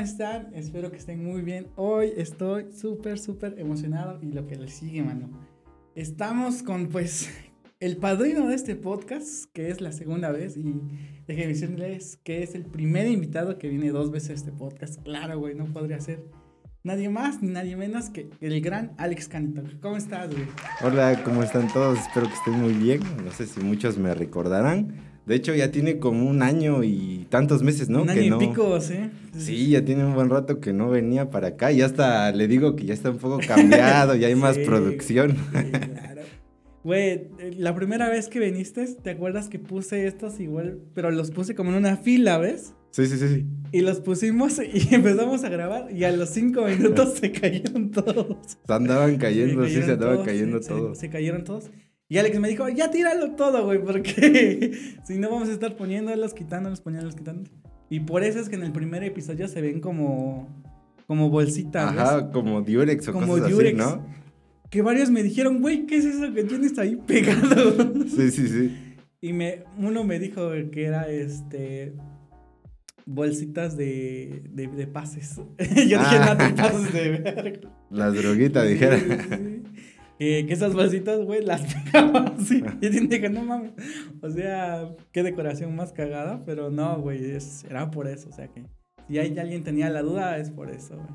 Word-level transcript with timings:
están? 0.00 0.54
Espero 0.54 0.90
que 0.90 0.96
estén 0.96 1.22
muy 1.22 1.42
bien. 1.42 1.68
Hoy 1.76 2.12
estoy 2.16 2.72
súper, 2.72 3.18
súper 3.18 3.58
emocionado 3.58 4.18
y 4.22 4.32
lo 4.32 4.46
que 4.46 4.56
le 4.56 4.68
sigue, 4.68 5.02
mano. 5.02 5.30
Estamos 5.94 6.62
con, 6.62 6.88
pues, 6.88 7.30
el 7.80 7.98
padrino 7.98 8.48
de 8.48 8.54
este 8.54 8.76
podcast, 8.76 9.50
que 9.52 9.68
es 9.70 9.80
la 9.80 9.92
segunda 9.92 10.30
vez, 10.32 10.56
y 10.56 10.80
déjenme 11.26 11.48
decirles 11.48 12.18
que 12.24 12.42
es 12.42 12.54
el 12.54 12.64
primer 12.64 13.06
invitado 13.06 13.58
que 13.58 13.68
viene 13.68 13.90
dos 13.90 14.10
veces 14.10 14.30
a 14.30 14.34
este 14.34 14.52
podcast. 14.52 15.02
Claro, 15.02 15.38
güey, 15.38 15.54
no 15.54 15.66
podría 15.66 16.00
ser 16.00 16.24
nadie 16.82 17.10
más 17.10 17.42
ni 17.42 17.48
nadie 17.48 17.76
menos 17.76 18.08
que 18.08 18.30
el 18.40 18.60
gran 18.62 18.92
Alex 18.96 19.28
Canito. 19.28 19.62
¿Cómo 19.82 19.96
estás, 19.98 20.30
güey? 20.30 20.46
Hola, 20.82 21.22
¿cómo 21.24 21.42
están 21.42 21.68
todos? 21.72 21.98
Espero 21.98 22.26
que 22.26 22.34
estén 22.34 22.54
muy 22.54 22.72
bien. 22.72 23.00
No 23.22 23.30
sé 23.32 23.46
si 23.46 23.60
muchos 23.60 23.98
me 23.98 24.14
recordarán. 24.14 25.09
De 25.26 25.34
hecho, 25.36 25.54
ya 25.54 25.70
tiene 25.70 25.98
como 25.98 26.28
un 26.28 26.42
año 26.42 26.82
y 26.82 27.26
tantos 27.28 27.62
meses, 27.62 27.88
¿no? 27.88 28.02
Un 28.02 28.10
año 28.10 28.20
que 28.20 28.26
y 28.26 28.30
no... 28.30 28.38
pico, 28.38 28.80
sí. 28.80 28.96
Sí, 29.38 29.68
ya 29.70 29.84
tiene 29.84 30.04
un 30.04 30.14
buen 30.14 30.28
rato 30.30 30.58
que 30.60 30.72
no 30.72 30.90
venía 30.90 31.30
para 31.30 31.48
acá. 31.48 31.70
Y 31.72 31.82
hasta 31.82 32.32
le 32.32 32.48
digo 32.48 32.74
que 32.74 32.86
ya 32.86 32.94
está 32.94 33.10
un 33.10 33.18
poco 33.18 33.38
cambiado, 33.46 34.14
ya 34.16 34.26
hay 34.28 34.34
más 34.36 34.58
producción. 34.58 35.32
sí, 35.36 35.70
claro. 35.70 36.22
Güey, 36.82 37.08
eh, 37.38 37.54
la 37.58 37.74
primera 37.74 38.08
vez 38.08 38.28
que 38.28 38.40
viniste, 38.40 38.86
¿te 38.86 39.10
acuerdas 39.10 39.48
que 39.50 39.58
puse 39.58 40.06
estos 40.06 40.40
igual? 40.40 40.80
Pero 40.94 41.10
los 41.10 41.30
puse 41.30 41.54
como 41.54 41.70
en 41.70 41.76
una 41.76 41.96
fila, 41.98 42.38
¿ves? 42.38 42.72
Sí, 42.90 43.06
sí, 43.06 43.18
sí. 43.18 43.28
sí. 43.28 43.46
Y 43.70 43.82
los 43.82 44.00
pusimos 44.00 44.58
y 44.72 44.94
empezamos 44.94 45.44
a 45.44 45.48
grabar 45.50 45.92
y 45.92 46.04
a 46.04 46.10
los 46.10 46.30
cinco 46.30 46.64
minutos 46.64 47.18
se 47.20 47.30
cayeron 47.30 47.90
todos. 47.90 48.56
Se 48.66 48.72
andaban 48.72 49.16
cayendo, 49.18 49.64
sí, 49.66 49.74
se 49.74 49.92
andaban 49.92 50.14
todos, 50.16 50.26
cayendo 50.26 50.62
se- 50.62 50.68
todos. 50.70 50.98
Se, 50.98 51.10
cayeron 51.10 51.44
todos. 51.44 51.70
Y 52.10 52.18
Alex 52.18 52.38
me 52.40 52.48
dijo, 52.48 52.68
ya 52.68 52.90
tíralo 52.90 53.30
todo, 53.36 53.64
güey, 53.64 53.82
porque 53.82 54.72
si 55.04 55.16
no 55.18 55.30
vamos 55.30 55.48
a 55.48 55.52
estar 55.52 55.76
poniéndolos, 55.76 56.34
quitándolos, 56.34 56.80
poniéndolos, 56.82 57.14
quitándolos. 57.16 57.50
Y 57.88 58.00
por 58.00 58.22
eso 58.24 58.38
es 58.40 58.48
que 58.48 58.56
en 58.56 58.64
el 58.64 58.72
primer 58.72 59.02
episodio 59.04 59.48
se 59.48 59.60
ven 59.62 59.80
como, 59.80 60.48
como 61.06 61.30
bolsitas, 61.30 61.92
¿ves? 61.94 62.02
Ajá, 62.02 62.30
como 62.32 62.60
Durex 62.62 63.08
o 63.08 63.12
Como 63.12 63.28
cosas 63.34 63.50
Durex. 63.50 63.80
así, 63.80 63.96
¿no? 63.96 64.06
Que 64.70 64.82
varios 64.82 65.10
me 65.10 65.22
dijeron, 65.22 65.60
güey, 65.62 65.86
¿qué 65.86 65.96
es 65.96 66.04
eso 66.04 66.32
que 66.34 66.44
tienes 66.44 66.76
ahí 66.78 66.96
pegado? 66.96 67.92
Sí, 68.08 68.30
sí, 68.32 68.48
sí. 68.48 68.76
Y 69.20 69.32
me, 69.32 69.64
uno 69.78 70.02
me 70.04 70.18
dijo 70.18 70.50
que 70.72 70.84
era 70.86 71.08
este 71.08 71.92
bolsitas 73.06 73.76
de, 73.76 74.42
de, 74.50 74.66
de 74.68 74.86
pases. 74.86 75.36
Yo 75.58 75.64
dije, 75.84 75.96
Ah. 75.96 76.36
no, 76.38 76.44
de 76.44 76.54
pases 76.54 76.92
de 76.92 77.08
verga. 77.10 77.60
Las 77.90 78.14
droguitas, 78.14 78.68
dijera. 78.68 78.98
Sí, 78.98 79.06
sí, 79.06 79.62
Que, 80.20 80.40
esas 80.50 80.74
bolsitas, 80.74 81.18
güey, 81.24 81.42
las 81.42 81.62
pegaba 81.92 82.34
así. 82.38 82.62
Y 82.82 82.88
dije, 82.90 83.30
no 83.30 83.42
mames. 83.42 83.72
O 84.20 84.28
sea, 84.28 84.94
qué 85.12 85.22
decoración 85.22 85.74
más 85.74 85.94
cagada. 85.94 86.42
Pero 86.44 86.70
no, 86.70 87.00
güey, 87.00 87.38
era 87.66 87.90
por 87.90 88.06
eso. 88.06 88.28
O 88.28 88.32
sea 88.32 88.46
que 88.48 88.64
si 89.08 89.18
hay, 89.18 89.38
alguien 89.38 89.64
tenía 89.64 89.88
la 89.88 90.02
duda, 90.02 90.36
es 90.36 90.50
por 90.50 90.70
eso, 90.70 90.96
güey. 90.96 91.08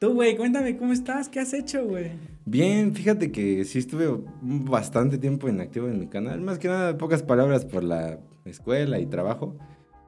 Tú, 0.00 0.14
güey, 0.14 0.34
cuéntame 0.34 0.78
cómo 0.78 0.94
estás, 0.94 1.28
qué 1.28 1.40
has 1.40 1.52
hecho, 1.52 1.84
güey. 1.84 2.12
Bien, 2.46 2.94
fíjate 2.94 3.30
que 3.30 3.66
sí 3.66 3.80
estuve 3.80 4.08
bastante 4.40 5.18
tiempo 5.18 5.46
inactivo 5.46 5.86
en 5.88 5.98
mi 5.98 6.06
canal. 6.06 6.40
Más 6.40 6.58
que 6.58 6.68
nada, 6.68 6.96
pocas 6.96 7.22
palabras 7.22 7.66
por 7.66 7.84
la 7.84 8.18
escuela 8.46 8.98
y 8.98 9.04
trabajo. 9.04 9.58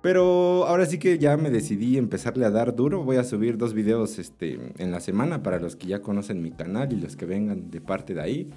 Pero 0.02 0.66
ahora 0.66 0.86
sí 0.86 0.98
que 0.98 1.18
ya 1.18 1.36
me 1.36 1.50
decidí 1.50 1.98
empezarle 1.98 2.46
a 2.46 2.50
dar 2.50 2.74
duro. 2.74 3.04
Voy 3.04 3.16
a 3.16 3.24
subir 3.24 3.58
dos 3.58 3.74
videos 3.74 4.18
este, 4.18 4.58
en 4.78 4.90
la 4.90 5.00
semana 5.00 5.42
para 5.42 5.58
los 5.58 5.76
que 5.76 5.88
ya 5.88 6.00
conocen 6.00 6.40
mi 6.40 6.52
canal 6.52 6.92
y 6.92 6.96
los 6.96 7.16
que 7.16 7.26
vengan 7.26 7.70
de 7.70 7.80
parte 7.80 8.14
de 8.14 8.20
ahí. 8.22 8.50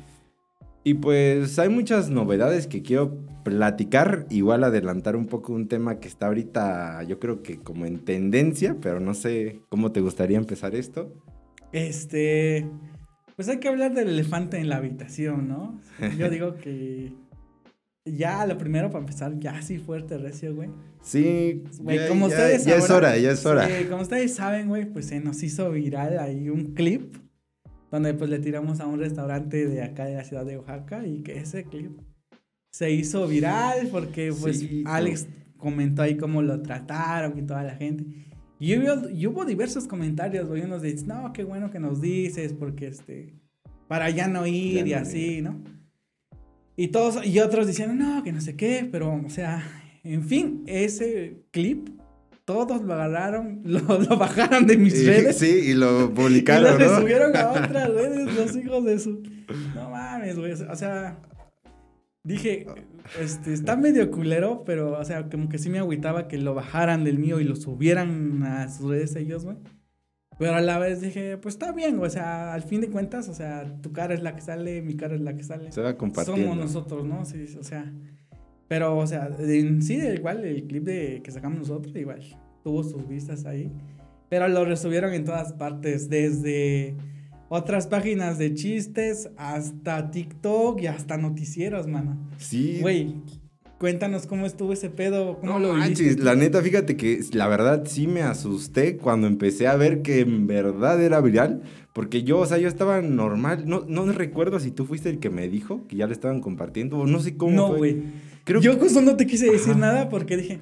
Y 0.85 0.95
pues 0.95 1.59
hay 1.59 1.69
muchas 1.69 2.09
novedades 2.09 2.67
que 2.67 2.81
quiero 2.81 3.17
platicar. 3.44 4.25
Igual 4.30 4.63
adelantar 4.63 5.16
un 5.16 5.27
poco 5.27 5.53
un 5.53 5.67
tema 5.67 6.00
que 6.00 6.09
está 6.09 6.27
ahorita, 6.27 7.03
yo 7.03 7.19
creo 7.19 7.41
que 7.41 7.59
como 7.59 7.85
en 7.85 8.00
tendencia, 8.00 8.78
pero 8.81 9.00
no 9.00 9.13
sé 9.13 9.61
cómo 9.69 9.91
te 9.94 10.02
gustaría 10.02 10.38
empezar 10.38 10.75
esto. 10.75 11.13
Este. 11.72 12.69
Pues 13.35 13.47
hay 13.50 13.59
que 13.59 13.69
hablar 13.69 13.94
del 13.94 14.09
elefante 14.09 14.57
en 14.57 14.69
la 14.69 14.78
habitación, 14.78 15.47
¿no? 15.47 15.79
Yo 16.18 16.29
digo 16.29 16.56
que. 16.56 17.13
Ya, 18.06 18.46
lo 18.46 18.58
primero 18.58 18.90
para 18.90 19.00
empezar, 19.00 19.40
ya 19.40 19.62
sí 19.62 19.78
fuerte, 19.78 20.18
recio, 20.18 20.53
güey. 20.53 20.69
Sí, 21.02 21.64
Güey, 21.80 22.00
ya, 22.00 22.08
como 22.09 22.28
ya- 22.28 22.36
ustedes 22.36 22.66
ya 22.66 22.75
es 22.75 22.90
hora, 22.90 23.18
ya 23.18 23.31
es 23.31 23.46
hora. 23.46 23.68
Sí, 23.68 23.86
como 23.86 24.02
ustedes 24.02 24.34
saben, 24.36 24.68
güey, 24.68 24.86
pues 24.86 25.08
se 25.08 25.19
nos 25.22 25.41
hizo 25.41 25.72
viral 25.72 26.19
ahí 26.19 26.50
un 26.50 26.74
clip 26.74 27.16
donde 27.92 28.13
pues 28.13 28.30
le 28.30 28.40
tiramos 28.40 28.80
a 28.81 28.88
un 28.88 29.00
restaurante 29.00 29.68
de 29.68 29.84
acá 29.84 30.06
de 30.06 30.16
la 30.16 30.24
ciudad 30.24 30.46
de 30.46 30.58
Oaxaca 30.58 31.06
y 31.06 31.22
que 31.22 31.38
ese 31.38 31.63
clip 31.66 31.92
se 32.72 32.92
hizo 32.92 33.28
viral 33.28 33.88
porque 33.92 34.34
pues 34.38 34.59
Sí, 34.59 34.84
Alex 34.86 35.28
comentó 35.58 36.02
ahí 36.02 36.18
cómo 36.18 36.42
lo 36.42 36.62
trataron 36.62 37.38
y 37.38 37.44
toda 37.44 37.63
la 37.63 37.75
gente. 37.75 38.06
Y 38.59 38.75
hubo, 38.78 39.09
y 39.09 39.28
hubo 39.28 39.46
diversos 39.46 39.88
comentarios, 39.88 40.47
güey, 40.47 40.62
unos 40.63 40.81
dicen, 40.81 41.08
no, 41.09 41.31
qué 41.34 41.44
bueno 41.44 41.69
que 41.72 41.80
nos 41.80 42.02
dices 42.02 42.53
porque 42.53 42.88
este, 42.88 43.34
para 43.88 44.09
ya 44.09 44.28
no 44.28 44.46
ir 44.47 44.86
Ya 44.86 44.88
y 44.88 44.92
no 44.92 44.97
así, 44.97 45.42
¿no? 45.42 45.63
Y 46.75 46.88
todos, 46.89 47.25
y 47.25 47.39
otros 47.39 47.67
diciendo, 47.67 47.94
no, 47.94 48.23
que 48.23 48.31
no 48.31 48.41
sé 48.41 48.56
qué, 48.56 48.88
pero, 48.91 49.13
o 49.25 49.29
sea, 49.29 49.63
en 50.03 50.23
fin, 50.23 50.63
ese 50.66 51.44
clip, 51.51 51.89
todos 52.45 52.81
lo 52.81 52.94
agarraron, 52.94 53.61
lo, 53.66 53.79
lo 53.79 54.17
bajaron 54.17 54.66
de 54.67 54.78
mis 54.78 54.95
Y- 55.01 55.06
redes. 55.06 55.38
Sí, 55.38 55.45
y 55.69 55.73
lo 55.75 56.06
y 56.06 56.07
publicaron, 56.09 56.79
lo 56.79 56.85
¿no? 56.91 57.00
subieron 57.01 57.35
a 57.38 57.51
otras 57.51 57.89
redes, 57.89 58.33
los 58.35 58.56
hijos 58.56 58.83
de 58.85 59.00
su. 59.00 59.22
No 59.75 59.89
mames, 59.91 60.38
güey. 60.39 60.51
O 60.53 60.75
sea, 60.75 61.19
dije, 62.23 62.66
este, 63.22 63.53
está 63.53 63.75
medio 63.75 64.09
culero, 64.09 64.63
pero, 64.66 65.00
o 65.00 65.06
sea, 65.06 65.29
como 65.29 65.50
que 65.50 65.59
sí 65.59 65.69
me 65.69 65.79
agüitaba 65.79 66.28
que 66.28 66.38
lo 66.38 66.53
bajaran 66.56 67.03
del 67.03 67.19
mío 67.19 67.39
y 67.39 67.44
lo 67.44 67.56
subieran 67.56 68.41
a 68.44 68.67
sus 68.69 68.89
redes 68.89 69.16
ellos, 69.16 69.45
güey. 69.45 69.57
Pero 70.39 70.55
a 70.55 70.61
la 70.61 70.79
vez 70.79 71.01
dije, 71.01 71.38
pues 71.38 71.55
está 71.55 71.71
bien. 71.71 71.99
O 71.99 72.09
sea, 72.09 72.53
al 72.53 72.63
fin 72.63 72.81
de 72.81 72.89
cuentas, 72.89 73.29
o 73.29 73.33
sea, 73.33 73.66
tu 73.81 73.91
cara 73.91 74.13
es 74.13 74.21
la 74.21 74.35
que 74.35 74.41
sale, 74.41 74.81
mi 74.81 74.95
cara 74.95 75.16
es 75.16 75.21
la 75.21 75.35
que 75.35 75.44
sale. 75.44 75.71
Se 75.71 75.81
va 75.81 75.97
compartiendo. 75.97 76.41
Somos 76.44 76.57
nosotros, 76.57 77.05
¿no? 77.05 77.25
Sí, 77.25 77.45
o 77.59 77.63
sea. 77.63 77.91
Pero, 78.67 78.97
o 78.97 79.05
sea, 79.05 79.29
en 79.39 79.81
sí, 79.81 79.95
igual 79.95 80.44
el 80.45 80.63
clip 80.66 80.83
de 80.83 81.21
que 81.23 81.31
sacamos 81.31 81.59
nosotros, 81.59 81.95
igual, 81.95 82.21
tuvo 82.63 82.83
sus 82.83 83.07
vistas 83.07 83.45
ahí. 83.45 83.71
Pero 84.29 84.47
lo 84.47 84.66
resubieron 84.66 85.13
en 85.13 85.25
todas 85.25 85.53
partes, 85.53 86.09
desde 86.09 86.95
otras 87.50 87.85
páginas 87.85 88.39
de 88.39 88.55
chistes 88.55 89.29
hasta 89.38 90.09
TikTok 90.09 90.81
y 90.81 90.88
hasta 90.88 91.17
noticieros, 91.17 91.88
mano. 91.88 92.17
Sí. 92.39 92.79
Güey, 92.81 93.21
cuéntanos 93.83 94.27
cómo 94.27 94.45
estuvo 94.45 94.71
ese 94.71 94.89
pedo, 94.89 95.39
cómo 95.41 95.51
No 95.51 95.59
lo 95.59 95.73
manches, 95.73 96.17
la 96.17 96.35
neta, 96.35 96.61
fíjate 96.61 96.95
que 96.95 97.19
la 97.33 97.49
verdad 97.49 97.83
sí 97.85 98.07
me 98.07 98.21
asusté 98.21 98.95
cuando 98.95 99.27
empecé 99.27 99.67
a 99.67 99.75
ver 99.75 100.01
que 100.01 100.21
en 100.21 100.47
verdad 100.47 101.03
era 101.03 101.19
viral. 101.19 101.63
Porque 101.91 102.23
yo, 102.23 102.39
o 102.39 102.45
sea, 102.45 102.57
yo 102.59 102.69
estaba 102.69 103.01
normal. 103.01 103.66
No, 103.67 103.83
no 103.85 104.09
recuerdo 104.13 104.61
si 104.61 104.71
tú 104.71 104.85
fuiste 104.85 105.09
el 105.09 105.19
que 105.19 105.29
me 105.29 105.49
dijo 105.49 105.85
que 105.89 105.97
ya 105.97 106.07
lo 106.07 106.13
estaban 106.13 106.39
compartiendo. 106.39 106.97
O 106.99 107.05
no 107.07 107.19
sé 107.19 107.35
cómo. 107.35 107.51
No, 107.57 107.67
fue. 107.67 107.77
güey. 107.77 107.97
Creo 108.45 108.61
Yo 108.61 108.77
justo 108.77 109.01
no 109.01 109.17
te 109.17 109.27
quise 109.27 109.51
decir 109.51 109.71
Ajá. 109.71 109.79
nada 109.79 110.09
porque 110.09 110.38
dije, 110.38 110.59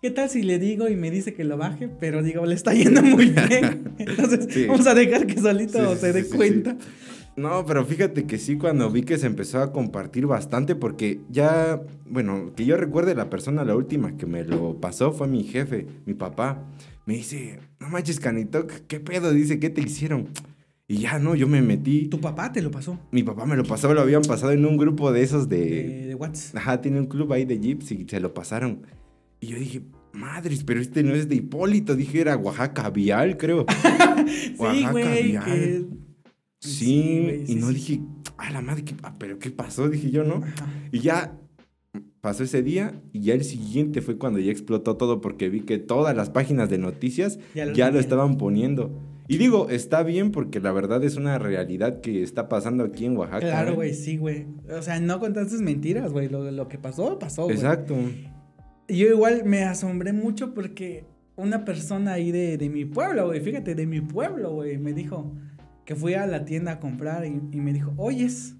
¿qué 0.00 0.10
tal 0.10 0.30
si 0.30 0.42
le 0.42 0.58
digo 0.58 0.88
y 0.88 0.96
me 0.96 1.10
dice 1.10 1.34
que 1.34 1.44
lo 1.44 1.58
baje? 1.58 1.90
Pero 2.00 2.22
digo, 2.22 2.46
le 2.46 2.54
está 2.54 2.72
yendo 2.72 3.02
muy 3.02 3.26
bien. 3.48 3.92
Entonces, 3.98 4.46
Sí. 4.48 4.64
vamos 4.66 4.86
a 4.86 4.94
dejar 4.94 5.26
que 5.26 5.38
solito 5.38 5.78
Sí, 5.94 6.00
se 6.00 6.12
dé 6.14 6.24
sí, 6.24 6.34
cuenta. 6.34 6.76
No, 7.36 7.64
pero 7.64 7.84
fíjate 7.84 8.24
que 8.26 8.38
sí, 8.38 8.56
cuando 8.56 8.90
vi 8.90 9.02
que 9.02 9.16
se 9.16 9.26
empezó 9.26 9.60
a 9.62 9.72
compartir 9.72 10.26
bastante, 10.26 10.74
porque 10.74 11.20
ya, 11.30 11.80
bueno, 12.08 12.52
que 12.54 12.66
yo 12.66 12.76
recuerde 12.76 13.14
la 13.14 13.30
persona, 13.30 13.64
la 13.64 13.74
última 13.74 14.16
que 14.16 14.26
me 14.26 14.44
lo 14.44 14.80
pasó 14.80 15.12
fue 15.12 15.28
mi 15.28 15.42
jefe, 15.44 15.86
mi 16.04 16.12
papá. 16.14 16.62
Me 17.06 17.14
dice, 17.14 17.58
no 17.80 17.88
manches, 17.88 18.20
Canito, 18.20 18.66
¿qué 18.86 19.00
pedo? 19.00 19.32
Dice, 19.32 19.58
¿qué 19.58 19.70
te 19.70 19.80
hicieron? 19.80 20.28
Y 20.86 20.98
ya, 20.98 21.18
no, 21.18 21.34
yo 21.34 21.48
me 21.48 21.62
metí. 21.62 22.08
Tu 22.08 22.20
papá 22.20 22.52
te 22.52 22.60
lo 22.60 22.70
pasó. 22.70 22.98
Mi 23.12 23.22
papá 23.22 23.46
me 23.46 23.56
lo 23.56 23.64
pasó, 23.64 23.94
lo 23.94 24.02
habían 24.02 24.22
pasado 24.22 24.52
en 24.52 24.66
un 24.66 24.76
grupo 24.76 25.10
de 25.10 25.22
esos 25.22 25.48
De, 25.48 25.58
de... 25.58 26.06
de 26.08 26.14
WhatsApp. 26.14 26.56
Ajá, 26.58 26.80
tiene 26.82 27.00
un 27.00 27.06
club 27.06 27.32
ahí 27.32 27.46
de 27.46 27.58
jeeps 27.58 27.92
y 27.92 28.06
se 28.06 28.20
lo 28.20 28.34
pasaron. 28.34 28.82
Y 29.40 29.46
yo 29.46 29.58
dije, 29.58 29.80
madres, 30.12 30.64
pero 30.64 30.80
este 30.80 31.02
no 31.02 31.14
es 31.14 31.28
de 31.30 31.36
Hipólito, 31.36 31.96
dije, 31.96 32.20
era 32.20 32.36
Oaxaca 32.36 32.90
Vial, 32.90 33.38
creo. 33.38 33.64
Sí, 34.26 34.86
güey. 34.90 35.38
Que- 35.44 35.84
Sí, 36.62 37.20
güey, 37.22 37.42
y 37.42 37.46
sí, 37.46 37.54
no 37.56 37.68
sí. 37.68 37.74
dije, 37.74 38.00
a 38.38 38.50
la 38.50 38.60
madre, 38.60 38.84
¿qué, 38.84 38.94
ah, 39.02 39.16
pero 39.18 39.38
¿qué 39.38 39.50
pasó? 39.50 39.88
Dije 39.88 40.10
yo, 40.10 40.24
¿no? 40.24 40.36
Ajá. 40.36 40.66
Y 40.92 41.00
ya 41.00 41.38
pasó 42.20 42.44
ese 42.44 42.62
día 42.62 43.02
y 43.12 43.22
ya 43.22 43.34
el 43.34 43.44
siguiente 43.44 44.00
fue 44.00 44.16
cuando 44.16 44.38
ya 44.38 44.52
explotó 44.52 44.96
todo 44.96 45.20
porque 45.20 45.48
vi 45.48 45.62
que 45.62 45.78
todas 45.78 46.16
las 46.16 46.30
páginas 46.30 46.70
de 46.70 46.78
noticias 46.78 47.38
Ya 47.54 47.64
ya 47.64 47.64
lo 47.64 47.70
lo, 47.70 47.74
tenían. 47.74 47.96
estaban 47.96 48.38
poniendo. 48.38 48.98
Y 49.28 49.38
digo, 49.38 49.70
está 49.70 50.02
bien 50.02 50.30
porque 50.30 50.60
la 50.60 50.72
verdad 50.72 51.02
es 51.04 51.16
una 51.16 51.38
realidad 51.38 52.00
que 52.00 52.22
está 52.22 52.48
pasando 52.48 52.84
aquí 52.84 53.06
en 53.06 53.16
Oaxaca. 53.16 53.40
Claro, 53.40 53.72
¿eh? 53.72 53.74
güey, 53.74 53.94
sí, 53.94 54.16
güey. 54.16 54.46
O 54.70 54.82
sea, 54.82 55.00
no 55.00 55.20
contaste 55.20 55.56
mentiras, 55.62 56.12
güey. 56.12 56.28
Lo, 56.28 56.50
lo 56.50 56.68
que 56.68 56.78
pasó, 56.78 57.18
pasó, 57.18 57.44
güey. 57.44 57.56
Exacto. 57.56 57.96
Yo 58.88 59.08
igual 59.08 59.44
me 59.44 59.62
asombré 59.64 60.12
mucho 60.12 60.54
porque 60.54 61.04
una 61.36 61.64
persona 61.64 62.12
ahí 62.12 62.30
de, 62.30 62.58
de 62.58 62.68
mi 62.68 62.84
pueblo, 62.84 63.26
güey, 63.26 63.40
fíjate, 63.40 63.74
de 63.74 63.86
mi 63.86 64.00
pueblo, 64.00 64.52
güey, 64.52 64.76
me 64.78 64.92
dijo 64.92 65.32
que 65.92 66.00
fui 66.00 66.14
a 66.14 66.26
la 66.26 66.46
tienda 66.46 66.72
a 66.72 66.80
comprar 66.80 67.26
y, 67.26 67.28
y 67.28 67.60
me 67.60 67.74
dijo, 67.74 67.92
oyes, 67.98 68.56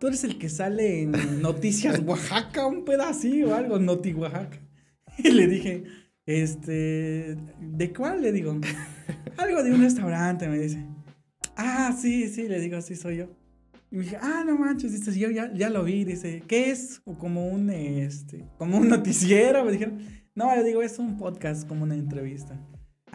tú 0.00 0.08
eres 0.08 0.24
el 0.24 0.38
que 0.38 0.48
sale 0.48 1.02
en 1.02 1.12
Noticias 1.40 2.00
Oaxaca, 2.00 2.66
un 2.66 2.84
pedacito 2.84 3.50
o 3.50 3.54
algo, 3.54 3.78
Noti 3.78 4.12
Oaxaca. 4.12 4.58
Y 5.18 5.30
le 5.30 5.46
dije, 5.46 5.84
Este, 6.26 7.36
¿de 7.60 7.92
cuál 7.92 8.22
le 8.22 8.32
digo? 8.32 8.58
Algo 9.36 9.62
de 9.62 9.72
un 9.72 9.82
restaurante, 9.82 10.48
me 10.48 10.58
dice. 10.58 10.84
Ah, 11.56 11.96
sí, 11.96 12.26
sí, 12.26 12.48
le 12.48 12.58
digo, 12.58 12.80
sí 12.80 12.96
soy 12.96 13.18
yo. 13.18 13.26
Y 13.92 13.96
me 13.98 14.02
dije, 14.02 14.18
ah, 14.20 14.42
no 14.44 14.58
manches, 14.58 14.90
dice, 14.90 15.16
yo 15.16 15.30
ya, 15.30 15.52
ya 15.54 15.70
lo 15.70 15.84
vi, 15.84 16.02
dice, 16.02 16.42
¿qué 16.48 16.72
es? 16.72 17.02
Como 17.18 17.46
un, 17.46 17.70
este, 17.70 18.44
como 18.58 18.78
un 18.78 18.88
noticiero, 18.88 19.64
me 19.64 19.70
dijeron. 19.70 20.00
No, 20.34 20.52
le 20.56 20.64
digo, 20.64 20.82
es 20.82 20.98
un 20.98 21.16
podcast, 21.18 21.68
como 21.68 21.84
una 21.84 21.94
entrevista. 21.94 22.60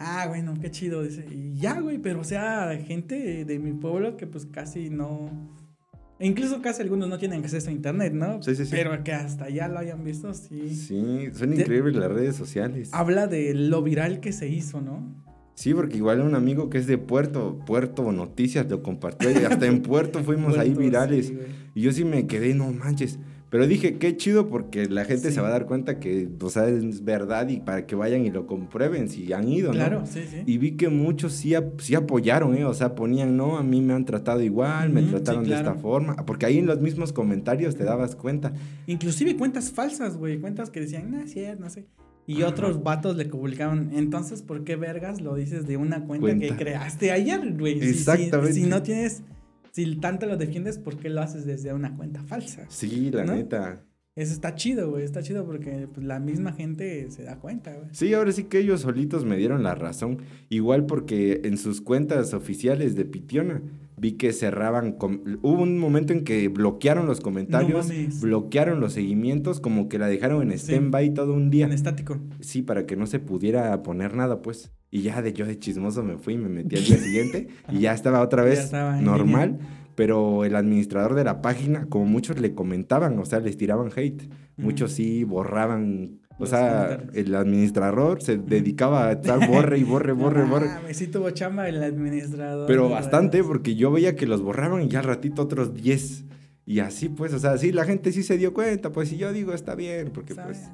Ah, 0.02 0.24
bueno, 0.28 0.54
qué 0.58 0.70
chido, 0.70 1.02
dice. 1.02 1.26
Y 1.30 1.54
ya, 1.60 1.78
güey, 1.78 1.98
pero 1.98 2.20
o 2.20 2.24
sea, 2.24 2.74
gente 2.86 3.44
de 3.44 3.58
mi 3.58 3.72
pueblo 3.74 4.16
que 4.16 4.26
pues 4.26 4.46
casi 4.46 4.88
no... 4.88 5.28
e 6.18 6.26
Incluso 6.26 6.62
casi 6.62 6.80
algunos 6.80 7.06
no 7.10 7.18
tienen 7.18 7.42
acceso 7.42 7.68
a 7.68 7.72
internet, 7.72 8.14
¿no? 8.14 8.42
Sí, 8.42 8.54
sí, 8.56 8.64
sí. 8.64 8.70
Pero 8.70 9.04
que 9.04 9.12
hasta 9.12 9.50
ya 9.50 9.68
lo 9.68 9.78
hayan 9.78 10.02
visto, 10.02 10.32
sí. 10.32 10.74
Sí, 10.74 11.28
son 11.34 11.52
increíbles 11.52 11.94
las 11.96 12.10
redes 12.10 12.34
sociales. 12.34 12.88
Habla 12.94 13.26
de 13.26 13.52
lo 13.52 13.82
viral 13.82 14.20
que 14.20 14.32
se 14.32 14.48
hizo, 14.48 14.80
¿no? 14.80 15.22
Sí, 15.54 15.74
porque 15.74 15.98
igual 15.98 16.22
un 16.22 16.34
amigo 16.34 16.70
que 16.70 16.78
es 16.78 16.86
de 16.86 16.96
Puerto, 16.96 17.58
Puerto 17.66 18.10
Noticias 18.10 18.70
lo 18.70 18.82
compartió 18.82 19.30
y 19.30 19.44
hasta 19.44 19.66
en 19.66 19.82
Puerto 19.82 20.24
fuimos 20.24 20.56
ahí 20.56 20.72
virales. 20.72 21.26
sí. 21.26 21.38
Y 21.74 21.82
yo 21.82 21.92
sí 21.92 22.04
me 22.06 22.26
quedé, 22.26 22.54
no 22.54 22.72
manches. 22.72 23.18
Pero 23.50 23.66
dije, 23.66 23.98
qué 23.98 24.16
chido 24.16 24.48
porque 24.48 24.86
la 24.86 25.04
gente 25.04 25.28
Sí. 25.28 25.34
se 25.34 25.40
va 25.40 25.48
a 25.48 25.50
dar 25.50 25.66
cuenta 25.66 25.98
que, 25.98 26.28
o 26.40 26.50
sea, 26.50 26.68
es 26.68 27.04
verdad 27.04 27.48
y 27.48 27.58
para 27.58 27.84
que 27.84 27.96
vayan 27.96 28.24
y 28.24 28.30
lo 28.30 28.46
comprueben 28.46 29.08
si 29.08 29.32
han 29.32 29.48
ido, 29.48 29.68
¿no? 29.72 29.74
Claro, 29.74 30.02
sí, 30.06 30.20
sí. 30.30 30.42
Y 30.46 30.58
vi 30.58 30.72
que 30.76 30.88
muchos 30.88 31.32
sí, 31.32 31.54
sí 31.78 31.94
apoyaron, 31.96 32.54
¿eh? 32.56 32.64
O 32.64 32.74
sea, 32.74 32.94
ponían, 32.94 33.36
no, 33.36 33.58
a 33.58 33.64
mí 33.64 33.80
me 33.80 33.92
han 33.92 34.04
tratado 34.04 34.40
igual, 34.40 34.90
me 34.90 35.02
trataron 35.02 35.44
de 35.44 35.54
esta 35.56 35.74
forma. 35.74 36.14
Porque 36.24 36.46
ahí 36.46 36.58
en 36.58 36.66
los 36.66 36.80
mismos 36.80 37.12
comentarios 37.12 37.74
te 37.74 37.82
dabas 37.82 38.14
cuenta. 38.14 38.52
Inclusive 38.86 39.36
cuentas 39.36 39.72
falsas, 39.72 40.16
güey. 40.16 40.38
Cuentas 40.38 40.70
que 40.70 40.78
decían, 40.80 41.10
no, 41.10 41.26
sí, 41.26 41.42
no 41.58 41.68
sé. 41.70 41.86
Y 42.28 42.42
Ajá. 42.42 42.50
otros 42.50 42.84
vatos 42.84 43.16
le 43.16 43.24
publicaban. 43.24 43.90
Entonces, 43.94 44.42
¿por 44.42 44.62
qué 44.62 44.76
vergas 44.76 45.20
lo 45.20 45.34
dices 45.34 45.66
de 45.66 45.76
una 45.76 46.04
cuenta, 46.04 46.38
que 46.38 46.50
creaste 46.54 47.10
ayer, 47.10 47.56
güey? 47.58 47.74
Si- 47.80 47.80
si- 47.80 47.90
Exactamente. 47.90 48.52
Si, 48.52 48.66
no 48.66 48.80
tienes, 48.84 49.24
si 49.72 49.96
tanto 49.96 50.26
lo 50.26 50.36
defiendes, 50.36 50.78
¿por 50.78 50.96
qué 50.98 51.08
lo 51.08 51.20
haces 51.20 51.44
desde 51.46 51.72
una 51.72 51.96
cuenta 51.96 52.22
falsa? 52.22 52.66
Sí, 52.68 53.10
la 53.10 53.24
¿No? 53.24 53.34
neta. 53.34 53.84
Eso 54.20 54.32
está 54.34 54.54
chido, 54.54 54.90
güey. 54.90 55.04
Está 55.04 55.22
chido 55.22 55.44
porque 55.46 55.88
pues, 55.92 56.06
la 56.06 56.18
misma 56.20 56.52
gente 56.52 57.10
se 57.10 57.22
da 57.22 57.38
cuenta, 57.38 57.72
güey. 57.72 57.88
Sí, 57.92 58.12
ahora 58.12 58.32
sí 58.32 58.44
que 58.44 58.58
ellos 58.58 58.82
solitos 58.82 59.24
me 59.24 59.36
dieron 59.36 59.62
la 59.62 59.74
razón. 59.74 60.18
Igual 60.50 60.84
porque 60.86 61.40
en 61.44 61.56
sus 61.56 61.80
cuentas 61.80 62.34
oficiales 62.34 62.94
de 62.96 63.04
Pitiona 63.06 63.62
vi 63.96 64.12
que 64.12 64.32
cerraban. 64.32 64.96
Hubo 65.42 65.62
un 65.62 65.78
momento 65.78 66.12
en 66.12 66.24
que 66.24 66.48
bloquearon 66.48 67.06
los 67.06 67.20
comentarios, 67.20 67.90
bloquearon 68.20 68.80
los 68.80 68.92
seguimientos, 68.94 69.60
como 69.60 69.88
que 69.88 69.98
la 69.98 70.06
dejaron 70.08 70.42
en 70.50 70.58
Sí. 70.58 70.72
stand-by 70.72 71.14
todo 71.14 71.32
un 71.34 71.50
día. 71.50 71.66
En 71.66 71.72
estático. 71.72 72.18
Sí, 72.40 72.62
para 72.62 72.86
que 72.86 72.96
no 72.96 73.06
se 73.06 73.18
pudiera 73.20 73.82
poner 73.82 74.14
nada, 74.14 74.42
pues. 74.42 74.70
Y 74.90 75.02
ya 75.02 75.22
de 75.22 75.32
yo 75.32 75.46
de 75.46 75.58
chismoso 75.58 76.02
me 76.02 76.16
fui 76.18 76.34
y 76.34 76.38
me 76.38 76.48
metí 76.48 76.76
al 76.76 76.84
día 76.84 76.96
siguiente 76.98 77.48
y 77.72 77.80
ya 77.80 77.94
estaba 77.94 78.20
otra 78.22 78.42
Ya 78.42 78.48
vez 78.50 78.58
estaba 78.60 79.00
normal. 79.00 79.58
Pero 80.00 80.46
el 80.46 80.56
administrador 80.56 81.14
de 81.14 81.24
la 81.24 81.42
página, 81.42 81.84
como 81.90 82.06
muchos 82.06 82.40
le 82.40 82.54
comentaban, 82.54 83.18
o 83.18 83.26
sea, 83.26 83.38
les 83.38 83.58
tiraban 83.58 83.90
hate. 83.94 84.30
Muchos 84.56 84.92
sí 84.92 85.24
borraban. 85.24 86.20
O 86.38 86.46
sea, 86.46 87.02
el 87.12 87.34
administrador 87.34 88.22
se 88.22 88.38
dedicaba 88.38 89.08
a 89.08 89.12
estar 89.12 89.46
borre 89.46 89.76
y 89.76 89.84
borre, 89.84 90.12
borre, 90.14 90.44
borre. 90.46 90.68
mames, 90.68 90.96
sí 90.96 91.08
tuvo 91.08 91.28
chamba 91.32 91.68
el 91.68 91.82
administrador. 91.82 92.66
Pero 92.66 92.88
bastante, 92.88 93.44
porque 93.44 93.74
yo 93.74 93.92
veía 93.92 94.16
que 94.16 94.24
los 94.24 94.40
borraban 94.40 94.80
y 94.80 94.88
ya 94.88 95.00
al 95.00 95.04
ratito 95.04 95.42
otros 95.42 95.74
10. 95.74 96.24
Y 96.64 96.78
así 96.78 97.10
pues, 97.10 97.34
o 97.34 97.38
sea, 97.38 97.58
sí, 97.58 97.70
la 97.70 97.84
gente 97.84 98.10
sí 98.10 98.22
se 98.22 98.38
dio 98.38 98.54
cuenta, 98.54 98.92
pues, 98.92 99.12
y 99.12 99.18
yo 99.18 99.34
digo, 99.34 99.52
está 99.52 99.74
bien, 99.74 100.12
porque 100.14 100.32
Sabe. 100.32 100.54
pues, 100.54 100.70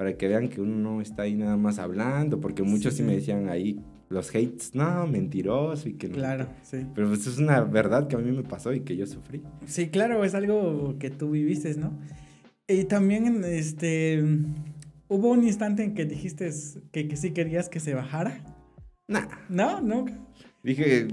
para 0.00 0.16
que 0.16 0.28
vean 0.28 0.48
que 0.48 0.62
uno 0.62 0.76
no 0.78 1.02
está 1.02 1.24
ahí 1.24 1.34
nada 1.34 1.58
más 1.58 1.78
hablando, 1.78 2.40
porque 2.40 2.62
muchos 2.62 2.94
sí, 2.94 3.00
Sí, 3.00 3.02
me 3.02 3.16
decían 3.16 3.50
ahí, 3.50 3.84
los 4.08 4.30
hates, 4.30 4.74
no, 4.74 5.06
mentiroso 5.06 5.90
y 5.90 5.92
que 5.92 6.08
no. 6.08 6.14
Claro, 6.14 6.48
sí. 6.62 6.86
Pero 6.94 7.08
pues 7.08 7.26
es 7.26 7.36
una 7.36 7.60
verdad 7.60 8.08
que 8.08 8.16
a 8.16 8.18
mí 8.18 8.32
me 8.32 8.42
pasó 8.42 8.72
y 8.72 8.80
que 8.80 8.96
yo 8.96 9.06
sufrí. 9.06 9.42
Sí, 9.66 9.88
claro, 9.90 10.24
es 10.24 10.34
algo 10.34 10.96
que 10.98 11.10
tú 11.10 11.32
viviste, 11.32 11.74
¿no? 11.74 11.92
Y 12.66 12.84
también, 12.84 13.44
este, 13.44 14.24
hubo 15.08 15.32
un 15.32 15.44
instante 15.44 15.84
en 15.84 15.92
que 15.92 16.06
dijiste 16.06 16.48
que, 16.92 17.06
que 17.06 17.16
sí 17.18 17.32
querías 17.32 17.68
que 17.68 17.78
se 17.78 17.92
bajara. 17.92 18.42
Nah, 19.06 19.26
No, 19.50 19.82
no. 19.82 20.06
dije, 20.62 21.08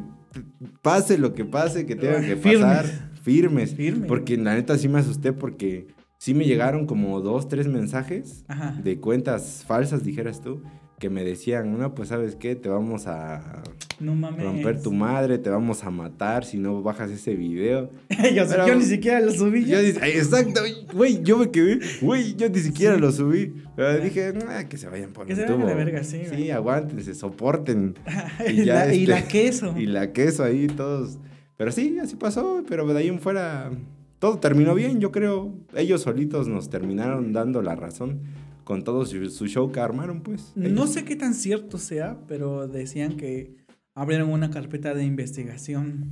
pase 0.81 1.18
lo 1.18 1.34
que 1.34 1.44
pase, 1.44 1.86
que 1.86 1.98
tenga 1.98 2.22
que 2.22 2.38
Firmes. 2.38 2.62
pasar, 2.62 2.86
firmes. 3.22 3.75
Firme. 3.75 4.07
Porque 4.07 4.38
la 4.38 4.56
neta 4.56 4.78
sí 4.78 4.88
me 4.88 5.00
asusté 5.00 5.34
porque 5.34 5.88
sí 6.18 6.34
me 6.34 6.46
llegaron 6.46 6.86
como 6.86 7.22
dos, 7.22 7.48
tres 7.48 7.68
mensajes 7.68 8.44
Ajá. 8.48 8.80
de 8.84 9.00
cuentas 9.00 9.64
falsas, 9.68 10.04
dijeras 10.04 10.42
tú, 10.42 10.62
que 11.00 11.12
me 11.12 11.24
decían, 11.24 11.78
no, 11.78 11.94
pues 11.94 12.10
sabes 12.10 12.36
qué, 12.36 12.56
te 12.56 12.69
vamos 12.69 13.06
a 13.06 13.62
No 14.00 14.16
mames. 14.16 14.44
romper 14.44 14.81
tu 14.81 14.92
madre, 14.92 15.38
te 15.38 15.52
vamos 15.52 15.84
a 15.84 15.92
matar 15.92 16.44
si 16.44 16.58
no 16.58 16.81
bajas 16.81 17.12
ese 17.12 17.36
video. 17.36 17.92
yo, 18.36 18.48
Pero- 18.48 18.66
yo 18.68 18.74
ni 18.75 18.84
siquiera 18.84 19.19
lo 19.19 19.31
subí. 19.31 19.66
Yo 19.66 19.80
dije, 19.80 20.00
"Ay, 20.02 20.14
exacto, 20.14 20.62
güey, 20.96 21.22
yo 21.22 21.38
me 21.38 21.52
quedé, 21.52 21.80
güey, 22.02 22.36
yo 22.36 22.50
ni 22.50 22.58
siquiera 22.60 22.96
Sí. 22.96 23.02
lo 23.02 23.12
subí. 23.12 23.54
Pero 23.75 24.00
dije, 24.00 24.34
"Ah, 24.50 24.63
que 24.68 24.78
se 24.78 24.88
vayan 24.90 25.13
por 25.13 25.28
Que 25.28 25.34
un 25.34 25.40
se 25.40 25.46
vayan 25.46 25.60
tubo". 25.60 25.68
verga, 25.68 26.04
sí, 26.04 26.22
Sí, 26.24 26.30
güey. 26.31 26.50
aguántense, 26.50 27.13
soporten. 27.13 27.94
y, 28.52 28.66
ya, 28.66 28.86
la, 28.86 28.94
y 28.96 29.02
este, 29.04 29.12
la 29.12 29.28
queso. 29.28 29.75
Y 29.78 29.86
la 29.86 30.12
queso 30.13 30.44
ahí, 30.44 30.66
todos. 30.66 31.20
Pero 31.58 31.72
sí, 31.72 31.98
así 32.02 32.16
pasó, 32.16 32.63
pero 32.68 32.88
de 32.88 32.98
ahí 32.98 33.08
en 33.08 33.20
fuera 33.20 33.70
todo 34.19 34.40
terminó 34.40 34.74
bien, 34.75 35.00
yo 35.00 35.12
creo. 35.12 35.54
Ellos 35.75 36.02
solitos 36.02 36.48
nos 36.48 36.69
terminaron 36.69 37.34
dando 37.34 37.62
la 37.62 37.75
razón 37.75 38.22
con 38.64 38.84
todo 38.84 39.06
su, 39.06 39.30
su 39.30 39.48
show 39.48 39.72
que 39.72 39.80
armaron, 39.80 40.22
pues. 40.22 40.52
No 40.56 40.88
sé 40.88 41.06
qué 41.06 41.16
tan 41.16 41.34
cierto 41.34 41.78
sea, 41.78 42.19
pero 42.28 42.68
decían 42.68 43.16
que 43.18 43.56
abrieron 43.94 44.30
una 44.30 44.50
carpeta 44.50 44.94
de 44.94 45.06
investigación. 45.06 46.12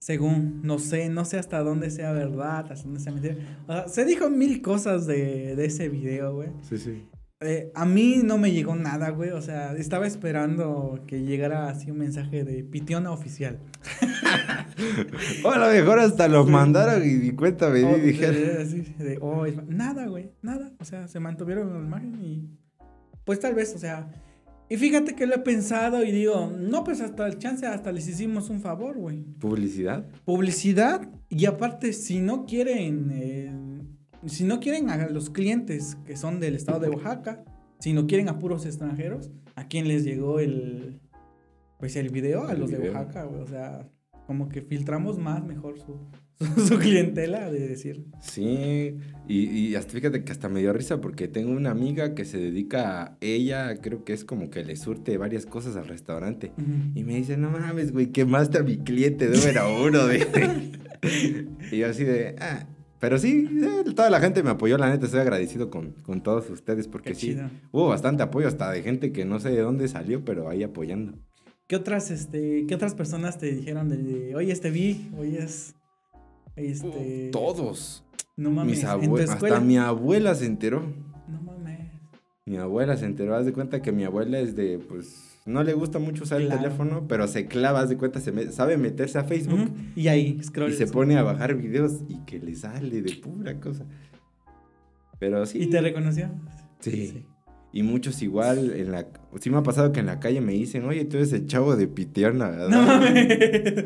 Según, 0.00 0.62
no 0.62 0.78
sé, 0.78 1.08
no 1.08 1.24
sé 1.24 1.38
hasta 1.38 1.62
dónde 1.62 1.90
sea 1.90 2.12
verdad, 2.12 2.70
hasta 2.72 2.84
dónde 2.84 3.00
sea 3.00 3.12
mentira. 3.12 3.36
O 3.66 3.72
sea, 3.72 3.88
se 3.88 4.04
dijo 4.04 4.30
mil 4.30 4.62
cosas 4.62 5.06
de, 5.06 5.54
de 5.54 5.64
ese 5.66 5.88
video, 5.88 6.34
güey. 6.34 6.48
Sí, 6.62 6.78
sí. 6.78 7.04
Eh, 7.40 7.70
a 7.76 7.84
mí 7.84 8.20
no 8.24 8.36
me 8.36 8.50
llegó 8.50 8.74
nada, 8.74 9.10
güey. 9.10 9.30
O 9.30 9.40
sea, 9.40 9.72
estaba 9.76 10.06
esperando 10.06 11.04
que 11.06 11.22
llegara 11.22 11.68
así 11.68 11.90
un 11.90 11.98
mensaje 11.98 12.42
de 12.44 12.64
Pitiona 12.64 13.10
oficial. 13.12 13.60
O 15.44 15.50
a 15.50 15.58
lo 15.58 15.66
mejor 15.72 15.98
hasta 15.98 16.28
los 16.28 16.46
Sí. 16.46 16.52
mandaron 16.52 17.02
y, 17.04 17.28
y 17.28 17.32
cuéntame, 17.32 17.82
O 17.84 17.96
y 17.96 18.00
dijeron. 18.00 18.36
así, 18.60 18.80
de, 18.98 19.18
oh, 19.20 19.44
nada, 19.66 20.06
güey, 20.06 20.30
nada. 20.42 20.72
O 20.78 20.84
sea, 20.84 21.08
se 21.08 21.18
mantuvieron 21.20 21.68
en 21.68 21.74
la 21.74 21.86
imagen 21.86 22.18
y. 22.22 22.48
Pues 23.24 23.40
tal 23.40 23.54
vez, 23.54 23.74
o 23.74 23.78
sea. 23.78 24.08
Y 24.70 24.76
fíjate 24.76 25.14
que 25.14 25.26
lo 25.26 25.34
he 25.34 25.38
pensado 25.38 26.04
y 26.04 26.12
digo, 26.12 26.52
no, 26.56 26.84
pues 26.84 27.00
hasta 27.00 27.26
el 27.26 27.38
chance, 27.38 27.66
hasta 27.66 27.90
les 27.90 28.06
hicimos 28.06 28.50
un 28.50 28.60
favor, 28.60 28.96
güey. 28.98 29.22
Publicidad. 29.40 30.06
Publicidad 30.24 31.08
y 31.30 31.46
aparte, 31.46 31.92
si 31.94 32.20
no 32.20 32.44
quieren. 32.46 33.10
eh, 33.12 33.52
si 34.26 34.44
no 34.44 34.60
quieren 34.60 34.90
a 34.90 35.08
los 35.08 35.30
clientes 35.30 35.96
que 36.06 36.16
son 36.16 36.40
del 36.40 36.54
estado 36.54 36.80
de 36.80 36.88
Oaxaca, 36.88 37.44
si 37.78 37.92
no 37.92 38.06
quieren 38.06 38.28
a 38.28 38.38
puros 38.38 38.66
extranjeros, 38.66 39.30
¿a 39.54 39.68
quién 39.68 39.88
les 39.88 40.04
llegó 40.04 40.40
el. 40.40 41.00
Pues 41.78 41.94
el 41.96 42.10
video? 42.10 42.46
A 42.46 42.52
El 42.52 42.60
los 42.60 42.70
de. 42.70 42.78
Oaxaca, 42.90 43.24
güey. 43.24 43.40
O 43.42 43.46
sea, 43.46 43.88
como 44.26 44.48
que 44.48 44.62
filtramos 44.62 45.18
más 45.18 45.44
mejor 45.44 45.78
su, 45.78 46.00
su, 46.56 46.66
su 46.66 46.78
clientela, 46.78 47.50
de 47.50 47.68
decir. 47.68 48.06
Sí, 48.20 48.96
y, 49.28 49.44
y 49.44 49.74
hasta 49.76 49.92
fíjate 49.92 50.24
que 50.24 50.32
hasta 50.32 50.48
me 50.48 50.60
dio 50.60 50.72
risa 50.72 51.00
porque 51.00 51.28
tengo 51.28 51.52
una 51.52 51.70
amiga 51.70 52.14
que 52.14 52.24
se 52.24 52.38
dedica 52.38 53.02
a 53.02 53.16
ella, 53.20 53.76
creo 53.80 54.04
que 54.04 54.12
es 54.12 54.24
como 54.24 54.50
que 54.50 54.64
le 54.64 54.74
surte 54.74 55.16
varias 55.18 55.46
cosas 55.46 55.76
al 55.76 55.86
restaurante. 55.86 56.52
Y 56.94 57.04
me 57.04 57.14
dice, 57.14 57.36
no 57.36 57.50
mames, 57.50 57.92
güey, 57.92 58.08
quemaste 58.08 58.58
a 58.58 58.62
mi 58.64 58.78
cliente 58.78 59.28
número 59.28 59.84
uno. 59.84 60.06
De... 60.06 60.72
y 61.70 61.78
yo 61.78 61.88
así 61.88 62.02
de, 62.02 62.34
ah. 62.40 62.66
Pero 63.00 63.18
sí, 63.18 63.48
eh, 63.62 63.84
toda 63.94 64.10
la 64.10 64.20
gente 64.20 64.42
me 64.42 64.50
apoyó, 64.50 64.76
la 64.76 64.90
neta, 64.90 65.06
estoy 65.06 65.20
agradecido 65.20 65.70
con, 65.70 65.92
con 66.02 66.22
todos 66.22 66.50
ustedes 66.50 66.88
porque 66.88 67.14
sí, 67.14 67.36
hubo 67.70 67.88
bastante 67.88 68.22
apoyo 68.24 68.48
hasta 68.48 68.70
de 68.70 68.82
gente 68.82 69.12
que 69.12 69.24
no 69.24 69.38
sé 69.38 69.50
de 69.50 69.60
dónde 69.60 69.86
salió, 69.86 70.24
pero 70.24 70.48
ahí 70.48 70.62
apoyando. 70.64 71.16
¿Qué 71.68 71.76
otras, 71.76 72.10
este, 72.10 72.66
qué 72.66 72.74
otras 72.74 72.94
personas 72.94 73.38
te 73.38 73.52
dijeron 73.54 73.88
de, 73.88 73.98
de, 73.98 74.34
oye, 74.34 74.52
este 74.52 74.70
vi, 74.70 75.10
oye, 75.18 75.38
es, 75.44 75.74
este, 76.56 77.28
Todos. 77.30 78.04
no 78.36 78.50
mames, 78.50 78.82
Mis 78.82 78.84
escuela, 78.84 79.32
hasta 79.32 79.60
mi 79.60 79.76
abuela 79.76 80.34
se 80.34 80.46
enteró. 80.46 80.80
no 81.28 81.40
mames, 81.42 81.78
Mi 82.46 82.56
abuela 82.56 82.96
se 82.96 83.04
enteró, 83.04 83.36
haz 83.36 83.44
de 83.46 83.52
cuenta 83.52 83.80
que 83.80 83.92
mi 83.92 84.04
abuela 84.04 84.40
es 84.40 84.56
de, 84.56 84.78
pues, 84.78 85.37
no 85.48 85.62
le 85.64 85.72
gusta 85.74 85.98
mucho 85.98 86.24
usar 86.24 86.40
Claro. 86.40 86.54
el 86.54 86.62
teléfono, 86.62 87.06
pero 87.08 87.26
se 87.26 87.46
clava, 87.46 87.86
de 87.86 87.96
cuenta, 87.96 88.20
se 88.20 88.30
me- 88.32 88.52
sabe 88.52 88.76
meterse 88.76 89.18
a 89.18 89.24
Facebook 89.24 89.70
y 89.96 90.08
ahí, 90.08 90.40
scroll, 90.42 90.70
y 90.70 90.74
se 90.74 90.86
pone 90.86 91.16
a 91.16 91.22
bajar 91.22 91.54
videos 91.56 92.02
y 92.08 92.24
que 92.24 92.38
le 92.38 92.54
sale 92.54 93.02
de 93.02 93.14
pura 93.16 93.58
cosa. 93.60 93.84
Pero 95.18 95.44
sí. 95.46 95.58
¿y 95.62 95.66
te 95.70 95.80
reconoció? 95.80 96.30
Sí. 96.80 97.24
Y 97.72 97.82
muchos 97.82 98.22
igual 98.22 98.72
en 98.76 98.92
la... 98.92 99.06
Sí 99.40 99.50
me 99.50 99.58
ha 99.58 99.62
pasado 99.62 99.92
que 99.92 100.00
en 100.00 100.06
la 100.06 100.20
calle 100.20 100.40
me 100.40 100.52
dicen, 100.52 100.84
oye, 100.84 101.04
tú 101.04 101.16
eres 101.18 101.32
el 101.32 101.46
chavo 101.46 101.76
de 101.76 101.86
Pitiona, 101.88 102.48
¿verdad? 102.50 102.68
No 102.68 102.82
mames. 102.82 103.84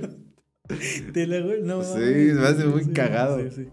Te 1.13 1.27
lo- 1.27 1.57
no 1.65 1.83
Sí, 1.83 1.93
mames. 1.99 2.35
me 2.35 2.47
hace 2.47 2.65
muy 2.67 2.85
cagado. 2.93 3.39
Sí, 3.41 3.49
sí. 3.65 3.69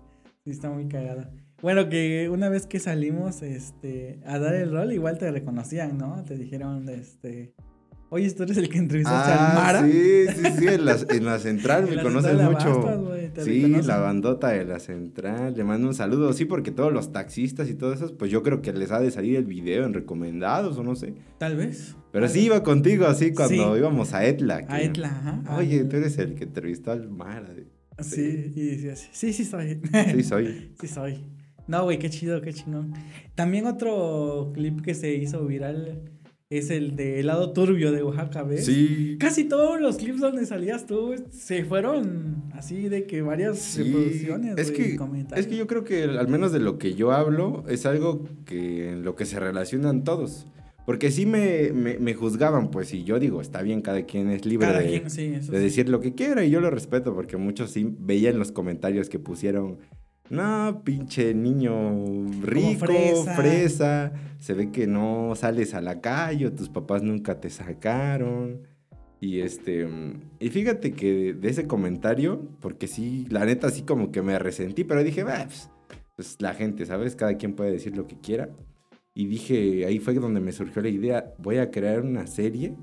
Sí, 0.46 0.51
está 0.51 0.69
muy 0.69 0.88
cagado. 0.88 1.29
Bueno, 1.62 1.89
que 1.89 2.29
una 2.29 2.48
vez 2.50 2.65
que 2.65 2.79
salimos 2.79 3.41
este, 3.41 4.22
a 4.25 4.39
dar 4.39 4.55
el 4.55 4.72
rol, 4.72 4.93
igual 4.93 5.17
te 5.17 5.29
reconocían, 5.29 5.98
¿no? 5.98 6.24
Te 6.24 6.38
dijeron, 6.38 6.88
este, 6.88 7.53
oye, 8.10 8.30
tú 8.32 8.44
eres 8.44 8.58
el 8.58 8.70
que 8.70 8.78
entrevistaste 8.78 9.32
ah, 9.32 9.50
al 9.50 9.56
Mara. 9.56 9.86
Sí, 9.86 10.25
sí, 10.36 10.51
sí, 10.58 10.68
en 10.68 10.86
la, 10.86 10.98
en 11.10 11.25
la 11.25 11.39
central 11.39 11.88
me 11.96 12.01
conocen 12.01 12.44
mucho. 12.44 13.16
sí, 13.44 13.68
la 13.84 13.98
bandota 13.98 14.50
de 14.50 14.66
la 14.66 14.80
central, 14.80 15.56
le 15.56 15.63
mando 15.63 15.88
un 15.88 15.94
saludo, 15.94 16.34
sí, 16.34 16.46
porque 16.46 16.72
todos 16.72 16.92
los 16.92 17.12
taxistas 17.12 17.70
y 17.70 17.75
todo 17.75 17.94
eso, 17.94 18.16
pues 18.18 18.32
yo 18.32 18.44
creo 18.44 18.62
que 18.62 18.74
les 18.74 18.92
ha 18.92 19.00
de 19.00 19.12
salir 19.12 19.36
el 19.36 19.46
video 19.46 19.86
en 19.86 19.94
recomendados 19.94 20.78
o 20.78 20.84
no 20.84 20.96
sé. 20.96 21.13
Tal 21.38 21.56
vez. 21.56 21.96
Pero 22.12 22.28
sí 22.28 22.42
iba 22.42 22.63
contigo 22.63 23.06
así 23.06 23.34
cuando 23.34 23.78
íbamos 23.78 24.13
a 24.13 24.25
Etla. 24.25 24.66
A 24.68 24.82
Etla, 24.82 25.08
ajá. 25.08 25.58
Oye, 25.58 25.84
tú 25.86 25.98
eres 25.98 26.18
el 26.18 26.36
que 26.36 26.46
entrevistó 26.46 26.92
al 26.92 27.10
Mara. 27.10 27.54
Sí, 28.00 28.54
y 28.56 28.66
decías, 28.68 29.10
sí, 29.12 29.34
sí 29.34 29.46
soy. 29.46 29.82
Sí 30.13 30.24
soy. 30.24 30.72
sí 30.80 30.88
soy. 30.88 31.25
No, 31.68 31.84
güey, 31.84 32.00
qué 32.00 32.10
chido, 32.10 32.42
qué 32.42 32.51
chingón. 32.51 32.94
También 33.36 33.68
otro 33.68 34.51
clip 34.56 34.82
que 34.82 34.96
se 34.96 35.13
hizo 35.13 35.46
viral 35.46 36.10
es 36.50 36.72
el 36.72 36.96
de 36.96 37.20
helado 37.20 37.53
turbio 37.53 37.91
de 37.91 38.01
Oaxaca, 38.01 38.41
¿ves? 38.41 38.65
Sí. 38.65 39.18
Casi 39.20 39.44
todos 39.44 39.79
los 39.79 39.98
clips 39.98 40.20
donde 40.20 40.48
salías 40.48 40.88
tú 40.88 41.13
se 41.29 41.63
fueron 41.63 42.44
así 42.53 42.89
de 42.89 43.06
que 43.06 43.22
varias 43.22 43.77
reproducciones. 43.77 44.58
Es 44.58 44.72
que, 44.72 44.98
es 45.36 45.46
que 45.46 45.56
yo 45.56 45.68
creo 45.68 45.84
que 45.84 46.06
al 46.06 46.27
menos 46.27 46.51
de 46.51 46.60
lo 46.60 46.79
que 46.79 46.96
yo 46.96 47.12
hablo 47.12 47.63
es 47.68 47.86
algo 47.86 48.27
que 48.46 48.89
en 48.89 49.03
lo 49.03 49.15
que 49.15 49.25
se 49.25 49.39
relacionan 49.39 50.03
todos. 50.03 50.48
Porque 50.88 51.12
sí 51.12 51.27
me, 51.27 51.72
me, 51.72 52.13
juzgaban, 52.15 52.72
pues, 52.72 52.96
y 52.96 53.03
yo 53.03 53.20
digo, 53.20 53.41
está 53.41 53.62
bien, 53.62 53.82
cada 53.82 54.01
quien 54.08 54.32
es 54.32 54.44
libre 54.48 54.74
de, 54.74 55.39
de 55.39 55.60
decir 55.60 55.88
lo 55.88 56.00
que 56.00 56.15
quiera, 56.15 56.44
y 56.44 56.50
yo 56.50 56.62
lo 56.62 56.72
respeto, 56.72 57.13
porque 57.13 57.38
muchos 57.38 57.70
sí 57.70 57.96
veían 58.00 58.39
los 58.39 58.51
comentarios 58.51 59.08
que 59.08 59.20
pusieron 59.20 59.77
no, 60.29 60.81
pinche 60.83 61.33
niño 61.33 62.25
rico, 62.41 62.86
fresa. 63.36 64.12
Se 64.39 64.53
ve 64.53 64.71
que 64.71 64.88
no 64.88 65.33
sales 65.36 65.74
a 65.74 65.81
la 65.81 66.01
calle, 66.01 66.51
tus 66.51 66.69
papás 66.69 67.03
nunca 67.03 67.39
te 67.39 67.50
sacaron. 67.50 68.62
Y 69.19 69.41
este, 69.41 69.88
y 70.39 70.50
fíjate 70.50 70.93
que 70.93 71.33
de 71.33 71.50
ese 71.50 71.67
comentario, 71.67 72.48
porque 72.62 72.88
sí, 72.88 73.25
la 73.29 73.45
neta 73.45 73.69
sí 73.69 73.81
como 73.81 74.12
que 74.12 74.21
me 74.21 74.39
resentí, 74.39 74.86
pero 74.86 75.03
dije, 75.03 75.25
pues, 75.25 75.69
pues 76.15 76.38
la 76.39 76.53
gente, 76.53 76.86
¿sabes? 76.86 77.15
Cada 77.15 77.36
quien 77.36 77.53
puede 77.53 77.71
decir 77.71 77.98
lo 77.98 78.07
que 78.07 78.17
quiera. 78.19 78.50
Y 79.13 79.25
dije, 79.25 79.86
ahí 79.86 80.00
fue 80.00 80.13
donde 80.13 80.39
me 80.39 80.53
surgió 80.53 80.81
la 80.81 80.89
idea, 80.89 81.33
voy 81.39 81.57
a 81.57 81.71
crear 81.71 82.01
una 82.01 82.27
serie 82.27 82.75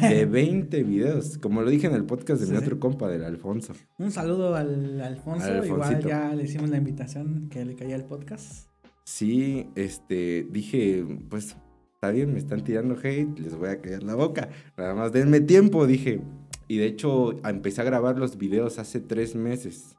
de 0.00 0.26
20 0.30 0.82
videos, 0.82 1.38
como 1.38 1.62
lo 1.62 1.70
dije 1.70 1.86
en 1.86 1.94
el 1.94 2.04
podcast 2.04 2.42
de 2.42 2.50
mi 2.50 2.56
otro 2.56 2.78
compa, 2.78 3.08
del 3.08 3.24
Alfonso. 3.24 3.74
Un 3.98 4.10
saludo 4.10 4.54
al 4.54 5.00
Alfonso, 5.00 5.64
igual 5.64 6.02
ya 6.04 6.34
le 6.34 6.44
hicimos 6.44 6.70
la 6.70 6.76
invitación 6.76 7.48
que 7.50 7.64
le 7.64 7.74
caía 7.74 7.96
el 7.96 8.04
podcast. 8.04 8.68
Sí, 9.04 9.68
este, 9.74 10.46
dije, 10.50 11.04
pues 11.28 11.56
está 11.94 12.10
bien, 12.10 12.32
me 12.32 12.38
están 12.38 12.62
tirando 12.62 12.96
hate, 13.02 13.38
les 13.38 13.56
voy 13.56 13.70
a 13.70 13.80
caer 13.80 14.02
la 14.02 14.14
boca, 14.14 14.50
nada 14.76 14.94
más 14.94 15.12
denme 15.12 15.40
tiempo, 15.40 15.86
dije. 15.86 16.20
Y 16.68 16.76
de 16.76 16.86
hecho, 16.86 17.40
empecé 17.48 17.80
a 17.80 17.84
grabar 17.84 18.18
los 18.18 18.36
videos 18.36 18.78
hace 18.78 19.00
tres 19.00 19.34
meses. 19.34 19.96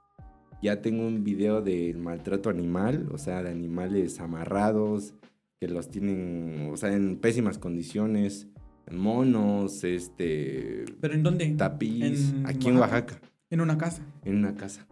Ya 0.62 0.82
tengo 0.82 1.08
un 1.08 1.24
video 1.24 1.62
del 1.62 1.98
maltrato 1.98 2.50
animal, 2.50 3.10
o 3.12 3.18
sea, 3.18 3.42
de 3.42 3.50
animales 3.50 4.20
amarrados, 4.20 5.16
que 5.60 5.68
los 5.68 5.90
tienen, 5.90 6.70
o 6.72 6.78
sea, 6.78 6.94
en 6.94 7.18
pésimas 7.18 7.58
condiciones 7.58 8.48
monos, 8.92 9.84
este... 9.84 10.86
¿Pero 11.02 11.14
en 11.14 11.24
dónde? 11.24 11.48
Tapiz, 11.58 12.34
aquí 12.46 12.70
en 12.70 12.78
Oaxaca. 12.78 13.20
En 13.50 13.62
una 13.62 13.78
casa. 13.78 14.06
En 14.24 14.36
una 14.36 14.56
casa. 14.56 14.88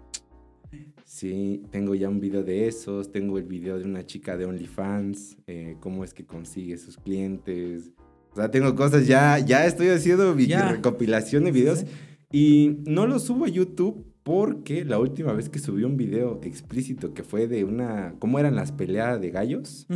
Sí, 1.05 1.63
tengo 1.71 1.95
ya 1.95 2.09
un 2.09 2.19
video 2.19 2.43
de 2.43 2.67
esos, 2.67 3.11
tengo 3.11 3.37
el 3.37 3.45
video 3.45 3.79
de 3.79 3.85
una 3.85 4.05
chica 4.05 4.35
de 4.35 4.45
OnlyFans, 4.45 5.37
eh, 5.47 5.77
cómo 5.79 6.03
es 6.03 6.13
que 6.13 6.25
consigue 6.25 6.77
sus 6.77 6.97
clientes. 6.97 7.91
O 8.33 8.35
sea, 8.35 8.51
tengo 8.51 8.75
cosas 8.75 9.07
ya, 9.07 9.39
ya 9.39 9.65
estoy 9.65 9.87
haciendo 9.87 10.35
mi 10.35 10.45
recopilación 10.45 11.45
de 11.45 11.51
videos 11.51 11.85
y 12.31 12.79
no 12.85 13.07
lo 13.07 13.19
subo 13.19 13.45
a 13.45 13.47
YouTube 13.47 14.05
porque 14.23 14.83
la 14.83 14.99
última 14.99 15.31
vez 15.31 15.47
que 15.47 15.59
subí 15.59 15.85
un 15.85 15.95
video 15.95 16.41
explícito 16.43 17.13
que 17.13 17.23
fue 17.23 17.47
de 17.47 17.63
una, 17.63 18.15
cómo 18.19 18.37
eran 18.37 18.55
las 18.55 18.73
peleas 18.73 19.21
de 19.21 19.31
gallos, 19.31 19.87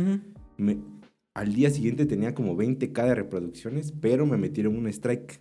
me, 0.56 0.78
al 1.34 1.54
día 1.54 1.70
siguiente 1.70 2.06
tenía 2.06 2.34
como 2.34 2.56
20k 2.56 3.06
de 3.06 3.14
reproducciones, 3.14 3.92
pero 3.92 4.26
me 4.26 4.36
metieron 4.36 4.76
un 4.76 4.86
strike. 4.88 5.40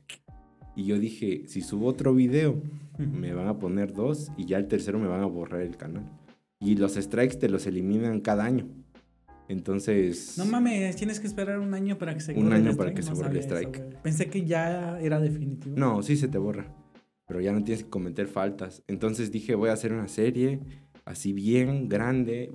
Y 0.75 0.85
yo 0.85 0.99
dije, 0.99 1.43
si 1.47 1.61
subo 1.61 1.87
otro 1.87 2.13
video, 2.13 2.61
me 2.97 3.33
van 3.33 3.47
a 3.47 3.59
poner 3.59 3.93
dos 3.93 4.31
y 4.37 4.45
ya 4.45 4.57
el 4.57 4.67
tercero 4.67 4.99
me 4.99 5.07
van 5.07 5.21
a 5.21 5.25
borrar 5.25 5.61
el 5.61 5.75
canal. 5.75 6.09
Y 6.59 6.75
los 6.75 6.93
strikes 6.93 7.37
te 7.37 7.49
los 7.49 7.65
eliminan 7.67 8.21
cada 8.21 8.45
año. 8.45 8.69
Entonces... 9.49 10.37
No 10.37 10.45
mames, 10.45 10.95
tienes 10.95 11.19
que 11.19 11.27
esperar 11.27 11.59
un 11.59 11.73
año 11.73 11.97
para 11.97 12.13
que 12.13 12.21
se 12.21 12.33
borre 12.33 12.47
Un 12.47 12.53
año 12.53 12.77
para 12.77 12.93
que 12.93 13.01
se 13.01 13.13
borre 13.13 13.31
el 13.31 13.37
strike. 13.37 14.01
Pensé 14.01 14.27
que 14.27 14.45
ya 14.45 14.97
era 15.01 15.19
definitivo. 15.19 15.75
No, 15.77 16.01
sí 16.03 16.15
se 16.15 16.29
te 16.29 16.37
borra. 16.37 16.73
Pero 17.27 17.41
ya 17.41 17.51
no 17.51 17.63
tienes 17.63 17.83
que 17.83 17.89
cometer 17.89 18.27
faltas. 18.27 18.81
Entonces 18.87 19.29
dije, 19.29 19.55
voy 19.55 19.69
a 19.69 19.73
hacer 19.73 19.91
una 19.91 20.07
serie 20.07 20.61
así 21.03 21.33
bien 21.33 21.89
grande. 21.89 22.49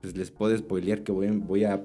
pues 0.00 0.16
les 0.16 0.30
puedo 0.30 0.56
spoilear 0.56 1.02
que 1.02 1.10
voy, 1.10 1.30
voy 1.30 1.64
a 1.64 1.84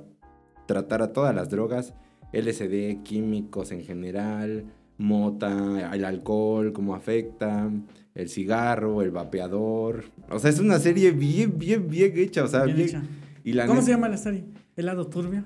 tratar 0.66 1.02
a 1.02 1.14
todas 1.14 1.34
las 1.36 1.50
drogas, 1.50 1.94
LSD, 2.34 3.04
químicos 3.04 3.72
en 3.72 3.84
general, 3.84 4.66
mota, 4.98 5.94
el 5.94 6.06
alcohol, 6.06 6.74
cómo 6.74 6.96
afecta, 6.96 7.70
el 8.14 8.30
cigarro, 8.30 9.02
el 9.02 9.12
vapeador. 9.12 10.06
O 10.30 10.40
sea, 10.40 10.50
es 10.50 10.60
una 10.60 10.80
serie 10.80 11.12
bien, 11.12 11.58
bien, 11.58 11.88
bien 11.88 12.14
hecha. 12.16 12.44
O 12.44 12.48
sea, 12.48 12.64
bien, 12.64 13.08
Y 13.44 13.54
la 13.54 13.68
¿Cómo 13.68 13.82
se 13.82 13.92
llama 13.92 14.10
la 14.10 14.18
serie? 14.18 14.46
¿El 14.76 14.88
lado 14.88 15.08
turbio? 15.08 15.44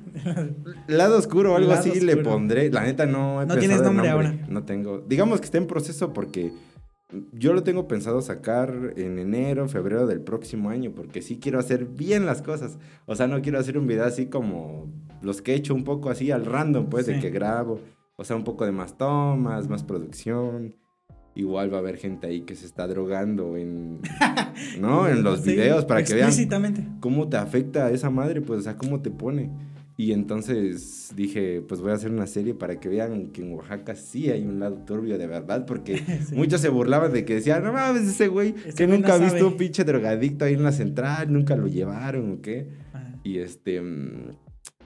El 0.88 0.98
lado 0.98 1.18
oscuro 1.18 1.54
o 1.54 1.56
algo 1.56 1.72
así 1.72 2.00
le 2.00 2.18
pondré. 2.18 2.72
La 2.72 2.84
neta 2.84 3.06
no 3.06 3.42
he 3.42 3.46
No 3.46 3.58
tienes 3.58 3.82
nombre, 3.82 4.10
ahora. 4.10 4.34
No 4.48 4.64
tengo. 4.64 5.04
Digamos 5.08 5.40
que 5.40 5.46
está 5.46 5.58
en 5.58 5.68
proceso 5.68 6.14
porque 6.14 6.52
yo 7.32 7.54
lo 7.54 7.64
tengo 7.64 7.88
pensado 7.88 8.22
sacar 8.22 8.94
en 8.96 9.18
enero, 9.18 9.68
febrero 9.68 10.06
del 10.06 10.22
próximo 10.22 10.70
año, 10.70 10.92
porque 10.96 11.22
sí 11.22 11.40
quiero 11.40 11.60
hacer 11.60 11.86
bien 11.86 12.26
las 12.26 12.42
cosas. 12.42 12.78
O 13.06 13.16
sea, 13.16 13.28
no 13.28 13.42
quiero 13.42 13.60
hacer 13.60 13.78
un 13.78 13.88
video 13.88 14.06
así 14.06 14.28
como 14.28 14.88
los 15.22 15.42
que 15.42 15.54
he 15.54 15.56
hecho 15.56 15.74
un 15.74 15.84
poco 15.84 16.10
así 16.10 16.32
al 16.32 16.46
random, 16.46 16.90
pues, 16.90 17.08
de 17.08 17.20
que 17.20 17.32
grabo. 17.32 17.80
O 18.16 18.24
sea, 18.24 18.36
un 18.36 18.44
poco 18.44 18.66
de 18.66 18.72
más 18.72 18.98
tomas, 18.98 19.68
más 19.68 19.84
producción. 19.84 20.76
Igual 21.34 21.72
va 21.72 21.78
a 21.78 21.80
haber 21.80 21.98
gente 21.98 22.28
ahí 22.28 22.42
que 22.42 22.56
se 22.56 22.66
está 22.66 22.86
drogando 22.86 23.56
en, 23.56 24.02
¿no? 24.80 25.08
en 25.08 25.24
los 25.24 25.44
videos 25.44 25.86
para 25.86 26.04
que 26.04 26.14
vean 26.14 26.98
cómo 27.00 27.30
te 27.30 27.38
afecta 27.38 27.90
esa 27.92 28.10
madre, 28.10 28.42
pues, 28.42 28.60
o 28.60 28.64
sea, 28.64 28.78
cómo 28.78 29.02
te 29.02 29.10
pone. 29.10 29.50
Y 30.00 30.14
entonces 30.14 31.12
dije, 31.14 31.62
pues 31.68 31.82
voy 31.82 31.92
a 31.92 31.96
hacer 31.96 32.10
una 32.10 32.26
serie 32.26 32.54
para 32.54 32.80
que 32.80 32.88
vean 32.88 33.32
que 33.32 33.42
en 33.42 33.52
Oaxaca 33.52 33.96
sí 33.96 34.30
hay 34.30 34.46
un 34.46 34.58
lado 34.58 34.78
turbio 34.86 35.18
de 35.18 35.28
verdad, 35.28 35.66
porque 35.66 36.02
muchos 36.32 36.62
se 36.62 36.70
burlaban 36.70 37.12
de 37.12 37.26
que 37.26 37.36
decían, 37.36 37.66
no 37.66 37.74
mames, 37.74 38.08
ese 38.08 38.30
güey 38.30 38.54
que 38.54 38.88
nunca 38.88 39.16
ha 39.16 39.18
visto 39.18 39.46
un 39.46 39.58
pinche 39.58 39.84
drogadicto 39.84 40.46
ahí 40.46 40.54
en 40.54 40.64
la 40.64 40.72
central, 40.72 41.34
nunca 41.34 41.58
lo 41.58 41.68
llevaron 41.68 42.32
o 42.32 42.42
qué. 42.42 42.70
Y 43.26 43.40
este, 43.40 43.82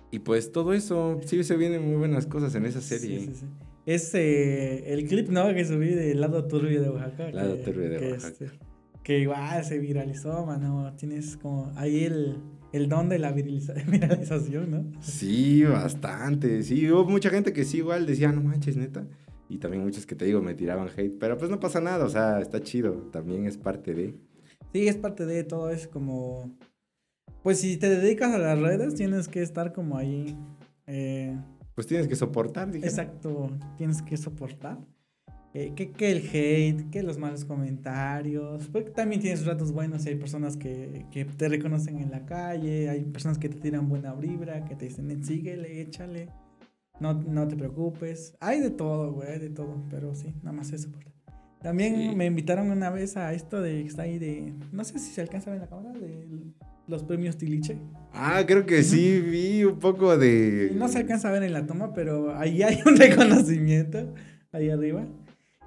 y 0.09 0.17
pues 0.17 0.51
todo 0.51 0.73
eso, 0.73 1.21
sí 1.23 1.43
se 1.43 1.57
vienen 1.57 1.83
muy 1.83 1.97
buenas 1.97 2.25
cosas 2.25 2.55
en 2.55 2.65
esa 2.65 2.81
serie. 2.81 3.19
Sí, 3.19 3.33
sí, 3.35 3.45
Es 3.85 4.15
eh, 4.15 4.93
el 4.93 5.05
clip, 5.05 5.29
¿no? 5.29 5.53
Que 5.53 5.63
subí 5.63 5.89
del 5.89 6.21
lado 6.21 6.47
turbio 6.47 6.81
de 6.81 6.89
Oaxaca. 6.89 7.29
Lado 7.31 7.57
turbio 7.57 7.87
de 7.87 8.13
Oaxaca. 8.13 8.45
Este, 8.45 8.59
que 9.03 9.19
igual 9.19 9.63
se 9.63 9.77
viralizó, 9.77 10.43
mano. 10.43 10.91
Tienes 10.97 11.37
como 11.37 11.71
ahí 11.75 12.05
el 12.05 12.37
el 12.73 12.89
don 12.89 13.07
de 13.07 13.19
la 13.19 13.31
viralización, 13.87 14.71
¿no? 14.71 15.01
Sí, 15.01 15.63
bastante. 15.63 16.63
Sí, 16.63 16.91
hubo 16.91 17.05
mucha 17.05 17.29
gente 17.29 17.53
que 17.53 17.63
sí, 17.63 17.77
igual 17.77 18.05
decía, 18.05 18.31
no 18.31 18.41
manches, 18.41 18.75
neta. 18.75 19.07
Y 19.47 19.59
también 19.59 19.83
muchos 19.83 20.05
que 20.05 20.15
te 20.15 20.25
digo 20.25 20.41
me 20.41 20.55
tiraban 20.55 20.89
hate. 20.89 21.17
Pero 21.19 21.37
pues 21.37 21.51
no 21.51 21.59
pasa 21.59 21.79
nada, 21.79 22.03
o 22.03 22.09
sea, 22.09 22.41
está 22.41 22.61
chido. 22.61 22.93
También 23.11 23.45
es 23.45 23.57
parte 23.57 23.93
de. 23.93 24.15
Sí, 24.73 24.87
es 24.87 24.97
parte 24.97 25.25
de 25.25 25.43
todo. 25.43 25.69
Es 25.69 25.87
como. 25.87 26.51
Pues 27.43 27.59
si 27.59 27.77
te 27.77 27.89
dedicas 27.89 28.33
a 28.33 28.39
las 28.39 28.59
redes, 28.59 28.95
tienes 28.95 29.27
que 29.27 29.41
estar 29.43 29.71
como 29.73 29.97
ahí. 29.97 30.35
Eh... 30.87 31.37
Pues 31.75 31.87
tienes 31.87 32.07
que 32.07 32.15
soportar, 32.15 32.71
dije. 32.71 32.85
Exacto, 32.85 33.51
tienes 33.77 34.01
que 34.01 34.17
soportar. 34.17 34.79
Eh, 35.55 35.73
que, 35.75 35.91
que, 35.91 36.11
el 36.11 36.17
hate, 36.33 36.89
que 36.89 37.03
los 37.03 37.19
malos 37.19 37.45
comentarios, 37.45 38.67
porque 38.69 38.89
también 38.89 39.21
tienes 39.21 39.45
ratos 39.45 39.71
buenos 39.71 40.03
y 40.05 40.09
hay 40.09 40.15
personas 40.15 40.57
que, 40.57 41.05
que, 41.11 41.25
te 41.25 41.47
reconocen 41.47 41.99
en 41.99 42.09
la 42.09 42.25
calle, 42.25 42.89
hay 42.89 43.03
personas 43.03 43.37
que 43.37 43.49
te 43.49 43.59
tiran 43.59 43.87
buena 43.87 44.15
vibra, 44.15 44.65
que 44.65 44.75
te 44.75 44.85
dicen, 44.85 45.23
síguele, 45.23 45.79
échale, 45.81 46.29
no, 46.99 47.13
no 47.13 47.47
te 47.47 47.55
preocupes, 47.55 48.35
hay 48.39 48.61
de 48.61 48.71
todo, 48.71 49.13
güey, 49.13 49.29
hay 49.29 49.39
de 49.39 49.51
todo, 49.51 49.83
pero 49.91 50.15
sí, 50.15 50.33
nada 50.41 50.53
más 50.53 50.73
eso. 50.73 50.89
También 51.61 52.17
me 52.17 52.25
invitaron 52.25 52.71
una 52.71 52.89
vez 52.89 53.15
a 53.15 53.31
esto 53.33 53.61
de, 53.61 53.81
está 53.81 54.01
ahí 54.01 54.17
de, 54.17 54.55
no 54.71 54.83
sé 54.83 54.97
si 54.97 55.11
se 55.11 55.21
alcanza 55.21 55.51
a 55.51 55.53
ver 55.53 55.61
en 55.61 55.69
la 55.69 55.69
cámara, 55.69 55.99
de 55.99 56.27
los 56.87 57.03
premios 57.03 57.37
Tiliche. 57.37 57.77
Ah, 58.11 58.43
creo 58.47 58.65
que 58.65 58.81
sí, 58.81 59.21
vi 59.21 59.63
un 59.63 59.77
poco 59.77 60.17
de... 60.17 60.71
No 60.75 60.87
se 60.87 60.97
alcanza 60.97 61.29
a 61.29 61.31
ver 61.31 61.43
en 61.43 61.53
la 61.53 61.67
toma, 61.67 61.93
pero 61.93 62.35
ahí 62.35 62.63
hay 62.63 62.79
un 62.87 62.97
reconocimiento, 62.97 64.13
ahí 64.51 64.71
arriba. 64.71 65.05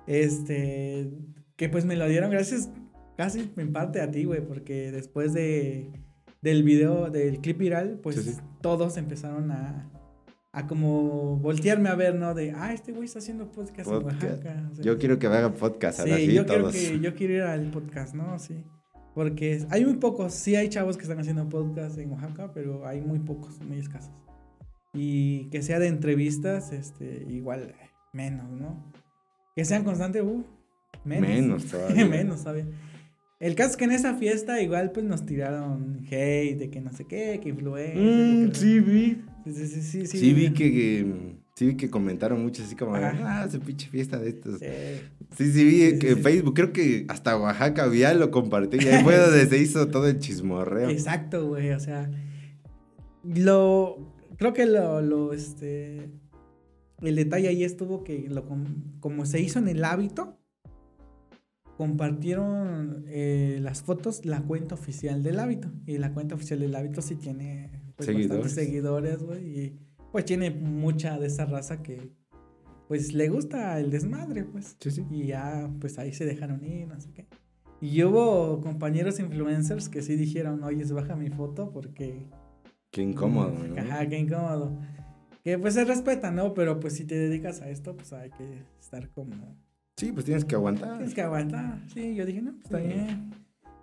Este, 0.07 1.11
que 1.57 1.69
pues 1.69 1.85
me 1.85 1.97
lo 1.97 2.09
dieron 2.09 2.31
gracias 2.31 2.71
casi 3.17 3.51
en 3.57 3.73
parte 3.73 4.01
a 4.01 4.11
ti, 4.11 4.25
güey, 4.25 4.41
porque 4.47 4.93
después 4.93 5.33
de, 5.33 5.91
del 6.43 6.63
video, 6.63 7.11
del 7.11 7.41
clip 7.41 7.59
viral, 7.59 7.99
pues 8.03 8.17
Sí, 8.17 8.33
sí. 8.35 8.41
todos 8.61 8.97
empezaron 8.97 9.51
a, 9.51 9.91
a 10.53 10.67
como 10.67 11.37
voltearme 11.39 11.89
a 11.89 11.95
ver, 11.95 12.15
¿no? 12.15 12.35
De, 12.35 12.53
ah, 12.53 12.73
este 12.73 12.93
güey 12.93 13.07
está 13.07 13.19
haciendo 13.19 13.51
podcast, 13.51 13.89
Podcast. 13.89 14.23
en 14.23 14.29
Oaxaca. 14.31 14.69
O 14.71 14.75
sea, 14.75 14.85
Yo 14.85 14.99
quiero 14.99 15.19
que 15.19 15.29
me 15.29 15.37
haga 15.37 15.53
podcast 15.53 16.01
ahora 16.01 16.17
Sí, 16.17 16.27
sí, 16.27 16.33
yo 16.35 16.47
quiero, 16.47 16.71
que, 16.71 17.01
yo 17.01 17.15
quiero 17.15 17.35
ir 17.35 17.43
al 17.43 17.71
podcast, 17.71 18.15
¿no? 18.15 18.39
Sí. 18.39 18.65
Porque 19.15 19.65
hay 19.71 19.85
muy 19.85 19.95
pocos, 19.95 20.35
sí 20.35 20.57
hay 20.57 20.69
chavos 20.69 20.97
que 20.99 21.05
están 21.05 21.19
haciendo 21.19 21.49
podcast 21.49 21.97
en 21.99 22.11
Oaxaca, 22.13 22.53
pero 22.53 22.87
hay 22.87 23.01
muy 23.01 23.19
pocos, 23.19 23.59
muy 23.63 23.79
escasos. 23.79 24.13
Y 24.93 25.49
que 25.51 25.63
sea 25.63 25.79
de 25.79 25.89
entrevistas, 25.89 26.73
este, 26.73 27.25
igual, 27.29 27.75
menos, 28.13 28.51
¿no? 28.51 28.93
Que 29.57 29.65
sean 29.65 29.83
constantes, 29.83 30.23
uh, 30.23 30.45
menos. 31.05 31.29
Menos 31.29 31.65
todavía. 31.65 32.07
menos 32.09 32.41
todavía. 32.43 32.67
El 33.41 33.55
caso 33.55 33.71
es 33.71 33.77
que 33.77 33.85
en 33.85 33.93
esa 33.93 34.15
fiesta 34.15 34.63
igual 34.63 34.93
pues 34.93 35.05
nos 35.05 35.27
tiraron 35.27 36.01
hate 36.11 36.57
de 36.59 36.71
que 36.71 36.81
no 36.81 36.93
sé 36.93 37.05
qué, 37.07 37.41
que 37.43 37.49
influencer. 37.51 37.97
Mm, 37.97 38.53
sí 38.55 38.81
vi. 38.81 39.23
Sí, 39.47 39.67
sí, 39.67 39.83
sí, 39.83 40.07
sí, 40.07 40.33
vi 40.35 40.51
que, 40.53 40.71
que- 40.73 41.37
sí 41.55 41.67
vi 41.69 41.77
que 41.77 41.89
comentaron 41.91 42.43
mucho 42.43 42.63
así 42.63 42.75
como, 42.77 42.95
Ajá. 42.97 43.43
ah, 43.43 43.49
su 43.51 43.61
pinche 43.61 43.89
fiesta 43.89 44.19
de 44.19 44.31
estos. 44.31 44.59
Sí. 44.59 45.45
Sí, 45.53 45.65
vi 45.65 45.99
que. 45.99 46.17
Facebook, 46.17 46.55
creo 46.55 46.73
que 46.73 47.05
hasta 47.09 47.37
Oaxaca 47.39 47.93
ya 47.95 48.13
lo 48.15 48.31
compartí 48.31 48.79
y 48.83 48.89
ahí 48.89 49.03
fue 49.05 49.17
donde 49.17 49.47
se 49.47 49.59
hizo 49.59 49.89
todo 49.89 50.07
el 50.09 50.19
chismorreo. 50.19 50.89
Exacto, 50.91 51.47
güey, 51.49 51.71
o 51.73 51.81
sea, 51.81 52.11
lo, 53.23 54.13
creo 54.39 54.53
que 54.53 54.67
lo, 54.67 55.01
lo, 55.03 55.33
este, 55.33 56.09
el 57.03 57.17
detalle 57.17 57.49
ahí 57.49 57.65
estuvo 57.65 58.05
que 58.05 58.29
lo, 58.29 58.47
com- 58.47 58.99
como 59.01 59.27
se 59.27 59.41
hizo 59.41 59.59
en 59.59 59.69
el 59.69 59.85
hábito, 59.85 60.39
compartieron 61.77 63.05
eh, 63.09 63.59
las 63.61 63.83
fotos 63.83 64.25
la 64.25 64.41
cuenta 64.43 64.75
oficial 64.75 65.23
del 65.23 65.39
hábito, 65.41 65.71
y 65.87 65.99
la 65.99 66.13
cuenta 66.15 66.35
oficial 66.35 66.61
del 66.61 66.75
hábito 66.75 67.03
sí 67.03 67.17
tiene 67.17 67.83
pues, 67.97 68.07
Seguidores. 68.07 68.29
bastantes 68.29 68.53
seguidores, 68.55 69.23
güey, 69.23 69.59
y 69.61 69.79
pues 70.13 70.25
tiene 70.25 70.51
mucha 70.51 71.19
de 71.19 71.27
esa 71.27 71.45
raza 71.45 71.83
que, 71.83 72.13
pues, 72.89 73.13
le 73.13 73.29
gusta 73.29 73.79
el 73.79 73.91
desmadre, 73.91 74.45
pues. 74.45 74.77
Sí, 74.81 74.91
sí. 74.91 75.05
Y 75.11 75.27
ya, 75.27 75.71
pues 75.81 75.99
ahí 75.99 76.13
se 76.15 76.25
dejaron 76.25 76.65
ir, 76.65 76.89
no 76.89 76.99
sé 77.01 77.11
qué. 77.13 77.27
Y 77.83 78.03
hubo 78.05 78.61
compañeros 78.63 79.21
influencers 79.21 79.91
que 79.91 80.01
sí 80.01 80.17
dijeron, 80.17 80.65
oye, 80.65 80.83
baja 80.93 81.17
mi 81.17 81.29
foto 81.29 81.71
porque... 81.73 82.27
Qué 82.91 83.03
incómodo, 83.03 83.53
¿no? 83.69 83.79
Ajá, 83.79 84.09
qué 84.09 84.19
incómodo. 84.19 84.81
Que 85.47 85.61
pues 85.61 85.75
se 85.75 85.85
respeta, 85.85 86.33
¿no? 86.33 86.55
Pero 86.55 86.81
pues 86.81 86.95
si 86.97 87.05
te 87.05 87.15
dedicas 87.15 87.63
a 87.63 87.69
esto, 87.69 87.95
pues 87.95 88.13
hay 88.13 88.31
que 88.31 88.65
estar 88.81 89.09
como... 89.11 89.57
Sí, 89.97 90.11
pues 90.11 90.25
tienes 90.25 90.45
que 90.45 90.57
aguantar. 90.57 90.97
Tienes 90.97 91.15
que 91.15 91.23
aguantar. 91.23 91.79
Sí, 91.95 92.17
yo 92.17 92.27
dije, 92.27 92.43
no, 92.43 92.51
pues 92.55 92.65
está 92.65 92.81
Sí. 92.81 92.87
bien. 92.89 93.31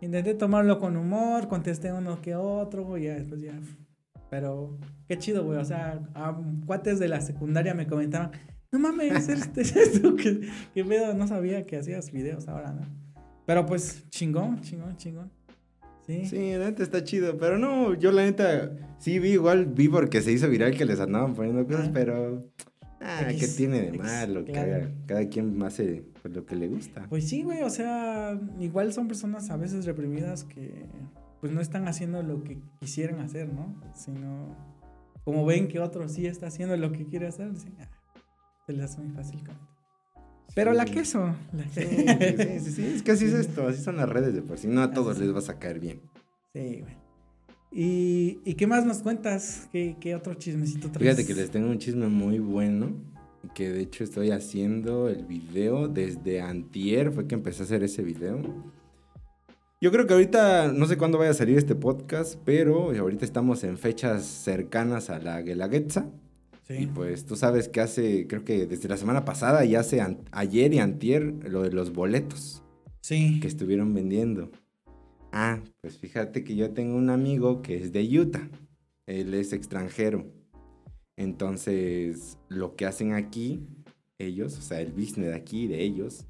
Intenté 0.01 0.33
tomarlo 0.33 0.77
con 0.77 0.97
humor, 0.97 1.47
contesté 1.47 1.93
uno 1.93 2.21
que 2.21 2.35
otro, 2.35 2.97
y 2.97 3.03
ya 3.03 3.13
después 3.15 3.39
ya... 3.39 3.57
Pero 4.29 4.77
qué 5.07 5.17
chido, 5.17 5.45
güey. 5.45 5.57
O 5.57 5.63
sea, 5.63 6.01
a 6.15 6.37
cuates 6.65 6.99
de 6.99 7.07
la 7.07 7.21
secundaria 7.21 7.73
me 7.73 7.87
comentaban, 7.87 8.31
no 8.69 8.79
mames, 8.79 9.29
este, 9.29 9.61
esto, 9.61 10.17
¿qué, 10.17 10.41
qué 10.73 10.83
pedo? 10.83 11.13
No 11.13 11.27
sabía 11.29 11.65
que 11.65 11.77
hacías 11.77 12.11
videos 12.11 12.49
ahora, 12.49 12.73
¿no? 12.73 12.81
Pero 13.45 13.65
pues, 13.65 14.03
chingón, 14.09 14.59
chingón, 14.59 14.97
chingón. 14.97 15.31
Sí. 16.05 16.25
Sí, 16.25 16.51
la 16.53 16.65
neta 16.65 16.83
está 16.83 17.03
chido, 17.03 17.37
pero 17.37 17.57
no, 17.57 17.93
yo 17.93 18.11
la 18.11 18.23
neta 18.23 18.71
sí 18.99 19.19
vi 19.19 19.31
igual, 19.31 19.65
vi 19.67 19.87
porque 19.87 20.21
se 20.21 20.31
hizo 20.31 20.49
viral 20.49 20.75
que 20.75 20.85
les 20.85 20.99
andaban 20.99 21.33
poniendo 21.33 21.65
cosas, 21.65 21.83
Ajá. 21.83 21.91
pero... 21.93 22.51
Ah, 22.99 23.25
¿qué 23.27 23.35
X, 23.35 23.57
tiene 23.57 23.81
de 23.81 23.87
X, 23.89 24.01
malo? 24.01 24.45
Que 24.45 24.53
claro. 24.53 24.89
cada 25.05 25.27
quien 25.27 25.61
hace 25.63 26.05
pues, 26.21 26.33
lo 26.33 26.45
que 26.45 26.55
le 26.55 26.69
gusta. 26.69 27.05
Pues 27.09 27.27
sí, 27.27 27.43
güey, 27.43 27.61
o 27.63 27.69
sea, 27.69 28.39
igual 28.59 28.93
son 28.93 29.09
personas 29.09 29.49
a 29.49 29.57
veces 29.57 29.85
reprimidas 29.85 30.45
que 30.45 30.85
pues 31.41 31.51
no 31.51 31.59
están 31.59 31.89
haciendo 31.89 32.23
lo 32.23 32.43
que 32.45 32.61
quisieran 32.79 33.19
hacer, 33.19 33.51
¿no? 33.51 33.75
Sino 33.93 34.55
como 35.25 35.45
ven 35.45 35.67
que 35.67 35.79
otro 35.81 36.07
sí 36.07 36.25
está 36.25 36.47
haciendo 36.47 36.77
lo 36.77 36.93
que 36.93 37.05
quiere 37.05 37.27
hacer, 37.27 37.51
dicen, 37.51 37.75
ah, 37.81 37.89
se 38.65 38.71
les 38.71 38.85
hace 38.85 39.01
muy 39.01 39.11
fácil. 39.11 39.43
cabrón". 39.43 39.72
Pero 40.55 40.73
la 40.73 40.85
queso. 40.85 41.35
La 41.51 41.63
Sí, 41.69 41.81
sí, 41.81 42.59
sí, 42.59 42.71
sí, 42.71 42.85
es 42.95 43.03
que 43.03 43.11
así 43.11 43.25
es 43.25 43.33
esto, 43.33 43.67
así 43.67 43.81
son 43.81 43.97
las 43.97 44.07
redes 44.07 44.33
de 44.33 44.41
por 44.41 44.57
sí, 44.57 44.67
no 44.67 44.81
a 44.81 44.91
todos 44.91 45.17
les 45.19 45.31
vas 45.33 45.49
a 45.49 45.59
caer 45.59 45.79
bien. 45.79 46.01
Sí, 46.53 46.81
güey. 46.81 47.03
¿Y, 47.71 48.39
¿Y 48.45 48.53
qué 48.53 48.67
más 48.67 48.85
nos 48.85 48.99
cuentas? 48.99 49.67
¿Qué, 49.71 49.97
qué 49.99 50.15
otro 50.15 50.35
chismecito 50.35 50.91
traes? 50.91 51.15
Fíjate 51.15 51.27
que 51.27 51.39
les 51.39 51.49
tengo 51.49 51.69
un 51.69 51.79
chisme 51.79 52.07
muy 52.07 52.37
bueno, 52.37 52.91
que 53.55 53.71
de 53.71 53.81
hecho 53.81 54.03
estoy 54.03 54.29
haciendo 54.29 55.09
el 55.09 55.25
video 55.25 55.87
desde 55.87 56.41
antier, 56.41 57.11
fue 57.11 57.27
que 57.27 57.33
empecé 57.33 57.63
a 57.63 57.65
hacer 57.65 57.83
ese 57.83 58.03
video. 58.03 58.41
Yo 59.81 59.91
creo 59.91 60.07
que 60.07 60.13
ahorita, 60.13 60.71
no 60.71 60.85
sé 60.85 60.97
cuándo 60.97 61.17
vaya 61.17 61.31
a 61.31 61.33
salir 61.33 61.57
este 61.57 61.75
podcast, 61.75 62.39
pero 62.45 62.91
ahorita 62.97 63.25
estamos 63.25 63.63
en 63.63 63.77
fechas 63.77 64.23
cercanas 64.23 65.09
a 65.09 65.19
la 65.19 65.41
Guelaguetza. 65.41 66.05
Y 66.69 66.87
pues 66.87 67.25
tú 67.25 67.35
sabes 67.35 67.67
que 67.67 67.81
hace, 67.81 68.25
creo 68.27 68.43
que 68.45 68.65
desde 68.65 68.87
la 68.89 68.97
semana 68.97 69.25
pasada 69.25 69.65
y 69.65 69.75
hace 69.75 70.01
ayer 70.31 70.73
y 70.73 70.79
antier 70.79 71.23
lo 71.49 71.61
de 71.61 71.71
los 71.71 71.91
boletos 71.93 72.63
Sí. 73.01 73.39
que 73.41 73.47
estuvieron 73.47 73.93
vendiendo. 73.93 74.49
Ah, 75.31 75.59
pues 75.81 75.97
fíjate 75.97 76.43
que 76.43 76.55
yo 76.55 76.71
tengo 76.71 76.95
un 76.95 77.09
amigo 77.09 77.61
que 77.61 77.75
es 77.77 77.91
de 77.91 78.19
Utah. 78.19 78.47
Él 79.07 79.33
es 79.33 79.51
extranjero. 79.51 80.25
Entonces, 81.17 82.37
lo 82.49 82.75
que 82.75 82.85
hacen 82.85 83.13
aquí, 83.13 83.67
ellos, 84.17 84.57
o 84.57 84.61
sea, 84.61 84.79
el 84.81 84.91
business 84.91 85.27
de 85.29 85.35
aquí, 85.35 85.67
de 85.67 85.81
ellos, 85.83 86.25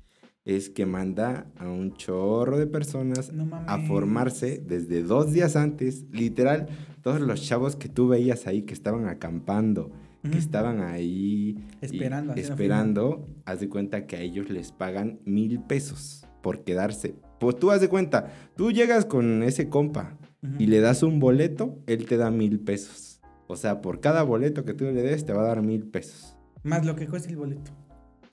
es 0.46 0.70
que 0.70 0.86
manda 0.86 1.48
a 1.58 1.70
un 1.70 1.94
chorro 1.94 2.58
de 2.58 2.68
personas 2.68 3.32
No 3.32 3.48
a 3.68 3.80
formarse 3.80 4.62
desde 4.66 5.04
dos 5.04 5.32
días 5.32 5.56
antes. 5.56 6.06
Literal, 6.12 6.68
todos 7.02 7.22
los 7.22 7.42
chavos 7.42 7.76
que 7.76 7.88
tú 7.90 8.08
veías 8.10 8.46
ahí 8.48 8.64
que 8.64 8.74
estaban 8.74 9.08
acampando, 9.08 9.92
que 10.32 10.38
estaban 10.38 10.82
ahí 10.82 11.58
Esperando, 11.82 12.34
esperando, 12.34 13.28
haz 13.46 13.60
de 13.60 13.70
cuenta 13.70 14.08
que 14.08 14.16
a 14.16 14.22
ellos 14.22 14.50
les 14.50 14.72
pagan 14.72 15.20
mil 15.26 15.62
pesos 15.62 16.26
por 16.42 16.64
quedarse. 16.64 17.16
Pues 17.40 17.58
tú 17.58 17.72
haz 17.72 17.82
de 17.82 17.90
cuenta, 17.90 18.32
tú 18.56 18.72
llegas 18.72 19.06
con 19.06 19.44
ese 19.44 19.70
compa 19.70 20.18
y 20.60 20.68
le 20.68 20.82
das 20.82 21.04
un 21.04 21.20
boleto, 21.20 21.80
él 21.88 22.06
te 22.06 22.18
da 22.18 22.30
mil 22.32 22.60
pesos. 22.60 23.22
O 23.48 23.56
sea, 23.56 23.82
por 23.82 24.00
cada 24.00 24.24
boleto 24.24 24.66
que 24.66 24.74
tú 24.74 24.86
le 24.86 25.02
des, 25.02 25.26
te 25.26 25.34
va 25.34 25.44
a 25.44 25.48
dar 25.48 25.62
mil 25.62 25.86
pesos. 25.86 26.38
Más 26.64 26.86
lo 26.86 26.96
que 26.96 27.08
cuesta 27.08 27.30
el 27.30 27.38
boleto. 27.38 27.72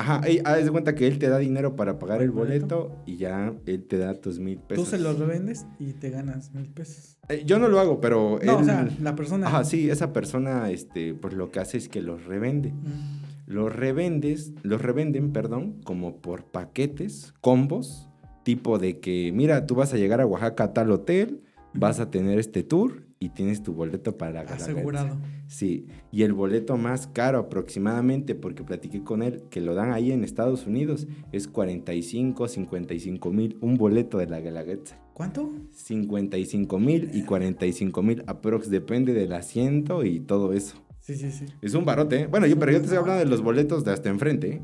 Ajá, 0.00 0.22
ey, 0.26 0.40
haz 0.46 0.64
de 0.64 0.70
cuenta 0.70 0.94
que 0.94 1.06
él 1.06 1.18
te 1.18 1.28
da 1.28 1.36
dinero 1.36 1.76
para 1.76 1.98
pagar 1.98 2.16
¿Por 2.16 2.24
el 2.24 2.30
boleto? 2.30 2.78
boleto 2.88 3.02
y 3.04 3.16
ya 3.18 3.52
él 3.66 3.84
te 3.84 3.98
da 3.98 4.14
tus 4.14 4.38
mil 4.38 4.58
pesos. 4.58 4.84
Tú 4.86 4.90
se 4.90 4.98
los 4.98 5.18
revendes 5.18 5.66
y 5.78 5.92
te 5.92 6.08
ganas 6.08 6.54
mil 6.54 6.70
pesos. 6.70 7.18
Eh, 7.28 7.42
yo 7.44 7.58
no 7.58 7.68
lo 7.68 7.78
hago, 7.80 8.00
pero 8.00 8.38
No, 8.42 8.56
o 8.60 8.64
sea, 8.64 8.88
la 9.02 9.14
persona. 9.14 9.48
Ajá, 9.48 9.62
sí, 9.64 9.90
esa 9.90 10.14
persona, 10.14 10.70
este, 10.70 11.12
pues 11.12 11.34
lo 11.34 11.50
que 11.50 11.60
hace 11.60 11.76
es 11.76 11.90
que 11.90 12.00
los 12.00 12.24
revende. 12.24 12.72
Mm. 12.72 13.20
Los 13.44 13.76
revendes, 13.76 14.54
los 14.62 14.80
revenden, 14.80 15.34
perdón, 15.34 15.82
como 15.84 16.16
por 16.22 16.44
paquetes, 16.44 17.34
combos, 17.42 18.08
tipo 18.42 18.78
de 18.78 19.00
que, 19.00 19.32
mira, 19.34 19.66
tú 19.66 19.74
vas 19.74 19.92
a 19.92 19.98
llegar 19.98 20.22
a 20.22 20.26
Oaxaca 20.26 20.64
a 20.64 20.72
tal 20.72 20.92
hotel, 20.92 21.42
vas 21.74 22.00
a 22.00 22.10
tener 22.10 22.38
este 22.38 22.62
tour 22.62 23.09
y 23.22 23.28
tienes 23.28 23.62
tu 23.62 23.74
boleto 23.74 24.16
para 24.16 24.42
la. 24.42 24.50
Asegurado. 24.50 25.18
Sí, 25.46 25.86
y 26.10 26.22
el 26.22 26.32
boleto 26.32 26.78
más 26.78 27.06
caro 27.06 27.38
aproximadamente, 27.38 28.34
porque 28.34 28.64
platiqué 28.64 29.04
con 29.04 29.22
él, 29.22 29.42
que 29.50 29.60
lo 29.60 29.74
dan 29.74 29.92
ahí 29.92 30.10
en 30.10 30.24
Estados 30.24 30.66
Unidos, 30.66 31.06
es 31.30 31.46
45, 31.46 32.48
55 32.48 33.30
mil, 33.30 33.58
un 33.60 33.76
boleto 33.76 34.16
de 34.16 34.26
la 34.26 34.40
Guelaguetza. 34.40 34.98
¿Cuánto? 35.12 35.52
55 35.72 36.78
mil 36.78 37.10
y 37.12 37.24
45 37.24 38.02
mil 38.02 38.24
aprox, 38.26 38.70
depende 38.70 39.12
del 39.12 39.34
asiento 39.34 40.02
y 40.02 40.20
todo 40.20 40.54
eso. 40.54 40.82
Sí, 41.00 41.16
sí, 41.16 41.30
sí. 41.30 41.44
Es 41.60 41.74
un 41.74 41.84
barote, 41.84 42.22
¿eh? 42.22 42.26
Bueno, 42.26 42.46
yo, 42.46 42.58
pero 42.58 42.72
yo 42.72 42.78
te 42.78 42.84
estoy 42.84 42.98
hablando 42.98 43.24
de 43.24 43.28
los 43.28 43.42
boletos 43.42 43.84
de 43.84 43.92
hasta 43.92 44.08
enfrente, 44.08 44.52
¿eh? 44.54 44.62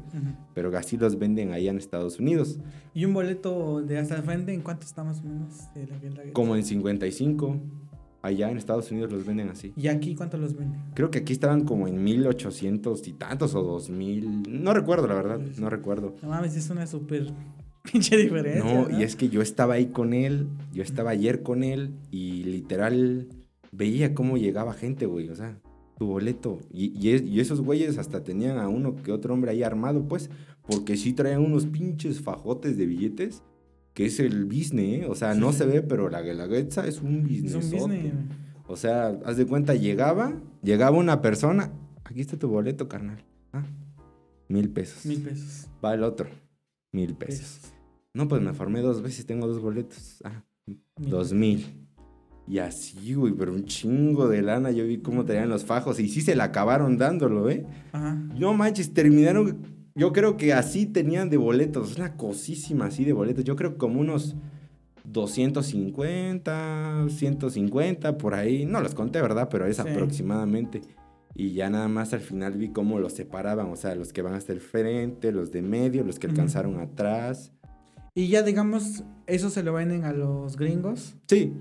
Pero 0.54 0.74
así 0.78 0.96
los 0.96 1.18
venden 1.18 1.52
allá 1.52 1.70
en 1.70 1.76
Estados 1.76 2.20
Unidos, 2.20 2.58
¿Y 2.94 3.04
un 3.04 3.12
boleto 3.12 3.82
de 3.82 3.98
hasta 3.98 4.16
el 4.16 4.22
frente 4.22 4.54
en 4.54 4.62
cuánto 4.62 4.86
está 4.86 5.04
más 5.04 5.20
o 5.20 5.24
menos? 5.24 5.74
de 5.74 5.86
la 5.86 5.98
Guelaguetza? 5.98 6.32
como 6.32 6.56
en 6.56 6.62
55, 6.62 7.60
allá 8.26 8.50
en 8.50 8.56
Estados 8.58 8.90
Unidos 8.90 9.12
los 9.12 9.24
venden 9.24 9.48
así. 9.48 9.72
¿Y 9.76 9.88
aquí 9.88 10.14
cuánto 10.14 10.36
los 10.36 10.56
venden? 10.56 10.80
Creo 10.94 11.10
que 11.10 11.18
aquí 11.18 11.32
estaban 11.32 11.64
como 11.64 11.88
en 11.88 12.02
1800 12.02 13.06
y 13.08 13.12
tantos 13.12 13.54
o 13.54 13.62
2000, 13.62 14.42
no 14.48 14.74
recuerdo 14.74 15.06
la 15.06 15.14
verdad, 15.14 15.40
no 15.58 15.70
recuerdo. 15.70 16.14
No 16.22 16.28
mames, 16.28 16.56
es 16.56 16.68
una 16.70 16.86
súper 16.86 17.32
pinche 17.92 18.16
diferencia. 18.16 18.64
No, 18.64 18.88
No, 18.88 18.98
y 18.98 19.02
es 19.02 19.16
que 19.16 19.28
yo 19.28 19.42
estaba 19.42 19.74
ahí 19.74 19.86
con 19.86 20.12
él, 20.12 20.48
yo 20.72 20.82
estaba 20.82 21.10
ayer 21.10 21.42
con 21.42 21.62
él 21.62 21.94
y 22.10 22.44
literal 22.44 23.28
veía 23.72 24.14
cómo 24.14 24.36
llegaba 24.36 24.72
gente, 24.74 25.06
güey, 25.06 25.28
o 25.28 25.34
sea, 25.34 25.58
tu 25.98 26.06
boleto. 26.06 26.58
Y, 26.72 26.86
y 26.98 27.16
y 27.24 27.40
esos 27.40 27.60
güeyes 27.60 27.98
hasta 27.98 28.22
tenían 28.24 28.58
a 28.58 28.68
uno 28.68 28.96
que 28.96 29.12
otro 29.12 29.34
hombre 29.34 29.50
ahí 29.50 29.62
armado, 29.62 30.06
pues, 30.08 30.30
porque 30.66 30.96
sí 30.96 31.12
traían 31.12 31.42
unos 31.42 31.66
pinches 31.66 32.20
fajotes 32.20 32.76
de 32.76 32.86
billetes, 32.86 33.42
que 33.96 34.04
es 34.04 34.20
el 34.20 34.44
business, 34.44 35.04
¿eh? 35.04 35.06
O 35.08 35.14
sea, 35.14 35.32
Sí, 35.32 35.40
no 35.40 35.54
se 35.54 35.64
ve, 35.64 35.80
pero 35.80 36.10
la 36.10 36.20
Guelaguetza 36.20 36.86
es 36.86 37.00
un 37.00 37.20
Es 37.30 37.42
business. 37.42 37.54
un 37.54 37.70
business. 37.88 38.12
O 38.68 38.76
sea, 38.76 39.18
haz 39.24 39.38
de 39.38 39.46
cuenta, 39.46 39.74
llegaba, 39.74 40.34
llegaba 40.62 40.98
una 40.98 41.22
persona, 41.22 41.72
aquí 42.04 42.20
está 42.20 42.36
tu 42.38 42.46
boleto, 42.48 42.88
carnal. 42.88 43.24
Ah, 43.54 43.64
mil 44.48 44.68
pesos. 44.68 45.06
Mil 45.06 45.22
pesos. 45.22 45.68
Va 45.82 45.94
el 45.94 46.02
otro, 46.02 46.28
mil 46.92 47.14
pesos. 47.14 47.40
Pesos. 47.60 47.72
No, 48.12 48.28
pues 48.28 48.42
me 48.42 48.52
formé 48.52 48.80
dos 48.82 49.00
veces, 49.00 49.24
tengo 49.24 49.46
dos 49.46 49.60
boletos. 49.62 50.20
Ah, 50.24 50.44
Mil 50.66 50.78
dos 51.10 51.32
mil. 51.32 51.64
Y 52.48 52.58
así, 52.58 53.14
güey, 53.14 53.32
pero 53.32 53.52
un 53.54 53.64
chingo 53.64 54.28
de 54.28 54.42
lana. 54.42 54.70
Yo 54.72 54.84
vi 54.86 54.98
cómo 54.98 55.24
tenían 55.24 55.48
los 55.48 55.64
fajos 55.64 55.98
y 56.00 56.08
sí 56.08 56.20
se 56.20 56.36
la 56.36 56.44
acabaron 56.44 56.98
dándolo, 56.98 57.48
¿eh? 57.50 57.66
Ajá. 57.92 58.14
No 58.14 58.52
manches, 58.52 58.92
terminaron. 58.92 59.75
Yo 59.96 60.12
creo 60.12 60.36
que 60.36 60.52
así 60.52 60.86
tenían 60.86 61.30
de 61.30 61.38
boletos. 61.38 61.96
Una 61.96 62.16
cosísima 62.16 62.86
así 62.86 63.04
de 63.04 63.12
boletos. 63.14 63.44
Yo 63.44 63.56
creo 63.56 63.72
que 63.72 63.78
como 63.78 64.00
unos 64.00 64.36
250, 65.04 67.06
150, 67.08 68.18
por 68.18 68.34
ahí. 68.34 68.66
No 68.66 68.80
los 68.80 68.94
conté, 68.94 69.20
¿verdad? 69.22 69.48
Pero 69.50 69.66
es 69.66 69.76
Sí. 69.76 69.82
aproximadamente. 69.82 70.82
Y 71.34 71.52
ya 71.52 71.68
nada 71.70 71.88
más 71.88 72.12
al 72.14 72.20
final 72.20 72.54
vi 72.56 72.70
cómo 72.70 72.98
los 72.98 73.12
separaban. 73.12 73.68
O 73.70 73.76
sea, 73.76 73.94
los 73.94 74.12
que 74.12 74.22
van 74.22 74.34
hasta 74.34 74.52
el 74.52 74.60
frente, 74.60 75.32
los 75.32 75.52
de 75.52 75.62
medio, 75.62 76.02
los 76.04 76.18
que 76.18 76.26
alcanzaron 76.26 76.80
atrás. 76.80 77.52
Y 78.14 78.28
ya 78.28 78.42
digamos, 78.42 79.04
eso 79.26 79.50
se 79.50 79.62
lo 79.62 79.74
venden 79.74 80.04
a 80.04 80.12
los 80.12 80.56
gringos 80.56 81.16
Sí, 81.28 81.52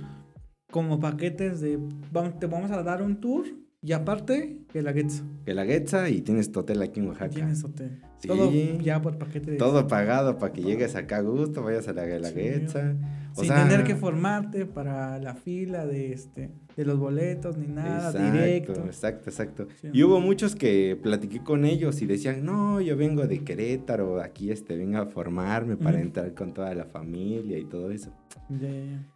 como 0.71 1.00
paquetes 1.02 1.60
de, 1.60 1.78
"Vam- 2.13 2.39
te 2.39 2.48
vamos 2.48 2.71
a 2.71 2.82
dar 2.84 3.02
un 3.02 3.19
tour 3.19 3.45
y 3.86 3.93
aparte 3.93 4.58
que 4.74 4.82
la 4.82 4.93
Getzo. 4.93 5.24
que 5.45 5.54
la 5.54 5.63
Guetza 5.63 6.10
y 6.10 6.21
tienes 6.21 6.50
hotel 6.56 6.82
aquí 6.82 7.00
en 7.00 7.08
Oaxaca. 7.10 7.30
Tienes 7.30 7.63
hotel. 7.63 8.02
Sí. 8.17 8.28
Todo 8.28 8.52
ya 8.82 9.02
por 9.02 9.17
paquete 9.19 9.52
de... 9.52 9.58
Todo 9.58 9.88
pagado 9.88 10.39
para 10.39 10.52
que 10.52 10.63
llegues 10.63 10.95
acá 10.95 11.17
a 11.17 11.21
gusto, 11.21 11.62
vayas 11.62 11.88
a 11.88 11.93
la 11.93 12.04
Sí. 12.04 12.10
Guelaguetza. 12.10 12.95
O 13.36 13.41
Sin 13.41 13.50
sea, 13.50 13.67
tener 13.67 13.84
que 13.86 13.95
formarte 13.95 14.65
para 14.65 15.19
la 15.19 15.36
fila 15.36 15.86
de 15.86 16.13
este 16.13 16.52
de 16.76 16.84
los 16.86 16.98
boletos 16.98 17.58
ni 17.58 17.67
nada, 17.67 18.10
exacto, 18.10 18.32
directo. 18.32 18.86
Exacto, 18.86 19.30
exacto. 19.30 19.67
Sí. 19.82 19.89
Y 19.93 20.04
hubo 20.04 20.19
muchos 20.19 20.56
que 20.56 20.98
platiqué 21.02 21.39
con 21.43 21.63
ellos 21.63 22.02
y 22.02 22.06
decían, 22.06 22.43
no, 22.43 22.82
yo 22.82 22.98
vengo 22.98 23.28
de 23.28 23.43
Querétaro, 23.43 24.21
aquí 24.21 24.52
este, 24.52 24.76
vengo 24.76 24.98
a 24.98 25.06
formarme 25.06 25.78
para 25.78 26.02
entrar 26.02 26.34
con 26.34 26.54
toda 26.54 26.74
la 26.74 26.86
familia 26.86 27.58
y 27.60 27.65
todo 27.65 27.91
eso. 27.91 28.12
Ya, 28.50 28.69
ya, 28.69 28.86
ya. 28.86 29.14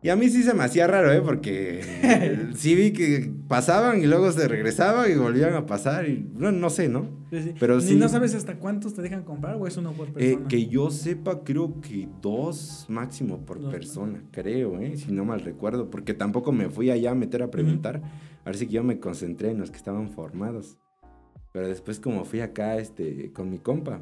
Y 0.00 0.10
a 0.10 0.16
mí 0.16 0.28
sí 0.28 0.44
se 0.44 0.54
me 0.54 0.62
hacía 0.62 0.86
raro, 0.86 1.12
¿eh? 1.12 1.20
Porque 1.20 2.52
sí 2.54 2.76
vi 2.76 2.92
que 2.92 3.32
pasaban 3.48 4.00
y 4.00 4.06
luego 4.06 4.30
se 4.30 4.46
regresaban 4.46 5.10
y 5.10 5.16
volvían 5.16 5.54
a 5.54 5.66
pasar 5.66 6.08
y 6.08 6.30
no, 6.34 6.52
no 6.52 6.70
sé, 6.70 6.88
¿no? 6.88 7.06
Sí, 7.30 7.42
sí. 7.42 7.54
Pero 7.58 7.80
sí. 7.80 7.96
no 7.96 8.08
sabes 8.08 8.34
hasta 8.36 8.60
cuántos 8.60 8.94
te 8.94 9.02
dejan 9.02 9.24
comprar 9.24 9.56
o 9.56 9.66
es 9.66 9.76
uno 9.76 9.90
por 9.92 10.08
Eh, 10.10 10.12
persona. 10.12 10.48
que 10.48 10.66
yo 10.68 10.90
sepa, 10.90 11.42
creo 11.42 11.80
que 11.80 12.08
dos 12.22 12.86
máximo 12.88 13.44
por 13.44 13.60
Dos, 13.60 13.72
persona, 13.72 14.22
creo, 14.30 14.78
¿eh? 14.80 14.96
si 14.96 15.10
no 15.10 15.24
mal 15.24 15.40
recuerdo, 15.40 15.90
porque 15.90 16.14
tampoco 16.14 16.52
me 16.52 16.68
fui 16.70 16.90
allá 16.90 17.10
a 17.10 17.14
meter 17.16 17.42
a 17.42 17.50
preguntar. 17.50 18.00
A 18.42 18.44
ver 18.46 18.56
si 18.56 18.66
que 18.68 18.74
yo 18.74 18.84
me 18.84 19.00
concentré 19.00 19.50
en 19.50 19.58
los 19.58 19.70
que 19.72 19.78
estaban 19.78 20.10
formados. 20.10 20.78
Pero 21.52 21.66
después, 21.66 21.98
como 21.98 22.24
fui 22.24 22.40
acá 22.40 22.76
este, 22.76 23.32
con 23.32 23.50
mi 23.50 23.58
compa, 23.58 24.00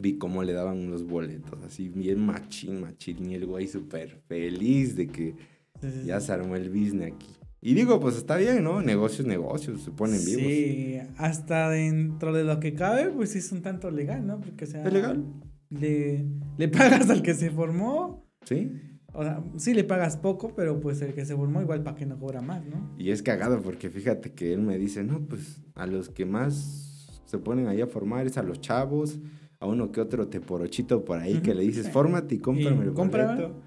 vi 0.00 0.18
cómo 0.18 0.42
le 0.42 0.52
daban 0.52 0.90
los 0.90 1.04
boletos, 1.04 1.62
así 1.64 1.88
bien 1.88 2.20
machín, 2.20 2.80
machín, 2.80 3.30
y 3.30 3.34
el 3.34 3.46
güey 3.46 3.68
súper 3.68 4.20
feliz 4.28 4.96
de 4.96 5.06
que 5.06 5.34
Sí, 5.80 5.88
sí, 5.90 6.06
ya 6.06 6.20
se 6.20 6.32
armó 6.32 6.56
el 6.56 6.68
business 6.68 7.12
aquí. 7.14 7.34
Y 7.62 7.74
digo, 7.74 8.00
pues 8.00 8.16
está 8.16 8.36
bien, 8.36 8.64
¿no? 8.64 8.80
Negocios, 8.82 9.26
negocios, 9.26 9.82
se 9.82 9.90
ponen 9.90 10.24
vivos. 10.24 10.42
Sí, 10.42 10.98
hasta 11.16 11.68
dentro 11.68 12.32
de 12.32 12.44
lo 12.44 12.58
que 12.58 12.74
cabe, 12.74 13.10
pues 13.10 13.36
es 13.36 13.52
un 13.52 13.62
tanto 13.62 13.90
legal, 13.90 14.26
¿no? 14.26 14.40
Porque 14.40 14.64
o 14.64 14.66
sea, 14.66 14.84
¿Es 14.84 14.92
legal? 14.92 15.24
Le, 15.68 16.24
le 16.56 16.68
pagas 16.68 17.08
al 17.10 17.22
que 17.22 17.34
se 17.34 17.50
formó. 17.50 18.26
¿Sí? 18.44 18.72
O 19.12 19.22
sea, 19.22 19.42
sí 19.56 19.74
le 19.74 19.84
pagas 19.84 20.16
poco, 20.16 20.54
pero 20.54 20.80
pues 20.80 21.02
el 21.02 21.12
que 21.14 21.24
se 21.26 21.36
formó 21.36 21.60
igual 21.60 21.82
para 21.82 21.96
que 21.96 22.06
no 22.06 22.18
cobra 22.18 22.40
más, 22.40 22.64
¿no? 22.64 22.94
Y 22.96 23.10
es 23.10 23.22
cagado 23.22 23.60
porque 23.60 23.90
fíjate 23.90 24.32
que 24.32 24.52
él 24.52 24.60
me 24.60 24.78
dice, 24.78 25.02
no, 25.02 25.20
pues 25.20 25.60
a 25.74 25.86
los 25.86 26.08
que 26.08 26.24
más 26.24 27.22
se 27.26 27.38
ponen 27.38 27.68
ahí 27.68 27.80
a 27.80 27.86
formar 27.86 28.26
es 28.26 28.38
a 28.38 28.42
los 28.42 28.60
chavos, 28.60 29.18
a 29.60 29.66
uno 29.66 29.92
que 29.92 30.00
otro 30.00 30.26
teporochito 30.28 31.04
por 31.04 31.18
ahí 31.18 31.40
que 31.40 31.54
le 31.54 31.62
dices, 31.62 31.90
fórmate 31.90 32.34
y 32.36 32.38
cómprame 32.38 32.84
Y 32.84 32.88
el 32.88 32.90
boleto. 32.90 33.60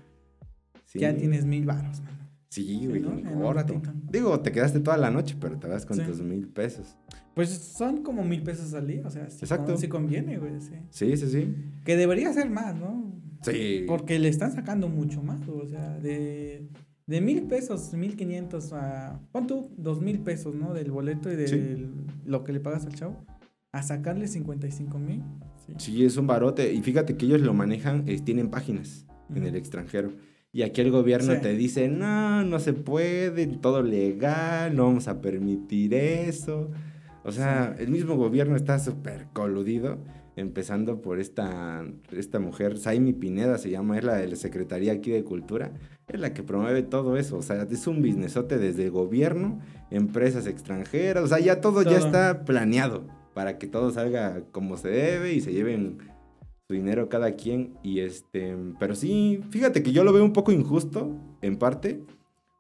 Sí. 0.86 1.00
Ya 1.00 1.16
tienes 1.16 1.46
mil 1.46 1.66
baros, 1.66 2.02
mano. 2.02 2.18
Sí, 2.50 2.86
güey, 2.88 3.02
¿no? 3.02 3.18
en 3.18 3.24
corto. 3.40 3.82
Digo, 4.12 4.40
te 4.42 4.52
quedaste 4.52 4.80
toda 4.80 4.98
la 4.98 5.10
noche, 5.10 5.36
pero 5.40 5.58
te 5.58 5.68
vas 5.68 5.86
con 5.86 5.98
Sí. 5.98 6.04
tus 6.04 6.22
mil 6.22 6.48
pesos. 6.48 6.98
Pues 7.34 7.50
son 7.50 8.04
como 8.04 8.24
mil 8.24 8.44
pesos 8.44 8.74
al 8.76 8.86
día, 8.86 9.02
o 9.06 9.10
sea, 9.10 9.28
sí, 9.30 9.40
Exacto. 9.42 9.76
sí 9.78 9.88
conviene, 9.88 10.38
güey, 10.38 10.62
sí. 10.62 10.74
Sí, 10.92 11.18
sí, 11.18 11.28
sí. 11.30 11.56
Que 11.84 11.96
debería 11.98 12.32
ser 12.32 12.50
más, 12.52 12.76
¿no? 12.76 13.12
Sí. 13.42 13.86
Porque 13.88 14.20
le 14.20 14.30
están 14.30 14.52
sacando 14.52 14.88
mucho 14.88 15.24
más, 15.24 15.48
o 15.48 15.66
sea, 15.68 15.98
de, 15.98 16.68
de 17.08 17.22
mil 17.22 17.44
pesos, 17.44 17.94
mil 17.94 18.16
quinientos 18.16 18.72
a, 18.72 19.20
pon 19.32 19.48
tú, 19.48 19.72
dos 19.78 20.00
mil 20.02 20.20
pesos, 20.20 20.54
¿no? 20.54 20.74
Del 20.76 20.92
boleto 20.92 21.32
y 21.32 21.36
de 21.36 21.48
Sí. 21.48 21.88
lo 22.26 22.44
que 22.44 22.54
le 22.54 22.60
pagas 22.60 22.86
al 22.86 22.94
chavo, 22.94 23.26
a 23.72 23.82
sacarle 23.82 24.28
55 24.28 25.00
mil. 25.00 25.24
Sí. 25.66 25.74
Sí, 25.78 26.06
es 26.06 26.18
un 26.18 26.28
barote. 26.28 26.74
Y 26.74 26.82
fíjate 26.82 27.16
que 27.18 27.26
ellos 27.26 27.42
lo 27.42 27.54
manejan, 27.54 28.04
eh, 28.08 28.20
tienen 28.24 28.50
páginas 28.50 29.06
en 29.34 29.46
el 29.46 29.56
extranjero. 29.56 30.12
Y 30.52 30.62
aquí 30.62 30.82
el 30.82 30.92
gobierno 30.92 31.34
Sí. 31.34 31.40
te 31.42 31.54
dice, 31.56 31.88
no, 31.88 32.44
no 32.44 32.60
se 32.60 32.74
puede, 32.74 33.48
todo 33.48 33.82
legal, 33.82 34.76
no 34.76 34.86
vamos 34.86 35.08
a 35.08 35.20
permitir 35.22 35.94
eso. 35.94 36.70
O 37.24 37.32
sea, 37.32 37.76
el 37.80 37.90
mismo 37.90 38.16
gobierno 38.16 38.56
está 38.56 38.78
súper 38.80 39.28
coludido, 39.34 39.98
empezando 40.36 41.02
por 41.02 41.20
esta, 41.20 41.86
esta 42.12 42.40
mujer, 42.40 42.78
Saimi 42.78 43.14
Pineda 43.14 43.58
se 43.58 43.70
llama, 43.70 43.98
es 43.98 44.04
la 44.04 44.16
de 44.16 44.28
la 44.28 44.36
Secretaría 44.36 44.92
aquí 44.94 45.10
de 45.12 45.24
Cultura, 45.24 45.72
es 46.08 46.20
la 46.20 46.34
que 46.34 46.44
promueve 46.44 46.84
todo 46.84 47.18
eso. 47.18 47.38
O 47.38 47.42
sea, 47.42 47.66
es 47.70 47.88
un 47.88 48.02
businessote 48.02 48.58
desde 48.58 48.84
el 48.86 48.92
gobierno, 48.92 49.60
empresas 49.90 50.46
extranjeras, 50.48 51.24
o 51.24 51.28
sea, 51.28 51.40
ya 51.40 51.62
todo, 51.62 51.82
ya 51.84 51.98
está 51.98 52.44
planeado 52.46 53.06
para 53.34 53.58
que 53.58 53.68
todo 53.68 53.92
salga 53.92 54.44
como 54.52 54.78
se 54.78 54.90
debe 54.90 55.34
y 55.34 55.42
se 55.42 55.52
lleven 55.54 55.98
su 56.68 56.74
dinero 56.74 57.10
cada 57.10 57.32
quien. 57.34 57.74
Y 57.84 58.00
este, 58.00 58.56
pero 58.80 58.96
sí, 58.96 59.42
fíjate 59.50 59.84
que 59.84 59.92
yo 59.92 60.04
lo 60.04 60.14
veo 60.14 60.24
un 60.24 60.34
poco 60.34 60.52
injusto, 60.52 61.12
en 61.42 61.58
parte, 61.58 62.02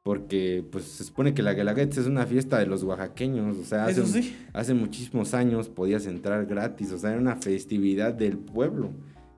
porque 0.03 0.65
pues 0.69 0.83
se 0.85 1.03
supone 1.05 1.33
que 1.33 1.41
la 1.43 1.53
Guelaguetza 1.53 2.01
es 2.01 2.07
una 2.07 2.25
fiesta 2.25 2.59
de 2.59 2.65
los 2.65 2.83
oaxaqueños, 2.83 3.57
o 3.57 3.63
sea, 3.63 3.85
hace, 3.85 4.05
sí. 4.05 4.35
hace 4.51 4.73
muchísimos 4.73 5.33
años 5.33 5.69
podías 5.69 6.05
entrar 6.05 6.45
gratis, 6.45 6.91
o 6.91 6.97
sea, 6.97 7.11
era 7.11 7.19
una 7.21 7.37
festividad 7.37 8.13
del 8.13 8.37
pueblo. 8.37 8.89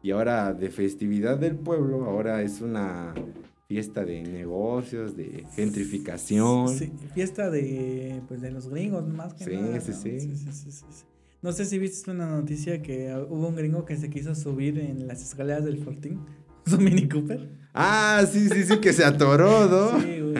Y 0.01 0.11
ahora 0.11 0.53
de 0.53 0.69
festividad 0.69 1.37
del 1.37 1.55
pueblo, 1.55 2.05
ahora 2.05 2.41
es 2.43 2.61
una 2.61 3.13
fiesta 3.67 4.05
de 4.05 4.21
negocios, 4.23 5.15
de 5.17 5.45
gentrificación. 5.55 6.69
Sí, 6.69 6.91
fiesta 7.13 7.49
de, 7.49 8.21
pues, 8.27 8.41
de 8.41 8.51
los 8.51 8.69
gringos, 8.69 9.07
más 9.07 9.33
que 9.33 9.45
Sí, 9.45 9.55
nada. 9.55 9.79
sí, 9.81 9.91
¿no? 9.91 9.97
sí. 9.97 10.19
sí, 10.19 10.51
sí, 10.51 10.71
sí. 10.71 10.85
No 11.45 11.51
sé 11.51 11.63
si 11.65 11.77
viste 11.77 12.09
una 12.09 12.25
noticia 12.27 12.81
que 12.81 13.13
uh, 13.13 13.31
hubo 13.31 13.49
un 13.49 13.55
gringo 13.55 13.85
que 13.85 13.95
se 13.97 14.09
quiso 14.09 14.33
subir 14.33 14.79
en 14.79 15.05
las 15.07 15.21
escaleras 15.21 15.63
del 15.63 15.77
Fortín, 15.77 16.21
su 16.65 16.79
Mini 16.79 17.07
Cooper. 17.07 17.47
Ah, 17.71 18.23
sí, 18.27 18.49
sí, 18.49 18.63
sí, 18.63 18.79
que 18.79 18.91
se 18.93 19.05
atoró, 19.05 19.67
¿no? 19.69 20.01
Sí, 20.01 20.21
güey. 20.21 20.35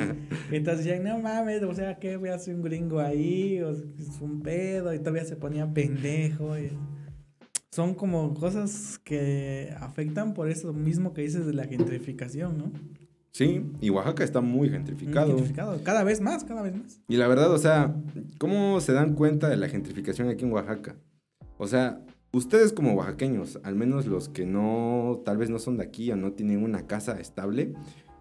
Entonces 0.49 0.83
decían, 0.83 1.03
no 1.03 1.19
mames, 1.19 1.61
o 1.61 1.75
sea, 1.75 1.99
¿qué 1.99 2.17
voy 2.17 2.29
a 2.29 2.35
hacer 2.35 2.55
un 2.55 2.63
gringo 2.63 2.99
ahí? 2.99 3.61
O 3.61 3.69
es 3.69 3.83
un 4.19 4.41
pedo, 4.41 4.95
y 4.95 4.97
todavía 4.97 5.25
se 5.25 5.35
ponía 5.35 5.71
pendejo. 5.71 6.57
y- 6.57 6.71
Son 7.71 7.93
como 7.93 8.33
cosas 8.33 8.99
que 9.03 9.75
afectan 9.79 10.33
por 10.33 10.49
eso 10.49 10.73
mismo 10.73 11.13
que 11.13 11.21
dices 11.21 11.45
de 11.45 11.53
la 11.53 11.65
gentrificación, 11.65 12.57
¿no? 12.57 12.71
Sí, 13.35 13.69
y 13.81 13.89
Oaxaca 13.89 14.23
está 14.23 14.39
muy 14.39 14.69
gentrificado. 14.69 15.27
Gentrificado. 15.27 15.83
Cada 15.83 16.05
vez 16.05 16.21
más, 16.21 16.45
cada 16.45 16.61
vez 16.61 16.73
más. 16.73 17.01
Y 17.09 17.17
la 17.17 17.27
verdad, 17.27 17.51
o 17.51 17.57
sea, 17.57 17.93
¿cómo 18.37 18.79
se 18.79 18.93
dan 18.93 19.13
cuenta 19.13 19.49
de 19.49 19.57
la 19.57 19.67
gentrificación 19.67 20.29
aquí 20.29 20.45
en 20.45 20.53
Oaxaca? 20.53 20.95
O 21.57 21.67
sea, 21.67 22.01
ustedes 22.31 22.71
como 22.71 22.93
oaxaqueños, 22.93 23.59
al 23.63 23.75
menos 23.75 24.05
los 24.05 24.29
que 24.29 24.45
no, 24.45 25.21
tal 25.25 25.35
vez 25.35 25.49
no 25.49 25.59
son 25.59 25.75
de 25.75 25.83
aquí 25.83 26.09
o 26.13 26.15
no 26.15 26.31
tienen 26.31 26.63
una 26.63 26.87
casa 26.87 27.19
estable, 27.19 27.73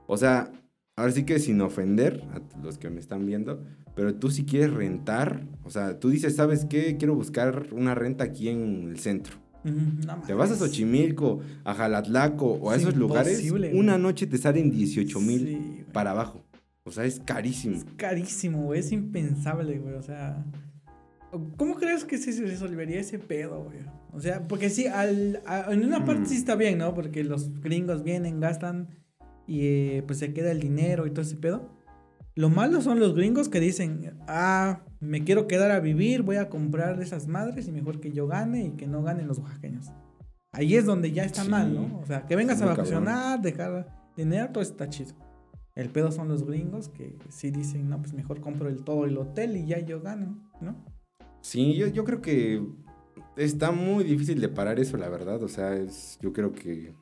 o 0.08 0.16
sea, 0.16 0.50
ahora 0.96 1.12
sí 1.12 1.24
que 1.24 1.38
sin 1.38 1.60
ofender 1.60 2.24
a 2.32 2.40
los 2.60 2.78
que 2.78 2.90
me 2.90 2.98
están 2.98 3.24
viendo, 3.24 3.62
pero 3.94 4.16
tú 4.16 4.32
si 4.32 4.44
quieres 4.44 4.72
rentar, 4.72 5.46
o 5.62 5.70
sea, 5.70 6.00
tú 6.00 6.10
dices, 6.10 6.34
¿sabes 6.34 6.64
qué? 6.64 6.96
Quiero 6.96 7.14
buscar 7.14 7.68
una 7.70 7.94
renta 7.94 8.24
aquí 8.24 8.48
en 8.48 8.88
el 8.88 8.98
centro. 8.98 9.43
No 9.64 10.20
Te 10.26 10.34
vas 10.34 10.50
a. 10.50 10.56
Xochimilco, 10.56 11.40
a 11.64 11.74
Jalatlaco 11.74 12.46
o 12.46 12.70
a 12.70 12.76
Es 12.76 12.82
esos 12.82 12.96
lugares, 12.96 13.50
güey. 13.50 13.76
una 13.78 13.96
noche 13.98 14.26
te 14.26 14.36
salen 14.38 14.70
18 14.70 15.20
mil 15.20 15.46
Sí, 15.48 15.84
para 15.92 16.10
abajo. 16.12 16.44
O 16.84 16.90
sea, 16.92 17.04
es 17.04 17.18
carísimo. 17.20 17.76
Es 17.76 17.84
carísimo, 17.96 18.62
güey. 18.64 18.80
Es 18.80 18.92
impensable, 18.92 19.78
güey. 19.78 19.94
O 19.94 20.02
sea. 20.02 20.44
¿Cómo 21.56 21.74
crees 21.76 22.04
que 22.04 22.16
se 22.18 22.40
resolvería 22.42 23.00
ese 23.00 23.18
pedo, 23.18 23.64
güey? 23.64 23.78
O 24.12 24.20
sea, 24.20 24.46
porque 24.46 24.70
sí, 24.70 24.86
al, 24.86 25.40
a- 25.46 25.72
en 25.72 25.84
una 25.84 26.04
parte 26.04 26.22
Mm. 26.22 26.26
sí 26.26 26.36
está 26.36 26.54
bien, 26.54 26.78
¿no? 26.78 26.94
Porque 26.94 27.24
los 27.24 27.50
gringos 27.60 28.04
vienen, 28.04 28.38
gastan 28.38 28.88
y 29.46 29.60
eh, 29.66 30.04
pues 30.06 30.20
se 30.20 30.32
queda 30.32 30.52
el 30.52 30.60
dinero 30.60 31.06
y 31.06 31.10
todo 31.10 31.22
ese 31.22 31.36
pedo. 31.36 31.68
Lo 32.36 32.50
malo 32.50 32.80
son 32.82 33.00
los 33.00 33.14
gringos 33.14 33.48
que 33.48 33.58
dicen, 33.60 34.14
ah, 34.28 34.82
me 35.04 35.22
quiero 35.24 35.46
quedar 35.46 35.70
a 35.70 35.80
vivir, 35.80 36.22
voy 36.22 36.36
a 36.36 36.48
comprar 36.48 37.00
esas 37.00 37.26
madres 37.28 37.68
y 37.68 37.72
mejor 37.72 38.00
que 38.00 38.12
yo 38.12 38.26
gane 38.26 38.64
y 38.66 38.70
que 38.72 38.86
no 38.86 39.02
ganen 39.02 39.26
los 39.28 39.38
oaxaqueños. 39.38 39.90
Ahí 40.52 40.76
es 40.76 40.86
donde 40.86 41.12
ya 41.12 41.24
está 41.24 41.42
Sí. 41.44 41.50
mal, 41.50 41.74
¿no? 41.74 41.98
O 42.00 42.06
sea, 42.06 42.26
que 42.26 42.36
vengas 42.36 42.58
a 42.58 42.66
cabrón. 42.66 42.76
vacacionar, 42.76 43.42
dejar 43.42 43.88
dinero, 44.16 44.50
todo 44.52 44.62
está 44.62 44.88
chido. 44.88 45.12
El 45.74 45.90
pedo 45.90 46.12
son 46.12 46.28
los 46.28 46.46
gringos 46.46 46.88
que 46.88 47.16
sí 47.30 47.50
dicen, 47.50 47.88
no, 47.88 47.98
pues 48.00 48.12
mejor 48.14 48.40
compro 48.40 48.68
el 48.68 48.84
todo 48.84 49.04
el 49.06 49.18
hotel 49.18 49.56
y 49.56 49.66
ya 49.66 49.80
yo 49.80 50.00
gano, 50.00 50.38
¿no? 50.60 50.76
Sí, 51.40 51.74
yo, 51.74 51.88
yo 51.88 52.04
creo 52.04 52.20
que 52.22 52.64
está 53.36 53.72
muy 53.72 54.04
difícil 54.04 54.40
de 54.40 54.48
parar 54.48 54.78
eso, 54.78 54.96
la 54.96 55.08
verdad. 55.08 55.42
O 55.42 55.48
sea, 55.48 55.74
es, 55.76 56.16
yo 56.22 56.32
creo 56.32 56.52
que 56.52 56.94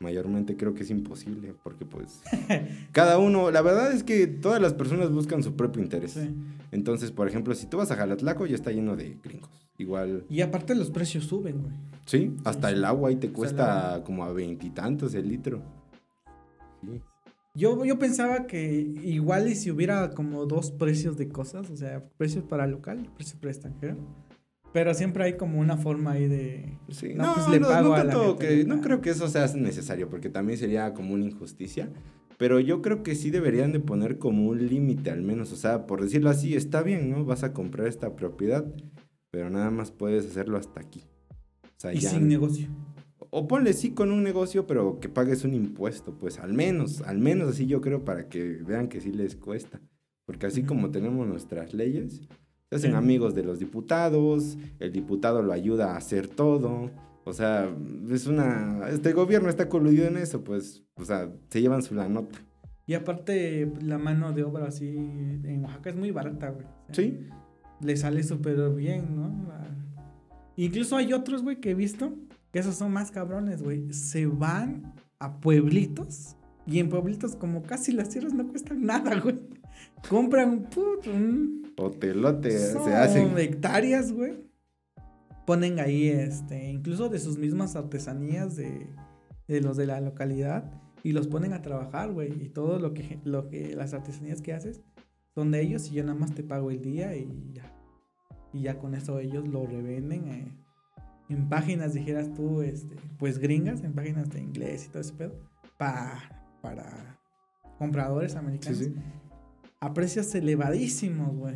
mayormente 0.00 0.56
creo 0.56 0.74
que 0.74 0.82
es 0.82 0.90
imposible, 0.90 1.54
porque 1.62 1.84
pues 1.84 2.22
cada 2.92 3.18
uno, 3.18 3.50
la 3.50 3.62
verdad 3.62 3.92
es 3.92 4.02
que 4.02 4.26
todas 4.26 4.60
las 4.60 4.74
personas 4.74 5.10
buscan 5.12 5.42
su 5.42 5.54
propio 5.54 5.82
interés. 5.82 6.12
Sí. 6.12 6.34
Entonces, 6.72 7.12
por 7.12 7.28
ejemplo, 7.28 7.54
si 7.54 7.66
tú 7.66 7.76
vas 7.76 7.90
a 7.90 7.96
Jalatlaco 7.96 8.46
ya 8.46 8.54
está 8.54 8.72
lleno 8.72 8.96
de 8.96 9.16
gringos. 9.22 9.50
Igual, 9.78 10.24
Y 10.28 10.42
aparte 10.42 10.74
los 10.74 10.90
precios 10.90 11.24
suben, 11.24 11.62
güey. 11.62 11.74
sí, 12.04 12.36
hasta 12.44 12.68
sí. 12.68 12.74
el 12.74 12.84
agua 12.84 13.08
ahí 13.08 13.16
te 13.16 13.28
O 13.28 13.30
sea, 13.30 13.30
el 13.30 13.34
cuesta 13.34 14.02
como 14.04 14.24
a 14.24 14.32
veintitantos 14.32 15.14
el 15.14 15.28
litro. 15.28 15.62
Sí. 16.82 17.00
Yo, 17.54 17.84
yo 17.84 17.98
pensaba 17.98 18.46
que 18.46 18.72
igual 18.72 19.48
y 19.48 19.54
si 19.54 19.70
hubiera 19.70 20.10
como 20.10 20.46
dos 20.46 20.70
precios 20.70 21.16
de 21.16 21.28
cosas, 21.28 21.68
o 21.70 21.76
sea, 21.76 22.04
precios 22.16 22.44
para 22.44 22.66
local 22.66 23.00
y 23.04 23.08
precios 23.08 23.38
para 23.40 23.50
extranjero. 23.52 23.96
Pero 24.72 24.94
siempre 24.94 25.24
hay 25.24 25.36
como 25.36 25.58
una 25.58 25.76
forma 25.76 26.12
ahí 26.12 26.28
de... 26.28 26.78
Sí, 26.90 27.14
No, 27.14 27.26
no, 27.26 27.34
pues 27.34 27.46
no, 27.46 27.52
le 27.54 27.60
no 27.60 27.66
pago 27.68 27.94
a 27.94 28.04
la 28.04 28.12
gente, 28.14 28.38
que- 28.58 28.64
no 28.64 28.80
creo 28.80 29.00
que 29.00 29.10
eso 29.10 29.26
sea 29.28 29.46
necesario, 29.56 30.08
porque 30.08 30.28
también 30.28 30.58
sería 30.58 30.94
como 30.94 31.14
una 31.14 31.24
injusticia. 31.24 31.90
Pero 32.38 32.60
yo 32.60 32.80
creo 32.80 33.02
que 33.02 33.16
sí 33.16 33.30
deberían 33.30 33.72
de 33.72 33.80
poner 33.80 34.18
como 34.18 34.48
un 34.48 34.66
límite 34.66 35.10
al 35.10 35.22
menos. 35.22 35.52
O 35.52 35.56
sea, 35.56 35.86
por 35.86 36.00
decirlo 36.02 36.30
así, 36.30 36.54
está 36.54 36.82
bien, 36.82 37.10
¿no? 37.10 37.24
Vas 37.24 37.42
a 37.42 37.52
comprar 37.52 37.86
esta 37.88 38.14
propiedad, 38.16 38.64
pero 39.30 39.50
nada 39.50 39.70
más 39.70 39.90
puedes 39.90 40.24
hacerlo 40.26 40.56
hasta 40.56 40.80
aquí. 40.80 41.02
O 41.64 41.74
sea, 41.80 41.92
Y 41.92 41.98
ya- 41.98 42.10
sin 42.10 42.28
negocio. 42.28 42.68
O 43.32 43.46
ponle 43.46 43.72
sí 43.74 43.90
con 43.90 44.10
un 44.10 44.22
negocio, 44.22 44.66
pero 44.66 44.98
que 45.00 45.08
pagues 45.08 45.44
un 45.44 45.52
impuesto, 45.54 46.14
pues 46.18 46.38
al 46.38 46.52
menos, 46.54 47.02
al 47.02 47.18
menos 47.18 47.48
así 47.50 47.66
yo 47.66 47.80
creo 47.80 48.04
para 48.04 48.28
que 48.28 48.42
vean 48.66 48.88
que 48.88 49.00
sí 49.00 49.12
les 49.12 49.36
cuesta. 49.36 49.80
Porque 50.26 50.46
así 50.46 50.60
Ujú. 50.60 50.68
como 50.68 50.90
tenemos 50.90 51.26
nuestras 51.28 51.74
leyes, 51.74 52.22
se 52.70 52.76
hacen 52.76 52.92
Sí. 52.92 52.96
amigos 52.96 53.34
de 53.34 53.42
los 53.42 53.58
diputados, 53.58 54.56
el 54.78 54.92
diputado 54.92 55.42
lo 55.42 55.52
ayuda 55.52 55.92
a 55.92 55.96
hacer 55.96 56.28
todo. 56.28 56.90
O 57.24 57.32
sea, 57.32 57.68
es 58.10 58.26
una... 58.26 58.88
Este 58.88 59.12
gobierno 59.12 59.48
está 59.50 59.68
coludido 59.68 60.06
en 60.06 60.16
eso, 60.16 60.42
pues, 60.42 60.82
o 60.94 61.04
sea, 61.04 61.30
se 61.50 61.60
llevan 61.60 61.82
su 61.82 61.94
la 61.94 62.08
nota. 62.08 62.38
Y 62.86 62.94
aparte 62.94 63.70
la 63.82 63.98
mano 63.98 64.32
de 64.32 64.42
obra 64.42 64.66
así 64.66 64.88
en 64.96 65.62
Oaxaca 65.64 65.90
es 65.90 65.96
muy 65.96 66.10
barata, 66.10 66.50
güey. 66.50 66.66
O 66.66 66.94
sea, 66.94 67.04
Sí, 67.04 67.28
Le 67.82 67.96
sale 67.96 68.22
súper 68.22 68.70
bien, 68.70 69.16
¿no? 69.16 69.48
Incluso 70.56 70.96
hay 70.96 71.12
otros, 71.12 71.42
güey, 71.42 71.60
que 71.60 71.70
he 71.70 71.74
visto, 71.74 72.14
que 72.52 72.58
esos 72.58 72.74
son 72.74 72.92
más 72.92 73.10
cabrones, 73.10 73.62
güey. 73.62 73.92
Se 73.92 74.26
van 74.26 74.92
a 75.18 75.40
pueblitos 75.40 76.36
y 76.66 76.78
en 76.78 76.88
pueblitos 76.88 77.36
como 77.36 77.62
casi 77.62 77.92
las 77.92 78.08
tierras 78.10 78.32
no 78.34 78.46
cuestan 78.48 78.84
nada, 78.84 79.18
güey. 79.20 79.38
Compran 80.08 80.68
put, 80.70 81.06
un... 81.06 81.59
hotelote 81.84 82.72
son 82.72 82.84
se 82.84 82.94
hacen. 82.94 83.36
hectáreas, 83.38 84.12
güey. 84.12 84.48
Ponen 85.46 85.80
ahí, 85.80 86.08
este, 86.08 86.70
incluso 86.70 87.08
de 87.08 87.18
sus 87.18 87.38
mismas 87.38 87.74
artesanías 87.76 88.54
de, 88.56 88.86
de 89.48 89.60
los 89.60 89.76
de 89.76 89.86
la 89.86 90.00
localidad 90.00 90.70
y 91.02 91.12
los 91.12 91.26
ponen 91.28 91.52
a 91.54 91.62
trabajar, 91.62 92.12
güey. 92.12 92.30
Y 92.42 92.48
todo 92.50 92.78
lo 92.78 92.94
que, 92.94 93.18
lo 93.24 93.48
que, 93.48 93.74
las 93.74 93.92
artesanías 93.94 94.42
que 94.42 94.52
haces 94.52 94.80
son 95.34 95.50
de 95.50 95.60
ellos 95.62 95.88
y 95.90 95.94
yo 95.94 96.04
nada 96.04 96.18
más 96.18 96.34
te 96.34 96.42
pago 96.44 96.70
el 96.70 96.82
día 96.82 97.16
y 97.16 97.52
ya. 97.54 97.76
Y 98.52 98.62
ya 98.62 98.78
con 98.78 98.94
eso 98.94 99.18
ellos 99.18 99.48
lo 99.48 99.66
revenden 99.66 100.28
eh, 100.28 100.52
en 101.28 101.48
páginas, 101.48 101.94
dijeras 101.94 102.32
tú, 102.34 102.62
este, 102.62 102.96
pues 103.18 103.38
gringas, 103.38 103.82
en 103.82 103.92
páginas 103.94 104.28
de 104.30 104.40
inglés 104.40 104.86
y 104.86 104.88
todo 104.90 105.00
ese 105.02 105.12
pedo, 105.14 105.38
pa- 105.78 106.20
para 106.60 107.18
compradores 107.78 108.32
Sí, 108.32 108.38
americanos 108.38 108.78
sí. 108.78 108.94
a 109.80 109.94
precios 109.94 110.34
elevadísimos, 110.34 111.34
güey. 111.36 111.54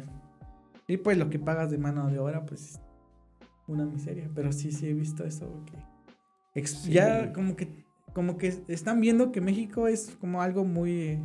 Y 0.89 0.97
pues 0.99 1.17
lo 1.19 1.31
que 1.31 1.39
pagas 1.39 1.71
de 1.71 1.79
mano 1.79 2.09
de 2.11 2.19
obra, 2.19 2.45
pues 2.45 2.81
una 3.67 3.85
miseria. 3.87 4.31
Pero 4.35 4.53
sí, 4.53 4.71
sí 4.73 4.89
he 4.89 4.93
visto 4.95 5.25
eso, 5.25 5.65
que 5.67 6.65
Sí. 6.67 6.93
Ya 6.93 7.33
como 7.33 7.57
que, 7.57 7.85
como 8.13 8.37
que 8.39 8.55
están 8.69 9.01
viendo 9.01 9.33
que 9.33 9.41
México 9.41 9.89
es 9.89 10.17
como 10.21 10.41
algo 10.43 10.65
muy... 10.65 10.93
eh, 10.93 11.23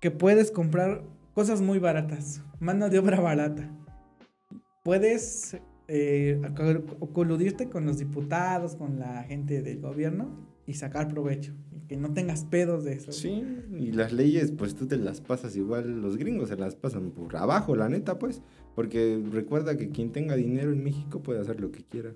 que 0.00 0.10
puedes 0.10 0.50
comprar 0.50 1.02
cosas 1.34 1.60
muy 1.60 1.78
baratas, 1.78 2.42
mano 2.60 2.88
de 2.88 2.98
obra 2.98 3.20
barata. 3.20 3.70
Puedes 4.82 5.58
eh, 5.88 6.40
co- 6.56 7.12
coludirte 7.12 7.68
con 7.68 7.84
los 7.84 7.98
diputados, 7.98 8.76
con 8.76 8.98
la 8.98 9.22
gente 9.24 9.60
del 9.60 9.80
gobierno 9.80 10.48
y 10.70 10.74
sacar 10.74 11.08
provecho. 11.08 11.52
Y 11.74 11.80
que 11.86 11.96
no 11.96 12.12
tengas 12.12 12.44
pedos 12.44 12.84
de 12.84 12.94
eso. 12.94 13.12
Sí, 13.12 13.44
y 13.76 13.92
las 13.92 14.12
leyes, 14.12 14.52
pues 14.52 14.74
tú 14.74 14.86
te 14.86 14.96
las 14.96 15.20
pasas 15.20 15.56
igual, 15.56 16.00
los 16.00 16.16
gringos 16.16 16.48
se 16.48 16.56
las 16.56 16.74
pasan 16.76 17.10
por 17.10 17.36
abajo, 17.36 17.76
la 17.76 17.88
neta, 17.88 18.18
pues. 18.18 18.42
Porque 18.74 19.22
recuerda 19.32 19.76
que 19.76 19.90
quien 19.90 20.12
tenga 20.12 20.36
dinero 20.36 20.72
en 20.72 20.82
México 20.82 21.22
puede 21.22 21.40
hacer 21.40 21.60
lo 21.60 21.70
que 21.72 21.82
quiera. 21.84 22.14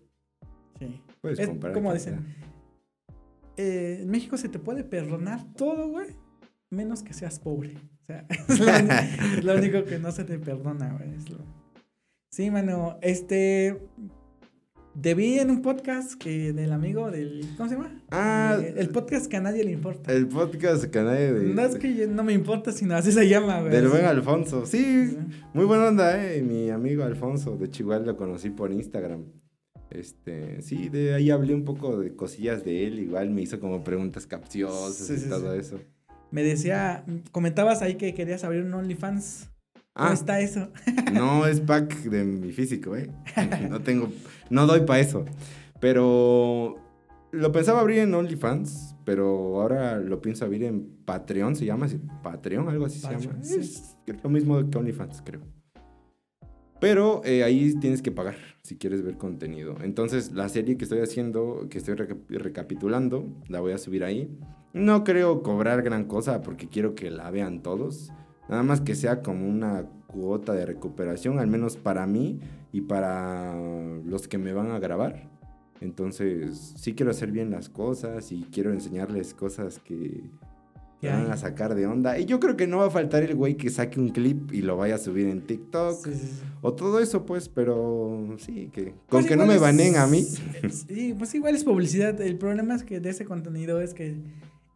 Sí. 0.78 1.00
Puedes 1.20 1.38
Es 1.38 1.48
comprar. 1.48 1.72
como 1.72 1.92
dicen, 1.92 2.24
eh, 3.56 3.98
en 4.02 4.10
México 4.10 4.36
se 4.36 4.48
te 4.48 4.58
puede 4.58 4.84
perdonar 4.84 5.52
todo, 5.54 5.88
güey, 5.88 6.08
menos 6.70 7.02
que 7.02 7.12
seas 7.12 7.38
pobre. 7.38 7.74
O 8.02 8.06
sea, 8.06 8.26
es 8.48 8.58
lo, 8.60 8.66
uni- 8.78 9.38
es 9.38 9.44
lo 9.44 9.54
único 9.56 9.84
que 9.84 9.98
no 9.98 10.12
se 10.12 10.24
te 10.24 10.38
perdona, 10.38 10.92
güey. 10.96 11.10
lo- 11.30 11.44
Sí, 12.30 12.50
mano, 12.50 12.98
este... 13.00 13.80
Debí 14.94 15.40
en 15.40 15.50
un 15.50 15.60
podcast 15.60 16.14
que 16.14 16.52
del 16.52 16.72
amigo 16.72 17.10
del... 17.10 17.44
¿Cómo 17.56 17.68
se 17.68 17.74
llama? 17.74 18.00
Ah, 18.12 18.56
Eh, 18.60 18.74
el 18.76 18.90
podcast 18.90 19.26
que 19.26 19.36
a 19.36 19.40
nadie 19.40 19.64
le 19.64 19.72
importa. 19.72 20.12
El 20.12 20.28
podcast 20.28 20.84
que 20.84 20.98
a 21.00 21.02
nadie 21.02 21.32
de, 21.32 21.52
no 21.52 21.62
es 21.62 21.74
que 21.76 21.94
yo- 21.94 22.06
no 22.06 22.22
me 22.22 22.32
importa, 22.32 22.70
sino 22.70 22.94
así 22.94 23.10
se 23.10 23.28
llama, 23.28 23.60
güey. 23.60 23.72
del 23.72 23.88
buen 23.88 24.04
Alfonso. 24.04 24.64
Sí, 24.66 25.08
Sí. 25.08 25.16
muy 25.52 25.64
buena 25.64 25.88
onda, 25.88 26.24
eh. 26.32 26.42
Mi 26.42 26.70
amigo 26.70 27.02
Alfonso 27.02 27.56
de 27.56 27.68
Chihuahua 27.70 28.06
lo 28.06 28.16
conocí 28.16 28.50
por 28.50 28.70
Instagram. 28.72 29.24
Este, 29.90 30.62
sí, 30.62 30.88
de 30.88 31.14
ahí 31.14 31.30
hablé 31.30 31.54
un 31.54 31.64
poco 31.64 31.98
de 31.98 32.14
cosillas 32.14 32.64
de 32.64 32.86
él. 32.86 33.00
Igual 33.00 33.30
me 33.30 33.42
hizo 33.42 33.58
como 33.58 33.82
preguntas 33.82 34.26
capciosas 34.28 34.94
Sí, 34.94 35.14
y 35.14 35.16
sí, 35.18 35.28
todo 35.28 35.52
sí. 35.54 35.58
eso. 35.58 35.80
Me 36.30 36.42
decía, 36.44 37.04
comentabas 37.32 37.82
ahí 37.82 37.96
que 37.96 38.14
querías 38.14 38.44
abrir 38.44 38.62
un 38.62 38.74
OnlyFans. 38.74 39.50
¿Cómo 39.94 40.08
Ah, 40.10 40.12
está 40.12 40.40
eso? 40.40 40.68
No 41.12 41.46
es 41.46 41.60
pack 41.60 41.94
de 42.04 42.24
mi 42.24 42.52
físico, 42.52 42.96
¿eh? 42.96 43.10
No 43.70 43.80
tengo, 43.80 44.08
no 44.50 44.66
doy 44.66 44.80
para 44.80 45.00
eso. 45.00 45.24
Pero 45.80 46.76
lo 47.30 47.52
pensaba 47.52 47.80
abrir 47.80 47.98
en 47.98 48.12
OnlyFans, 48.14 48.96
pero 49.04 49.60
ahora 49.60 49.98
lo 49.98 50.20
pienso 50.20 50.44
abrir 50.44 50.64
en 50.64 50.84
Patreon, 51.04 51.54
se 51.56 51.64
llama 51.66 51.86
así, 51.86 52.00
Patreon, 52.22 52.68
algo 52.68 52.86
así 52.86 52.98
se 52.98 53.06
Patreon, 53.08 53.22
llama. 53.34 53.44
sí. 53.44 53.58
Es 53.60 53.96
lo 54.22 54.30
mismo 54.30 54.68
que 54.68 54.78
OnlyFans, 54.78 55.22
creo. 55.24 55.40
Pero 56.80 57.22
eh, 57.24 57.44
ahí 57.44 57.72
tienes 57.80 58.02
que 58.02 58.10
pagar 58.10 58.34
si 58.62 58.76
quieres 58.76 59.02
ver 59.02 59.16
contenido. 59.16 59.76
Entonces, 59.82 60.32
la 60.32 60.48
serie 60.48 60.76
que 60.76 60.84
estoy 60.84 61.00
haciendo, 61.00 61.66
que 61.70 61.78
estoy 61.78 61.94
reca- 61.94 62.16
recapitulando, 62.28 63.26
la 63.48 63.60
voy 63.60 63.72
a 63.72 63.78
subir 63.78 64.04
ahí. 64.04 64.36
No 64.72 65.04
creo 65.04 65.42
cobrar 65.42 65.82
gran 65.82 66.04
cosa 66.04 66.42
porque 66.42 66.68
quiero 66.68 66.94
que 66.94 67.10
la 67.10 67.30
vean 67.30 67.62
todos. 67.62 68.12
Nada 68.48 68.62
más 68.62 68.80
que 68.80 68.94
sea 68.94 69.22
como 69.22 69.48
una 69.48 69.86
cuota 70.06 70.52
de 70.52 70.66
recuperación, 70.66 71.38
al 71.38 71.46
menos 71.46 71.76
para 71.76 72.06
mí 72.06 72.40
y 72.72 72.82
para 72.82 73.54
los 74.04 74.28
que 74.28 74.38
me 74.38 74.52
van 74.52 74.70
a 74.70 74.78
grabar. 74.78 75.28
Entonces, 75.80 76.74
sí 76.76 76.94
quiero 76.94 77.10
hacer 77.10 77.30
bien 77.30 77.50
las 77.50 77.68
cosas 77.68 78.32
y 78.32 78.46
quiero 78.52 78.72
enseñarles 78.72 79.34
cosas 79.34 79.78
que 79.78 80.30
¿Qué 81.00 81.10
te 81.10 81.12
van 81.12 81.30
a 81.30 81.36
sacar 81.36 81.74
de 81.74 81.86
onda. 81.86 82.18
Y 82.18 82.24
yo 82.24 82.40
creo 82.40 82.56
que 82.56 82.66
no 82.66 82.78
va 82.78 82.86
a 82.86 82.90
faltar 82.90 83.22
el 83.22 83.34
güey 83.34 83.56
que 83.56 83.68
saque 83.68 84.00
un 84.00 84.08
clip 84.08 84.52
y 84.52 84.62
lo 84.62 84.76
vaya 84.76 84.94
a 84.94 84.98
subir 84.98 85.26
en 85.28 85.42
TikTok. 85.42 86.04
Sí, 86.04 86.14
sí, 86.14 86.26
sí. 86.26 86.42
O 86.62 86.72
todo 86.72 87.00
eso, 87.00 87.26
pues, 87.26 87.48
pero 87.48 88.36
sí, 88.38 88.70
que 88.72 88.92
con 88.92 88.94
Pues 89.08 89.26
que 89.26 89.36
no 89.36 89.44
me 89.44 89.58
baneen 89.58 89.96
a 89.96 90.06
mí. 90.06 90.22
Sí, 90.22 91.14
pues 91.18 91.34
igual 91.34 91.54
es 91.54 91.64
publicidad. 91.64 92.18
El 92.20 92.38
problema 92.38 92.74
es 92.74 92.84
que 92.84 93.00
de 93.00 93.10
ese 93.10 93.26
contenido 93.26 93.80
es 93.82 93.92
que 93.92 94.16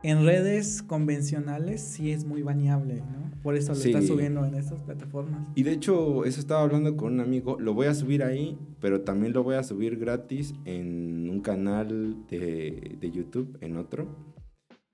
en 0.02 0.24
redes 0.24 0.82
convencionales 0.82 1.80
sí 1.80 2.12
es 2.12 2.24
muy 2.24 2.42
baneable, 2.42 2.96
¿no? 2.96 3.28
Por 3.42 3.56
eso 3.56 3.72
lo 3.72 3.78
Sí. 3.78 3.88
estás 3.90 4.06
subiendo 4.06 4.44
en 4.44 4.54
estas 4.54 4.82
plataformas. 4.82 5.40
Y 5.54 5.62
de 5.62 5.72
hecho, 5.72 6.24
eso 6.24 6.40
estaba 6.40 6.62
hablando 6.62 6.96
con 6.96 7.14
un 7.14 7.20
amigo. 7.20 7.58
Lo 7.58 7.74
voy 7.74 7.86
a 7.86 7.94
subir 7.94 8.22
ahí, 8.22 8.58
pero 8.80 9.00
también 9.02 9.32
lo 9.32 9.42
voy 9.42 9.54
a 9.56 9.62
subir 9.62 9.96
gratis 9.96 10.54
en 10.64 11.28
un 11.30 11.40
canal 11.40 12.16
de, 12.28 12.96
de 13.00 13.10
YouTube, 13.10 13.56
en 13.60 13.76
otro, 13.76 14.08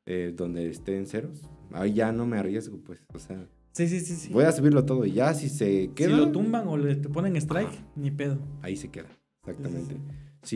eh, 0.07 0.33
donde 0.37 0.69
esté 0.69 0.97
en 0.99 1.07
ceros. 1.07 1.43
Ahí 1.73 1.95
ya 1.95 2.13
no 2.13 2.27
me 2.27 2.39
arriesgo, 2.39 2.79
pues. 2.85 3.01
O 3.15 3.19
sea, 3.19 3.47
Sí, 3.73 3.89
sí, 3.89 3.99
sí, 4.01 4.15
sí. 4.15 4.33
voy 4.33 4.45
a 4.45 4.53
subirlo 4.53 4.85
todo 4.85 5.05
y 5.05 5.13
ya 5.13 5.35
si 5.35 5.49
se 5.49 5.83
si 5.83 5.89
queda. 5.89 6.17
lo 6.17 6.31
tumban 6.31 6.69
o 6.69 6.77
le 6.77 6.95
te 6.97 7.09
ponen 7.09 7.35
strike, 7.37 7.73
ni 7.97 8.11
pedo. 8.11 8.39
Ahí 8.63 8.77
se 8.77 8.89
queda, 8.91 9.09
exactamente. 9.43 9.95
Sí, 9.95 10.01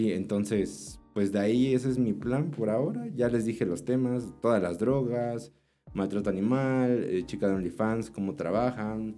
Sí, 0.04 0.12
entonces, 0.12 1.00
pues 1.18 1.32
de 1.32 1.40
ahí 1.40 1.74
ese 1.74 1.90
es 1.90 1.98
mi 1.98 2.12
plan 2.12 2.52
por 2.52 2.70
ahora. 2.70 3.08
Ya 3.16 3.28
les 3.28 3.44
dije 3.44 3.66
los 3.66 3.84
temas, 3.84 4.22
todas 4.40 4.62
las 4.62 4.78
drogas, 4.78 5.50
maltrato 5.92 6.30
animal, 6.30 7.02
eh, 7.10 7.24
chica 7.26 7.48
de 7.48 7.54
OnlyFans, 7.54 8.12
cómo 8.12 8.36
trabajan. 8.36 9.16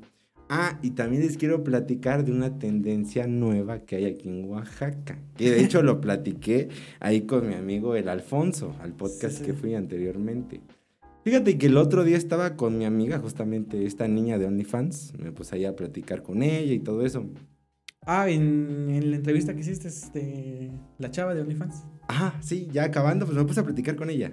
Ah, 0.48 0.78
y 0.80 0.92
también 0.92 1.22
les 1.24 1.36
quiero 1.36 1.62
platicar 1.62 2.24
de 2.24 2.32
una 2.32 2.58
tendencia 2.58 3.26
nueva 3.26 3.80
que 3.80 3.96
hay 3.96 4.06
aquí 4.06 4.30
en 4.30 4.46
Oaxaca. 4.46 5.18
Que 5.36 5.50
de 5.50 5.62
hecho 5.62 5.82
lo 5.82 6.00
platiqué 6.00 6.70
ahí 7.00 7.26
con 7.26 7.46
mi 7.46 7.52
amigo 7.52 7.94
el 7.94 8.08
Alfonso, 8.08 8.74
al 8.80 8.94
podcast 8.94 9.34
Sí, 9.34 9.40
sí. 9.40 9.44
que 9.44 9.52
fui 9.52 9.74
anteriormente. 9.74 10.62
Fíjate 11.22 11.58
que 11.58 11.66
el 11.66 11.76
otro 11.76 12.02
día 12.02 12.16
estaba 12.16 12.56
con 12.56 12.78
mi 12.78 12.86
amiga, 12.86 13.18
justamente 13.18 13.84
esta 13.84 14.08
niña 14.08 14.38
de 14.38 14.46
OnlyFans. 14.46 15.18
Me 15.18 15.32
puse 15.32 15.54
ahí 15.56 15.66
a 15.66 15.76
platicar 15.76 16.22
con 16.22 16.42
ella 16.42 16.72
y 16.72 16.78
todo 16.78 17.04
eso. 17.04 17.26
Ah, 18.06 18.28
en, 18.28 18.88
en 18.90 19.10
la 19.10 19.16
entrevista 19.16 19.54
que 19.54 19.60
hiciste, 19.60 19.88
este, 19.88 20.70
la 20.98 21.10
chava 21.10 21.34
de 21.34 21.42
OnlyFans. 21.42 21.84
Ajá, 22.08 22.40
sí, 22.42 22.68
ya 22.72 22.84
acabando, 22.84 23.26
pues 23.26 23.36
me 23.36 23.44
puse 23.44 23.60
a 23.60 23.64
platicar 23.64 23.94
con 23.96 24.10
ella. 24.10 24.32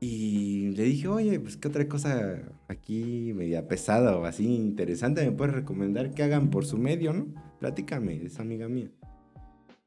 Y 0.00 0.70
le 0.76 0.84
dije, 0.84 1.08
oye, 1.08 1.40
pues 1.40 1.56
qué 1.56 1.68
otra 1.68 1.86
cosa 1.88 2.42
aquí 2.68 3.32
media 3.34 3.68
pesada 3.68 4.16
o 4.16 4.24
así 4.24 4.46
interesante 4.54 5.22
me 5.24 5.32
puedes 5.32 5.54
recomendar 5.54 6.12
que 6.12 6.22
hagan 6.22 6.48
por 6.50 6.64
su 6.64 6.78
medio, 6.78 7.12
¿no? 7.12 7.26
Platícame, 7.58 8.24
es 8.24 8.38
amiga 8.40 8.68
mía. 8.68 8.90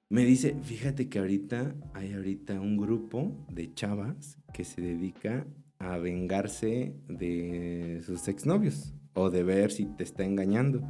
Me 0.10 0.24
dice, 0.26 0.56
fíjate 0.62 1.10
que 1.10 1.18
ahorita 1.18 1.74
hay 1.96 2.14
ahorita 2.14 2.60
un 2.62 2.78
grupo 2.78 3.32
de 3.50 3.74
chavas 3.74 4.38
que 4.54 4.64
se 4.64 4.82
dedica 4.82 5.48
a 5.80 5.98
vengarse 5.98 6.94
de 7.08 8.02
sus 8.06 8.28
exnovios 8.28 8.94
o 9.16 9.32
de 9.32 9.44
ver 9.44 9.72
si 9.72 9.86
te 9.86 10.04
está 10.04 10.24
engañando. 10.24 10.82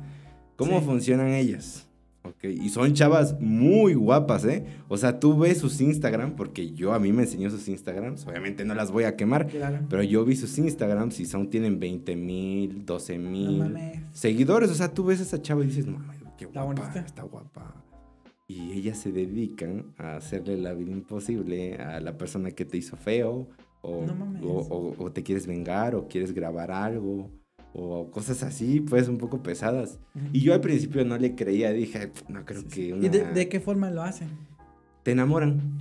¿Cómo 0.58 0.80
Sí. 0.80 0.86
funcionan 0.86 1.30
ellas? 1.30 1.88
Ok, 2.26 2.46
y 2.46 2.70
son 2.70 2.94
chavas 2.94 3.38
muy 3.42 3.96
guapas, 3.96 4.46
¿eh? 4.46 4.64
O 4.88 4.96
sea, 4.96 5.20
tú 5.20 5.38
ves 5.38 5.58
sus 5.58 5.82
Instagram, 5.82 6.36
porque 6.38 6.72
yo 6.72 6.94
a 6.94 7.00
mí 7.00 7.12
me 7.12 7.24
enseñó 7.24 7.50
sus 7.50 7.68
Instagrams, 7.68 8.26
obviamente 8.26 8.64
no 8.64 8.74
las 8.76 8.92
voy 8.92 9.04
a 9.04 9.18
quemar, 9.18 9.48
Claro. 9.48 9.80
pero 9.90 10.04
yo 10.04 10.24
vi 10.24 10.38
sus 10.38 10.58
Instagrams 10.58 11.20
y 11.20 11.26
son, 11.26 11.50
tienen 11.50 11.82
20 11.82 12.16
mil, 12.16 12.86
12 12.86 13.18
No 13.18 13.30
mil 13.30 13.76
seguidores. 14.14 14.72
O 14.72 14.74
sea, 14.74 14.94
tú 14.94 15.04
ves 15.04 15.20
a 15.20 15.24
esa 15.24 15.42
chava 15.42 15.64
y 15.64 15.68
dices, 15.68 15.86
no 15.86 16.00
mames, 16.00 16.22
qué 16.38 16.46
guapa, 16.46 16.64
bonita. 16.64 17.00
está 17.06 17.24
guapa. 17.24 17.76
Y 18.48 18.72
ellas 18.72 18.98
se 19.00 19.12
dedican 19.12 19.94
a 19.98 20.16
hacerle 20.16 20.58
la 20.58 20.74
vida 20.74 20.92
imposible 20.92 21.76
a 21.76 22.00
la 22.00 22.18
persona 22.18 22.52
que 22.52 22.64
te 22.64 22.78
hizo 22.78 22.96
feo, 22.96 23.50
o, 23.82 24.06
No 24.06 24.16
mames. 24.16 24.42
o, 24.44 24.48
o- 24.60 25.04
o 25.04 25.12
te 25.12 25.24
quieres 25.24 25.46
vengar, 25.46 25.94
o 25.96 26.08
quieres 26.08 26.34
grabar 26.34 26.72
algo, 26.72 27.30
o 27.74 28.12
cosas 28.12 28.44
así, 28.44 28.82
pues 28.82 29.08
un 29.08 29.18
poco 29.18 29.42
pesadas. 29.44 30.00
Y 30.32 30.42
yo 30.42 30.54
al 30.54 30.62
principio 30.62 31.04
no 31.06 31.18
le 31.18 31.36
creía, 31.36 31.72
dije, 31.72 32.12
no 32.30 32.46
creo 32.46 32.62
Sí, 32.62 32.68
sí. 32.70 32.76
que 32.88 32.94
una... 32.94 33.06
¿Y 33.06 33.10
de, 33.10 33.26
de 33.26 33.50
qué 33.50 33.60
forma 33.60 33.90
lo 33.92 34.04
hacen? 34.04 34.28
Te 35.04 35.12
enamoran, 35.12 35.78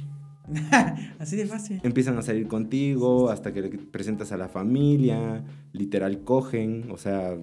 Así 1.20 1.36
de 1.36 1.46
fácil. 1.46 1.80
empiezan 1.84 2.18
a 2.18 2.22
salir 2.22 2.48
contigo 2.48 3.30
hasta 3.30 3.52
que 3.52 3.62
le 3.62 3.68
presentas 3.78 4.32
a 4.32 4.36
la 4.36 4.48
familia, 4.48 5.44
literal 5.72 6.24
cogen, 6.24 6.90
o 6.90 6.96
sea, 6.98 7.36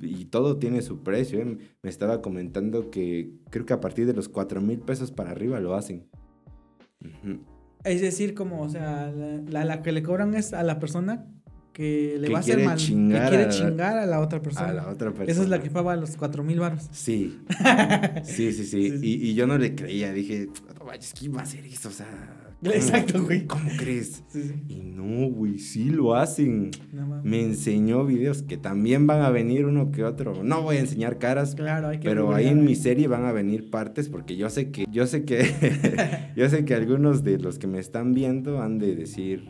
y 0.00 0.24
todo 0.26 0.56
tiene 0.56 0.80
su 0.80 1.02
precio. 1.02 1.40
¿eh? 1.40 1.58
Me 1.82 1.90
estaba 1.90 2.22
comentando 2.22 2.90
que 2.90 3.32
creo 3.50 3.66
que 3.66 3.74
a 3.74 3.80
partir 3.80 4.06
de 4.06 4.14
los 4.14 4.28
4 4.30 4.60
mil 4.62 4.78
pesos 4.78 5.10
para 5.12 5.32
arriba 5.32 5.60
lo 5.60 5.74
hacen. 5.74 6.06
Es 7.84 8.00
decir, 8.00 8.34
como, 8.34 8.62
o 8.62 8.68
sea, 8.68 9.10
la, 9.10 9.36
la, 9.48 9.64
la 9.64 9.82
que 9.82 9.92
le 9.92 10.02
cobran 10.02 10.34
es 10.34 10.52
a 10.52 10.62
la 10.62 10.78
persona 10.78 11.26
que 11.80 12.16
le 12.18 12.26
Que 12.26 12.32
va 12.32 12.38
a 12.38 12.40
hacer 12.42 12.64
mal. 12.64 12.76
chingar 12.76 13.22
que 13.24 13.28
quiere 13.30 13.44
a- 13.44 13.48
chingar 13.48 13.96
a 13.98 14.04
la 14.06 14.20
otra 14.20 14.42
persona. 14.42 14.68
A 14.68 14.72
la 14.74 14.88
otra 14.88 15.10
persona. 15.10 15.32
Esa 15.32 15.42
es 15.42 15.48
la 15.48 15.62
que 15.62 15.70
paga 15.70 15.96
los 15.96 16.16
cuatro 16.16 16.44
mil 16.44 16.60
baros. 16.60 16.88
Sí, 16.92 17.38
sí, 18.24 18.52
sí, 18.52 18.64
sí. 18.64 18.98
Y, 19.02 19.30
y 19.30 19.34
yo 19.34 19.46
no 19.46 19.56
le 19.58 19.74
creía, 19.74 20.12
dije, 20.12 20.48
no 20.78 20.84
vayas, 20.84 21.14
¿quién 21.18 21.34
va 21.34 21.40
a 21.40 21.42
hacer 21.44 21.64
eso? 21.64 21.88
O 21.88 21.92
sea, 21.92 22.06
¿cómo- 22.60 22.72
Exacto, 22.74 23.22
güey. 23.24 23.46
¿Cómo 23.46 23.70
crees? 23.78 24.22
Sí, 24.28 24.42
sí. 24.42 24.54
Y 24.68 24.80
no, 24.82 25.28
güey, 25.30 25.58
sí 25.58 25.86
lo 25.90 26.14
hacen. 26.14 26.70
No. 26.92 27.22
Me 27.24 27.42
enseñó 27.42 28.04
videos 28.04 28.42
que 28.42 28.56
también 28.58 29.06
van 29.06 29.22
a 29.22 29.30
venir 29.30 29.64
uno 29.64 29.90
que 29.90 30.04
otro. 30.04 30.44
No 30.44 30.60
voy 30.62 30.76
a 30.76 30.80
enseñar 30.80 31.18
caras, 31.18 31.54
Claro, 31.54 31.88
hay 31.88 31.98
que 32.00 32.08
pero 32.08 32.34
ahí 32.34 32.48
en 32.48 32.62
mi 32.64 32.74
serie 32.76 33.08
van 33.08 33.24
a 33.24 33.32
venir 33.32 33.70
partes 33.70 34.08
porque 34.10 34.36
yo 34.36 34.50
sé 34.50 34.70
que 34.70 34.84
yo 34.90 35.06
sé 35.06 35.24
que 35.24 35.40
yo 36.36 36.48
sé 36.50 36.64
que 36.66 36.74
algunos 36.74 37.24
de 37.24 37.38
los 37.38 37.58
que 37.58 37.66
me 37.66 37.78
están 37.78 38.12
viendo 38.12 38.60
han 38.60 38.78
de 38.78 38.94
decir, 38.94 39.48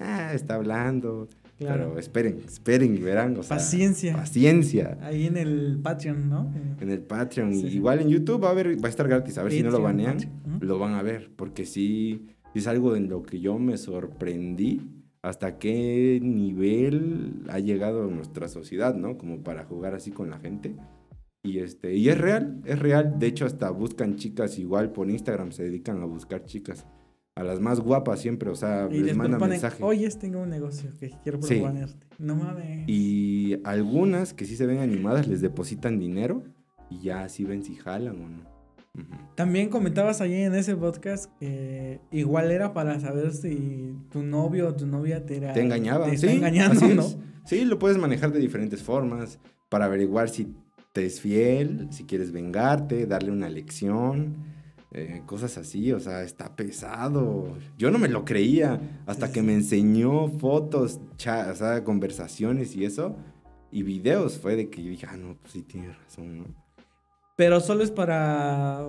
"Ah, 0.00 0.32
está 0.34 0.54
hablando." 0.56 1.28
Claro. 1.58 1.88
Pero 1.88 1.98
esperen, 1.98 2.40
esperen 2.46 2.94
y 2.94 2.98
verán, 3.00 3.36
o 3.36 3.42
sea, 3.42 3.56
Paciencia. 3.56 4.14
Paciencia. 4.14 4.96
Ahí 5.02 5.26
en 5.26 5.36
el 5.36 5.80
Patreon, 5.82 6.28
¿no? 6.28 6.52
En 6.80 6.88
el 6.88 7.00
Patreon, 7.00 7.52
Sí, 7.52 7.66
igual 7.66 8.00
en 8.00 8.08
YouTube 8.08 8.44
va 8.44 8.48
a 8.48 8.50
haber, 8.52 8.76
va 8.82 8.86
a 8.86 8.90
estar 8.90 9.08
gratis, 9.08 9.38
a 9.38 9.42
ver 9.42 9.52
si 9.52 9.62
no 9.62 9.70
lo 9.70 9.82
Patreon, 9.82 9.96
banean, 9.96 10.16
Patreon. 10.18 10.56
Ujú. 10.56 10.64
lo 10.66 10.78
van 10.78 10.94
a 10.94 11.02
ver, 11.02 11.30
porque 11.34 11.66
sí, 11.66 12.26
sí 12.52 12.60
es 12.60 12.66
algo 12.68 12.94
en 12.94 13.08
lo 13.08 13.24
que 13.24 13.40
yo 13.40 13.58
me 13.58 13.76
sorprendí 13.76 14.82
hasta 15.22 15.58
qué 15.58 16.20
nivel 16.22 17.42
ha 17.48 17.58
llegado 17.58 18.06
nuestra 18.06 18.46
sociedad, 18.48 18.94
¿no? 18.94 19.18
Como 19.18 19.42
para 19.42 19.64
jugar 19.64 19.94
así 19.94 20.12
con 20.12 20.30
la 20.30 20.38
gente. 20.38 20.76
Y 21.42 21.58
este, 21.58 21.94
y 21.94 22.08
es 22.08 22.18
real, 22.18 22.60
es 22.64 22.78
real. 22.78 23.18
De 23.18 23.26
hecho, 23.26 23.46
hasta 23.46 23.70
buscan 23.70 24.16
chicas 24.16 24.58
igual 24.58 24.92
por 24.92 25.10
Instagram, 25.10 25.50
se 25.52 25.64
dedican 25.64 26.00
a 26.02 26.04
buscar 26.04 26.44
chicas. 26.44 26.86
A 27.38 27.44
las 27.44 27.60
más 27.60 27.78
guapas 27.80 28.18
siempre, 28.20 28.50
o 28.50 28.56
sea, 28.56 28.88
Y 28.90 28.94
les 28.98 29.06
les 29.06 29.16
mandan 29.16 29.38
proponen, 29.38 29.50
mensaje. 29.60 29.82
oye, 29.84 30.08
tengo 30.10 30.40
un 30.42 30.50
negocio 30.50 30.90
que 30.98 31.10
quiero 31.22 31.40
Sí. 31.40 31.54
proponerte. 31.54 32.06
No 32.18 32.34
mames. 32.34 32.88
Y 32.88 33.58
algunas 33.64 34.34
que 34.34 34.44
sí 34.44 34.56
se 34.56 34.66
ven 34.66 34.78
animadas 34.80 35.28
les 35.28 35.40
depositan 35.40 36.00
dinero 36.00 36.42
y 36.90 37.00
ya 37.00 37.22
así 37.22 37.44
ven 37.44 37.62
si 37.62 37.76
jalan 37.76 38.16
o 38.16 38.28
no. 38.28 38.58
También 39.36 39.68
comentabas 39.68 40.20
allí 40.20 40.34
en 40.34 40.54
ese 40.56 40.74
podcast 40.74 41.30
que 41.38 42.00
igual 42.10 42.50
era 42.50 42.72
para 42.72 42.98
saber 42.98 43.32
si 43.32 43.94
tu 44.10 44.22
novio 44.24 44.68
o 44.68 44.74
tu 44.74 44.86
novia 44.86 45.24
te, 45.24 45.36
era, 45.36 45.52
Te 45.52 45.60
engañaba, 45.62 46.06
te 46.06 46.16
sí. 46.16 46.26
está 46.26 46.32
engañando, 46.36 46.88
¿no? 46.88 47.04
Sí, 47.44 47.64
lo 47.64 47.78
puedes 47.78 47.98
manejar 47.98 48.32
de 48.32 48.40
diferentes 48.40 48.82
formas 48.82 49.38
para 49.68 49.84
averiguar 49.84 50.28
si 50.28 50.52
te 50.92 51.06
es 51.06 51.20
fiel, 51.20 51.86
si 51.92 52.02
quieres 52.04 52.32
vengarte, 52.32 53.06
darle 53.06 53.30
una 53.30 53.48
lección, 53.48 54.38
eh, 54.92 55.22
cosas 55.26 55.58
así, 55.58 55.92
o 55.92 56.00
sea, 56.00 56.22
está 56.22 56.56
pesado. 56.56 57.56
Yo 57.76 57.90
no 57.90 57.98
me 57.98 58.08
lo 58.08 58.24
creía 58.24 58.80
hasta 59.06 59.30
que 59.32 59.42
me 59.42 59.54
enseñó 59.54 60.28
fotos, 60.38 60.98
o 61.14 61.54
sea, 61.54 61.84
conversaciones 61.84 62.74
y 62.76 62.84
eso, 62.84 63.16
y 63.70 63.82
videos, 63.82 64.38
fue 64.38 64.56
de 64.56 64.70
que 64.70 64.82
yo 64.82 64.90
dije, 64.90 65.06
ah, 65.10 65.16
no, 65.16 65.36
pues 65.40 65.52
sí 65.52 65.62
tienes 65.62 65.96
razón, 65.98 66.38
¿no? 66.38 66.44
Pero 67.36 67.60
solo 67.60 67.84
es 67.84 67.90
para 67.90 68.84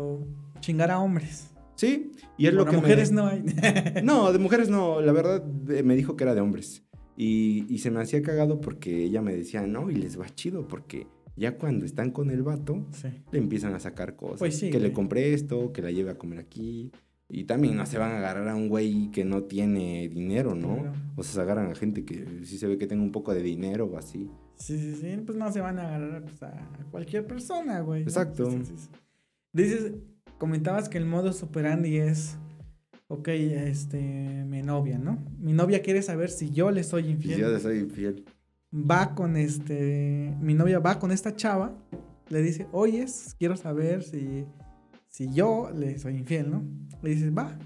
chingar 0.61 0.89
a 0.91 0.99
hombres. 0.99 1.51
Sí, 1.75 2.11
y 2.37 2.47
es 2.47 2.53
lo 2.53 2.65
que 2.65 2.71
me- 2.71 2.77
mujeres 2.79 3.11
no 3.11 3.27
hay. 3.27 3.43
No, 4.03 4.31
de 4.33 4.39
mujeres 4.39 4.69
no, 4.69 5.01
la 5.01 5.11
verdad 5.11 5.43
me 5.45 5.95
dijo 5.95 6.15
que 6.15 6.23
era 6.23 6.33
de 6.33 6.41
hombres. 6.41 6.83
Y, 7.15 7.65
y 7.73 7.79
se 7.79 7.91
me 7.91 8.01
hacía 8.01 8.21
cagado 8.21 8.61
porque 8.61 9.03
ella 9.03 9.21
me 9.21 9.35
decía, 9.35 9.61
no, 9.67 9.91
y 9.91 9.95
les 9.95 10.19
va 10.19 10.27
chido, 10.29 10.67
porque 10.67 11.07
ya 11.39 11.57
cuando 11.57 11.85
están 11.85 12.11
con 12.11 12.29
el 12.29 12.43
vato, 12.43 12.85
sí. 12.91 13.07
le 13.31 13.39
empiezan 13.39 13.73
a 13.73 13.79
sacar 13.79 14.15
cosas. 14.15 14.39
Pues 14.39 14.57
sí, 14.57 14.69
que 14.69 14.79
le 14.79 14.93
compré 14.93 15.33
esto, 15.33 15.71
que 15.73 15.81
la 15.81 15.89
lleve 15.89 16.11
a 16.11 16.17
comer 16.17 16.39
aquí. 16.39 16.91
Y 17.31 17.43
también 17.43 17.77
no 17.77 17.85
se 17.85 17.99
van 17.99 18.11
a 18.11 18.17
agarrar 18.17 18.47
a 18.49 18.55
un 18.55 18.69
güey 18.69 19.11
que 19.11 19.23
no 19.23 19.43
tiene 19.43 20.09
dinero, 20.09 20.55
¿no? 20.55 20.77
Claro. 20.77 20.93
O 21.15 21.23
sea, 21.23 21.33
se 21.33 21.41
agarran 21.41 21.71
a 21.71 21.75
gente 21.75 22.03
que 22.03 22.25
sí 22.43 22.57
se 22.57 22.67
ve 22.67 22.77
que 22.79 22.87
tenga 22.87 23.03
un 23.03 23.11
poco 23.11 23.33
de 23.33 23.43
dinero 23.43 23.85
o 23.85 23.97
así. 23.97 24.31
Sí, 24.55 24.77
sí, 24.79 24.95
sí. 24.95 25.21
Pues 25.25 25.37
no 25.37 25.51
se 25.51 25.61
van 25.61 25.77
a 25.77 25.87
agarrar 25.87 26.23
pues, 26.23 26.41
a 26.43 26.69
cualquier 26.89 27.27
persona, 27.27 27.81
güey. 27.81 28.01
Exacto. 28.01 28.49
Sí. 28.51 28.73
Dices, 29.53 29.93
comentabas 30.39 30.89
que 30.89 30.97
el 30.97 31.05
modus 31.05 31.43
operandi 31.43 31.97
es, 31.97 32.35
ok, 33.07 33.27
este, 33.27 34.43
mi 34.45 34.63
novia, 34.63 34.97
¿no? 34.97 35.23
Mi 35.37 35.53
novia 35.53 35.83
quiere 35.83 36.01
saber 36.01 36.31
si 36.31 36.49
yo 36.49 36.71
le 36.71 36.83
soy 36.83 37.09
infiel. 37.09 37.39
yo 37.39 37.59
soy 37.59 37.77
infiel. 37.77 38.25
Va 38.71 39.15
con 39.15 39.35
este, 39.35 40.35
mi 40.39 40.53
novia 40.53 40.79
va 40.79 40.99
con 40.99 41.11
esta 41.11 41.35
chava, 41.35 41.73
le 42.29 42.41
dice, 42.41 42.67
oye, 42.71 43.05
quiero 43.37 43.57
saber 43.57 44.03
si, 44.03 44.45
si 45.07 45.33
yo 45.33 45.71
le 45.73 45.97
soy 45.97 46.17
infiel, 46.17 46.51
¿no? 46.51 46.63
Le 47.01 47.09
dices, 47.09 47.35
va, 47.35 47.57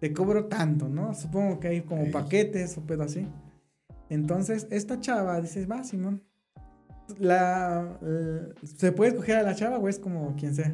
te 0.00 0.12
cobro 0.12 0.46
tanto, 0.46 0.88
¿no? 0.88 1.14
Supongo 1.14 1.60
que 1.60 1.68
hay 1.68 1.82
como 1.82 2.10
paquetes 2.10 2.76
o 2.78 2.86
pedo 2.86 3.02
así. 3.02 3.28
Entonces, 4.08 4.66
esta 4.70 4.98
chava 5.00 5.40
dice, 5.40 5.66
va, 5.66 5.84
Simón. 5.84 6.22
La, 7.18 7.98
eh, 8.02 8.54
¿Se 8.62 8.92
puede 8.92 9.10
escoger 9.10 9.36
a 9.36 9.42
la 9.42 9.54
chava 9.54 9.78
o 9.78 9.88
es 9.88 9.98
como 9.98 10.34
quien 10.36 10.54
sea? 10.54 10.72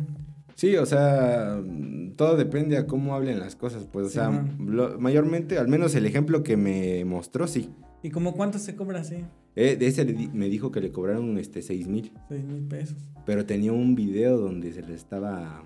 Sí, 0.59 0.75
o 0.75 0.85
sea, 0.87 1.63
mm, 1.65 2.17
todo 2.17 2.37
depende 2.37 2.77
a 2.79 2.87
cómo 2.89 3.15
hablen 3.15 3.39
las 3.39 3.55
cosas. 3.55 3.87
Pues, 3.87 4.07
o 4.07 4.09
Sí, 4.09 4.15
sea, 4.17 4.45
lo- 4.59 4.99
mayormente, 4.99 5.57
al 5.57 5.69
menos 5.69 5.95
el 5.95 6.05
ejemplo 6.05 6.43
que 6.43 6.57
me 6.57 7.05
mostró, 7.05 7.47
sí. 7.47 7.71
¿Y 8.03 8.11
como 8.11 8.33
cuánto 8.35 8.59
se 8.59 8.75
cobra 8.75 8.99
así? 9.01 9.25
Eh, 9.55 9.77
de 9.77 9.87
ese 9.87 10.05
di- 10.05 10.27
me 10.33 10.49
dijo 10.49 10.73
que 10.73 10.81
le 10.81 10.91
cobraron 10.91 11.39
este 11.39 11.63
6 11.63 11.87
mil, 11.87 12.13
Seis 12.29 12.45
mil 12.45 12.63
pesos. 12.67 12.97
pero 13.25 13.47
tenía 13.47 13.73
un 13.73 13.95
video 13.95 14.37
donde 14.37 14.73
se 14.73 14.83
le 14.83 14.95
estaba... 14.95 15.63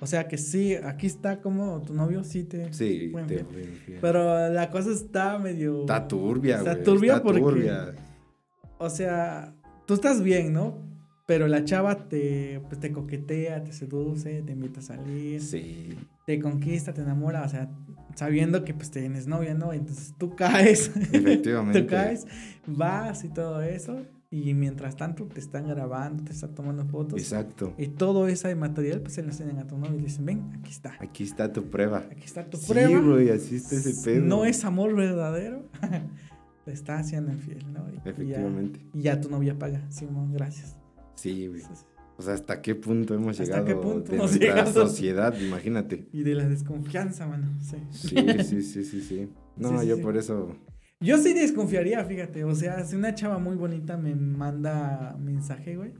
O 0.00 0.06
sea 0.06 0.28
que 0.28 0.38
sí, 0.38 0.74
aquí 0.76 1.06
está 1.08 1.40
como 1.40 1.82
tu 1.82 1.92
novio 1.92 2.22
sí 2.22 2.44
te... 2.44 2.72
Sí, 2.72 3.08
Bueno, 3.10 3.26
te 3.26 3.42
bien. 3.42 3.98
Pero 4.00 4.48
la 4.52 4.70
cosa 4.70 4.92
está 4.92 5.36
medio... 5.40 5.80
Está 5.80 6.06
turbia, 6.06 6.58
Está 6.58 6.72
güey. 6.74 6.84
turbia 6.84 7.12
está 7.14 7.22
porque- 7.24 7.40
turbia. 7.40 7.94
O 8.78 8.88
sea, 8.88 9.52
tú 9.84 9.94
estás 9.94 10.22
bien, 10.22 10.52
¿no? 10.52 10.85
Pero 11.26 11.48
la 11.48 11.64
chava 11.64 12.08
te, 12.08 12.60
pues, 12.68 12.78
te 12.80 12.92
coquetea, 12.92 13.64
te 13.64 13.72
seduce, 13.72 14.42
te 14.42 14.52
invita 14.52 14.78
a 14.78 14.82
salir, 14.82 15.40
Sí. 15.42 15.88
te 16.24 16.38
conquista, 16.40 16.94
te 16.94 17.02
enamora, 17.02 17.42
o 17.42 17.48
sea, 17.48 17.68
sabiendo 18.14 18.64
que 18.64 18.72
pues 18.74 18.90
tienes 18.92 19.26
novia, 19.26 19.54
¿no? 19.54 19.72
Entonces 19.72 20.14
tú 20.18 20.36
caes, 20.36 20.90
Efectivamente. 21.12 21.82
tú 21.82 21.88
caes, 21.88 22.26
vas 22.66 23.24
y 23.24 23.28
todo 23.28 23.60
eso, 23.62 24.06
y 24.30 24.54
mientras 24.54 24.96
tanto 24.96 25.24
te 25.26 25.40
están 25.40 25.66
grabando, 25.66 26.22
te 26.24 26.32
están 26.32 26.54
tomando 26.54 26.84
fotos, 26.86 27.18
Exacto. 27.20 27.74
y 27.76 27.88
todo 27.88 28.28
ese 28.28 28.54
material 28.54 29.00
pues 29.00 29.14
se 29.14 29.22
lo 29.22 29.28
enseñan 29.30 29.58
a 29.58 29.66
tu 29.66 29.76
novio 29.78 29.98
y 29.98 30.02
dicen, 30.02 30.26
ven, 30.26 30.50
aquí 30.60 30.70
está, 30.70 30.94
Aquí 31.00 31.24
está 31.24 31.52
tu 31.52 31.64
prueba. 31.70 32.04
aquí 32.08 32.24
está 32.24 32.48
tu 32.48 32.56
Sí, 32.56 32.72
prueba. 32.72 33.00
güey, 33.00 33.30
así 33.30 33.56
está 33.56 33.74
ese 33.74 33.94
pedo. 34.04 34.24
No 34.24 34.44
es 34.44 34.64
amor 34.64 34.94
verdadero, 34.94 35.64
te 36.64 36.72
está 36.72 36.98
haciendo 36.98 37.32
infiel, 37.32 37.64
¿no? 37.72 37.84
Y- 37.90 37.94
y 37.94 37.96
ya- 37.96 38.10
Efectivamente. 38.10 38.80
Y 38.94 39.02
ya, 39.02 39.20
tu 39.20 39.28
novia 39.28 39.58
paga, 39.58 39.82
Simón, 39.90 40.32
gracias. 40.32 40.76
Sí, 41.16 41.48
güey. 41.48 41.62
O 42.18 42.22
sea, 42.22 42.32
¿hasta 42.34 42.62
qué 42.62 42.74
punto 42.74 43.12
hemos 43.14 43.38
¿Hasta 43.38 43.44
llegado 43.60 43.64
qué 43.66 43.74
punto 43.74 44.10
de 44.12 44.16
hemos 44.16 44.30
nuestra 44.30 44.48
llegado? 44.54 44.72
sociedad? 44.88 45.34
Imagínate. 45.38 46.08
Y 46.12 46.22
de 46.22 46.34
la 46.34 46.48
desconfianza, 46.48 47.26
mano. 47.26 47.48
Sí. 47.60 47.76
Sí, 47.90 48.16
sí, 48.44 48.62
sí, 48.62 48.84
sí, 48.84 49.00
sí. 49.02 49.28
No, 49.56 49.80
Sí, 49.80 49.88
yo 49.88 49.96
sí. 49.96 50.02
por 50.02 50.16
eso... 50.16 50.56
Yo 51.00 51.18
sí 51.18 51.34
desconfiaría, 51.34 52.02
fíjate. 52.04 52.44
O 52.44 52.54
sea, 52.54 52.82
si 52.84 52.96
una 52.96 53.14
chava 53.14 53.38
muy 53.38 53.56
bonita 53.56 53.98
me 53.98 54.14
manda 54.14 55.14
mensaje, 55.20 55.76
güey. 55.76 55.92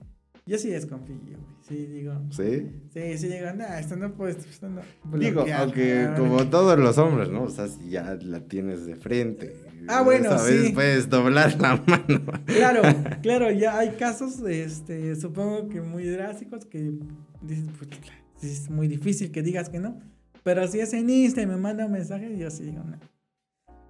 Yo 0.47 0.57
sí 0.59 0.71
desconfío, 0.71 1.17
güey. 1.17 1.39
Sí, 1.69 1.87
digo. 1.87 2.14
¿Sí? 2.31 2.71
Sí, 2.95 3.19
sí, 3.19 3.29
digo, 3.29 3.47
nah, 3.55 3.79
esto 3.79 3.97
no 3.97 4.14
puede, 4.14 4.31
esto 4.39 4.69
no. 4.71 4.81
Digo, 5.19 5.45
aunque 5.55 6.09
como 6.17 6.47
todos 6.47 6.79
los 6.79 6.97
hombres, 6.99 7.29
¿no? 7.29 7.43
O 7.43 7.51
sea, 7.51 7.67
si 7.67 7.91
ya 7.91 8.17
la 8.23 8.41
tienes 8.41 8.87
de 8.87 8.95
frente. 8.95 9.55
Ah, 9.89 10.03
bueno, 10.03 10.26
esa 10.34 10.43
vez 10.45 10.66
sí. 10.66 10.72
puedes 10.72 11.09
doblar 11.09 11.61
la 11.61 11.76
mano. 11.87 12.22
Claro, 12.47 12.82
claro, 13.22 13.51
ya 13.51 13.78
hay 13.78 13.91
casos, 13.91 14.41
este, 14.41 15.14
supongo 15.16 15.68
que 15.68 15.80
muy 15.80 16.05
drásticos 16.05 16.64
que 16.64 16.93
dices, 17.43 17.66
pues, 17.78 17.91
es 18.43 18.70
muy 18.70 18.89
difícil 18.89 19.30
que 19.30 19.43
digas 19.43 19.68
que 19.68 19.78
no. 19.78 20.01
Pero 20.43 20.66
si 20.68 20.80
es 20.80 20.93
en 20.93 21.11
Insta 21.11 21.43
y 21.43 21.47
me 21.47 21.57
manda 21.57 21.87
un 21.87 21.93
mensaje, 21.93 22.37
yo 22.39 22.51
sí 22.51 22.64
digo, 22.64 22.84
no. 22.84 22.99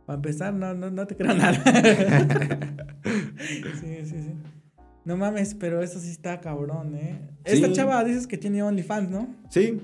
Para 0.07 0.17
empezar, 0.17 0.55
no, 0.55 0.73
no, 0.73 0.91
no 0.91 1.07
te 1.07 1.17
creo 1.17 1.35
nada. 1.35 1.53
sí, 3.81 3.97
sí, 4.05 4.23
sí. 4.23 4.35
No 5.05 5.17
mames, 5.17 5.55
pero 5.55 5.83
eso 5.83 6.01
sí 6.01 6.11
está 6.11 6.41
cabrón, 6.41 6.95
¿eh? 6.97 7.21
Esta 7.45 7.73
chava 7.73 8.03
dices 8.05 8.27
que 8.27 8.39
tiene 8.39 8.63
OnlyFans, 8.63 9.11
¿no? 9.11 9.29
Sí. 9.51 9.81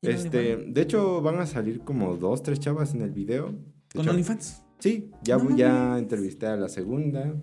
¿Tiene 0.00 0.16
Este, 0.16 0.38
OnlyFans? 0.54 0.74
de 0.74 0.80
hecho, 0.82 1.20
van 1.22 1.38
a 1.38 1.46
salir 1.46 1.80
como 1.80 2.16
dos, 2.16 2.42
tres 2.42 2.58
chavas 2.60 2.94
en 2.94 3.02
el 3.02 3.10
video. 3.10 3.50
De 3.52 3.98
Con 4.00 4.08
OnlyFans. 4.08 4.62
Sí, 4.78 5.10
ya, 5.22 5.38
No 5.38 5.56
ya 5.56 5.98
entrevisté 5.98 6.46
a 6.46 6.56
la 6.56 6.68
segunda. 6.68 7.34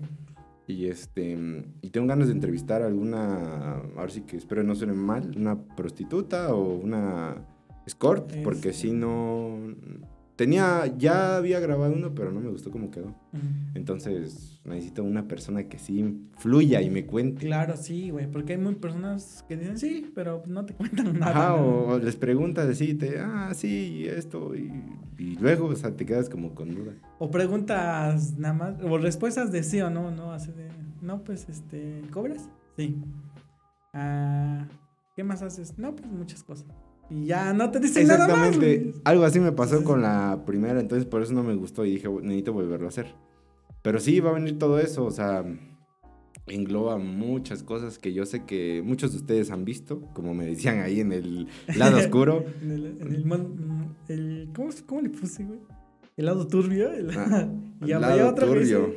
Y 0.67 0.87
este 0.87 1.37
y 1.81 1.89
tengo 1.89 2.07
ganas 2.07 2.27
de 2.27 2.33
entrevistar 2.33 2.81
a 2.81 2.87
alguna, 2.87 3.81
ahora 3.97 4.09
sí 4.09 4.21
que 4.21 4.37
espero 4.37 4.63
no 4.63 4.75
suene 4.75 4.93
mal, 4.93 5.33
una 5.35 5.61
prostituta 5.61 6.53
o 6.53 6.75
una 6.75 7.45
escort, 7.85 8.31
porque 8.43 8.71
si 8.71 8.91
no 8.91 9.57
tenía 10.41 10.87
ya 10.97 11.37
había 11.37 11.59
grabado 11.59 11.93
uno, 11.93 12.15
pero 12.15 12.31
no 12.31 12.39
me 12.39 12.49
gustó 12.49 12.71
cómo 12.71 12.89
quedó. 12.89 13.13
Entonces, 13.75 14.59
necesito 14.65 15.03
una 15.03 15.27
persona 15.27 15.69
que 15.69 15.77
sí 15.77 16.27
fluya 16.39 16.81
y 16.81 16.89
me 16.89 17.05
cuente. 17.05 17.45
Claro, 17.45 17.77
sí, 17.77 18.09
güey, 18.09 18.25
porque 18.25 18.53
hay 18.53 18.57
muy 18.57 18.73
personas 18.73 19.45
que 19.47 19.55
dicen 19.55 19.77
sí, 19.77 20.11
pero 20.15 20.41
no 20.47 20.65
te 20.65 20.73
cuentan 20.79 21.19
nada. 21.19 21.31
Ajá, 21.31 21.53
o, 21.53 21.89
o 21.89 21.99
les 21.99 22.15
preguntas 22.15 22.67
así, 22.67 22.95
te, 22.95 23.19
ah, 23.19 23.51
sí, 23.53 23.99
y 23.99 24.07
esto, 24.07 24.55
y, 24.55 24.71
y 25.19 25.35
luego, 25.35 25.67
o 25.67 25.75
sea, 25.75 25.95
te 25.95 26.07
quedas 26.07 26.27
como 26.27 26.55
con 26.55 26.73
duda. 26.73 26.93
O 27.19 27.29
preguntas 27.29 28.35
nada 28.39 28.55
más, 28.55 28.81
o 28.81 28.97
respuestas 28.97 29.51
de 29.51 29.61
sí 29.61 29.79
o 29.81 29.91
no, 29.91 30.09
¿no? 30.09 30.33
Así 30.33 30.51
de, 30.53 30.69
no, 31.03 31.23
pues, 31.23 31.49
este, 31.49 32.01
¿cobras? 32.11 32.49
Sí. 32.75 32.99
Ah, 33.93 34.65
¿Qué 35.15 35.23
más 35.23 35.43
haces? 35.43 35.77
No, 35.77 35.95
pues 35.95 36.09
muchas 36.09 36.43
cosas. 36.43 36.65
Y 37.09 37.25
ya 37.25 37.51
no 37.53 37.69
te 37.71 37.79
dicen 37.79 38.07
nada 38.07 38.27
más. 38.27 38.47
Exactamente. 38.55 38.93
Algo 39.03 39.25
así 39.25 39.39
me 39.39 39.51
pasó 39.51 39.83
con 39.83 40.01
la 40.01 40.43
primera, 40.45 40.79
entonces 40.79 41.05
por 41.05 41.21
eso 41.21 41.33
no 41.33 41.43
me 41.43 41.55
gustó 41.55 41.83
y 41.85 41.91
dije, 41.91 42.07
necesito 42.21 42.53
volverlo 42.53 42.85
a 42.85 42.89
hacer. 42.89 43.13
Pero 43.81 43.99
sí, 43.99 44.19
va 44.19 44.29
a 44.29 44.33
venir 44.33 44.57
todo 44.59 44.79
eso, 44.79 45.03
o 45.05 45.11
sea, 45.11 45.43
engloba 46.47 46.97
muchas 46.97 47.63
cosas 47.63 47.97
que 47.99 48.13
yo 48.13 48.25
sé 48.25 48.45
que 48.45 48.81
muchos 48.85 49.11
de 49.11 49.17
ustedes 49.17 49.51
han 49.51 49.65
visto, 49.65 50.01
como 50.13 50.33
me 50.33 50.45
decían 50.45 50.79
ahí 50.79 50.99
en 50.99 51.11
el 51.11 51.47
lado 51.75 51.97
oscuro. 51.99 52.45
En 52.61 52.71
el, 52.71 52.85
en 53.01 53.13
el, 54.07 54.49
¿cómo, 54.55 54.69
¿Cómo 54.85 55.01
le 55.01 55.09
puse, 55.09 55.43
güey? 55.43 55.59
El 56.17 56.25
lado 56.25 56.45
turbio. 56.47 56.91
el- 56.91 57.11
Ah, 57.17 57.49
y 57.85 57.91
el 57.91 58.01
lado 58.01 58.35
turbio. 58.35 58.93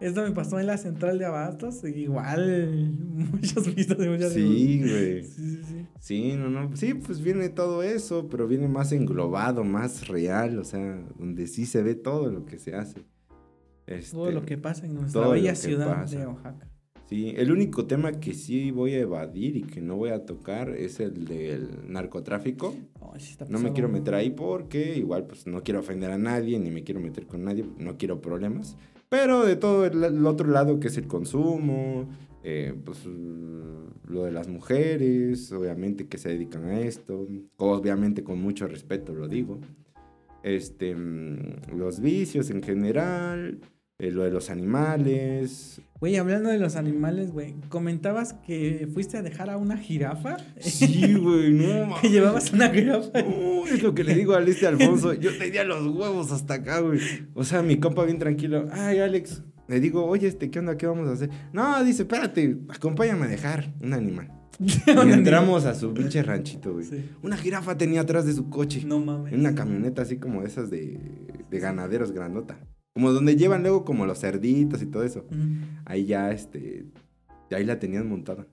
Esto 0.00 0.22
me 0.22 0.32
pasó 0.32 0.58
en 0.60 0.66
la 0.66 0.76
central 0.76 1.18
de 1.18 1.24
abastos. 1.24 1.82
igual, 1.84 2.92
muchos 3.32 3.74
vistos 3.74 3.98
de 3.98 4.10
muchas 4.10 4.32
Sí, 4.32 4.80
güey. 4.80 5.22
Sí, 5.24 5.32
sí, 5.32 5.62
sí. 5.64 5.86
Sí, 6.00 6.34
no, 6.36 6.50
no. 6.50 6.76
Sí, 6.76 6.94
pues 6.94 7.22
viene 7.22 7.48
todo 7.48 7.82
eso, 7.82 8.28
pero 8.28 8.46
viene 8.46 8.68
más 8.68 8.92
englobado, 8.92 9.64
más 9.64 10.08
real, 10.08 10.58
o 10.58 10.64
sea, 10.64 11.02
donde 11.18 11.46
sí 11.46 11.66
se 11.66 11.82
ve 11.82 11.94
todo 11.94 12.30
lo 12.30 12.44
que 12.44 12.58
se 12.58 12.74
hace. 12.74 13.00
Todo 13.86 13.96
Este, 13.96 14.32
lo 14.32 14.44
que 14.44 14.58
pasa 14.58 14.84
en 14.86 14.94
nuestra 14.94 15.22
todo 15.22 15.32
bella 15.32 15.54
ciudad 15.54 15.86
pasa. 16.00 16.18
de 16.18 16.26
Oaxaca. 16.26 16.68
Sí, 17.08 17.32
el 17.36 17.52
único 17.52 17.86
tema 17.86 18.10
que 18.18 18.34
sí 18.34 18.72
voy 18.72 18.94
a 18.94 18.98
evadir 18.98 19.56
y 19.56 19.62
que 19.62 19.80
no 19.80 19.94
voy 19.96 20.10
a 20.10 20.26
tocar 20.26 20.70
es 20.70 20.98
el 20.98 21.24
del 21.24 21.68
narcotráfico. 21.86 22.74
Está 23.16 23.44
No 23.48 23.60
me 23.60 23.72
quiero 23.72 23.88
meter 23.88 24.14
ahí 24.16 24.30
porque 24.30 24.96
igual 24.96 25.24
pues 25.28 25.46
no 25.46 25.62
quiero 25.62 25.78
ofender 25.80 26.10
a 26.10 26.18
nadie 26.18 26.58
ni 26.58 26.72
me 26.72 26.82
quiero 26.82 27.00
meter 27.00 27.26
con 27.28 27.44
nadie, 27.44 27.64
no 27.78 27.96
quiero 27.96 28.20
problemas. 28.20 28.76
Pero 29.08 29.44
de 29.44 29.56
todo 29.56 29.86
el, 29.86 30.26
otro 30.26 30.48
lado 30.48 30.80
que 30.80 30.88
es 30.88 30.96
el 30.96 31.06
consumo, 31.06 32.08
eh, 32.42 32.74
pues 32.84 33.06
lo 34.08 34.24
de 34.24 34.32
las 34.32 34.48
mujeres, 34.48 35.50
obviamente 35.52 36.06
que 36.06 36.18
se 36.18 36.30
dedican 36.30 36.64
a 36.64 36.80
esto, 36.80 37.26
obviamente 37.56 38.24
con 38.24 38.40
mucho 38.40 38.66
respeto 38.66 39.14
lo 39.14 39.28
digo. 39.28 39.58
Este, 40.42 40.94
mm, 40.94 41.76
los 41.76 42.00
vicios 42.00 42.50
en 42.50 42.62
general, 42.62 43.60
eh, 43.98 44.10
lo 44.10 44.22
de 44.24 44.30
los 44.30 44.50
animales. 44.50 45.80
Güey, 46.00 46.16
hablando 46.16 46.50
de 46.50 46.58
los 46.58 46.76
animales, 46.76 47.32
güey, 47.32 47.54
comentabas 47.68 48.34
que 48.46 48.86
fuiste 48.92 49.16
a 49.16 49.22
dejar 49.22 49.48
a 49.50 49.56
una 49.56 49.78
jirafa. 49.78 50.36
Sí, 50.60 51.14
güey, 51.14 51.52
no 51.52 51.64
que 51.72 51.86
mames. 51.86 52.10
llevabas 52.12 52.52
una 52.52 52.68
jirafa. 52.68 53.22
No, 53.22 53.66
es 53.66 53.82
lo 53.82 53.94
que 53.94 54.04
le 54.04 54.14
digo 54.14 54.34
a 54.34 54.42
este 54.42 54.66
Alfonso. 54.66 55.14
Yo 55.14 55.36
tenía 55.38 55.64
los 55.64 55.86
huevos 55.86 56.32
hasta 56.32 56.54
acá, 56.54 56.80
güey. 56.80 57.00
O 57.34 57.44
sea, 57.44 57.62
mi 57.62 57.78
compa 57.78 58.04
bien 58.04 58.18
tranquilo. 58.18 58.68
Ay, 58.72 58.98
Alex. 58.98 59.42
Le 59.68 59.80
digo, 59.80 60.04
oye, 60.04 60.28
este, 60.28 60.50
¿qué 60.50 60.58
onda? 60.58 60.76
¿Qué 60.76 60.86
vamos 60.86 61.08
a 61.08 61.12
hacer? 61.12 61.30
No, 61.52 61.82
dice, 61.82 62.02
espérate, 62.02 62.56
acompáñame 62.68 63.24
a 63.24 63.28
dejar 63.28 63.72
un 63.80 63.92
animal. 63.94 64.30
Y 64.58 65.12
entramos 65.12 65.64
a 65.66 65.74
su 65.74 65.92
pinche 65.92 66.22
ranchito, 66.22 66.72
güey. 66.72 66.84
Sí. 66.86 67.04
Una 67.22 67.36
jirafa 67.36 67.76
tenía 67.76 68.02
atrás 68.02 68.24
de 68.26 68.32
su 68.32 68.48
coche. 68.48 68.82
No 68.86 69.00
mames. 69.00 69.34
Una 69.34 69.54
camioneta 69.54 70.02
así 70.02 70.16
como 70.18 70.42
esas 70.42 70.70
de, 70.70 70.98
de 71.50 71.58
ganaderos 71.58 72.12
grandota. 72.12 72.58
Como 72.96 73.12
donde 73.12 73.36
llevan 73.36 73.60
luego 73.60 73.84
como 73.84 74.06
los 74.06 74.18
cerditos 74.20 74.80
y 74.80 74.86
todo 74.86 75.02
eso. 75.04 75.26
Ujú. 75.30 75.36
Ahí 75.84 76.06
ya, 76.06 76.30
este, 76.32 76.86
ahí 77.50 77.62
la 77.62 77.78
tenían 77.78 78.08
montada. 78.08 78.46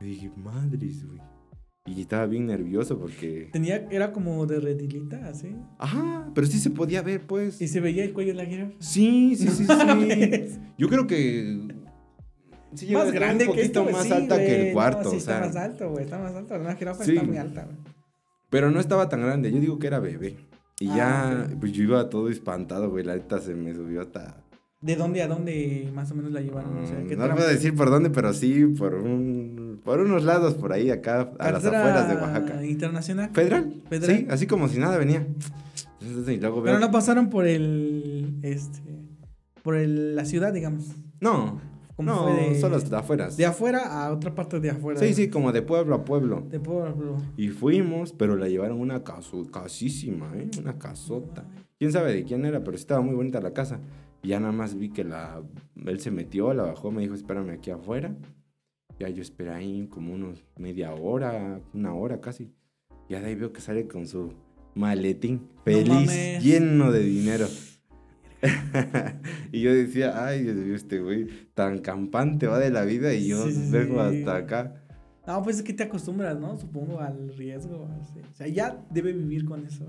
Y 0.00 0.06
dije, 0.06 0.32
madres, 0.34 1.06
güey. 1.06 1.20
Y 1.86 2.00
estaba 2.00 2.26
bien 2.26 2.46
nervioso 2.46 2.98
porque... 2.98 3.48
Tenía, 3.52 3.86
era 3.92 4.12
como 4.12 4.44
de 4.44 4.58
redilita, 4.58 5.28
así. 5.28 5.54
Ajá, 5.78 6.32
pero 6.34 6.48
sí 6.48 6.58
se 6.58 6.70
podía 6.70 7.00
ver, 7.02 7.28
pues. 7.28 7.62
Y 7.62 7.68
se 7.68 7.80
veía 7.80 8.02
el 8.02 8.12
cuello 8.12 8.32
de 8.32 8.42
la 8.42 8.46
jirafa. 8.46 8.72
Sí, 8.80 9.36
sí, 9.36 9.46
sí, 9.46 9.64
sí. 9.64 9.72
mames. 9.72 10.58
Yo 10.76 10.88
creo 10.88 11.06
que... 11.06 11.68
sí 12.74 12.92
más 12.92 13.12
grande 13.12 13.44
un 13.46 13.54
que 13.54 13.60
poquito 13.62 13.82
esto, 13.82 13.92
más 13.96 14.06
sí, 14.06 14.12
alta 14.12 14.36
que 14.36 14.66
el 14.70 14.72
cuarto, 14.74 15.04
No, 15.04 15.10
sí, 15.10 15.16
o 15.18 15.20
sea... 15.20 15.34
está 15.36 15.46
más 15.46 15.56
alto, 15.56 15.90
güey. 15.90 16.04
Está 16.06 16.18
más 16.18 16.34
alto. 16.34 16.56
Una 16.56 16.74
jirafa 16.74 17.04
Sí. 17.04 17.12
está 17.12 17.22
muy 17.22 17.36
alta, 17.36 17.66
güey. 17.66 17.76
Pero 18.50 18.72
no 18.72 18.80
estaba 18.80 19.08
tan 19.08 19.20
grande, 19.20 19.52
yo 19.52 19.60
digo 19.60 19.78
que 19.78 19.86
era 19.86 20.00
bebé. 20.00 20.38
Y 20.80 20.88
Ah, 20.90 21.46
ya, 21.48 21.56
pues 21.58 21.72
yo 21.72 21.82
iba 21.84 22.08
todo 22.10 22.28
espantado, 22.28 22.90
güey. 22.90 23.04
La 23.04 23.14
neta 23.14 23.40
se 23.40 23.54
me 23.54 23.74
subió 23.74 24.02
hasta... 24.02 24.42
¿De 24.82 24.94
dónde 24.94 25.22
a 25.22 25.26
dónde 25.26 25.90
más 25.94 26.10
o 26.10 26.14
menos 26.14 26.32
la 26.32 26.40
llevaron? 26.42 26.76
O 26.76 26.86
sea, 26.86 26.98
¿qué 26.98 27.16
Mm, 27.16 27.18
no 27.18 27.24
tramo? 27.24 27.36
puedo 27.36 27.48
decir 27.48 27.74
por 27.74 27.90
dónde, 27.90 28.10
pero 28.10 28.32
sí 28.34 28.66
por 28.78 28.94
un... 28.94 29.80
Por 29.82 30.00
unos 30.00 30.22
lados 30.24 30.54
por 30.54 30.72
ahí, 30.72 30.90
acá, 30.90 31.20
a 31.38 31.50
las 31.50 31.62
¿Carretera 31.62 31.78
afueras 31.80 32.08
de 32.08 32.14
Oaxaca. 32.16 32.64
internacional? 32.64 33.30
¿Federal? 33.32 33.82
¿Federal? 33.88 34.16
Sí, 34.18 34.26
así 34.30 34.46
como 34.46 34.68
si 34.68 34.78
nada 34.78 34.98
venía. 34.98 35.26
Y 36.00 36.36
luego 36.36 36.62
Pero 36.62 36.78
no 36.78 36.90
pasaron 36.90 37.30
por 37.30 37.46
el, 37.46 38.38
este, 38.42 38.80
por 39.62 39.76
el, 39.76 40.14
la 40.14 40.24
ciudad, 40.24 40.52
digamos. 40.52 40.84
No, 41.20 41.60
¿Cómo 41.96 42.12
no, 42.12 42.22
fue 42.24 42.32
de, 42.34 42.60
solo 42.60 42.76
hasta 42.76 42.98
afuera. 42.98 43.30
de 43.30 43.46
afuera 43.46 44.04
a 44.04 44.12
otra 44.12 44.34
parte 44.34 44.60
de 44.60 44.68
afuera? 44.68 45.00
Sí, 45.00 45.14
sí, 45.14 45.30
como 45.30 45.50
de 45.50 45.62
pueblo 45.62 45.94
a 45.94 46.04
pueblo. 46.04 46.42
De 46.50 46.60
pueblo. 46.60 47.16
Y 47.38 47.48
fuimos, 47.48 48.12
pero 48.12 48.36
la 48.36 48.48
llevaron 48.48 48.80
una 48.80 49.02
caso, 49.02 49.50
casísima, 49.50 50.30
¿eh? 50.36 50.50
Una 50.60 50.78
casota. 50.78 51.46
Quién 51.78 51.92
sabe 51.92 52.12
de 52.12 52.24
quién 52.24 52.44
era, 52.44 52.62
pero 52.62 52.76
estaba 52.76 53.00
muy 53.00 53.14
bonita 53.14 53.40
la 53.40 53.54
casa. 53.54 53.80
Y 54.22 54.28
ya 54.28 54.40
nada 54.40 54.52
más 54.52 54.78
vi 54.78 54.90
que 54.90 55.04
la, 55.04 55.42
él 55.86 56.00
se 56.00 56.10
metió, 56.10 56.52
la 56.52 56.64
bajó, 56.64 56.90
me 56.90 57.00
dijo, 57.00 57.14
espérame 57.14 57.50
aquí 57.50 57.70
afuera. 57.70 58.14
Ya 58.98 59.08
yo 59.08 59.22
esperé 59.22 59.50
ahí 59.50 59.86
como 59.88 60.12
unos 60.12 60.44
media 60.56 60.92
hora, 60.92 61.60
una 61.72 61.94
hora 61.94 62.20
casi. 62.20 62.50
Ya 63.08 63.20
de 63.20 63.28
ahí 63.28 63.34
veo 63.34 63.52
que 63.52 63.60
sale 63.62 63.86
con 63.86 64.06
su 64.06 64.34
maletín, 64.74 65.48
feliz, 65.64 65.88
mames. 65.88 66.44
lleno 66.44 66.92
de 66.92 67.00
dinero. 67.00 67.46
y 69.52 69.60
yo 69.60 69.72
decía, 69.74 70.26
ay, 70.26 70.46
este 70.74 71.00
güey 71.00 71.26
tan 71.54 71.78
campante 71.78 72.46
va 72.46 72.58
de 72.58 72.70
la 72.70 72.84
vida 72.84 73.12
y 73.14 73.28
yo 73.28 73.48
Sí, 73.50 73.68
vengo 73.70 74.08
sí. 74.10 74.18
hasta 74.18 74.36
acá. 74.36 74.82
No, 75.26 75.42
pues 75.42 75.56
es 75.56 75.62
que 75.62 75.72
te 75.72 75.82
acostumbras, 75.84 76.38
¿no? 76.38 76.56
Supongo 76.56 77.00
al 77.00 77.34
riesgo. 77.36 77.88
así. 78.00 78.20
O 78.20 78.34
sea, 78.34 78.46
ya 78.46 78.84
debe 78.90 79.12
vivir 79.12 79.44
con 79.44 79.64
eso. 79.66 79.84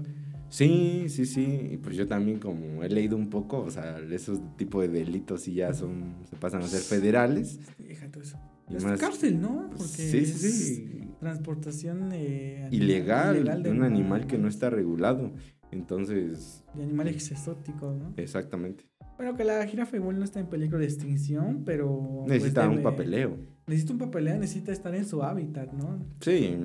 Sí, 0.50 1.06
sí, 1.10 1.26
sí. 1.26 1.70
Y 1.74 1.78
pues 1.78 1.96
yo 1.96 2.08
también 2.08 2.40
como 2.40 2.84
he 2.84 2.90
leído 2.90 3.16
un 3.18 3.30
poco, 3.30 3.60
o 3.60 3.70
sea, 3.70 4.00
esos 4.12 4.40
tipos 4.58 4.82
de 4.84 4.88
delitos 4.88 5.42
sí 5.42 5.54
ya 5.54 5.74
son, 5.74 6.16
se 6.30 6.36
pasan 6.38 6.62
a 6.64 6.68
ser 6.68 6.80
federales. 6.82 7.60
Déjate 7.78 8.22
eso. 8.22 8.40
Y 8.70 8.78
Es 8.78 8.84
más- 8.84 9.00
cárcel, 9.00 9.40
¿no? 9.40 9.68
Porque 9.70 9.84
Sí, 9.88 10.26
sí, 10.26 10.48
es 10.48 10.76
sí. 10.76 11.02
Transportación 11.20 12.10
eh, 12.14 12.64
animal- 12.66 12.74
Ilegal, 12.84 13.64
de 13.64 13.70
un 13.72 13.84
animal 13.84 14.26
que 14.28 14.38
no 14.38 14.48
está 14.48 14.70
regulado. 14.70 15.34
Entonces, 15.72 16.64
De 16.76 16.84
animales 16.84 17.32
exóticos, 17.32 17.96
¿no? 17.98 18.14
exactamente. 18.18 18.86
Bueno, 19.18 19.36
que 19.36 19.44
la 19.44 19.66
jirafa 19.66 19.96
igual 19.98 20.20
no 20.20 20.24
está 20.26 20.40
en 20.40 20.46
peligro 20.48 20.78
de 20.78 20.86
extinción, 20.86 21.64
pero... 21.66 22.24
pues, 22.26 22.30
Necesita 22.30 22.70
un 22.70 22.84
papeleo. 22.84 23.38
Necesita 23.66 23.94
un 23.94 24.00
papeleo, 24.00 24.38
necesita 24.38 24.72
estar 24.72 24.94
en 24.96 25.06
su 25.06 25.24
hábitat, 25.24 25.72
¿no? 25.74 26.06
Sí, 26.22 26.56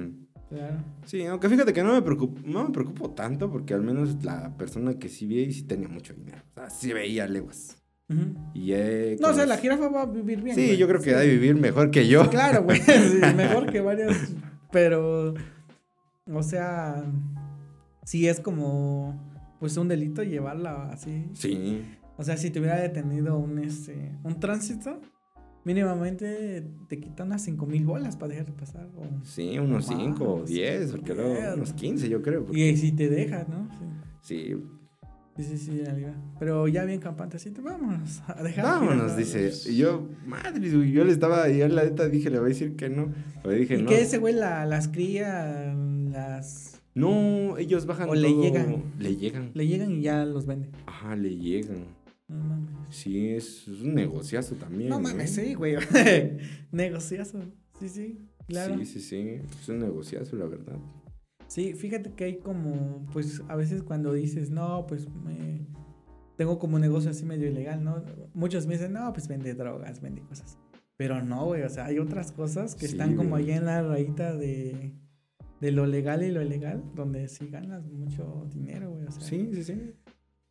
Claro. 0.50 0.84
sí, 1.07 1.24
aunque 1.24 1.48
fíjate 1.48 1.72
que 1.72 1.82
no 1.82 1.94
me 1.94 2.03
preocupo, 2.03 2.38
no 2.44 2.64
me 2.64 2.70
preocupo 2.72 3.11
tanto 3.12 3.50
porque 3.50 3.72
al 3.72 3.80
menos 3.80 4.22
la 4.22 4.55
persona 4.59 4.98
que 4.98 5.09
sí 5.09 5.24
vi 5.24 5.44
y 5.44 5.53
sí 5.53 5.62
tenía 5.62 5.88
mucho 5.88 6.12
dinero. 6.12 6.42
O 6.50 6.55
sea, 6.61 6.68
sí 6.68 6.92
veía 6.92 7.26
leguas. 7.26 7.78
Y 8.53 8.72
No, 9.18 9.28
o 9.28 9.32
sea, 9.32 9.46
la 9.46 9.57
jirafa 9.57 9.88
va 9.88 10.03
a 10.03 10.07
vivir 10.07 10.42
bien. 10.42 10.55
Sí, 10.55 10.66
güey. 10.66 10.76
yo 10.76 10.86
creo 10.86 11.00
que 11.00 11.09
Sí. 11.09 11.16
ha 11.16 11.20
de 11.20 11.28
vivir 11.28 11.55
mejor 11.57 11.90
que 11.90 12.07
yo. 12.07 12.28
Claro, 12.28 12.64
güey. 12.64 12.78
sí, 12.82 13.18
mejor 13.36 13.72
que 13.72 13.80
varios. 13.80 14.14
Pero, 14.70 15.32
o 16.30 16.42
sea, 16.42 17.03
sí 18.05 18.28
es 18.28 18.40
como, 18.40 19.20
pues, 19.61 19.76
un 19.76 19.88
delito 19.88 20.22
llevarla 20.22 20.90
así. 20.90 21.26
Sí, 21.34 21.82
O 22.16 22.24
sea, 22.24 22.36
si 22.36 22.50
te 22.50 22.61
hubiera 22.61 22.78
detenido 22.80 23.38
un, 23.38 23.59
este, 23.59 24.12
un 24.22 24.38
tránsito, 24.38 25.00
mínimamente 25.64 26.66
te 26.88 26.98
quitan 27.00 27.28
unas 27.28 27.42
5 27.42 27.66
mil 27.66 27.84
bolas 27.84 28.16
para 28.16 28.30
dejarte 28.30 28.53
pasar. 28.53 28.88
o- 28.96 29.24
sí, 29.24 29.59
unos 29.59 29.88
Más, 29.88 29.98
5 29.98 30.34
o 30.34 30.44
10, 30.44 30.92
porque 30.92 31.14
luego 31.14 31.34
unos 31.55 31.72
15 31.72 32.09
yo 32.09 32.20
creo. 32.22 32.44
porque- 32.44 32.70
Y 32.70 32.76
si 32.76 32.92
te 32.92 33.09
dejas, 33.09 33.48
¿no? 33.48 33.68
Sí. 34.22 34.55
Sí, 34.55 34.57
Sí, 35.34 35.44
sí, 35.44 35.57
sí. 35.57 35.82
Pero 36.38 36.68
ya 36.68 36.84
bien 36.84 37.00
campante, 37.00 37.38
así, 37.38 37.50
te 37.50 37.62
vámonos 37.62 38.22
a 38.26 38.42
dejar. 38.42 38.66
vámonos, 38.66 39.16
dice. 39.16 39.50
Y 39.70 39.78
yo, 39.78 40.07
madre, 40.26 40.68
yo 40.70 41.05
le 41.05 41.11
estaba, 41.11 41.48
yo 41.48 41.66
la 41.68 41.84
neta 41.84 42.07
dije, 42.07 42.28
le 42.28 42.38
voy 42.38 42.46
a 42.46 42.48
decir 42.50 42.76
que 42.76 42.90
no. 42.90 43.11
Le 43.42 43.55
dije, 43.55 43.78
¿Y 43.78 43.82
no. 43.82 43.88
que 43.88 44.03
ese 44.03 44.18
güey 44.18 44.34
la- 44.34 44.66
las 44.66 44.88
cría, 44.88 45.74
las... 45.74 46.71
No, 46.95 47.57
ellos 47.57 47.86
bajan 47.86 48.09
O 48.11 48.14
le 48.14 48.34
llegan. 48.34 48.82
Le 48.99 49.16
llegan. 49.16 49.51
Le 49.55 49.66
llegan 49.66 49.93
y 49.93 50.03
ya 50.03 50.24
los 50.24 50.47
venden. 50.47 50.72
Ajá, 50.86 51.16
le 51.16 51.36
llegan. 51.36 51.86
No 52.28 52.45
mames. 52.45 52.70
Sí, 52.90 53.30
es, 53.30 53.66
es 53.68 53.80
un 53.82 53.95
negociazo 53.95 54.55
también. 54.57 54.90
No 54.90 54.99
¿eh? 54.99 55.03
mames, 55.03 55.34
sí, 55.34 55.55
güey. 55.55 55.76
Negociazo. 56.72 57.40
Sí, 57.80 57.88
sí, 57.88 58.18
claro. 58.47 58.78
Sí, 58.78 58.86
sí, 58.86 59.01
sí. 59.01 59.40
Es 59.61 59.68
un 59.68 59.78
negociazo, 59.78 60.36
la 60.36 60.47
verdad. 60.47 60.76
Sí, 61.49 61.74
fíjate 61.74 62.12
que 62.12 62.24
hay 62.24 62.38
como, 62.38 63.07
pues 63.12 63.43
a 63.49 63.57
veces 63.57 63.82
cuando 63.82 64.12
dices, 64.12 64.51
no, 64.51 64.86
pues 64.86 65.07
me... 65.09 65.66
tengo 66.36 66.59
como 66.59 66.76
un 66.76 66.80
negocio 66.80 67.11
así 67.11 67.26
medio 67.26 67.49
ilegal, 67.49 67.84
¿no? 67.84 68.03
Muchos 68.32 68.66
me 68.66 68.74
dicen, 68.74 68.95
no, 68.95 69.12
pues 69.12 69.28
vende 69.28 69.53
drogas, 69.55 70.01
vende 70.01 70.22
cosas. 70.22 70.57
Pero 70.97 71.22
no, 71.22 71.45
güey, 71.47 71.62
o 71.62 71.68
sea, 71.68 71.86
hay 71.86 71.99
otras 71.99 72.32
cosas 72.32 72.74
que 72.74 72.86
Sí, 72.86 72.93
están 72.93 73.16
como 73.16 73.36
allá 73.36 73.57
en 73.57 73.66
la 73.66 73.82
rayita 73.82 74.34
de, 74.34 74.95
de 75.62 75.70
lo 75.70 75.86
legal 75.86 76.24
y 76.24 76.32
lo 76.32 76.42
ilegal, 76.42 76.82
donde 76.92 77.28
sí 77.28 77.46
ganas 77.46 77.88
mucho 77.88 78.48
dinero, 78.52 78.90
güey, 78.90 79.06
o 79.06 79.12
sea. 79.12 79.22
Sí, 79.22 79.48
sí, 79.54 79.62
sí. 79.62 79.94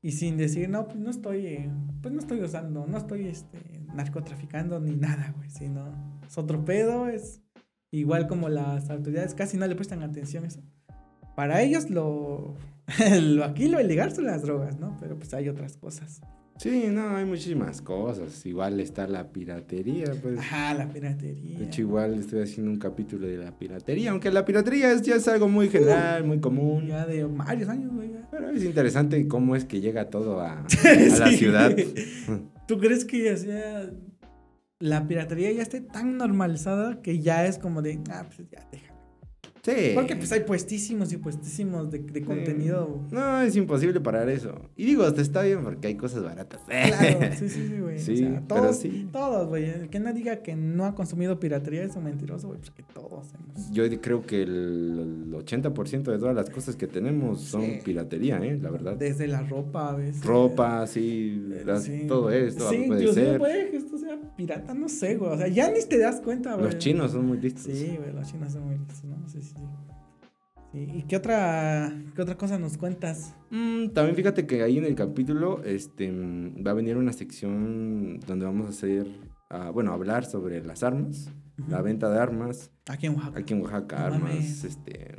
Y 0.01 0.13
sin 0.13 0.37
decir, 0.37 0.69
no, 0.69 0.87
pues 0.87 0.99
no 0.99 1.09
estoy, 1.09 1.47
eh, 1.47 1.69
pues 2.01 2.13
no 2.13 2.21
estoy 2.21 2.39
usando, 2.39 2.87
no 2.87 2.97
estoy 2.97 3.27
este, 3.27 3.59
narcotraficando 3.93 4.79
ni 4.79 4.95
nada, 4.95 5.33
güey, 5.35 5.49
sino 5.49 6.21
es 6.25 6.37
otro 6.37 6.63
pedo, 6.63 7.09
es 7.09 7.41
igual 7.91 8.27
como 8.27 8.47
las 8.47 8.89
autoridades 8.89 9.35
casi 9.35 9.57
no 9.57 9.67
le 9.67 9.75
prestan 9.75 10.01
atención 10.01 10.45
a 10.45 10.47
eso. 10.47 10.61
Para 11.35 11.61
ellos 11.61 11.89
lo, 11.89 12.55
lo 13.21 13.43
aquí 13.43 13.67
lo 13.67 13.81
ilegal 13.81 14.15
son 14.15 14.27
las 14.27 14.43
drogas, 14.43 14.79
¿no? 14.79 14.95
Pero 15.01 15.17
pues 15.19 15.33
hay 15.33 15.49
otras 15.49 15.75
cosas. 15.75 16.21
Sí, 16.61 16.89
no, 16.91 17.15
hay 17.15 17.25
muchísimas 17.25 17.81
cosas. 17.81 18.45
Igual 18.45 18.79
está 18.79 19.07
la 19.07 19.31
piratería, 19.31 20.13
pues. 20.21 20.37
Ajá, 20.37 20.75
la 20.75 20.87
piratería. 20.87 21.57
De 21.57 21.65
hecho, 21.65 21.81
igual 21.81 22.19
estoy 22.19 22.43
haciendo 22.43 22.71
un 22.71 22.77
capítulo 22.77 23.25
de 23.25 23.37
la 23.37 23.57
piratería, 23.57 24.11
aunque 24.11 24.29
la 24.29 24.45
piratería 24.45 24.91
es, 24.91 25.01
ya 25.01 25.15
es 25.15 25.27
algo 25.27 25.47
muy 25.47 25.69
general, 25.69 26.23
muy 26.23 26.39
común. 26.39 26.85
Ya 26.85 27.07
de 27.07 27.23
varios 27.23 27.67
años, 27.67 27.91
güey. 27.91 28.11
Pero 28.29 28.51
es 28.51 28.63
interesante 28.63 29.27
cómo 29.27 29.55
es 29.55 29.65
que 29.65 29.81
llega 29.81 30.11
todo 30.11 30.39
a, 30.39 30.59
a 30.83 31.17
la 31.19 31.31
ciudad. 31.31 31.75
¿Tú 32.67 32.77
crees 32.77 33.05
que 33.05 33.33
o 33.33 33.37
sea, 33.37 33.89
la 34.77 35.07
piratería 35.07 35.51
ya 35.53 35.63
esté 35.63 35.81
tan 35.81 36.17
normalizada 36.17 37.01
que 37.01 37.21
ya 37.21 37.43
es 37.47 37.57
como 37.57 37.81
de, 37.81 37.99
ah, 38.11 38.27
pues 38.27 38.47
ya 38.51 38.67
déjala? 38.71 38.90
Sí. 39.63 39.91
Porque 39.93 40.15
pues 40.15 40.31
hay 40.31 40.39
puestísimos 40.41 41.13
y 41.13 41.17
puestísimos 41.17 41.91
de, 41.91 41.99
de 41.99 42.21
contenido. 42.23 42.99
No, 43.11 43.41
es 43.41 43.55
imposible 43.55 43.99
parar 43.99 44.27
eso. 44.29 44.55
Y 44.75 44.85
digo, 44.85 45.03
hasta 45.03 45.21
está 45.21 45.43
bien 45.43 45.63
porque 45.63 45.87
hay 45.87 45.95
cosas 45.95 46.23
baratas. 46.23 46.61
Claro, 46.65 47.19
sí, 47.37 47.47
sí, 47.49 47.67
sí, 47.67 47.79
güey. 47.79 47.99
Sí, 47.99 48.13
o 48.13 48.17
sea, 48.17 48.43
pero 48.47 48.61
todos, 48.61 48.77
sí. 48.77 49.09
todos, 49.11 49.47
güey. 49.47 49.65
El 49.65 49.89
que 49.89 49.99
no 49.99 50.11
diga 50.13 50.37
que 50.37 50.55
no 50.55 50.85
ha 50.85 50.95
consumido 50.95 51.39
piratería 51.39 51.83
es 51.83 51.95
un 51.95 52.05
mentiroso, 52.05 52.47
güey, 52.47 52.59
porque 52.59 52.83
todos 52.93 53.27
hemos. 53.35 53.71
Yo 53.71 53.83
creo 54.01 54.25
que 54.25 54.41
el 54.41 55.31
80% 55.31 56.03
de 56.11 56.17
todas 56.17 56.35
las 56.35 56.49
cosas 56.49 56.75
que 56.75 56.87
tenemos 56.87 57.41
son 57.41 57.61
Sí. 57.61 57.79
piratería, 57.85 58.39
¿eh? 58.39 58.57
La 58.61 58.71
verdad. 58.71 58.95
Desde 58.97 59.27
la 59.27 59.41
ropa 59.41 59.91
a 59.91 59.95
veces. 59.95 60.25
Ropa, 60.25 60.87
sí, 60.87 61.49
Eh, 61.53 61.63
las- 61.65 61.83
sí. 61.83 62.05
todo 62.07 62.31
esto 62.31 62.67
Sí, 62.69 62.83
puede 62.87 63.01
inclusive 63.01 63.25
ser. 63.27 63.37
puede 63.37 63.69
que 63.69 63.77
esto 63.77 63.97
sea 63.99 64.19
pirata, 64.35 64.73
no 64.73 64.89
sé, 64.89 65.17
güey. 65.17 65.31
O 65.31 65.37
sea, 65.37 65.47
ya 65.47 65.69
ni 65.69 65.81
te 65.83 65.99
das 65.99 66.19
cuenta, 66.21 66.53
güey. 66.55 66.65
Los 66.65 66.77
chinos 66.79 67.11
son 67.11 67.27
muy 67.27 67.39
listos. 67.39 67.63
Sí, 67.63 67.95
güey, 67.97 68.11
los 68.13 68.27
chinos 68.27 68.51
son 68.53 68.65
muy 68.65 68.77
listos, 68.77 69.03
¿no? 69.03 69.17
Sí, 69.27 69.39
sí, 69.41 69.50
sí. 69.55 69.61
Sí, 70.71 70.87
¿Y 70.93 71.03
qué 71.03 71.17
otra, 71.17 71.93
qué 72.15 72.21
otra 72.21 72.37
cosa 72.37 72.57
nos 72.57 72.77
cuentas? 72.77 73.35
Mm, 73.49 73.89
también 73.89 74.15
fíjate 74.15 74.47
que 74.47 74.63
ahí 74.63 74.77
en 74.77 74.85
el 74.85 74.95
capítulo 74.95 75.61
este, 75.65 76.09
mm, 76.09 76.65
va 76.65 76.71
a 76.71 76.75
venir 76.75 76.95
una 76.95 77.11
sección 77.11 78.19
donde 78.25 78.45
vamos 78.45 78.67
a 78.67 78.69
hacer, 78.69 79.05
ah, 79.49 79.69
bueno, 79.71 79.91
hablar 79.91 80.23
sobre 80.23 80.63
las 80.63 80.81
armas, 80.83 81.29
la 81.67 81.81
venta 81.81 82.09
de 82.09 82.19
armas, 82.19 82.71
Aquí 82.87 83.07
en 83.07 83.15
Oaxaca. 83.15 83.39
aquí 83.39 83.53
en 83.53 83.61
Oaxaca, 83.61 83.97
No 84.09 84.15
armas, 84.15 84.63
este, 84.63 85.15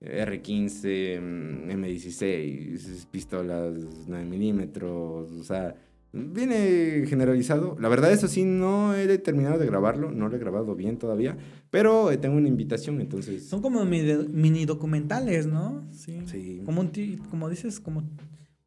R15, 0.00 1.20
mm, 1.20 1.70
M16, 1.70 3.06
pistolas 3.10 3.74
9 4.06 4.24
milímetros, 4.24 5.30
o 5.30 5.44
sea, 5.44 5.74
viene 6.16 7.04
generalizado. 7.06 7.76
La 7.80 7.88
verdad, 7.88 8.12
eso 8.12 8.28
sí, 8.28 8.44
no 8.44 8.94
he 8.94 9.18
terminado 9.18 9.58
de 9.58 9.66
grabarlo, 9.66 10.10
no 10.10 10.28
lo 10.28 10.36
he 10.36 10.38
grabado 10.38 10.74
bien 10.74 10.96
todavía, 10.98 11.36
pero 11.70 12.10
eh, 12.10 12.16
tengo 12.16 12.36
una 12.36 12.48
invitación, 12.48 13.00
entonces... 13.00 13.46
Son 13.48 13.60
como 13.62 13.84
mini, 13.84 14.64
documentales, 14.64 15.46
¿no? 15.46 15.86
Sí. 15.92 16.18
Sí. 16.26 16.62
Como 16.64 16.80
un 16.80 16.88
ti- 16.90 17.18
como 17.30 17.48
dices, 17.48 17.80
como 17.80 18.02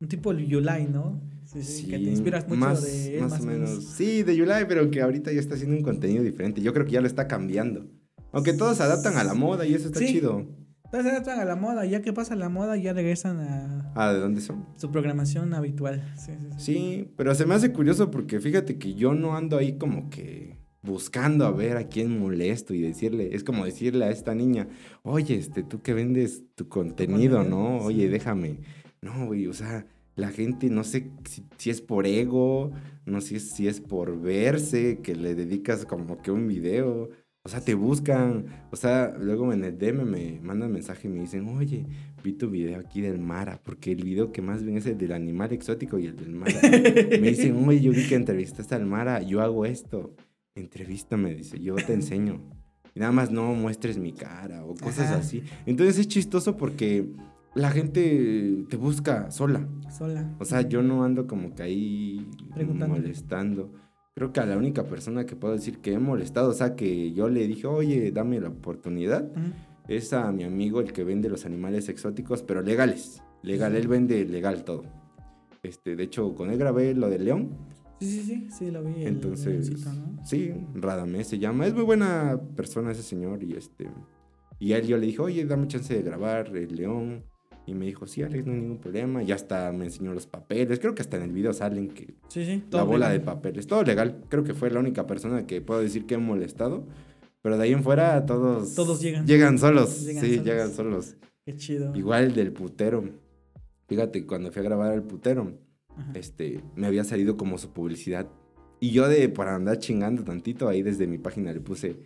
un 0.02 0.08
tipo 0.08 0.34
Yulai, 0.34 0.88
¿no? 0.88 1.20
Sí, 1.46 1.64
sí, 1.64 1.88
que 1.88 1.98
te 1.98 2.04
Sí, 2.06 2.10
inspiras 2.12 2.48
mucho 2.48 2.60
más, 2.60 2.84
de 2.84 3.16
él, 3.18 3.22
más 3.24 3.42
o 3.42 3.44
menos. 3.46 3.84
Sí, 3.84 4.22
de 4.24 4.36
Yulai, 4.36 4.68
pero 4.68 4.90
que 4.92 5.02
ahorita 5.02 5.32
ya 5.32 5.40
está 5.40 5.56
haciendo 5.56 5.76
un 5.76 5.82
contenido 5.84 6.24
diferente. 6.24 6.62
Yo 6.62 6.74
creo 6.74 6.86
que 6.86 6.92
ya 6.92 7.02
lo 7.02 7.08
está 7.08 7.28
cambiando. 7.28 7.88
Aunque 8.32 8.54
todos 8.54 8.78
se 8.78 8.84
adaptan 8.84 9.18
a 9.18 9.24
la 9.24 9.34
moda 9.34 9.66
y 9.66 9.74
eso 9.74 9.88
está 9.88 10.00
Sí. 10.00 10.06
chido. 10.14 10.46
Entonces 10.92 11.12
adaptan 11.12 11.40
a 11.40 11.46
la 11.46 11.56
moda, 11.56 11.86
ya 11.86 12.02
que 12.02 12.14
pasa 12.14 12.36
la 12.36 12.50
moda, 12.50 12.76
ya 12.76 12.94
regresan 12.94 13.40
a 13.42 13.92
Ah, 13.96 14.12
¿de 14.12 14.20
dónde 14.20 14.42
son? 14.42 14.66
su 14.76 14.92
programación 14.92 15.54
habitual. 15.54 16.02
Sí, 16.18 16.32
sí, 16.40 16.48
sí. 16.58 16.74
Sí, 16.74 17.12
pero 17.16 17.36
se 17.36 17.46
me 17.46 17.54
hace 17.54 17.72
curioso 17.72 18.10
porque 18.10 18.40
fíjate 18.40 18.78
que 18.80 18.96
yo 18.96 19.14
no 19.14 19.36
ando 19.36 19.58
ahí 19.58 19.78
como 19.78 20.10
que 20.10 20.58
buscando 20.82 21.46
a 21.46 21.52
ver 21.52 21.78
a 21.78 21.88
quién 21.90 22.18
molesto 22.20 22.74
y 22.74 22.82
decirle, 22.82 23.36
es 23.36 23.44
como 23.44 23.66
decirle 23.66 24.06
a 24.06 24.10
esta 24.10 24.34
niña, 24.34 24.68
oye, 25.04 25.36
este, 25.36 25.62
tú 25.62 25.82
que 25.82 25.94
vendes 25.94 26.44
tu 26.56 26.68
contenido, 26.70 27.44
¿no? 27.44 27.78
Oye, 27.80 28.10
déjame. 28.10 28.62
No, 29.02 29.28
güey, 29.28 29.46
o 29.48 29.54
sea, 29.54 29.86
la 30.16 30.30
gente 30.30 30.70
no 30.70 30.84
sé 30.84 31.12
si, 31.26 31.46
si 31.58 31.70
es 31.70 31.82
por 31.82 32.08
ego, 32.08 32.72
no 33.06 33.22
sé 33.22 33.40
si 33.40 33.68
es 33.68 33.80
por 33.80 34.20
verse, 34.20 35.00
que 35.04 35.16
le 35.16 35.36
dedicas 35.36 35.86
como 35.86 36.18
que 36.22 36.32
un 36.32 36.48
video. 36.48 37.10
O 37.44 37.50
sea, 37.50 37.62
te 37.62 37.74
buscan, 37.74 38.46
o 38.70 38.76
sea, 38.76 39.16
luego 39.18 39.54
en 39.54 39.64
el 39.64 39.78
DM 39.78 40.04
me 40.04 40.40
mandan 40.42 40.72
mensaje 40.74 41.08
y 41.08 41.12
me 41.12 41.22
dicen, 41.22 41.48
oye, 41.48 41.86
vi 42.22 42.34
tu 42.34 42.50
video 42.50 42.80
aquí 42.80 43.00
del 43.00 43.20
Mara, 43.20 43.62
porque 43.64 43.94
el 43.94 44.04
video 44.04 44.34
que 44.34 44.42
más 44.42 44.64
ven 44.64 44.76
es 44.76 44.86
el 44.86 44.98
del 44.98 45.14
animal 45.14 45.54
exótico 45.54 45.98
y 45.98 46.08
el 46.08 46.18
del 46.18 46.32
Mara. 46.32 46.60
Me 46.62 47.30
dicen, 47.30 47.56
oye, 47.66 47.80
yo 47.80 47.92
vi 47.92 48.08
que 48.08 48.16
entrevistaste 48.16 48.76
al 48.76 48.86
Mara, 48.86 49.22
yo 49.22 49.42
hago 49.42 49.66
esto. 49.66 50.16
Entrevístame, 50.54 51.34
dice, 51.34 51.60
yo 51.60 51.76
te 51.76 51.94
enseño. 51.94 52.42
Y 52.94 53.00
nada 53.00 53.14
más 53.14 53.32
no 53.32 53.54
muestres 53.54 53.98
mi 53.98 54.12
cara 54.12 54.66
o 54.66 54.76
cosas 54.76 55.08
Ajá. 55.08 55.18
así. 55.20 55.42
Entonces 55.66 55.98
es 55.98 56.08
chistoso 56.10 56.58
porque 56.58 57.10
la 57.56 57.72
gente 57.72 58.66
te 58.70 58.76
busca 58.76 59.32
sola. 59.32 59.68
Sola. 59.90 60.36
O 60.40 60.46
sea, 60.46 60.62
yo 60.62 60.84
no 60.84 61.06
ando 61.06 61.26
como 61.26 61.56
que 61.56 61.64
ahí 61.64 62.28
molestando. 62.88 63.72
Creo 64.20 64.34
que 64.34 64.42
a 64.42 64.46
la 64.46 64.58
única 64.58 64.84
persona 64.84 65.26
que 65.26 65.38
puedo 65.38 65.54
decir 65.54 65.78
que 65.78 65.94
he 65.94 65.98
molestado, 65.98 66.50
o 66.50 66.54
sea, 66.54 66.76
que 66.76 67.14
yo 67.14 67.30
le 67.30 67.48
dije, 67.48 67.68
oye, 67.68 68.12
dame 68.12 68.42
la 68.42 68.50
oportunidad, 68.50 69.32
es 69.88 70.12
a 70.12 70.30
mi 70.34 70.44
amigo 70.44 70.82
el 70.82 70.92
que 70.92 71.06
vende 71.06 71.30
los 71.30 71.46
animales 71.46 71.88
exóticos, 71.88 72.44
pero 72.44 72.62
legales. 72.62 73.24
Legal, 73.44 73.78
él 73.78 73.88
vende 73.88 74.26
legal 74.26 74.66
todo. 74.66 74.84
Este, 75.64 75.96
de 75.96 76.04
hecho, 76.04 76.36
con 76.36 76.50
él 76.52 76.58
grabé 76.58 76.94
lo 76.96 77.10
de 77.10 77.18
León. 77.20 77.58
Sí, 78.02 78.08
sí, 78.10 78.22
sí, 78.24 78.48
sí, 78.52 78.72
lo 78.72 78.84
vi. 78.84 79.04
el 79.04 79.08
Entonces, 79.08 79.70
leoncito, 79.70 79.94
¿no? 79.94 80.26
sí, 80.26 80.54
Radamés 80.74 81.28
se 81.28 81.40
llama. 81.40 81.66
Es 81.66 81.74
muy 81.74 81.84
buena 81.84 82.42
persona 82.58 82.92
ese 82.92 83.04
señor 83.04 83.42
y 83.42 83.54
este... 83.54 83.90
Y 84.60 84.74
a 84.74 84.80
él 84.80 84.88
yo 84.88 84.98
le 84.98 85.06
dije, 85.06 85.22
oye, 85.22 85.46
dame 85.46 85.66
chance 85.70 85.94
de 85.94 86.02
grabar 86.02 86.54
el 86.58 86.76
León. 86.76 87.24
Y 87.70 87.76
me 87.76 87.86
dijo, 87.86 88.08
sí, 88.08 88.24
Alex, 88.24 88.48
no 88.48 88.54
hay 88.54 88.60
ningún 88.62 88.80
problema. 88.80 89.22
Y 89.22 89.32
hasta 89.32 89.72
me 89.72 89.86
enseñó 89.86 90.12
los 90.12 90.26
papeles. 90.26 90.80
Creo 90.80 90.96
que 90.96 91.04
hasta 91.04 91.18
en 91.18 91.24
el 91.24 91.32
video 91.32 91.54
salen 91.54 91.90
que 91.90 92.16
Sí, 92.28 92.44
sí. 92.44 92.64
la 92.72 92.82
bola 92.82 93.10
de 93.10 93.20
legal. 93.20 93.36
papeles. 93.36 93.68
Todo 93.68 93.84
legal. 93.84 94.24
Creo 94.28 94.44
que 94.44 94.56
fue 94.56 94.72
la 94.72 94.80
única 94.80 95.06
persona 95.06 95.46
que 95.46 95.62
puedo 95.62 95.80
decir 95.80 96.08
que 96.08 96.16
he 96.16 96.18
molestado. 96.18 96.88
Pero 97.44 97.58
de 97.58 97.64
ahí 97.66 97.72
en 97.74 97.84
fuera 97.84 98.26
todos... 98.26 98.74
Todos 98.74 99.00
llegan. 99.02 99.28
Llegan 99.28 99.60
solos. 99.60 100.04
Llegan 100.04 100.24
sí, 100.24 100.30
solos. 100.32 100.46
llegan 100.46 100.72
solos. 100.72 101.16
Qué 101.46 101.56
chido. 101.58 101.96
Igual 101.96 102.24
el 102.24 102.34
del 102.34 102.52
putero. 102.54 103.04
Fíjate, 103.88 104.26
cuando 104.26 104.52
fui 104.52 104.62
a 104.62 104.64
grabar 104.66 104.94
el 104.96 105.04
putero, 105.04 105.54
este, 106.16 106.64
me 106.76 106.88
había 106.88 107.04
salido 107.04 107.38
como 107.38 107.60
su 107.60 107.72
publicidad. 107.72 108.28
Y 108.80 108.92
yo 108.92 109.08
de, 109.08 109.30
para 109.30 109.54
andar 109.54 109.78
chingando 109.78 110.24
tantito, 110.24 110.68
ahí 110.68 110.82
desde 110.82 111.06
mi 111.06 111.20
página 111.20 111.54
le 111.54 111.60
puse, 111.60 111.98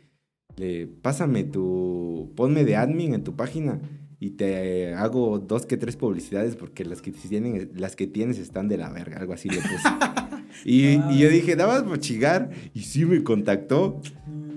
le, 0.57 0.87
pásame 0.87 1.45
tu, 1.45 2.33
ponme 2.35 2.65
de 2.65 2.75
admin 2.75 3.13
en 3.13 3.23
tu 3.23 3.35
página 3.35 3.79
y 4.23 4.29
te 4.29 4.93
hago 4.93 5.37
dos 5.37 5.65
que 5.65 5.75
tres 5.75 5.97
publicidades 5.97 6.55
porque 6.55 6.85
las 6.85 7.01
que 7.01 7.11
tienen, 7.11 7.71
las 7.75 7.97
que 7.97 8.07
tienes 8.07 8.39
están 8.39 8.69
de 8.69 8.77
la 8.77 8.89
verga, 8.89 9.17
algo 9.17 9.33
así 9.33 9.49
le 9.49 9.57
puse. 9.57 9.89
y, 10.63 10.91
y, 11.11 11.19
yo 11.19 11.27
dije, 11.27 11.57
dabas 11.57 11.83
por 11.83 11.99
chigar 11.99 12.49
y 12.73 12.83
sí 12.83 13.03
me 13.03 13.21
contactó. 13.21 13.99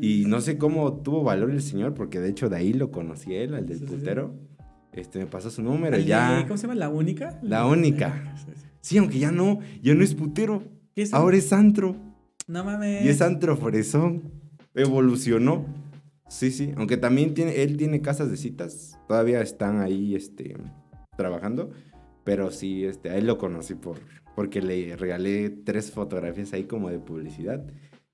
Y 0.00 0.22
no 0.28 0.40
sé 0.40 0.56
cómo 0.56 0.92
tuvo 0.98 1.24
valor 1.24 1.50
el 1.50 1.62
señor, 1.62 1.94
porque 1.94 2.20
de 2.20 2.28
hecho 2.28 2.48
de 2.48 2.58
ahí 2.58 2.74
lo 2.74 2.92
conocí 2.92 3.34
él, 3.34 3.54
al 3.54 3.66
del 3.66 3.80
putero. 3.80 4.36
Este, 4.92 5.18
me 5.18 5.26
pasó 5.26 5.50
su 5.50 5.64
número 5.64 5.98
ya. 5.98 6.44
¿Cómo 6.46 6.56
se 6.58 6.68
llama? 6.68 6.78
¿La 6.78 6.88
única? 6.88 7.36
La 7.42 7.66
única. 7.66 8.36
Sí, 8.82 8.98
aunque 8.98 9.18
ya 9.18 9.32
no, 9.32 9.58
ya 9.82 9.96
no 9.96 10.04
es 10.04 10.14
putero. 10.14 10.62
Ahora 11.10 11.38
es 11.38 11.52
antro. 11.52 11.96
No 12.46 12.62
mames. 12.62 13.04
Y 13.04 13.08
es 13.08 13.20
antro 13.20 13.56
fresón. 13.56 14.30
Evolucionó. 14.76 15.66
Sí, 16.28 16.50
sí. 16.50 16.72
Aunque 16.76 16.96
también 16.96 17.34
tiene, 17.34 17.62
él 17.62 17.76
tiene 17.76 18.00
casas 18.00 18.30
de 18.30 18.36
citas. 18.36 18.98
Todavía 19.06 19.40
están 19.40 19.80
ahí, 19.80 20.14
este, 20.14 20.56
trabajando. 21.16 21.70
Pero 22.24 22.50
sí, 22.50 22.84
este, 22.84 23.10
a 23.10 23.16
él 23.16 23.26
lo 23.26 23.38
conocí 23.38 23.74
por, 23.74 23.98
porque 24.34 24.60
le 24.60 24.96
regalé 24.96 25.50
tres 25.50 25.92
fotografías 25.92 26.52
ahí 26.52 26.64
como 26.64 26.90
de 26.90 26.98
publicidad. 26.98 27.64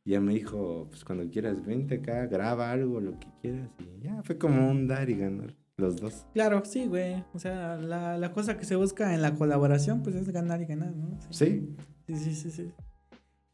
Y 0.05 0.11
ya 0.11 0.21
me 0.21 0.35
dijo, 0.35 0.89
pues 0.91 1.05
cuando 1.05 1.29
quieras, 1.31 1.65
vente 1.65 1.97
acá, 1.97 2.27
graba 2.27 2.71
algo, 2.73 3.01
lo 3.01 3.19
que 3.19 3.29
quieras. 3.41 3.71
Y 3.79 4.05
ya, 4.05 4.23
fue 4.23 4.37
como 4.37 4.69
un 4.69 4.87
dar 4.87 5.09
y 5.09 5.15
ganar, 5.15 5.55
los 5.77 5.97
dos. 5.97 6.27
Claro, 6.35 6.63
sí, 6.65 6.87
güey. 6.87 7.25
O 7.33 7.39
sea, 7.39 7.77
la, 7.77 8.19
la 8.19 8.33
cosa 8.33 8.59
que 8.59 8.65
se 8.65 8.77
busca 8.77 9.15
en 9.15 9.23
la 9.23 9.35
colaboración, 9.35 10.03
pues 10.03 10.17
es 10.17 10.29
ganar 10.29 10.61
y 10.61 10.67
ganar, 10.67 10.95
¿no? 10.95 11.19
Sí. 11.31 11.75
Sí, 12.07 12.17
sí, 12.17 12.35
sí, 12.35 12.51
sí. 12.51 12.73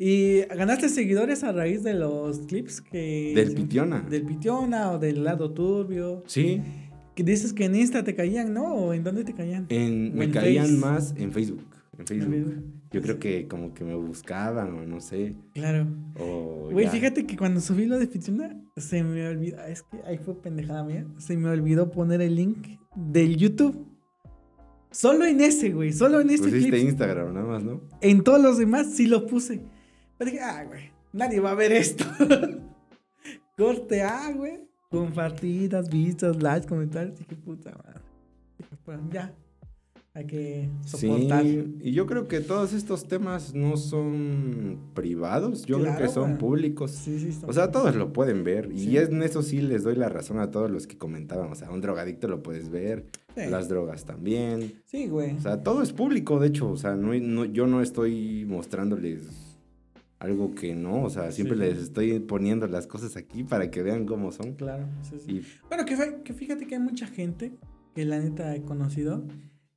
¿Y 0.00 0.42
ganaste 0.42 0.88
seguidores 0.88 1.42
a 1.42 1.50
raíz 1.50 1.82
de 1.82 1.92
los 1.92 2.38
clips 2.46 2.80
que... 2.80 3.32
Del 3.34 3.52
Pitiona. 3.52 4.00
Del 4.08 4.22
Pitiona 4.22 4.92
o 4.92 4.98
del 5.00 5.24
lado 5.24 5.52
turbio. 5.52 6.22
Sí. 6.26 6.62
Que 7.16 7.24
dices 7.24 7.52
que 7.52 7.64
en 7.64 7.74
Insta 7.74 8.04
te 8.04 8.14
caían, 8.14 8.54
¿no? 8.54 8.74
¿O 8.74 8.94
en 8.94 9.02
dónde 9.02 9.24
te 9.24 9.34
caían? 9.34 9.66
En, 9.70 10.14
me 10.14 10.30
caían 10.30 10.78
más 10.78 11.14
en 11.16 11.32
Facebook. 11.32 11.66
En 11.98 12.06
Facebook. 12.06 12.62
Yo 12.92 13.02
creo 13.02 13.18
que 13.18 13.48
como 13.48 13.74
que 13.74 13.82
me 13.82 13.96
buscaban 13.96 14.72
o 14.72 14.86
no 14.86 15.00
sé. 15.00 15.34
Claro. 15.52 15.88
Güey, 16.70 16.86
fíjate 16.86 17.26
que 17.26 17.36
cuando 17.36 17.60
subí 17.60 17.84
lo 17.86 17.98
de 17.98 18.06
Pitiona, 18.06 18.56
se 18.76 19.02
me 19.02 19.26
olvidó. 19.26 19.60
Es 19.64 19.82
que 19.82 19.98
ahí 20.06 20.18
fue 20.18 20.40
pendejada 20.40 20.84
mía. 20.84 21.08
Se 21.16 21.36
me 21.36 21.50
olvidó 21.50 21.90
poner 21.90 22.20
el 22.20 22.36
link 22.36 22.68
del 22.94 23.36
YouTube. 23.36 23.84
Solo 24.92 25.24
en 25.26 25.40
ese, 25.40 25.70
güey. 25.70 25.92
Solo 25.92 26.20
en 26.20 26.30
ese 26.30 26.44
Pusiste 26.44 26.78
Instagram 26.78 27.34
nada 27.34 27.46
más, 27.46 27.64
¿no? 27.64 27.80
En 28.00 28.22
todos 28.22 28.40
los 28.40 28.58
demás 28.58 28.94
sí 28.94 29.08
lo 29.08 29.26
puse. 29.26 29.60
Pero 30.18 30.30
dije, 30.32 30.42
ah, 30.42 30.64
güey, 30.64 30.90
nadie 31.12 31.40
va 31.40 31.52
a 31.52 31.54
ver 31.54 31.72
esto. 31.72 32.04
Corte 33.56 34.02
A, 34.02 34.32
güey. 34.32 34.68
Compartidas, 34.90 35.88
vistas, 35.88 36.42
likes, 36.42 36.66
comentarios. 36.66 37.18
Dije, 37.18 37.36
puta 37.36 37.70
madre. 37.70 38.00
Pues 38.84 38.98
ya. 39.10 39.32
Hay 40.14 40.26
que 40.26 40.68
soportar. 40.84 41.44
Sí, 41.44 41.76
y 41.80 41.92
yo 41.92 42.06
creo 42.06 42.26
que 42.26 42.40
todos 42.40 42.72
estos 42.72 43.06
temas 43.06 43.54
no 43.54 43.76
son 43.76 44.90
privados, 44.92 45.64
yo 45.64 45.78
creo 45.80 45.96
que 45.96 46.08
son 46.08 46.38
públicos. 46.38 46.90
Sí, 46.90 47.20
sí, 47.20 47.38
o 47.46 47.52
sea, 47.52 47.70
todos 47.70 47.94
lo 47.94 48.12
pueden 48.12 48.42
ver. 48.42 48.72
Y 48.72 48.96
en 48.96 49.22
eso 49.22 49.42
sí 49.42 49.60
les 49.60 49.84
doy 49.84 49.94
la 49.94 50.08
razón 50.08 50.40
a 50.40 50.50
todos 50.50 50.72
los 50.72 50.88
que 50.88 50.98
comentaban. 50.98 51.52
O 51.52 51.54
sea, 51.54 51.70
un 51.70 51.80
drogadicto 51.80 52.26
lo 52.26 52.42
puedes 52.42 52.68
ver, 52.68 53.06
las 53.36 53.68
drogas 53.68 54.06
también. 54.06 54.82
Sí, 54.86 55.06
güey. 55.06 55.36
O 55.36 55.40
sea, 55.40 55.62
todo 55.62 55.82
es 55.82 55.92
público, 55.92 56.40
de 56.40 56.48
hecho. 56.48 56.68
O 56.68 56.76
sea, 56.76 56.96
no, 56.96 57.14
no, 57.14 57.44
yo 57.44 57.68
no 57.68 57.80
estoy 57.80 58.44
mostrándoles 58.44 59.47
algo 60.18 60.54
que 60.54 60.74
no, 60.74 61.04
o 61.04 61.10
sea, 61.10 61.30
siempre 61.30 61.56
les 61.56 61.78
estoy 61.78 62.18
poniendo 62.18 62.66
las 62.66 62.86
cosas 62.86 63.16
aquí 63.16 63.44
para 63.44 63.70
que 63.70 63.82
vean 63.82 64.04
cómo 64.04 64.32
son. 64.32 64.54
Claro, 64.54 64.88
sí, 65.02 65.16
sí. 65.18 65.42
Bueno, 65.68 65.84
que, 65.84 66.22
que, 66.24 66.34
fíjate 66.34 66.66
que 66.66 66.74
hay 66.74 66.80
mucha 66.80 67.06
gente 67.06 67.52
que 67.94 68.04
la 68.04 68.18
neta 68.18 68.54
he 68.54 68.62
conocido 68.62 69.24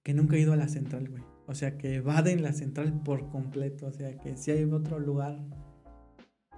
que 0.03 0.13
nunca 0.13 0.35
ha 0.35 0.39
ido 0.39 0.53
a 0.53 0.55
la 0.55 0.67
central, 0.67 1.09
güey. 1.09 1.23
O 1.47 1.53
sea, 1.53 1.77
que 1.77 1.95
evaden 1.95 2.41
la 2.41 2.53
central 2.53 3.01
por 3.03 3.29
completo. 3.29 3.87
O 3.87 3.91
sea, 3.91 4.17
que 4.17 4.35
si 4.37 4.51
hay 4.51 4.63
otro 4.63 4.99
lugar 4.99 5.39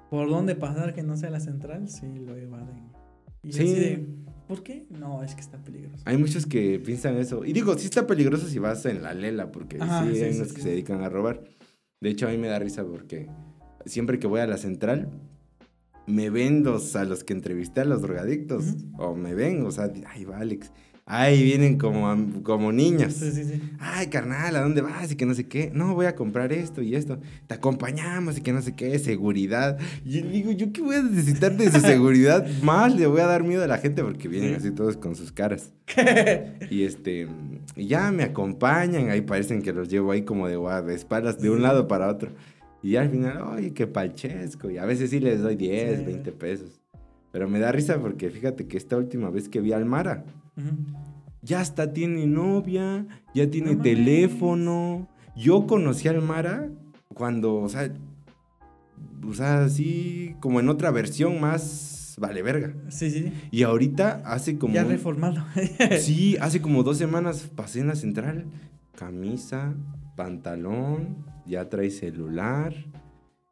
por 0.09 0.29
donde 0.29 0.55
pasar 0.55 0.93
que 0.93 1.03
no 1.03 1.17
sea 1.17 1.29
la 1.29 1.39
central, 1.39 1.89
sí 1.89 2.07
lo 2.19 2.35
evaden. 2.37 2.91
Y 3.41 3.51
sí. 3.51 4.07
¿Por 4.47 4.61
qué? 4.61 4.85
No, 4.89 5.23
es 5.23 5.35
que 5.35 5.41
está 5.41 5.57
peligroso. 5.61 6.03
Hay 6.05 6.17
muchos 6.17 6.45
que 6.45 6.79
piensan 6.79 7.17
eso. 7.17 7.43
Y 7.43 7.53
digo, 7.53 7.77
sí 7.77 7.85
está 7.85 8.05
peligroso 8.05 8.47
si 8.47 8.59
vas 8.59 8.85
en 8.85 9.01
la 9.01 9.13
lela, 9.13 9.51
porque 9.51 9.77
sí, 9.77 9.83
hay 9.83 10.35
unos 10.35 10.53
que 10.53 10.61
se 10.61 10.69
dedican 10.69 11.01
a 11.01 11.09
robar. 11.09 11.43
De 11.99 12.09
hecho, 12.09 12.27
a 12.27 12.31
mí 12.31 12.37
me 12.37 12.47
da 12.47 12.59
risa 12.59 12.85
porque 12.85 13.29
siempre 13.85 14.19
que 14.19 14.27
voy 14.27 14.39
a 14.39 14.47
la 14.47 14.57
central, 14.57 15.09
me 16.05 16.29
ven 16.29 16.63
los, 16.63 16.95
a 16.95 17.05
los 17.05 17.23
que 17.23 17.33
entrevisté 17.33 17.81
a 17.81 17.85
los 17.85 18.01
drogadictos. 18.01 18.65
O 18.97 19.15
me 19.15 19.33
ven, 19.33 19.65
o 19.65 19.71
sea, 19.71 19.91
ay, 20.07 20.25
va 20.25 20.37
Alex. 20.39 20.71
Ay, 21.05 21.43
vienen 21.43 21.77
como, 21.77 22.41
como 22.43 22.71
niños. 22.71 23.13
Sí, 23.13 23.31
sí, 23.31 23.43
sí. 23.43 23.61
Ay, 23.77 24.07
carnal, 24.07 24.55
¿a 24.55 24.61
dónde 24.61 24.81
vas? 24.81 25.11
Y 25.11 25.17
que 25.17 25.25
no 25.25 25.33
sé 25.33 25.47
qué. 25.49 25.69
No, 25.73 25.93
voy 25.95 26.05
a 26.05 26.15
comprar 26.15 26.53
esto 26.53 26.81
y 26.81 26.95
esto. 26.95 27.19
Te 27.45 27.55
acompañamos 27.55 28.37
y 28.37 28.41
que 28.41 28.53
no 28.53 28.61
sé 28.61 28.73
qué. 28.73 28.97
Seguridad. 28.99 29.77
Y 30.05 30.21
digo, 30.21 30.53
¿yo 30.53 30.71
qué 30.71 30.81
voy 30.81 30.95
a 30.95 31.03
necesitar 31.03 31.57
de 31.57 31.69
su 31.69 31.79
seguridad? 31.81 32.47
Más 32.61 32.95
le 32.95 33.05
voy 33.07 33.19
a 33.19 33.25
dar 33.25 33.43
miedo 33.43 33.63
a 33.63 33.67
la 33.67 33.79
gente 33.79 34.01
porque 34.01 34.29
vienen 34.29 34.55
así 34.55 34.71
todos 34.71 34.95
con 34.95 35.17
sus 35.17 35.33
caras. 35.33 35.73
y 36.69 36.83
este, 36.83 37.27
y 37.75 37.87
ya 37.87 38.09
me 38.13 38.23
acompañan. 38.23 39.09
Ahí 39.09 39.19
parecen 39.19 39.61
que 39.61 39.73
los 39.73 39.89
llevo 39.89 40.11
ahí 40.13 40.21
como 40.21 40.47
de, 40.47 40.57
de 40.85 40.95
espaldas 40.95 41.37
de 41.37 41.49
un 41.49 41.61
lado 41.61 41.89
para 41.89 42.07
otro. 42.07 42.31
Y 42.83 42.97
al 42.97 43.09
final, 43.09 43.41
oye, 43.41 43.73
qué 43.73 43.87
palchesco. 43.87 44.69
Y 44.69 44.77
a 44.77 44.85
veces 44.85 45.09
sí 45.09 45.21
les 45.21 45.41
doy 45.41 45.55
10, 45.55 46.05
20 46.05 46.31
pesos. 46.33 46.81
Pero 47.31 47.49
me 47.49 47.57
da 47.57 47.71
risa 47.71 47.99
porque 47.99 48.29
fíjate 48.29 48.67
que 48.67 48.77
esta 48.77 48.97
última 48.97 49.29
vez 49.29 49.47
que 49.49 49.61
vi 49.61 49.71
al 49.71 49.85
Mara, 49.85 50.25
ya 51.41 51.61
hasta 51.61 51.93
tiene 51.93 52.27
novia, 52.27 53.07
ya 53.33 53.49
tiene 53.49 53.77
teléfono. 53.77 55.09
Yo 55.35 55.65
conocí 55.65 56.09
al 56.09 56.21
Mara 56.21 56.69
cuando, 57.13 57.55
o 57.55 57.69
sea, 57.69 57.91
o 59.25 59.33
sea, 59.33 59.63
así 59.63 60.35
como 60.41 60.59
en 60.59 60.69
otra 60.69 60.91
versión 60.91 61.39
más 61.39 62.15
vale 62.19 62.41
verga. 62.41 62.73
Sí, 62.89 63.09
sí. 63.09 63.33
Y 63.49 63.63
ahorita 63.63 64.21
hace 64.25 64.57
como... 64.57 64.73
Ya 64.73 64.83
reformado. 64.83 65.43
sí, 65.99 66.37
hace 66.39 66.61
como 66.61 66.83
dos 66.83 66.97
semanas 66.97 67.49
pasé 67.55 67.79
en 67.79 67.87
la 67.87 67.95
central, 67.95 68.45
camisa, 68.95 69.73
pantalón, 70.15 71.25
ya 71.45 71.69
trae 71.69 71.89
celular 71.89 72.73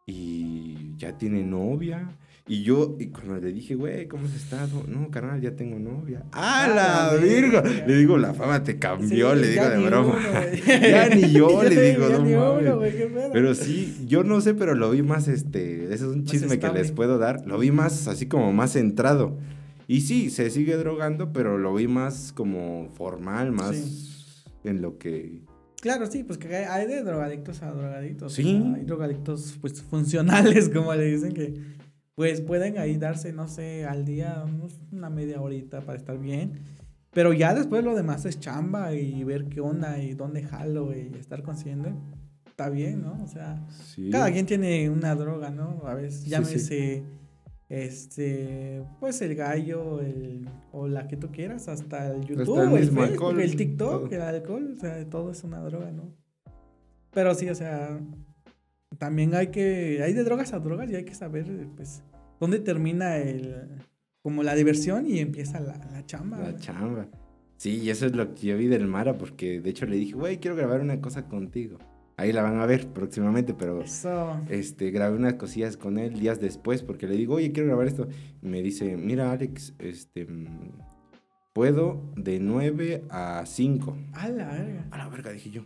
y 0.05 0.95
ya 0.97 1.17
tiene 1.17 1.43
novia. 1.43 2.17
Y 2.47 2.63
yo, 2.63 2.97
y 2.99 3.07
cuando 3.07 3.39
le 3.39 3.53
dije, 3.53 3.75
güey, 3.75 4.07
¿cómo 4.07 4.25
has 4.25 4.33
estado? 4.33 4.83
No, 4.87 5.09
carnal, 5.09 5.39
ya 5.39 5.55
tengo 5.55 5.79
novia. 5.79 6.25
¡Ah, 6.33 6.67
la 6.67 7.15
virgo! 7.15 7.61
Le 7.87 7.95
digo, 7.95 8.17
la 8.17 8.33
fama 8.33 8.63
te 8.63 8.77
cambió, 8.79 9.35
le 9.35 9.49
digo 9.49 9.69
de 9.69 9.77
broma. 9.77 10.19
ya 10.67 11.07
ni 11.09 11.31
yo, 11.31 11.63
le 11.63 11.91
digo, 11.91 12.09
no 12.09 12.81
Pero 13.31 13.55
sí, 13.55 14.05
yo 14.07 14.23
no 14.23 14.41
sé, 14.41 14.53
pero 14.55 14.75
lo 14.75 14.89
vi 14.91 15.01
más, 15.03 15.27
este, 15.27 15.85
ese 15.85 15.93
es 15.93 16.01
un 16.01 16.25
chisme 16.25 16.59
que 16.59 16.69
les 16.69 16.91
puedo 16.91 17.19
dar. 17.19 17.45
Lo 17.45 17.59
vi 17.59 17.71
más, 17.71 18.07
así 18.07 18.25
como 18.25 18.51
más 18.51 18.73
centrado. 18.73 19.37
Y 19.87 20.01
sí, 20.01 20.29
se 20.29 20.49
sigue 20.49 20.75
drogando, 20.77 21.31
pero 21.31 21.57
lo 21.57 21.75
vi 21.75 21.87
más 21.87 22.33
como 22.33 22.89
formal, 22.95 23.51
más 23.51 24.49
en 24.63 24.81
lo 24.81 24.97
que 24.97 25.41
Claro, 25.81 26.05
sí, 26.05 26.23
pues 26.23 26.37
que 26.37 26.55
hay 26.55 26.87
de 26.87 27.03
drogadictos 27.03 27.61
a 27.63 27.71
drogadictos. 27.71 28.33
Sí. 28.33 28.73
hay 28.75 28.85
drogadictos, 28.85 29.57
pues, 29.59 29.81
funcionales, 29.81 30.69
como 30.73 30.93
le 30.93 31.05
dicen, 31.05 31.33
que 31.33 31.81
pues 32.15 32.41
pueden 32.41 32.77
ahí 32.77 32.97
darse, 32.97 33.33
no 33.33 33.47
sé, 33.47 33.85
al 33.85 34.05
día 34.05 34.45
una 34.91 35.09
media 35.09 35.41
horita 35.41 35.81
para 35.81 35.97
estar 35.97 36.19
bien. 36.19 36.59
Pero 37.13 37.33
ya 37.33 37.53
después 37.53 37.83
lo 37.83 37.95
demás 37.95 38.25
es 38.25 38.39
chamba 38.39 38.93
y 38.93 39.23
ver 39.23 39.45
qué 39.45 39.59
onda 39.59 39.97
y 39.97 40.13
dónde 40.13 40.43
jalo 40.43 40.95
y 40.95 41.11
estar 41.19 41.41
consciente. 41.41 41.93
Está 42.45 42.69
bien, 42.69 43.01
¿no? 43.01 43.21
O 43.23 43.27
sea, 43.27 43.65
cada 44.11 44.31
quien 44.31 44.45
tiene 44.45 44.89
una 44.89 45.15
droga, 45.15 45.49
¿no? 45.49 45.81
A 45.85 45.95
veces 45.95 46.25
llámese 46.25 47.03
este, 47.71 48.83
pues 48.99 49.21
el 49.21 49.33
gallo, 49.33 50.01
el, 50.01 50.45
o 50.73 50.89
la 50.89 51.07
que 51.07 51.15
tú 51.15 51.31
quieras, 51.31 51.69
hasta 51.69 52.13
el 52.13 52.25
YouTube, 52.25 52.75
el, 52.75 52.91
Facebook, 52.91 53.39
el 53.39 53.55
TikTok, 53.55 54.11
el 54.11 54.21
alcohol, 54.21 54.73
o 54.75 54.79
sea, 54.79 55.09
todo 55.09 55.31
es 55.31 55.41
una 55.45 55.61
droga, 55.61 55.89
¿no? 55.89 56.13
Pero 57.11 57.33
sí, 57.33 57.49
o 57.49 57.55
sea, 57.55 57.97
también 58.97 59.33
hay 59.35 59.47
que, 59.47 60.01
hay 60.03 60.11
de 60.11 60.25
drogas 60.25 60.51
a 60.51 60.59
drogas 60.59 60.89
y 60.89 60.95
hay 60.95 61.05
que 61.05 61.15
saber, 61.15 61.45
pues, 61.77 62.03
dónde 62.41 62.59
termina 62.59 63.15
el, 63.19 63.69
como 64.21 64.43
la 64.43 64.53
diversión 64.53 65.07
y 65.07 65.19
empieza 65.19 65.61
la, 65.61 65.77
la 65.93 66.05
chamba. 66.05 66.39
La 66.39 66.57
chamba. 66.57 67.07
Sí, 67.55 67.77
y 67.77 67.89
eso 67.89 68.05
es 68.05 68.13
lo 68.13 68.35
que 68.35 68.47
yo 68.47 68.57
vi 68.57 68.67
del 68.67 68.85
Mara, 68.85 69.17
porque 69.17 69.61
de 69.61 69.69
hecho 69.69 69.85
le 69.85 69.95
dije, 69.95 70.11
güey, 70.11 70.39
quiero 70.39 70.57
grabar 70.57 70.81
una 70.81 70.99
cosa 70.99 71.29
contigo. 71.29 71.77
Ahí 72.17 72.31
la 72.33 72.43
van 72.43 72.59
a 72.59 72.65
ver 72.65 72.87
próximamente, 72.87 73.53
pero 73.53 73.83
este 74.49 74.91
grabé 74.91 75.17
unas 75.17 75.33
cosillas 75.35 75.75
con 75.77 75.97
él 75.97 76.19
días 76.19 76.39
después 76.39 76.83
porque 76.83 77.07
le 77.07 77.15
digo, 77.15 77.35
oye, 77.35 77.51
quiero 77.51 77.67
grabar 77.69 77.87
esto. 77.87 78.07
Y 78.41 78.47
me 78.47 78.61
dice, 78.61 78.95
mira, 78.97 79.31
Alex, 79.31 79.73
este, 79.79 80.27
puedo 81.53 82.01
de 82.15 82.39
9 82.39 83.03
a 83.09 83.43
5. 83.45 83.97
A 84.13 84.29
la 84.29 84.47
verga. 84.51 84.85
A 84.91 84.97
la 84.97 85.07
verga, 85.09 85.31
dije 85.31 85.49
yo. 85.51 85.63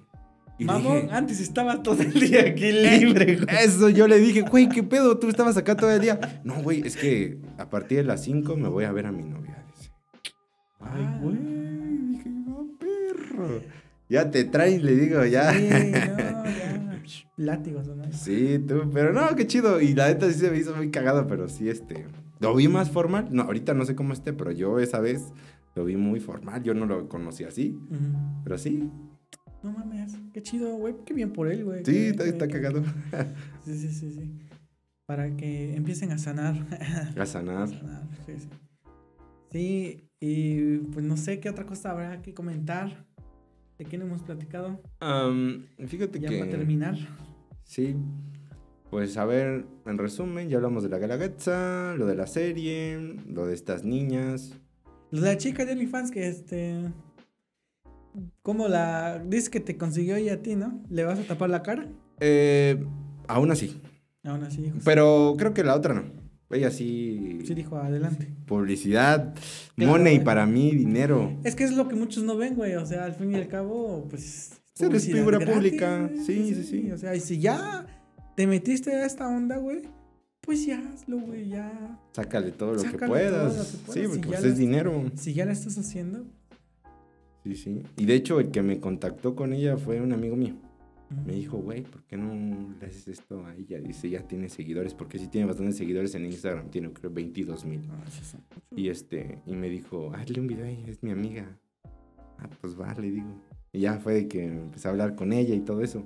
Y 0.58 0.64
Mamón, 0.64 1.02
dije, 1.02 1.14
antes 1.14 1.42
estaba 1.42 1.84
todo 1.84 2.02
el 2.02 2.14
día 2.14 2.42
aquí 2.48 2.72
libre, 2.72 3.36
güey. 3.44 3.58
Eso, 3.62 3.90
yo 3.90 4.08
le 4.08 4.18
dije, 4.20 4.42
güey, 4.42 4.70
¿qué 4.70 4.84
pedo? 4.84 5.18
Tú 5.20 5.28
estabas 5.28 5.58
acá 5.58 5.76
todo 5.76 5.92
el 5.92 6.00
día. 6.00 6.42
No, 6.46 6.62
güey, 6.64 6.82
es 6.88 6.96
que 6.96 7.40
a 7.58 7.70
partir 7.70 7.98
de 7.98 8.04
las 8.06 8.24
5 8.24 8.56
me 8.56 8.70
voy 8.70 8.86
a 8.86 8.94
ver 8.94 9.08
a 9.08 9.12
mi 9.12 9.24
novia. 9.24 9.66
Dice. 9.76 9.92
Ay, 10.80 11.04
Ah. 11.06 11.20
güey. 11.22 11.36
Dije, 12.12 12.30
no, 12.30 12.68
perro. 12.80 13.62
Ya 14.10 14.30
te 14.32 14.44
traes, 14.44 14.82
le 14.84 14.96
digo, 14.96 15.26
ya. 15.26 15.52
Sí, 15.54 15.68
no, 15.72 16.46
ya. 16.46 17.02
Látigos, 17.38 17.88
¿no? 17.88 18.12
Sí, 18.12 18.60
tú, 18.68 18.90
pero 18.94 19.12
no, 19.14 19.36
qué 19.36 19.46
chido. 19.48 19.82
Y 19.82 19.94
la 19.94 20.08
neta 20.08 20.28
sí 20.32 20.40
se 20.40 20.52
me 20.52 20.58
hizo 20.58 20.76
muy 20.76 20.92
cagado, 20.92 21.28
pero 21.28 21.50
sí, 21.50 21.70
este. 21.70 22.06
Lo 22.40 22.54
vi 22.56 22.68
más 22.68 22.90
formal. 22.92 23.28
No, 23.32 23.44
ahorita 23.44 23.74
no 23.74 23.86
sé 23.86 23.96
cómo 23.96 24.14
esté, 24.14 24.34
pero 24.34 24.52
yo 24.52 24.80
esa 24.80 25.00
vez 25.00 25.24
lo 25.76 25.86
vi 25.86 25.96
muy 25.96 26.20
formal. 26.20 26.62
Yo 26.64 26.74
no 26.74 26.86
lo 26.86 27.08
conocí 27.10 27.44
así, 27.44 27.78
pero 28.44 28.58
sí. 28.58 28.90
No 29.64 29.72
mames, 29.72 30.16
qué 30.34 30.44
chido, 30.44 30.76
güey. 30.76 30.96
Qué 31.06 31.14
bien 31.14 31.32
por 31.34 31.48
él, 31.52 31.64
güey. 31.66 31.80
Sí, 31.80 31.92
Qué- 31.94 32.08
está, 32.10 32.24
qué- 32.26 32.30
está 32.30 32.48
qué- 32.48 32.54
cagado. 32.54 32.84
Sí, 33.66 33.74
sí, 33.78 33.90
sí, 33.92 34.12
sí. 34.12 34.32
Para 35.08 35.36
que 35.36 35.76
empiecen 35.76 36.12
a 36.12 36.18
sanar. 36.18 36.56
A 37.16 37.22
A 37.22 37.26
sanar. 37.26 37.70
sanar, 37.70 38.04
sí, 38.26 38.34
sí. 38.38 38.50
Sí, 39.52 40.10
y 40.20 40.78
pues 40.94 41.06
no 41.06 41.18
sé 41.18 41.40
qué 41.40 41.50
otra 41.50 41.66
cosa 41.66 41.92
habrá 41.92 42.22
que 42.22 42.34
comentar. 42.34 43.05
¿De 43.78 43.86
qué 43.86 43.98
no 43.98 44.06
hemos 44.06 44.22
platicado? 44.24 44.82
Fíjate 45.88 46.20
Ya 46.20 46.30
que. 46.30 46.40
para 46.40 46.52
terminar. 46.52 46.96
Sí. 47.64 47.96
Pues 48.90 49.18
a 49.18 49.26
ver, 49.26 49.66
en 49.86 49.98
resumen, 49.98 50.50
ya 50.50 50.58
hablamos 50.58 50.84
de 50.84 50.90
la 50.90 50.98
Galagatza, 51.00 51.96
lo 51.98 52.06
de 52.06 52.16
la 52.16 52.28
serie, 52.28 52.98
lo 53.28 53.46
de 53.46 53.54
estas 53.54 53.84
niñas. 53.84 54.54
La 55.12 55.38
chica 55.38 55.66
de 55.66 55.74
OnlyFans 55.74 56.12
que 56.12 56.28
este. 56.28 56.92
¿Cómo 58.42 58.68
la. 58.68 59.22
Dice 59.26 59.52
que 59.52 59.60
te 59.60 59.78
consiguió 59.78 60.16
ella 60.16 60.36
a 60.36 60.42
ti, 60.42 60.56
¿no? 60.56 60.82
¿Le 60.90 61.04
vas 61.04 61.20
a 61.20 61.24
tapar 61.24 61.50
la 61.50 61.64
cara? 61.64 61.90
Eh, 62.20 62.82
aún 63.28 63.52
así. 63.52 63.82
Aún 64.24 64.44
así 64.44 64.62
dijo. 64.62 64.78
Pero 64.86 65.36
creo 65.38 65.54
que 65.54 65.64
la 65.64 65.76
otra 65.76 65.94
no. 65.94 66.04
Ella 66.52 66.70
sí. 66.70 67.40
Sí 67.46 67.54
dijo 67.56 67.76
adelante. 67.78 68.28
Publicidad, 68.46 69.34
Claro, 69.76 69.92
money 69.92 70.16
güey. 70.16 70.24
para 70.26 70.46
mí, 70.46 70.72
dinero. 70.76 71.38
Es 71.44 71.56
que 71.56 71.64
es 71.64 71.74
lo 71.74 71.88
que 71.88 71.96
muchos 71.96 72.24
no 72.24 72.38
ven, 72.38 72.56
güey. 72.56 72.76
O 72.76 72.86
sea, 72.86 73.06
al 73.06 73.14
fin 73.14 73.32
y 73.32 73.36
al 73.36 73.48
cabo, 73.48 74.08
pues. 74.10 74.52
Eres 74.78 74.90
publicidad 74.90 75.18
figura 75.18 75.40
pública. 75.40 76.10
Sí, 76.26 76.54
sí, 76.54 76.64
sí. 76.64 76.92
O 76.92 76.98
sea, 76.98 77.16
y 77.16 77.20
si 77.20 77.40
ya 77.40 77.86
te 78.36 78.46
metiste 78.46 78.92
a 78.94 79.06
esta 79.06 79.28
onda, 79.28 79.58
güey, 79.58 79.82
pues 80.42 80.66
ya 80.66 80.80
hazlo, 80.94 81.20
güey. 81.20 81.48
Ya. 81.50 82.00
Sácale 82.14 82.52
todo 82.52 82.74
lo 82.76 82.84
que 82.84 82.90
puedas. 83.08 83.54
todo 83.54 83.58
lo 83.58 83.64
que 83.64 83.70
Sí, 83.72 83.78
puedas, 83.86 84.08
porque 84.10 84.28
y 84.28 84.32
pues 84.32 84.44
es 84.44 84.58
dinero. 84.58 85.12
Si 85.16 85.34
ya 85.34 85.46
la 85.46 85.54
estás 85.54 85.78
haciendo. 85.78 86.26
Sí, 87.44 87.56
sí. 87.56 87.82
Y 87.98 88.06
de 88.06 88.16
hecho, 88.16 88.40
el 88.40 88.52
que 88.52 88.62
me 88.62 88.80
contactó 88.80 89.36
con 89.36 89.54
ella 89.54 89.78
fue 89.78 90.02
un 90.02 90.14
amigo 90.14 90.36
mío. 90.36 90.56
Me 91.26 91.34
dijo, 91.34 91.58
güey, 91.58 91.84
¿por 91.84 92.04
qué 92.04 92.18
no 92.18 92.76
le 92.80 92.86
haces 92.86 93.08
esto 93.08 93.46
a 93.46 93.56
ella? 93.56 93.80
Dice, 93.80 94.10
ya 94.10 94.28
tiene 94.28 94.50
seguidores, 94.50 94.94
porque 94.94 95.20
sí 95.20 95.28
tiene 95.28 95.48
bastantes 95.48 95.78
seguidores 95.78 96.14
en 96.16 96.26
Instagram, 96.26 96.70
tiene 96.70 96.92
creo 96.92 97.12
22 97.12 97.66
mil. 97.66 97.82
Ah. 97.92 98.04
Y 98.76 98.90
este, 98.90 99.40
y 99.46 99.56
me 99.56 99.70
dijo, 99.70 100.12
hazle 100.14 100.42
un 100.42 100.48
video 100.48 100.66
ahí, 100.66 100.84
es 100.88 101.02
mi 101.04 101.12
amiga. 101.12 101.60
Ah, 102.38 102.50
pues 102.62 102.80
va, 102.80 102.94
le 102.96 103.12
digo. 103.12 103.42
Y 103.72 103.82
ya 103.82 103.98
fue 103.98 104.14
de 104.14 104.28
que 104.28 104.46
empecé 104.46 104.88
a 104.88 104.92
hablar 104.92 105.16
con 105.16 105.34
ella 105.34 105.54
y 105.54 105.60
todo 105.60 105.82
eso. 105.82 106.04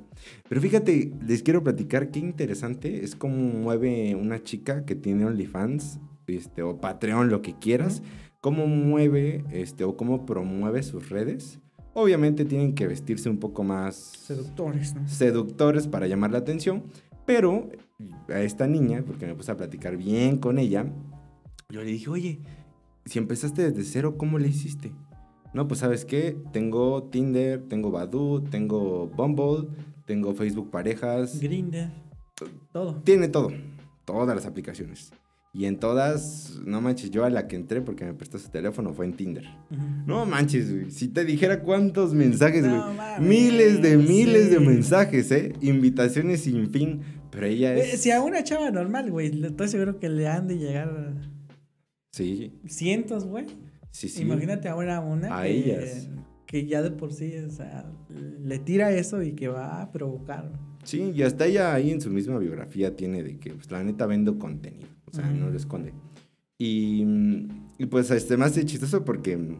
Pero 0.48 0.60
fíjate, 0.60 1.14
les 1.26 1.44
quiero 1.44 1.64
platicar 1.64 2.10
qué 2.10 2.20
interesante 2.20 3.04
es 3.04 3.16
cómo 3.16 3.36
mueve 3.36 4.16
una 4.16 4.44
chica 4.44 4.86
que 4.86 4.96
tiene 4.96 5.26
OnlyFans, 5.26 6.00
este, 6.28 6.64
o 6.64 6.82
Patreon, 6.82 7.30
lo 7.30 7.42
que 7.42 7.58
quieras, 7.60 8.02
cómo 8.42 8.66
mueve, 8.68 9.44
este, 9.52 9.84
o 9.84 9.98
cómo 9.98 10.26
promueve 10.26 10.82
sus 10.84 11.10
redes. 11.10 11.60
Obviamente 11.94 12.46
tienen 12.46 12.76
que 12.76 12.88
vestirse 12.88 13.30
un 13.30 13.38
poco 13.38 13.64
más 13.64 13.96
Seductores, 13.96 14.96
¿no? 14.96 15.08
seductores 15.08 15.88
para 15.88 16.08
llamar 16.08 16.32
la 16.32 16.38
atención, 16.38 16.84
pero 17.26 17.70
a 18.30 18.42
esta 18.42 18.68
niña, 18.68 19.04
porque 19.06 19.26
me 19.26 19.36
puse 19.36 19.52
a 19.52 19.58
platicar 19.58 19.98
bien 19.98 20.38
con 20.38 20.60
ella, 20.60 20.86
yo 21.70 21.82
le 21.82 21.92
dije, 21.92 22.10
oye, 22.10 22.40
si 23.06 23.20
empezaste 23.20 23.72
desde 23.72 23.84
cero, 23.84 24.18
¿cómo 24.18 24.40
le 24.40 24.48
hiciste? 24.48 24.92
No, 25.54 25.68
pues 25.68 25.80
sabes 25.80 26.06
qué, 26.06 26.38
tengo 26.52 27.04
Tinder, 27.04 27.68
tengo 27.68 27.92
Badoo, 27.92 28.42
tengo 28.42 29.08
Bumble, 29.08 29.68
tengo 30.06 30.34
Facebook 30.34 30.70
Parejas, 30.70 31.40
Grinder. 31.40 31.90
Todo. 32.72 33.02
tiene 33.04 33.28
todo, 33.28 33.52
todas 34.06 34.36
las 34.36 34.46
aplicaciones. 34.46 35.12
Y 35.52 35.66
en 35.66 35.80
todas, 35.80 36.60
no 36.64 36.80
manches, 36.80 37.10
yo 37.10 37.26
a 37.26 37.30
la 37.32 37.48
que 37.48 37.56
entré 37.56 37.82
porque 37.82 38.06
me 38.06 38.14
prestó 38.14 38.38
su 38.38 38.50
teléfono 38.50 38.94
fue 38.94 39.06
en 39.08 39.14
Tinder. 39.14 39.46
No 40.06 40.26
manches, 40.28 40.72
güey. 40.72 40.92
Si 40.92 41.08
te 41.08 41.26
dijera 41.26 41.62
cuántos 41.64 42.14
mensajes, 42.14 42.68
güey. 42.68 42.80
Miles 43.20 43.82
de 43.82 43.98
miles 43.98 44.52
de 44.52 44.60
mensajes, 44.60 45.32
¿eh? 45.32 45.54
Invitaciones 45.62 46.42
sin 46.42 46.70
fin. 46.70 47.02
Pero 47.32 47.48
ella 47.48 47.76
Eh, 47.76 47.92
es. 47.94 48.02
Si 48.02 48.12
a 48.12 48.22
una 48.22 48.44
chava 48.44 48.70
normal, 48.70 49.10
güey, 49.10 49.44
estoy 49.44 49.68
seguro 49.70 50.00
que 50.00 50.10
le 50.10 50.28
han 50.28 50.48
de 50.48 50.58
llegar 50.60 51.16
Sí, 52.12 52.60
cientos, 52.68 53.26
güey. 53.26 53.46
sí, 53.92 54.08
sí. 54.10 54.22
Imagínate 54.24 54.68
ahora 54.68 54.98
a 54.98 55.00
una 55.00 55.40
A 55.40 55.44
que, 55.44 55.50
ellas. 55.52 56.10
que 56.46 56.66
ya 56.68 56.82
de 56.82 56.92
por 56.92 57.14
sí, 57.14 57.34
o 57.38 57.50
sea, 57.50 57.92
le 58.10 58.60
tira 58.60 58.92
eso 58.92 59.22
y 59.24 59.34
que 59.34 59.48
va 59.48 59.82
a 59.82 59.92
provocar. 59.92 60.52
Sí, 60.84 61.12
y 61.16 61.24
hasta 61.24 61.46
ella 61.46 61.74
ahí 61.74 61.92
en 61.92 62.02
su 62.02 62.10
misma 62.10 62.38
biografía 62.40 62.96
tiene 62.96 63.22
de 63.24 63.38
que, 63.38 63.52
pues, 63.54 63.70
la 63.72 63.84
neta 63.84 64.06
vendo 64.08 64.40
contenido. 64.40 64.88
O 65.12 65.14
sea, 65.16 65.26
Ujú. 65.26 65.34
no 65.36 65.50
lo 65.50 65.58
esconde. 65.58 65.94
Y, 66.58 67.04
y 67.78 67.86
pues, 67.90 68.12
este, 68.12 68.38
más 68.38 68.56
de 68.56 68.66
chistoso 68.66 69.06
porque 69.06 69.58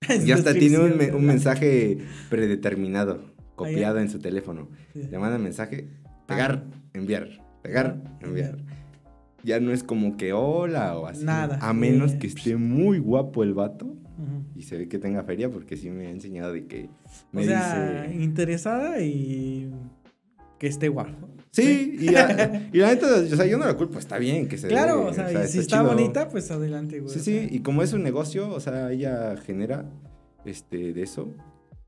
ya 0.24 0.34
hasta 0.34 0.54
tiene 0.54 0.78
un, 0.78 0.96
me- 0.96 1.12
un 1.12 1.24
mensaje 1.26 1.98
predeterminado, 2.30 3.22
copiado 3.54 3.98
en 3.98 4.08
su 4.10 4.18
teléfono. 4.18 4.68
Sí. 4.94 5.02
Le 5.10 5.18
manda 5.18 5.38
mensaje, 5.38 5.88
pegar, 6.26 6.64
enviar, 6.94 7.28
pegar, 7.62 8.02
enviar. 8.20 8.58
Ya 9.44 9.60
no 9.60 9.72
es 9.72 9.82
como 9.84 10.16
que 10.16 10.32
hola 10.32 10.98
o 10.98 11.06
así. 11.06 11.24
Nada. 11.24 11.58
A 11.60 11.72
menos 11.72 12.12
que 12.14 12.26
esté 12.26 12.56
muy 12.56 12.98
guapo 12.98 13.44
el 13.44 13.54
vato 13.54 13.86
Ujú. 13.86 14.44
y 14.56 14.62
se 14.62 14.76
ve 14.76 14.88
que 14.88 14.98
tenga 14.98 15.22
feria 15.22 15.48
porque 15.50 15.76
sí 15.76 15.90
me 15.90 16.06
ha 16.08 16.10
enseñado 16.10 16.52
de 16.52 16.66
que 16.66 16.90
me 17.30 17.42
O 17.42 17.44
sea, 17.44 18.02
dice... 18.04 18.20
interesada 18.22 19.00
y 19.00 19.70
que 20.58 20.66
esté 20.66 20.88
guapo. 20.88 21.28
Sí, 21.50 21.96
y, 22.00 22.10
la- 22.10 22.68
y 22.72 22.78
la 22.78 22.88
neta, 22.94 23.06
o 23.16 23.36
sea, 23.36 23.46
yo 23.46 23.58
no 23.58 23.64
la 23.64 23.76
culpo, 23.76 23.98
está 23.98 24.18
bien 24.18 24.48
que 24.48 24.58
se 24.58 24.68
Claro, 24.68 25.04
dé, 25.04 25.10
o 25.10 25.12
sea, 25.14 25.44
y 25.44 25.48
si 25.48 25.58
está 25.60 25.78
chido. 25.80 25.88
bonita, 25.94 26.28
pues 26.28 26.50
adelante, 26.50 27.00
güey. 27.00 27.12
Sí, 27.12 27.18
o 27.18 27.22
sí, 27.22 27.32
sea. 27.38 27.48
y 27.56 27.60
como 27.60 27.82
es 27.82 27.92
un 27.92 28.02
negocio, 28.02 28.50
o 28.50 28.60
sea, 28.60 28.92
ella 28.92 29.36
genera 29.38 29.90
este, 30.44 30.92
de 30.92 31.02
eso, 31.02 31.32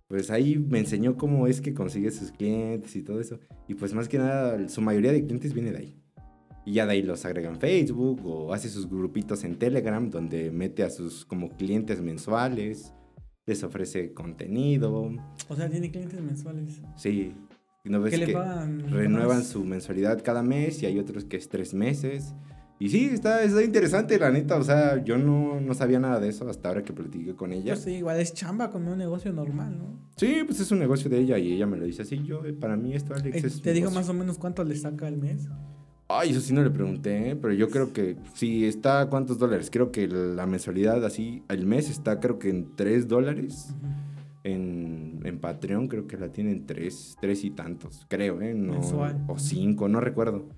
pues 0.08 0.30
ahí 0.30 0.56
me 0.56 0.78
enseñó 0.80 1.16
cómo 1.16 1.46
es 1.46 1.60
que 1.60 1.72
consigue 1.74 2.10
sus 2.10 2.32
clientes 2.32 2.96
y 2.96 3.02
todo 3.02 3.20
eso. 3.20 3.38
Y 3.68 3.74
pues 3.74 3.94
más 3.94 4.08
que 4.08 4.18
nada, 4.18 4.68
su 4.68 4.80
mayoría 4.80 5.12
de 5.12 5.24
clientes 5.24 5.52
viene 5.54 5.70
de 5.72 5.78
ahí. 5.78 5.96
Y 6.66 6.72
ya 6.74 6.84
de 6.86 6.92
ahí 6.92 7.02
los 7.02 7.24
agrega 7.24 7.48
en 7.48 7.58
Facebook 7.60 8.20
o 8.26 8.52
hace 8.52 8.68
sus 8.68 8.88
grupitos 8.88 9.44
en 9.44 9.56
Telegram 9.56 10.10
donde 10.10 10.50
mete 10.50 10.82
a 10.82 10.90
sus 10.90 11.24
como 11.24 11.50
clientes 11.56 12.00
mensuales, 12.02 12.92
les 13.46 13.62
ofrece 13.62 14.12
contenido. 14.12 15.10
O 15.48 15.56
sea, 15.56 15.68
tiene 15.70 15.90
clientes 15.90 16.20
mensuales. 16.20 16.80
Sí, 16.96 17.32
no 17.88 18.00
ves 18.00 18.10
¿Qué 18.12 18.18
le 18.18 18.26
que 18.26 18.32
pagan? 18.34 18.90
renuevan 18.90 19.38
Más. 19.38 19.46
su 19.46 19.64
mensualidad 19.64 20.22
cada 20.22 20.42
mes 20.42 20.82
y 20.82 20.86
hay 20.86 20.98
otros 20.98 21.24
que 21.24 21.36
es 21.36 21.48
tres 21.48 21.72
meses. 21.74 22.34
Y 22.78 22.88
sí, 22.88 23.10
está, 23.12 23.42
está 23.42 23.62
interesante, 23.62 24.18
la 24.18 24.30
neta. 24.30 24.56
O 24.56 24.64
sea, 24.64 25.04
yo 25.04 25.18
no, 25.18 25.60
no 25.60 25.74
sabía 25.74 25.98
nada 26.00 26.18
de 26.18 26.28
eso 26.30 26.48
hasta 26.48 26.68
ahora 26.70 26.82
que 26.82 26.94
platiqué 26.94 27.34
con 27.34 27.52
ella. 27.52 27.74
Pues 27.74 27.84
sí, 27.84 27.90
igual 27.96 28.18
es 28.20 28.32
chamba 28.32 28.70
como 28.70 28.92
un 28.92 28.98
negocio 28.98 29.32
normal, 29.34 29.76
¿no? 29.78 29.98
Sí, 30.16 30.38
pues 30.46 30.60
es 30.60 30.70
un 30.70 30.78
negocio 30.78 31.10
de 31.10 31.18
ella 31.18 31.36
y 31.38 31.52
ella 31.52 31.66
me 31.66 31.76
lo 31.76 31.84
dice 31.84 32.02
así. 32.02 32.22
Yo, 32.22 32.42
eh, 32.46 32.54
para 32.54 32.76
mí 32.76 32.94
esto, 32.94 33.14
Alex, 33.14 33.36
Eh, 33.44 33.46
es 33.46 33.60
Te 33.60 33.72
digo 33.74 33.90
más 33.90 34.08
o 34.08 34.14
menos 34.14 34.38
cuánto 34.38 34.64
le 34.64 34.76
saca 34.76 35.06
al 35.06 35.18
mes. 35.18 35.46
Ay, 36.08 36.30
eso 36.30 36.40
sí 36.40 36.52
no 36.54 36.62
le 36.64 36.70
pregunté, 36.70 37.30
¿eh? 37.30 37.36
pero 37.36 37.52
yo 37.54 37.68
creo 37.68 37.92
que 37.92 38.16
si 38.34 38.64
está, 38.64 39.06
¿cuántos 39.10 39.38
dólares? 39.38 39.68
Creo 39.70 39.92
que 39.92 40.08
la 40.08 40.44
mensualidad 40.46 41.04
así, 41.04 41.42
al 41.48 41.66
mes 41.66 41.88
está 41.88 42.18
creo 42.18 42.38
que 42.38 42.48
en 42.48 42.74
tres 42.76 43.06
dólares. 43.08 43.68
Ujú. 43.78 43.86
En, 44.42 45.20
en 45.24 45.38
Patreon 45.38 45.86
creo 45.88 46.06
que 46.06 46.16
la 46.16 46.30
tienen 46.32 46.64
tres, 46.66 47.16
tres 47.20 47.44
y 47.44 47.50
tantos, 47.50 48.06
creo, 48.08 48.40
¿eh? 48.40 48.54
No, 48.54 48.72
Mensual. 48.74 49.22
O 49.28 49.38
cinco, 49.38 49.86
no 49.88 50.00
recuerdo. 50.00 50.48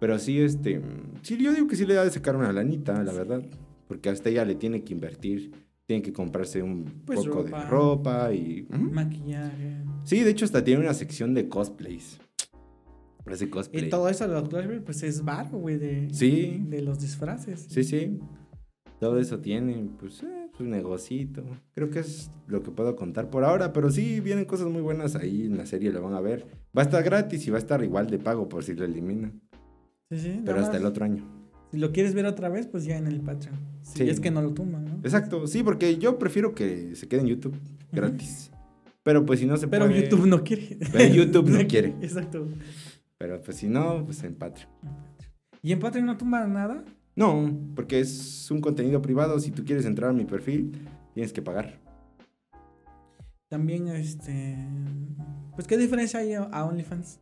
Pero 0.00 0.18
sí, 0.18 0.40
este, 0.40 0.80
sí, 1.22 1.36
yo 1.36 1.52
digo 1.52 1.66
que 1.68 1.76
sí 1.76 1.86
le 1.86 1.94
da 1.94 2.04
de 2.04 2.10
sacar 2.10 2.34
una 2.36 2.52
lanita, 2.52 3.02
la 3.02 3.12
verdad. 3.12 3.42
Porque 3.86 4.08
hasta 4.10 4.28
ella 4.28 4.44
le 4.44 4.54
tiene 4.54 4.82
que 4.82 4.92
invertir, 4.92 5.52
tiene 5.86 6.02
que 6.02 6.12
comprarse 6.12 6.62
un 6.62 6.84
Pues 7.06 7.20
poco 7.20 7.42
ropa. 7.42 7.58
de 7.64 7.70
ropa 7.70 8.32
y... 8.34 8.66
ujú. 8.70 8.90
Maquillaje. 8.92 9.76
Sí, 10.04 10.20
de 10.22 10.30
hecho 10.30 10.44
hasta 10.44 10.62
tiene 10.62 10.80
una 10.82 10.94
sección 10.94 11.32
de 11.34 11.48
cosplays. 11.48 12.18
Hace 13.24 13.50
cosplay. 13.50 13.86
Y 13.86 13.88
todo 13.90 14.08
eso 14.08 14.26
de 14.26 14.34
los 14.34 14.48
cosplays, 14.48 14.82
pues 14.84 15.02
es 15.02 15.22
varo, 15.24 15.58
güey, 15.58 15.76
de, 15.78 16.08
Sí. 16.12 16.62
de 16.68 16.80
los 16.82 16.98
disfraces. 16.98 17.66
Sí, 17.68 17.84
sí. 17.84 18.18
Todo 19.00 19.18
eso 19.18 19.38
tiene, 19.38 19.88
pues, 20.00 20.22
eh, 20.22 20.37
su 20.58 20.64
negocito. 20.64 21.42
Creo 21.74 21.88
que 21.88 22.00
es 22.00 22.30
lo 22.48 22.62
que 22.62 22.70
puedo 22.70 22.96
contar 22.96 23.30
por 23.30 23.44
ahora, 23.44 23.72
pero 23.72 23.90
sí 23.90 24.20
vienen 24.20 24.44
cosas 24.44 24.66
muy 24.68 24.82
buenas 24.82 25.16
ahí 25.16 25.46
en 25.46 25.56
la 25.56 25.64
serie, 25.66 25.90
lo 25.92 26.02
van 26.02 26.14
a 26.14 26.20
ver. 26.20 26.46
Va 26.76 26.82
a 26.82 26.84
estar 26.84 27.02
gratis 27.02 27.46
y 27.46 27.50
va 27.50 27.56
a 27.56 27.60
estar 27.60 27.82
igual 27.82 28.08
de 28.10 28.18
pago 28.18 28.48
por 28.48 28.64
si 28.64 28.74
lo 28.74 28.84
eliminan. 28.84 29.40
Sí, 30.10 30.18
sí. 30.18 30.42
Pero 30.44 30.60
hasta 30.60 30.76
el 30.76 30.84
otro 30.84 31.04
año. 31.04 31.24
Si 31.70 31.78
lo 31.78 31.92
quieres 31.92 32.14
ver 32.14 32.26
otra 32.26 32.48
vez, 32.48 32.66
pues 32.66 32.84
ya 32.84 32.96
en 32.96 33.06
el 33.06 33.20
Patreon. 33.20 33.56
Si 33.82 33.98
Sí. 33.98 34.08
es 34.10 34.20
que 34.20 34.30
no 34.30 34.42
lo 34.42 34.52
tumban, 34.52 34.84
¿no? 34.84 34.94
Exacto, 35.04 35.46
sí, 35.46 35.62
porque 35.62 35.98
yo 35.98 36.18
prefiero 36.18 36.54
que 36.54 36.94
se 36.96 37.08
quede 37.08 37.20
en 37.20 37.26
YouTube 37.28 37.56
gratis. 37.92 38.50
Pero 39.02 39.24
pues 39.24 39.38
si 39.40 39.46
no 39.46 39.56
se 39.56 39.68
Pero 39.68 39.86
puede. 39.86 40.02
YouTube 40.02 40.26
no 40.26 40.42
quiere. 40.44 40.78
Pero 40.92 41.14
YouTube 41.14 41.48
no 41.50 41.58
quiere. 41.68 41.88
Exacto. 42.00 42.46
Pero 43.18 43.40
pues 43.42 43.56
si 43.58 43.68
no, 43.68 44.04
pues 44.04 44.22
en 44.24 44.34
Patreon. 44.34 44.68
¿Y 45.62 45.72
en 45.72 45.78
Patreon 45.80 46.06
no 46.06 46.16
tumba 46.16 46.46
nada? 46.46 46.84
No, 47.18 47.50
porque 47.74 47.98
es 47.98 48.48
un 48.48 48.60
contenido 48.60 49.02
privado. 49.02 49.40
Si 49.40 49.50
tú 49.50 49.64
quieres 49.64 49.84
entrar 49.86 50.10
a 50.10 50.12
mi 50.12 50.24
perfil, 50.24 50.86
tienes 51.14 51.32
que 51.32 51.42
pagar. 51.42 51.80
También, 53.48 53.88
este. 53.88 54.56
Pues, 55.56 55.66
¿qué 55.66 55.76
diferencia 55.76 56.20
hay 56.20 56.34
a 56.34 56.64
OnlyFans? 56.64 57.18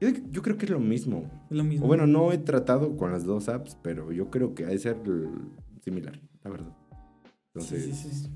Yo, 0.00 0.08
yo 0.32 0.42
creo 0.42 0.58
que 0.58 0.64
es 0.64 0.72
lo 0.72 0.80
mismo. 0.80 1.30
Es 1.48 1.56
lo 1.56 1.62
mismo. 1.62 1.84
O 1.84 1.88
bueno, 1.88 2.08
no 2.08 2.32
he 2.32 2.38
tratado 2.38 2.96
con 2.96 3.12
las 3.12 3.22
dos 3.22 3.48
apps, 3.48 3.78
pero 3.80 4.10
yo 4.10 4.28
creo 4.28 4.56
que 4.56 4.64
ha 4.64 4.70
de 4.70 4.78
ser 4.78 4.96
similar, 5.84 6.20
la 6.42 6.50
verdad. 6.50 6.76
Entonces, 7.54 7.84
Sí, 7.84 7.92
sí, 7.92 8.08
sí. 8.12 8.30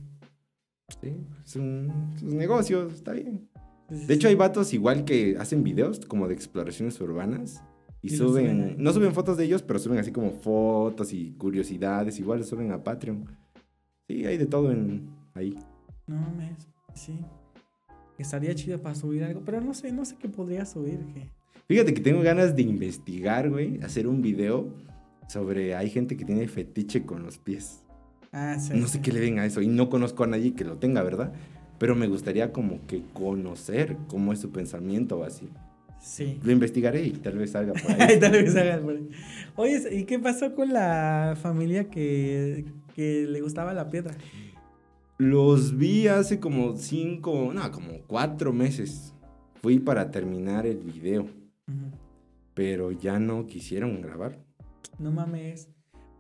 sí, 1.00 1.16
es 1.44 1.57
un, 1.57 2.14
sus 2.16 2.32
negocios, 2.32 2.94
está 2.94 3.11
bien. 3.11 3.48
De 3.88 4.14
hecho, 4.14 4.28
hay 4.28 4.36
vatos 4.36 4.72
igual 4.72 5.05
que 5.05 5.36
hacen 5.36 5.64
videos 5.64 5.98
como 6.07 6.28
de 6.28 6.34
exploraciones 6.34 7.00
urbanas 7.00 7.61
y, 8.05 8.11
suben 8.11 8.76
no 8.76 8.92
suben 8.92 9.14
fotos 9.14 9.38
de 9.38 9.44
ellos, 9.44 9.62
pero 9.62 9.78
suben 9.78 9.98
así 9.98 10.12
como 10.12 10.30
fotos 10.32 11.12
y 11.14 11.32
curiosidades, 11.38 12.18
igual 12.18 12.44
suben 12.44 12.70
a 12.70 12.84
Patreon. 12.84 13.24
Sí, 14.07 14.26
hay 14.26 14.36
de 14.36 14.44
todo 14.44 14.70
en 14.70 15.09
ahí. 15.32 15.59
No 16.07 16.16
mames. 16.16 16.68
Sí. 16.94 17.18
Estaría 18.18 18.55
chido 18.55 18.78
para 18.82 18.94
subir 18.94 19.24
algo, 19.24 19.40
pero 19.42 19.62
no 19.62 19.72
sé, 19.72 19.90
no 19.90 20.05
sé 20.05 20.16
qué 20.16 20.28
podría 20.28 20.66
subir. 20.66 20.98
Que... 21.14 21.30
Fíjate 21.66 21.94
que 21.94 22.02
tengo 22.02 22.20
ganas 22.20 22.55
de 22.55 22.61
investigar, 22.61 23.48
güey, 23.48 23.80
hacer 23.82 24.07
un 24.07 24.20
video 24.20 24.68
sobre 25.26 25.74
hay 25.74 25.88
gente 25.88 26.18
que 26.18 26.26
tiene 26.26 26.46
fetiche 26.46 27.07
con 27.07 27.22
los 27.22 27.38
pies. 27.38 27.84
Ah, 28.32 28.59
sí. 28.59 28.74
No 28.74 28.86
sé 28.86 28.98
sí. 28.98 29.00
qué 29.00 29.12
le 29.12 29.20
ven 29.20 29.38
a 29.38 29.46
eso 29.46 29.62
y 29.62 29.66
no 29.66 29.88
conozco 29.88 30.24
a 30.24 30.26
nadie 30.26 30.55
que 30.55 30.64
lo 30.64 30.76
tenga, 30.76 31.02
¿verdad? 31.02 31.32
Pero 31.78 31.96
me 31.96 32.07
gustaría 32.07 32.52
como 32.52 32.86
que 32.86 33.02
conocer 33.14 33.96
cómo 34.09 34.34
es 34.34 34.40
su 34.40 34.50
pensamiento 34.50 35.20
o 35.20 35.24
así. 35.24 35.48
Sí. 36.05 36.38
Lo 36.44 36.52
investigaré 36.52 37.02
y 37.02 37.12
tal 37.12 37.38
vez 37.38 37.52
salga 37.52 37.72
por 37.72 37.90
Ahí 38.00 38.18
tal 38.20 38.32
vez 38.32 38.55
hagan 38.55 38.82
por 38.82 38.94
ahí. 38.94 39.09
Oye, 39.57 39.82
¿y 39.90 40.05
qué 40.05 40.18
pasó 40.18 40.55
con 40.55 40.72
la 40.72 41.34
familia 41.40 41.88
que, 41.88 42.66
que 42.94 43.26
le 43.26 43.40
gustaba 43.40 43.72
la 43.72 43.88
piedra? 43.88 44.14
Los 45.16 45.78
vi 45.78 46.09
hace 46.09 46.40
como 46.40 46.76
cinco, 46.76 47.52
no, 47.55 47.70
como 47.70 48.02
cuatro 48.07 48.52
meses. 48.52 49.14
Fui 49.62 49.78
para 49.78 50.11
terminar 50.11 50.66
el 50.66 50.78
video, 50.78 51.26
pero 52.52 52.92
ya 52.92 53.18
no 53.18 53.46
quisieron 53.46 54.02
grabar. 54.02 54.38
No 54.98 55.11
mames. 55.11 55.70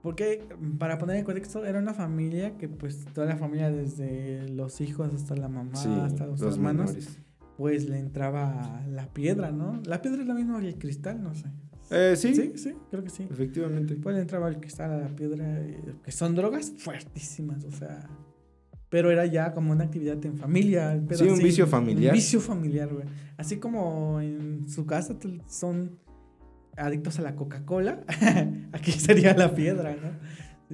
Porque, 0.02 0.46
para 0.78 0.98
poner 0.98 1.16
en 1.16 1.24
contexto, 1.24 1.64
era 1.64 1.78
una 1.78 1.94
familia 1.94 2.56
que, 2.56 2.68
pues, 2.68 3.04
toda 3.14 3.26
la 3.26 3.36
familia, 3.36 3.70
desde 3.70 4.48
los 4.48 4.80
hijos 4.80 5.12
hasta 5.14 5.34
la 5.34 5.48
mamá, 5.48 5.76
sí, 5.76 5.88
hasta 5.88 6.26
los, 6.26 6.40
los 6.40 6.54
hermanos, 6.54 6.92
menores. 6.92 7.18
Pues 7.56 7.88
le 7.88 7.98
entraba 7.98 8.82
la 8.88 9.06
piedra, 9.12 9.52
¿no? 9.52 9.80
La 9.84 10.02
piedra 10.02 10.22
es 10.22 10.28
la 10.28 10.34
misma 10.34 10.60
que 10.60 10.68
el 10.68 10.78
cristal, 10.78 11.22
no 11.22 11.34
sé. 11.34 11.46
Eh, 11.90 12.14
sí, 12.16 12.34
Sí, 12.34 12.52
sí, 12.56 12.74
creo 12.90 13.04
que 13.04 13.10
sí. 13.10 13.26
efectivamente. 13.30 13.94
Pues 13.96 14.16
le 14.16 14.22
entraba 14.22 14.48
el 14.48 14.58
cristal 14.58 14.92
a 14.92 14.96
la 14.98 15.08
piedra, 15.08 15.60
eh, 15.60 15.94
que 16.02 16.12
son 16.12 16.34
drogas 16.34 16.72
fuertísimas, 16.78 17.64
o 17.64 17.70
sea. 17.70 18.08
Pero 18.88 19.10
era 19.10 19.26
ya 19.26 19.52
como 19.52 19.72
una 19.72 19.84
actividad 19.84 20.24
en 20.24 20.36
familia. 20.36 21.00
Sí, 21.10 21.24
un 21.24 21.38
vicio 21.38 21.66
familiar. 21.66 22.12
Un 22.12 22.16
vicio 22.18 22.40
familiar, 22.40 22.92
güey. 22.92 23.06
Así 23.36 23.56
como 23.56 24.20
en 24.20 24.68
su 24.68 24.86
casa 24.86 25.16
son 25.48 25.98
adictos 26.76 27.18
a 27.18 27.22
la 27.22 27.34
Coca-Cola, 27.36 28.02
aquí 28.72 28.92
sería 28.92 29.36
la 29.36 29.54
piedra, 29.54 29.94
¿no? 29.94 30.10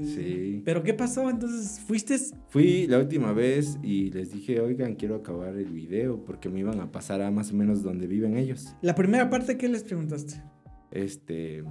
Sí. 0.05 0.62
Pero 0.64 0.82
¿qué 0.82 0.94
pasó? 0.94 1.28
Entonces, 1.30 1.80
¿fuiste? 1.80 2.16
Fui 2.48 2.86
la 2.86 2.98
última 2.98 3.32
vez 3.32 3.78
y 3.82 4.11
les 4.11 4.32
dije, 4.32 4.61
oigan, 4.61 4.94
quiero 4.94 5.16
acabar 5.16 5.57
el 5.57 5.72
video 5.72 6.24
porque 6.24 6.48
me 6.48 6.61
iban 6.61 6.80
a 6.80 6.90
pasar 6.92 7.22
a 7.22 7.30
más 7.30 7.53
o 7.53 7.55
menos 7.57 7.82
donde 7.82 8.07
viven 8.07 8.36
ellos. 8.36 8.74
La 8.82 8.94
primera 8.94 9.30
parte, 9.30 9.57
¿qué 9.57 9.68
les 9.68 9.84
preguntaste? 9.84 10.42
Este, 10.90 11.62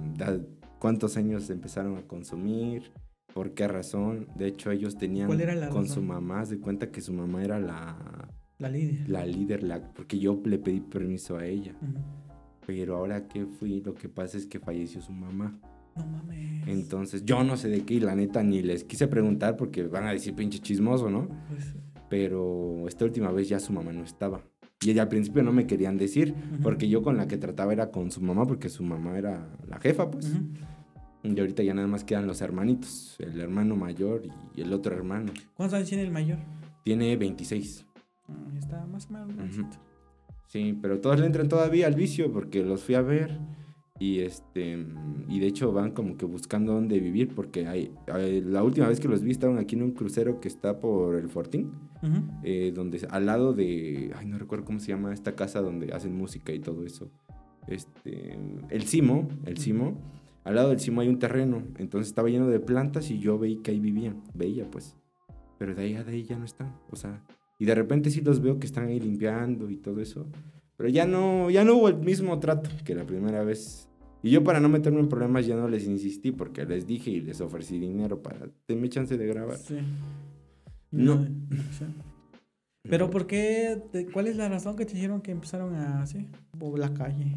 cuántos 0.78 1.16
años 1.16 1.50
empezaron 1.50 1.96
a 1.96 2.02
consumir, 2.02 2.90
por 3.34 3.52
qué 3.54 3.68
razón. 3.68 4.26
De 4.36 4.46
hecho, 4.46 4.70
ellos 4.70 4.96
tenían 4.96 5.26
¿Cuál 5.26 5.40
era 5.42 5.54
la 5.54 5.68
con 5.68 5.82
razón? 5.82 5.94
su 5.94 6.02
mamá, 6.02 6.44
de 6.44 6.58
cuenta 6.58 6.90
que 6.90 7.00
su 7.00 7.12
mamá 7.12 7.44
era 7.44 7.60
la, 7.60 8.28
La 8.58 8.68
Lidia. 8.68 9.04
la 9.06 9.24
líder, 9.26 9.62
la, 9.62 9.92
porque 9.92 10.18
yo 10.18 10.40
le 10.44 10.58
pedí 10.58 10.80
permiso 10.80 11.36
a 11.36 11.46
ella. 11.46 11.74
Ujú. 11.82 12.00
Pero 12.66 12.96
ahora 12.96 13.26
que 13.26 13.46
fui, 13.46 13.80
lo 13.80 13.94
que 13.94 14.08
pasa 14.08 14.36
es 14.38 14.46
que 14.46 14.58
falleció 14.60 15.00
su 15.00 15.12
mamá. 15.12 15.60
No 15.96 16.06
mames. 16.06 16.66
Entonces, 16.68 17.24
yo 17.24 17.42
no 17.44 17.56
sé 17.56 17.68
de 17.68 17.84
qué, 17.84 17.94
y 17.94 18.00
la 18.00 18.14
neta 18.14 18.42
ni 18.42 18.62
les 18.62 18.84
quise 18.84 19.08
preguntar 19.08 19.56
porque 19.56 19.82
van 19.84 20.06
a 20.06 20.12
decir 20.12 20.34
pinche 20.34 20.58
chismoso, 20.58 21.10
¿no? 21.10 21.28
Pues, 21.48 21.74
Pero 22.08 22.86
esta 22.88 23.04
última 23.04 23.30
vez 23.32 23.48
ya 23.48 23.60
su 23.60 23.72
mamá 23.72 23.92
no 23.92 24.04
estaba. 24.04 24.42
Y 24.82 24.90
ella 24.90 25.02
al 25.02 25.08
principio 25.08 25.42
no 25.42 25.52
me 25.52 25.66
querían 25.66 25.98
decir, 25.98 26.34
porque 26.62 26.88
yo 26.88 27.02
con 27.02 27.16
la 27.16 27.28
que 27.28 27.36
trataba 27.36 27.72
era 27.72 27.90
con 27.90 28.10
su 28.10 28.22
mamá, 28.22 28.46
porque 28.46 28.68
su 28.70 28.82
mamá 28.82 29.18
era 29.18 29.48
la 29.68 29.78
jefa, 29.78 30.10
pues. 30.10 30.32
Y 31.22 31.38
ahorita 31.38 31.62
ya 31.62 31.74
nada 31.74 31.86
más 31.86 32.02
quedan 32.02 32.26
los 32.26 32.40
hermanitos, 32.40 33.16
el 33.18 33.38
hermano 33.40 33.76
mayor 33.76 34.22
y 34.56 34.62
el 34.62 34.72
otro 34.72 34.94
hermano. 34.94 35.32
¿Cuántos 35.54 35.76
años 35.76 35.88
tiene 35.90 36.04
el 36.04 36.10
mayor? 36.10 36.38
Tiene 36.82 37.14
26. 37.16 37.86
Ah, 38.28 38.32
está 38.56 38.86
más 38.86 39.06
o 39.10 39.26
menos. 39.26 39.54
Sí, 40.46 40.78
pero 40.80 40.98
todos 41.00 41.20
le 41.20 41.26
entran 41.26 41.48
todavía 41.48 41.86
al 41.86 41.94
vicio 41.94 42.32
porque 42.32 42.64
los 42.64 42.82
fui 42.82 42.94
a 42.94 43.02
ver 43.02 43.38
y 44.00 44.20
este 44.20 44.84
y 45.28 45.38
de 45.40 45.46
hecho 45.46 45.72
van 45.72 45.92
como 45.92 46.16
que 46.16 46.24
buscando 46.24 46.72
dónde 46.72 46.98
vivir 46.98 47.28
porque 47.34 47.66
hay, 47.68 47.92
hay- 48.12 48.40
la 48.40 48.64
última 48.64 48.88
vez 48.88 48.98
que 48.98 49.06
los 49.08 49.22
vi 49.22 49.30
estaban 49.30 49.58
aquí 49.58 49.76
en 49.76 49.82
un 49.82 49.90
crucero 49.92 50.40
que 50.40 50.48
está 50.48 50.80
por 50.80 51.14
el 51.16 51.28
Fortín, 51.28 51.70
Ujú. 52.02 52.22
eh, 52.42 52.72
donde 52.74 53.06
al 53.10 53.26
lado 53.26 53.52
de 53.52 54.10
ay 54.16 54.26
no 54.26 54.38
recuerdo 54.38 54.64
cómo 54.64 54.80
se 54.80 54.88
llama 54.88 55.12
esta 55.12 55.36
casa 55.36 55.60
donde 55.60 55.92
hacen 55.92 56.16
música 56.16 56.52
y 56.52 56.58
todo 56.60 56.84
eso. 56.84 57.10
Este, 57.68 58.36
el 58.70 58.82
Cimo, 58.84 59.28
el 59.44 59.58
Cimo, 59.58 59.98
al 60.44 60.54
lado 60.54 60.70
del 60.70 60.80
Cimo 60.80 61.02
hay 61.02 61.08
un 61.08 61.18
terreno, 61.18 61.62
entonces 61.76 62.08
estaba 62.08 62.28
lleno 62.30 62.48
de 62.48 62.58
plantas 62.58 63.10
y 63.10 63.18
yo 63.18 63.38
veí 63.38 63.56
que 63.58 63.70
ahí 63.70 63.80
vivían, 63.80 64.22
veía 64.34 64.68
pues. 64.70 64.96
Pero 65.58 65.74
de 65.74 65.82
ahí 65.82 65.94
a 65.94 66.04
de 66.04 66.12
ahí 66.12 66.22
ya 66.24 66.38
no 66.38 66.46
están, 66.46 66.74
o 66.90 66.96
sea, 66.96 67.22
y 67.58 67.66
de 67.66 67.74
repente 67.74 68.08
sí 68.10 68.22
los 68.22 68.40
veo 68.40 68.58
que 68.58 68.66
están 68.66 68.86
ahí 68.86 68.98
limpiando 68.98 69.68
y 69.68 69.76
todo 69.76 70.00
eso. 70.00 70.26
Pero 70.78 70.88
ya 70.88 71.04
no, 71.04 71.50
ya 71.50 71.62
no 71.62 71.74
hubo 71.76 71.88
el 71.90 71.98
mismo 71.98 72.38
trato 72.40 72.70
que 72.86 72.94
la 72.94 73.04
primera 73.04 73.44
vez. 73.44 73.89
Y 74.22 74.30
yo 74.30 74.44
para 74.44 74.60
no 74.60 74.68
meterme 74.68 75.00
en 75.00 75.08
problemas 75.08 75.46
ya 75.46 75.56
no 75.56 75.68
les 75.68 75.86
insistí 75.86 76.30
porque 76.32 76.64
les 76.64 76.86
dije 76.86 77.10
y 77.10 77.20
les 77.20 77.40
ofrecí 77.40 77.78
dinero 77.78 78.22
para 78.22 78.48
denme 78.68 78.88
chance 78.88 79.16
de 79.16 79.26
grabar. 79.26 79.56
Sí. 79.56 79.78
No. 80.90 81.16
no. 81.16 81.28
Pero 82.82 83.10
¿por 83.10 83.26
qué? 83.26 83.80
¿Cuál 84.12 84.26
es 84.26 84.36
la 84.36 84.48
razón 84.48 84.76
que 84.76 84.86
te 84.86 84.94
dijeron 84.94 85.20
que 85.20 85.30
empezaron 85.30 85.74
a 85.74 86.02
así? 86.02 86.28
Por 86.58 86.78
la 86.78 86.92
calle. 86.92 87.36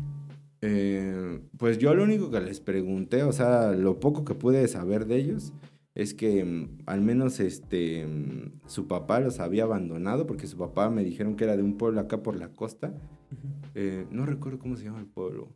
Eh, 0.62 1.42
pues 1.58 1.78
yo 1.78 1.94
lo 1.94 2.04
único 2.04 2.32
que 2.32 2.40
les 2.40 2.62
pregunté, 2.62 3.24
o 3.24 3.34
sea, 3.34 3.72
lo 3.72 4.00
poco 4.00 4.24
que 4.24 4.34
pude 4.34 4.66
saber 4.70 5.06
de 5.06 5.18
ellos, 5.18 5.54
es 5.94 6.14
que 6.14 6.44
mm, 6.44 6.84
al 6.86 7.02
menos 7.02 7.40
este 7.42 8.08
mm, 8.08 8.62
su 8.68 8.88
papá 8.88 9.20
los 9.20 9.40
había 9.40 9.64
abandonado, 9.64 10.26
porque 10.26 10.48
su 10.48 10.58
papá 10.58 10.90
me 10.90 11.04
dijeron 11.04 11.36
que 11.36 11.44
era 11.44 11.58
de 11.58 11.64
un 11.64 11.78
pueblo 11.78 12.00
acá 12.00 12.24
por 12.24 12.38
la 12.38 12.50
costa. 12.50 12.88
Ujú. 12.88 13.48
Eh, 13.76 14.08
no 14.10 14.26
recuerdo 14.26 14.60
cómo 14.60 14.78
se 14.78 14.86
llama 14.86 15.00
el 15.00 15.08
pueblo. 15.08 15.50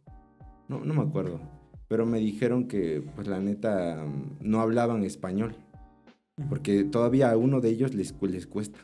No, 0.67 0.83
no 0.83 0.93
me 0.93 1.01
acuerdo. 1.01 1.39
Pero 1.87 2.05
me 2.05 2.19
dijeron 2.19 2.67
que, 2.67 3.01
pues 3.15 3.27
la 3.27 3.39
neta, 3.39 4.03
mm, 4.05 4.37
no 4.41 4.59
hablaban 4.61 5.03
español, 5.03 5.55
porque 6.49 6.83
todavía 6.83 7.31
a 7.31 7.37
uno 7.37 7.61
de 7.61 7.69
ellos 7.69 7.93
les, 7.93 8.13
les 8.21 8.47
cuesta. 8.47 8.79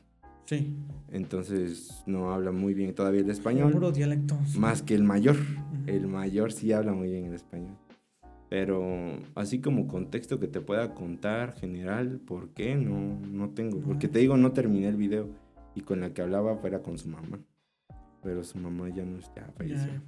Sí. 0.46 0.76
Entonces 1.10 2.04
no 2.06 2.34
hablan 2.34 2.56
muy 2.56 2.74
bien 2.74 2.94
todavía 2.96 3.20
el 3.20 3.26
Puro 3.26 3.34
español. 3.34 3.94
dialecto. 3.94 4.38
Más 4.58 4.82
que 4.82 4.96
el 4.96 5.04
mayor. 5.04 5.38
El 5.88 6.08
mayor 6.08 6.52
sí 6.52 6.72
habla 6.72 6.94
muy 6.94 7.10
bien 7.10 7.26
el 7.26 7.34
español. 7.34 7.76
Pero 8.50 9.18
así 9.36 9.60
como 9.62 9.88
contexto 9.88 10.40
que 10.40 10.48
te 10.48 10.62
pueda 10.62 10.94
contar 10.94 11.54
general, 11.56 12.20
¿por 12.20 12.50
qué? 12.50 12.76
No, 12.76 13.20
no 13.28 13.50
tengo. 13.50 13.80
Porque 13.80 14.08
te 14.08 14.20
digo, 14.20 14.38
no 14.38 14.52
terminé 14.52 14.88
el 14.90 14.96
video. 14.96 15.30
Y 15.76 15.82
con 15.82 16.02
la 16.02 16.14
que 16.14 16.22
hablaba 16.22 16.60
era 16.64 16.82
con 16.82 16.98
su 16.98 17.10
mamá. 17.10 17.40
Pero 18.22 18.44
su 18.44 18.58
mamá 18.60 18.90
ya 18.90 19.04
no 19.06 19.18
está, 19.18 19.52
falleció. 19.58 20.02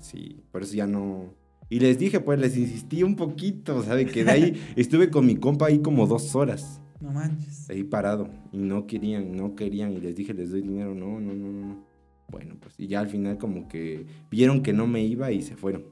Sí, 0.00 0.42
por 0.50 0.62
eso 0.62 0.74
ya 0.74 0.86
no. 0.86 1.34
Y 1.68 1.80
les 1.80 1.98
dije, 1.98 2.20
pues 2.20 2.38
les 2.38 2.56
insistí 2.56 3.02
un 3.02 3.16
poquito, 3.16 3.82
¿sabe? 3.82 4.06
Que 4.06 4.24
de 4.24 4.30
ahí 4.30 4.62
estuve 4.76 5.10
con 5.10 5.26
mi 5.26 5.36
compa 5.36 5.66
ahí 5.66 5.78
como 5.78 6.06
dos 6.06 6.34
horas, 6.34 6.80
No 7.00 7.10
manches. 7.12 7.68
ahí 7.70 7.82
parado. 7.84 8.28
Y 8.52 8.58
no 8.58 8.86
querían, 8.86 9.34
no 9.36 9.54
querían. 9.54 9.92
Y 9.92 10.00
les 10.00 10.14
dije, 10.14 10.34
les 10.34 10.50
doy 10.50 10.62
dinero. 10.62 10.94
No, 10.94 11.18
no, 11.20 11.34
no, 11.34 11.48
no. 11.52 11.66
no. 11.68 11.84
Bueno, 12.28 12.56
pues 12.60 12.74
y 12.78 12.86
ya 12.86 13.00
al 13.00 13.08
final 13.08 13.36
como 13.38 13.68
que 13.68 14.06
vieron 14.30 14.62
que 14.62 14.72
no 14.72 14.86
me 14.86 15.02
iba 15.04 15.30
y 15.32 15.42
se 15.42 15.54
fueron. 15.56 15.84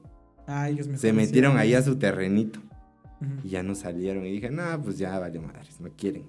Ah, 0.47 0.69
ellos 0.69 0.87
me 0.87 0.97
Se 0.97 1.13
metieron 1.13 1.57
ahí 1.57 1.73
a 1.75 1.81
su 1.83 1.97
terrenito 1.97 2.59
y 3.43 3.49
ya 3.49 3.61
no 3.61 3.75
salieron. 3.75 4.25
Y 4.25 4.31
dije, 4.31 4.49
no, 4.49 4.63
pues 4.83 4.97
ya 4.97 5.17
vale 5.19 5.39
madres, 5.39 5.79
no 5.79 5.89
quieren. 5.95 6.23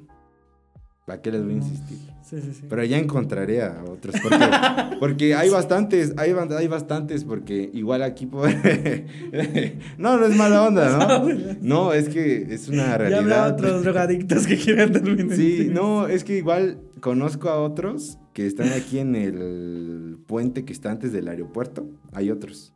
¿Para 1.07 1.21
qué 1.21 1.33
les 1.33 1.43
voy 1.43 1.55
a 1.55 1.57
insistir? 1.57 1.99
Sí, 2.23 2.41
sí, 2.41 2.53
sí. 2.55 2.67
Pero 2.69 2.85
ya 2.85 2.97
encontraré 2.97 3.63
a 3.63 3.83
otros. 3.89 4.15
Porque, 4.23 4.39
porque 5.01 5.35
hay 5.35 5.51
bastantes, 5.51 6.15
hay, 6.17 6.31
hay 6.33 6.69
bastantes, 6.69 7.25
porque 7.25 7.71
igual 7.73 8.03
aquí... 8.03 8.27
no, 9.99 10.17
no 10.17 10.27
es 10.27 10.37
mala 10.37 10.63
onda, 10.63 10.97
¿no? 11.21 11.29
No, 11.61 11.93
es 11.93 12.09
que 12.09 12.55
es 12.55 12.69
una 12.69 12.87
Ya 12.87 12.99
realidad. 12.99 13.21
habrá 13.21 13.47
otros 13.53 13.83
drogadictos 13.83 14.47
que 14.47 14.57
quieran 14.57 14.93
terminar. 14.93 15.37
Sí, 15.37 15.69
no, 15.73 16.07
es 16.07 16.23
que 16.23 16.37
igual 16.37 16.79
conozco 17.01 17.49
a 17.49 17.61
otros 17.61 18.19
que 18.33 18.47
están 18.47 18.69
aquí 18.69 19.01
en 19.01 19.17
el 19.17 20.19
puente 20.27 20.65
que 20.65 20.73
está 20.73 20.93
antes 20.93 21.13
del 21.13 21.27
aeropuerto. 21.29 21.89
Hay 22.13 22.31
otros. 22.31 22.73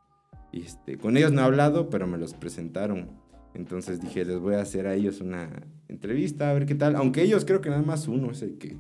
Y 0.53 0.63
este, 0.63 0.99
con 0.99 1.17
ellos 1.17 1.33
no 1.33 1.43
he 1.43 1.45
hablado, 1.45 1.91
pero 1.91 2.07
me 2.07 2.19
los 2.19 2.35
presentaron. 2.35 3.11
Entonces 3.57 4.01
dije, 4.01 4.25
les 4.25 4.39
voy 4.39 4.55
a 4.55 4.61
hacer 4.61 4.87
a 4.87 4.95
ellos 4.95 5.21
una 5.21 5.51
entrevista, 5.89 6.51
a 6.51 6.53
ver 6.53 6.67
qué 6.67 6.75
tal. 6.75 6.95
Aunque 6.97 7.23
ellos 7.23 7.45
creo 7.45 7.61
que 7.61 7.71
nada 7.71 7.83
más 7.83 8.07
uno 8.07 8.31
es 8.31 8.43
el 8.43 8.59
que 8.59 8.77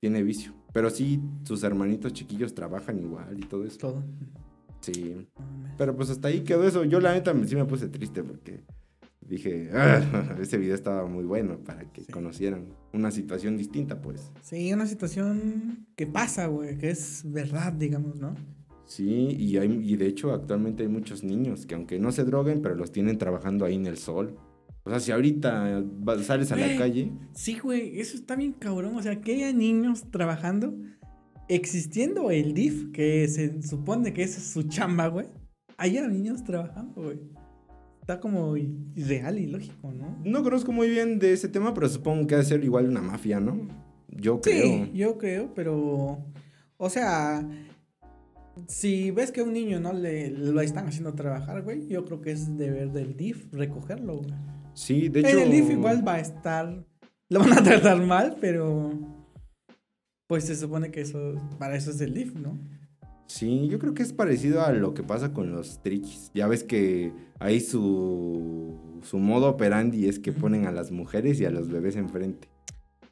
tiene 0.00 0.22
vicio. 0.22 0.52
Pero 0.72 0.90
sí, 0.90 1.20
sus 1.44 1.62
hermanitos 1.64 2.12
chiquillos 2.12 2.54
trabajan 2.54 2.98
igual 2.98 3.38
y 3.38 3.42
todo 3.46 3.64
eso. 3.64 3.78
Todo. 3.78 4.04
Sí. 4.80 5.26
Pero 5.76 5.96
pues 5.96 6.10
hasta 6.10 6.28
ahí 6.28 6.40
quedó 6.40 6.64
eso. 6.66 6.84
Yo 6.84 7.00
la 7.00 7.12
neta 7.14 7.34
sí 7.46 7.56
me 7.56 7.64
puse 7.64 7.88
triste 7.88 8.22
porque 8.22 8.62
dije, 9.26 9.70
"Ah, 9.72 10.00
ese 10.40 10.58
video 10.58 10.74
estaba 10.74 11.06
muy 11.06 11.24
bueno 11.24 11.58
para 11.64 11.90
que 11.90 12.02
Sí. 12.02 12.12
conocieran 12.12 12.66
una 12.92 13.10
situación 13.10 13.56
distinta, 13.56 14.00
pues. 14.00 14.30
Sí, 14.42 14.72
una 14.72 14.86
situación 14.86 15.86
que 15.96 16.06
pasa, 16.06 16.46
güey, 16.46 16.76
que 16.78 16.90
es 16.90 17.22
verdad, 17.24 17.72
digamos, 17.72 18.16
¿no? 18.16 18.34
Sí, 18.88 19.36
y, 19.38 19.58
hay, 19.58 19.70
y 19.84 19.96
de 19.96 20.06
hecho 20.06 20.32
actualmente 20.32 20.82
hay 20.82 20.88
muchos 20.88 21.22
niños 21.22 21.66
que 21.66 21.74
aunque 21.74 21.98
no 21.98 22.10
se 22.10 22.24
droguen, 22.24 22.62
pero 22.62 22.74
los 22.74 22.90
tienen 22.90 23.18
trabajando 23.18 23.66
ahí 23.66 23.74
en 23.74 23.86
el 23.86 23.98
sol. 23.98 24.38
O 24.82 24.90
sea, 24.90 24.98
si 24.98 25.12
ahorita 25.12 25.84
sales 26.22 26.50
a 26.52 26.56
la 26.56 26.74
calle, 26.78 27.12
Sí, 27.34 27.58
güey, 27.58 28.00
eso 28.00 28.16
está 28.16 28.34
bien 28.34 28.54
cabrón. 28.54 28.96
O 28.96 29.02
sea, 29.02 29.20
que 29.20 29.34
haya 29.34 29.52
niños 29.52 30.10
trabajando, 30.10 30.74
existiendo 31.48 32.30
el 32.30 32.54
DIF, 32.54 32.90
que 32.90 33.28
se 33.28 33.60
supone 33.62 34.14
que 34.14 34.22
esa 34.22 34.38
es 34.38 34.46
su 34.46 34.62
chamba, 34.62 35.08
güey. 35.08 35.26
Haya 35.76 36.08
niños 36.08 36.42
trabajando, 36.42 37.02
güey. 37.02 37.20
Está 38.00 38.20
como 38.20 38.56
irreal 38.56 39.38
y 39.38 39.48
lógico, 39.48 39.92
¿no? 39.92 40.18
no 40.24 40.42
conozco 40.42 40.72
muy 40.72 40.88
bien 40.88 41.18
de 41.18 41.34
ese 41.34 41.50
tema, 41.50 41.74
pero 41.74 41.90
supongo 41.90 42.26
que 42.26 42.36
ha 42.36 42.38
de 42.38 42.44
ser 42.44 42.64
igual 42.64 42.88
una 42.88 43.02
mafia, 43.02 43.38
¿no? 43.38 43.68
Yo 44.08 44.40
creo. 44.40 44.86
Sí, 44.86 44.92
yo 44.94 45.18
creo, 45.18 45.52
pero. 45.54 46.24
O 46.78 46.88
sea. 46.88 47.46
Si 48.66 49.10
ves 49.10 49.32
que 49.32 49.40
a 49.40 49.44
un 49.44 49.52
niño 49.52 49.80
no 49.80 49.92
le 49.92 50.30
lo 50.30 50.60
están 50.60 50.86
haciendo 50.88 51.14
trabajar, 51.14 51.62
güey, 51.62 51.86
yo 51.86 52.04
creo 52.04 52.20
que 52.20 52.32
es 52.32 52.56
deber 52.56 52.92
del 52.92 53.16
DIF 53.16 53.52
recogerlo, 53.52 54.16
güey. 54.18 54.34
Sí, 54.74 55.08
de 55.08 55.20
En 55.20 55.26
hecho. 55.26 55.38
el 55.40 55.50
DIF 55.50 55.70
igual 55.70 56.06
va 56.06 56.14
a 56.14 56.20
estar. 56.20 56.84
Lo 57.30 57.40
van 57.40 57.52
a 57.52 57.62
tratar 57.62 58.00
mal, 58.04 58.36
pero. 58.40 58.92
Pues 60.26 60.44
se 60.44 60.56
supone 60.56 60.90
que 60.90 61.00
eso. 61.00 61.34
Para 61.58 61.76
eso 61.76 61.90
es 61.90 62.00
el 62.00 62.14
DIF, 62.14 62.34
¿no? 62.34 62.58
Sí, 63.26 63.68
yo 63.68 63.78
creo 63.78 63.92
que 63.92 64.02
es 64.02 64.12
parecido 64.12 64.62
a 64.62 64.72
lo 64.72 64.94
que 64.94 65.02
pasa 65.02 65.32
con 65.34 65.52
los 65.52 65.82
triquis. 65.82 66.30
Ya 66.34 66.46
ves 66.46 66.64
que 66.64 67.12
ahí 67.38 67.60
su, 67.60 69.00
su 69.02 69.18
modo 69.18 69.50
operandi 69.50 70.08
es 70.08 70.18
que 70.18 70.32
ponen 70.32 70.66
a 70.66 70.72
las 70.72 70.90
mujeres 70.90 71.38
y 71.40 71.44
a 71.44 71.50
los 71.50 71.68
bebés 71.68 71.96
enfrente. 71.96 72.48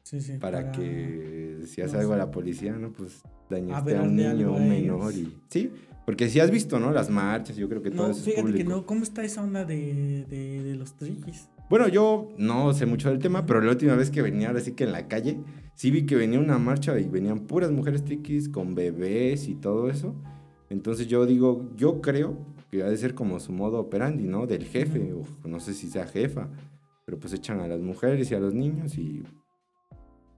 Sí, 0.01 0.21
sí. 0.21 0.37
Para, 0.39 0.71
que 0.71 1.61
si 1.67 1.81
hace 1.81 1.93
no 1.95 1.99
algo 1.99 2.13
a 2.13 2.17
la 2.17 2.31
policía, 2.31 2.73
¿no? 2.73 2.91
Pues 2.93 3.21
dañaste 3.49 3.97
a 3.97 4.01
un 4.03 4.15
niño, 4.15 4.53
un 4.53 4.69
menor 4.69 5.13
y... 5.13 5.33
Sí, 5.49 5.71
porque 6.05 6.29
si 6.29 6.39
has 6.39 6.51
visto, 6.51 6.79
¿no? 6.79 6.91
Las 6.91 7.09
marchas, 7.09 7.57
yo 7.57 7.67
creo 7.67 7.81
que 7.81 7.91
todo 7.91 8.11
eso 8.11 8.19
es 8.19 8.25
fíjate 8.25 8.41
que 8.41 8.51
público. 8.51 8.69
no. 8.69 8.85
¿Cómo 8.85 9.03
está 9.03 9.23
esa 9.23 9.43
onda 9.43 9.65
de, 9.65 10.25
de, 10.29 10.63
de 10.63 10.75
los 10.75 10.93
triquis? 10.93 11.49
Bueno, 11.69 11.89
yo 11.89 12.29
no 12.37 12.73
sé 12.73 12.85
mucho 12.85 13.09
del 13.09 13.19
tema, 13.19 13.45
pero 13.45 13.59
la 13.59 13.71
última 13.71 13.95
vez 13.95 14.09
que 14.09 14.21
venía, 14.21 14.47
ahora 14.47 14.61
sí 14.61 14.71
que 14.71 14.85
en 14.85 14.93
la 14.93 15.09
calle, 15.09 15.37
sí 15.75 15.91
vi 15.91 16.05
que 16.05 16.15
venía 16.15 16.39
una 16.39 16.57
marcha 16.59 16.97
y 16.97 17.09
venían 17.09 17.41
puras 17.41 17.71
mujeres 17.71 18.05
triquis 18.05 18.47
con 18.47 18.73
bebés 18.73 19.49
y 19.49 19.55
todo 19.55 19.89
eso. 19.89 20.15
Entonces 20.69 21.07
yo 21.07 21.25
digo, 21.25 21.69
yo 21.75 21.99
creo 22.01 22.37
que 22.71 22.83
ha 22.83 22.89
de 22.89 22.95
ser 22.97 23.13
como 23.13 23.39
su 23.41 23.51
modo 23.51 23.79
operandi, 23.79 24.23
¿no? 24.27 24.47
Del 24.47 24.63
jefe, 24.65 25.13
o 25.13 25.47
no 25.47 25.59
sé 25.59 25.73
si 25.73 25.89
sea 25.89 26.07
jefa, 26.07 26.49
pero 27.05 27.19
pues 27.19 27.33
echan 27.33 27.59
a 27.59 27.67
las 27.67 27.81
mujeres 27.81 28.31
y 28.31 28.35
a 28.35 28.39
los 28.39 28.53
niños 28.53 28.97
y 28.97 29.23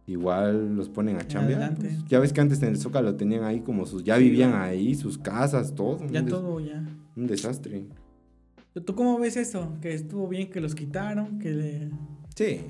igual 0.10 0.76
los 0.76 0.90
ponen 0.90 1.18
a 1.18 1.28
chambear. 1.28 1.76
Pues. 1.76 2.06
Ya 2.08 2.20
ves 2.20 2.34
que 2.34 2.42
antes 2.42 2.62
en 2.64 2.70
el 2.70 2.78
Zócalo 2.78 3.16
tenían 3.16 3.44
ahí 3.44 3.62
como 3.62 3.86
sus, 3.86 4.04
ya 4.04 4.18
vivían 4.18 4.54
ahí, 4.56 4.96
sus 4.96 5.18
casas, 5.18 5.76
todo. 5.76 6.00
Ya 6.10 6.26
todo, 6.26 6.60
ya. 6.60 6.84
un 7.16 7.28
desastre. 7.28 7.86
¿Tú 8.86 8.96
cómo 8.96 9.20
ves 9.20 9.38
eso? 9.38 9.74
Que 9.82 9.94
estuvo 9.94 10.28
bien 10.28 10.50
que 10.50 10.62
los 10.62 10.74
quitaron, 10.74 11.40
que 11.40 11.52
le... 11.52 11.90
Sí, 12.36 12.62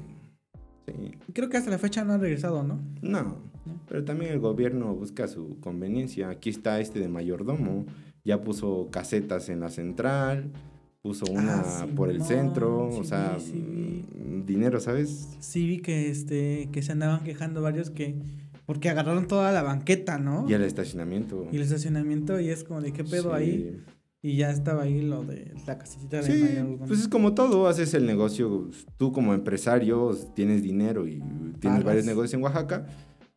sí. 0.87 1.11
Creo 1.33 1.49
que 1.49 1.57
hasta 1.57 1.69
la 1.69 1.77
fecha 1.77 2.03
no 2.03 2.13
han 2.13 2.21
regresado, 2.21 2.63
¿no? 2.63 2.79
No, 3.01 3.21
¿No? 3.23 3.49
pero 3.87 4.03
también 4.03 4.31
el 4.31 4.39
gobierno 4.39 4.93
busca 4.95 5.27
su 5.27 5.59
conveniencia. 5.59 6.29
Aquí 6.29 6.49
está 6.49 6.79
este 6.79 6.99
de 6.99 7.09
mayordomo, 7.09 7.85
ya 8.23 8.41
puso 8.41 8.89
casetas 8.91 9.49
en 9.49 9.59
la 9.59 9.69
central, 9.69 10.51
puso 11.02 11.26
una 11.32 11.62
Ah, 11.62 11.88
por 11.95 12.10
el 12.10 12.24
centro, 12.24 12.89
sí 12.91 13.00
o 13.00 13.04
sea, 13.04 13.39
sí 13.39 13.54
mm, 13.54 14.45
dinero, 14.45 14.80
¿sabes? 14.80 15.30
Sí 15.39 15.68
vi 15.68 15.80
que, 15.80 16.10
este, 16.10 16.70
que 16.72 16.82
se 16.82 16.91
andaban 16.91 17.24
quejando 17.24 17.62
varios 17.62 17.89
que... 17.89 18.16
Porque 18.66 18.89
agarraron 18.89 19.28
toda 19.28 19.52
la 19.52 19.64
banqueta, 19.64 20.20
¿no? 20.20 20.45
Y 20.47 20.54
el 20.54 20.62
estacionamiento. 20.62 21.47
Y 21.52 21.56
el 21.56 21.64
estacionamiento 21.64 22.39
y 22.39 22.50
es 22.50 22.64
como 22.64 22.82
de 22.82 22.93
qué 22.93 23.04
pedo 23.04 23.34
ahí. 23.34 23.84
Y 24.22 24.36
ya 24.36 24.52
estaba 24.52 24.84
ahí 24.84 25.02
lo 25.02 25.24
de 25.24 25.54
la 25.66 25.78
casita 25.80 26.18
de 26.18 26.24
Sí, 26.24 26.58
pues 26.86 27.00
es 27.00 27.08
como 27.08 27.34
todo, 27.34 27.68
haces 27.68 27.93
el 27.93 28.06
negocio, 28.06 28.70
tú 28.97 29.12
como 29.12 29.34
empresario 29.34 30.14
tienes 30.36 30.62
dinero 30.62 31.08
y 31.08 31.24
tienes 31.60 31.84
varios 31.84 32.06
negocios 32.06 32.34
en 32.34 32.43
Oaxaca, 32.43 32.86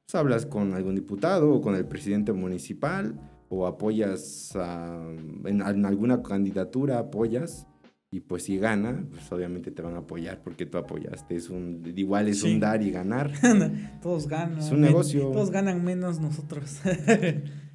pues 0.05 0.15
hablas 0.17 0.45
con 0.45 0.75
algún 0.75 0.97
diputado 0.97 1.53
o 1.53 1.61
con 1.63 1.77
el 1.77 1.87
presidente 1.87 2.33
municipal 2.33 3.15
o 3.55 3.67
apoyas 3.67 4.57
a- 4.57 4.99
en, 5.45 5.61
en 5.61 5.85
alguna 5.85 6.23
candidatura, 6.23 6.99
apoyas 6.99 7.67
y 8.11 8.21
pues 8.21 8.45
si 8.45 8.57
gana, 8.59 9.05
pues 9.11 9.31
obviamente 9.31 9.71
te 9.71 9.83
van 9.83 9.95
a 9.95 9.99
apoyar 9.99 10.41
porque 10.43 10.65
tú 10.65 10.79
apoyaste, 10.79 11.37
es 11.37 11.51
un, 11.51 11.83
igual 11.97 12.29
es 12.29 12.41
Sí. 12.41 12.55
un 12.55 12.61
dar 12.61 12.83
y 12.83 12.91
ganar. 12.91 13.31
todos 14.03 14.27
ganan. 14.27 14.59
Es 14.59 14.71
un 14.71 14.81
negocio. 14.81 15.31
Todos 15.33 15.51
ganan 15.51 15.85
menos 15.85 16.19
nosotros. 16.21 16.81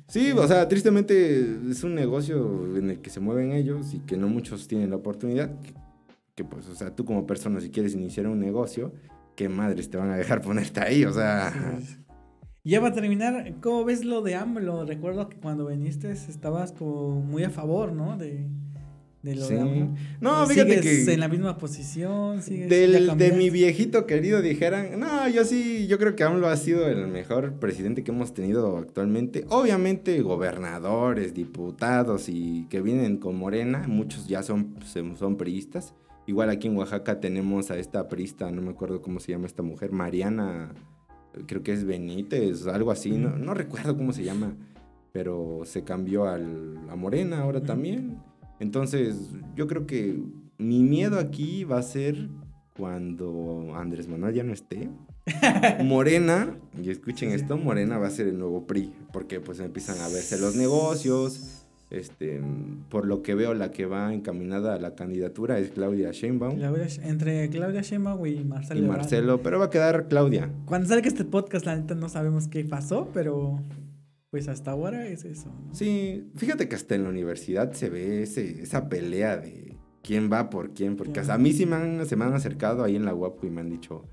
Sí, 0.09 0.31
o 0.31 0.47
sea, 0.47 0.69
tristemente 0.69 1.41
es 1.69 1.83
un 1.83 1.93
negocio 1.93 2.77
en 2.77 2.91
el 2.91 3.01
que 3.01 3.09
se 3.09 3.19
mueven 3.19 3.51
ellos 3.51 3.93
y 3.93 3.99
que 3.99 4.15
no 4.15 4.29
muchos 4.29 4.65
tienen 4.69 4.89
la 4.89 4.95
oportunidad. 4.95 5.59
Que, 5.59 5.73
que, 6.33 6.43
pues, 6.45 6.65
o 6.69 6.75
sea, 6.75 6.95
tú 6.95 7.03
como 7.03 7.27
persona, 7.27 7.59
si 7.59 7.69
quieres 7.71 7.93
iniciar 7.93 8.25
un 8.27 8.39
negocio, 8.39 8.93
¿qué 9.35 9.49
madres 9.49 9.89
te 9.89 9.97
van 9.97 10.09
a 10.11 10.15
dejar 10.15 10.39
ponerte 10.41 10.79
ahí? 10.79 11.03
O 11.03 11.11
sea, 11.11 11.51
Ya 12.67 12.81
va 12.81 12.89
a 12.89 12.93
terminar. 12.93 13.53
¿Cómo 13.61 13.85
ves 13.85 14.03
lo 14.03 14.21
de 14.21 14.35
AMLO? 14.35 14.83
Recuerdo 14.83 15.29
que 15.29 15.37
cuando 15.37 15.67
viniste 15.67 16.11
estabas 16.11 16.73
como 16.73 17.21
muy 17.21 17.45
a 17.45 17.49
favor, 17.49 17.93
¿no? 17.93 18.17
De, 18.17 18.45
de 19.23 19.35
lo 19.35 19.45
sí. 19.45 19.53
de 19.53 19.61
AMLO. 19.61 19.95
No, 20.19 20.45
fíjate 20.45 20.81
¿Sigues 20.81 21.05
que 21.05 21.13
en 21.13 21.21
la 21.21 21.29
misma 21.29 21.57
posición? 21.57 22.41
¿Sigues, 22.41 22.69
del, 22.69 23.17
de 23.17 23.31
mi 23.31 23.49
viejito 23.49 24.05
querido 24.05 24.41
dijeran, 24.41 24.99
no, 24.99 25.29
yo 25.29 25.45
sí, 25.45 25.87
yo 25.87 25.97
creo 25.97 26.17
que 26.17 26.25
AMLO 26.25 26.49
ha 26.49 26.57
sido 26.57 26.89
el 26.89 27.07
mejor 27.07 27.53
presidente 27.53 28.03
que 28.03 28.11
hemos 28.11 28.33
tenido 28.33 28.75
actualmente. 28.75 29.45
Obviamente 29.47 30.21
gobernadores, 30.21 31.33
diputados 31.33 32.27
y 32.27 32.67
que 32.69 32.81
vienen 32.81 33.15
con 33.15 33.37
Morena, 33.37 33.85
muchos 33.87 34.27
ya 34.27 34.43
son, 34.43 34.75
son 34.85 35.15
son 35.15 35.37
priistas. 35.37 35.93
Igual 36.25 36.49
aquí 36.49 36.67
en 36.67 36.75
Oaxaca 36.75 37.21
tenemos 37.21 37.71
a 37.71 37.77
esta 37.77 38.09
priista, 38.09 38.51
no 38.51 38.61
me 38.61 38.71
acuerdo 38.71 39.01
cómo 39.01 39.21
se 39.21 39.31
llama 39.31 39.47
esta 39.47 39.63
mujer, 39.63 39.93
Mariana, 39.93 40.73
creo 41.45 41.63
que 41.63 41.73
es 41.73 41.85
Benítez, 41.85 42.67
algo 42.67 42.91
así, 42.91 43.11
no, 43.11 43.37
no 43.37 43.53
recuerdo 43.53 43.95
cómo 43.95 44.13
se 44.13 44.23
llama, 44.23 44.55
pero 45.11 45.61
se 45.65 45.83
cambió 45.83 46.27
al, 46.27 46.77
a 46.89 46.95
Morena 46.95 47.41
ahora 47.41 47.61
también. 47.61 48.17
Entonces, 48.59 49.31
yo 49.55 49.67
creo 49.67 49.85
que 49.85 50.19
mi 50.57 50.83
miedo 50.83 51.19
aquí 51.19 51.63
va 51.63 51.77
a 51.77 51.83
ser 51.83 52.29
cuando 52.75 53.73
Andrés 53.75 54.07
Manuel 54.07 54.35
ya 54.35 54.43
no 54.43 54.53
esté. 54.53 54.89
Morena, 55.83 56.57
y 56.81 56.89
escuchen 56.89 57.31
esto, 57.31 57.57
Morena 57.57 57.97
va 57.97 58.07
a 58.07 58.11
ser 58.11 58.27
el 58.27 58.39
nuevo 58.39 58.65
PRI, 58.65 58.93
porque 59.11 59.39
pues 59.39 59.59
empiezan 59.59 59.99
a 59.99 60.07
verse 60.07 60.39
los 60.39 60.55
negocios. 60.55 61.66
Este, 61.89 62.41
por 62.89 63.05
lo 63.07 63.21
que 63.23 63.33
veo, 63.33 63.53
la 63.53 63.71
que 63.71 63.85
va 63.85 64.13
encaminada 64.13 64.73
a 64.75 64.79
la 64.79 64.93
candidatura 64.93 65.57
es 65.57 65.69
Claudia 65.69 66.11
Sheinbaum 66.11 66.57
Claudia- 66.57 66.87
entre 67.03 67.49
Claudia 67.49 67.81
Sheinbaum 67.81 68.25
y 68.25 68.43
Marcelo. 68.43 68.81
y 68.81 68.83
Ebrard. 68.83 68.97
Marcelo, 68.99 69.41
pero 69.41 69.57
va 69.59 69.65
a 69.65 69.69
quedar 69.69 70.07
Claudia. 70.09 70.51
Cuando 70.65 70.89
salga 70.89 71.07
este 71.07 71.23
podcast, 71.23 71.65
la 71.65 71.77
neta 71.77 71.95
no 71.95 72.09
sabemos 72.09 72.49
qué 72.49 72.65
pasó, 72.65 73.09
pero 73.13 73.61
pues 74.31 74.49
hasta 74.49 74.71
ahora 74.71 75.07
es 75.07 75.23
eso. 75.23 75.47
¿no? 75.47 75.73
Sí, 75.73 76.29
fíjate 76.35 76.67
que 76.67 76.75
hasta 76.75 76.95
en 76.95 77.03
la 77.03 77.09
universidad 77.09 77.71
se 77.71 77.89
ve 77.89 78.23
ese, 78.23 78.61
esa 78.61 78.89
pelea 78.89 79.37
de 79.37 79.77
quién 80.03 80.29
va 80.29 80.49
por 80.49 80.73
quién, 80.73 80.97
porque 80.97 81.21
hasta 81.21 81.35
a 81.35 81.37
mí 81.37 81.53
sí 81.53 81.65
me 81.65 81.77
han, 81.77 82.05
se 82.05 82.17
me 82.17 82.25
han 82.25 82.33
acercado 82.33 82.83
ahí 82.83 82.97
en 82.97 83.05
la 83.05 83.15
UAPU 83.15 83.47
y 83.47 83.49
me 83.49 83.61
han 83.61 83.69
dicho, 83.69 84.03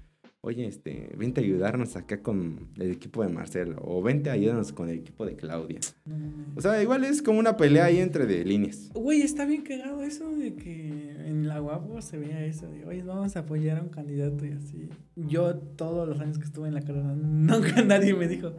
oye, 0.45 0.67
este, 0.67 1.11
vente 1.17 1.41
a 1.41 1.45
ayudarnos 1.45 1.97
acá 1.97 2.23
con 2.23 2.69
el 2.77 2.91
equipo 2.91 3.23
de 3.23 3.31
Marcelo, 3.31 3.77
o 3.83 4.03
vente 4.03 4.29
a 4.31 4.35
ayudarnos 4.35 4.73
con 4.73 4.89
el 4.91 4.99
equipo 4.99 5.25
de 5.25 5.37
Claudia. 5.37 5.81
Mames. 6.05 6.35
O 6.57 6.61
sea, 6.61 6.83
igual 6.83 7.03
es 7.05 7.23
como 7.23 7.39
una 7.39 7.57
pelea 7.57 7.87
ahí 7.87 7.99
entre 7.99 8.27
de 8.27 8.45
líneas. 8.45 8.91
Güey, 8.95 9.23
está 9.23 9.47
bien 9.47 9.63
cagado 9.63 10.03
eso 10.03 10.31
de 10.37 10.55
que 10.55 11.11
en 11.27 11.49
la 11.49 11.59
guapo 11.61 12.01
se 12.03 12.19
vea 12.19 12.45
eso 12.45 12.69
de, 12.71 12.85
oye, 12.85 13.03
vamos 13.03 13.35
a 13.37 13.41
apoyar 13.41 13.79
a 13.79 13.83
un 13.83 13.89
candidato 13.89 14.45
y 14.47 14.53
así. 14.53 14.89
Yo 15.17 15.57
todos 15.57 16.07
los 16.09 16.21
años 16.21 16.39
que 16.39 16.45
estuve 16.45 16.69
en 16.69 16.75
la 16.75 16.83
carrera, 16.83 17.15
nunca 17.15 17.83
nadie 17.83 18.13
me 18.15 18.29
dijo, 18.29 18.53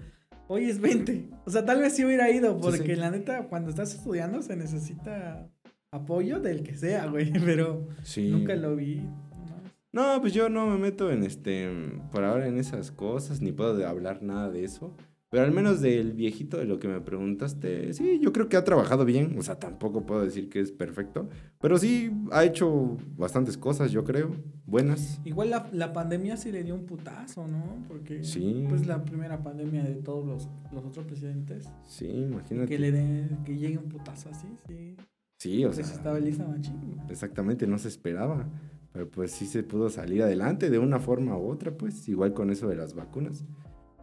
oye, 0.48 0.70
es 0.70 0.80
20. 0.82 1.30
O 1.46 1.52
sea, 1.52 1.66
tal 1.66 1.82
vez 1.82 1.94
sí 1.94 2.04
hubiera 2.04 2.30
ido, 2.32 2.56
Sí, 2.56 2.60
porque 2.64 2.96
sí. 2.96 3.00
la 3.00 3.12
neta, 3.12 3.48
cuando 3.48 3.70
estás 3.70 3.94
estudiando 3.94 4.42
se 4.42 4.56
necesita 4.56 5.48
apoyo 5.92 6.40
del 6.40 6.64
que 6.64 6.76
sea, 6.76 7.06
güey, 7.06 7.32
pero 7.46 7.88
Sí. 8.04 8.30
nunca 8.32 8.56
lo 8.56 8.76
vi. 8.76 9.02
¿No? 9.96 10.22
Pues 10.22 10.34
yo 10.34 10.50
no 10.50 10.68
me 10.68 10.78
meto 10.78 11.10
en 11.12 11.24
este, 11.24 11.68
por 12.12 12.24
ahora 12.24 12.48
en 12.48 12.58
esas 12.60 12.92
cosas, 12.92 13.42
ni 13.42 13.52
puedo 13.52 13.76
de 13.76 13.86
hablar 13.86 14.22
nada 14.22 14.52
de 14.52 14.64
eso. 14.64 14.96
Pero 15.32 15.44
al 15.44 15.52
menos 15.52 15.82
del 15.82 16.14
viejito, 16.14 16.58
de 16.58 16.66
lo 16.66 16.80
que 16.80 16.88
me 16.88 17.02
preguntaste, 17.02 17.92
sí, 17.94 18.20
yo 18.22 18.32
creo 18.32 18.48
que 18.48 18.56
ha 18.56 18.64
trabajado 18.64 19.04
bien. 19.04 19.36
O 19.38 19.42
sea, 19.42 19.60
tampoco 19.60 20.06
puedo 20.06 20.24
decir 20.24 20.48
que 20.50 20.62
es 20.62 20.72
perfecto. 20.72 21.28
Pero 21.60 21.78
sí, 21.78 22.12
ha 22.32 22.46
hecho 22.46 22.96
bastantes 23.18 23.58
cosas, 23.58 23.92
yo 23.92 24.04
creo. 24.06 24.32
Buenas. 24.66 25.20
Igual 25.26 25.50
la, 25.50 25.68
la 25.74 25.92
pandemia 25.92 26.38
sí 26.38 26.52
le 26.54 26.64
dio 26.64 26.76
un 26.76 26.86
putazo, 26.86 27.48
¿no? 27.48 27.84
Porque 27.88 28.24
Sí. 28.24 28.66
pues 28.70 28.86
la 28.88 29.04
primera 29.04 29.44
pandemia 29.44 29.84
de 29.84 29.96
todos 29.96 30.26
los, 30.26 30.48
los 30.72 30.86
otros 30.86 31.06
presidentes. 31.06 31.68
Sí, 31.86 32.08
imagínate. 32.08 32.68
Que 32.70 32.80
le 32.80 32.92
den, 32.92 33.40
que 33.46 33.58
llegue 33.58 33.78
un 33.78 33.90
putazo 33.90 34.30
así, 34.30 34.48
sí. 34.68 34.96
Sí, 35.38 35.66
o 35.66 35.72
Pues 35.72 35.86
sea. 35.86 35.96
estaba 35.98 36.18
lista 36.20 36.48
machín. 36.48 36.98
Exactamente, 37.10 37.68
no 37.68 37.78
se 37.78 37.90
esperaba. 37.90 38.48
Pero 38.96 39.10
pues 39.10 39.32
sí 39.32 39.46
se 39.46 39.62
pudo 39.62 39.90
salir 39.90 40.24
adelante 40.24 40.70
de 40.70 40.80
una 40.80 41.00
forma 41.00 41.38
u 41.38 41.50
otra, 41.50 41.70
pues 41.78 42.08
igual 42.08 42.34
con 42.34 42.50
eso 42.50 42.70
de 42.70 42.78
las 42.78 42.96
vacunas. 42.96 43.44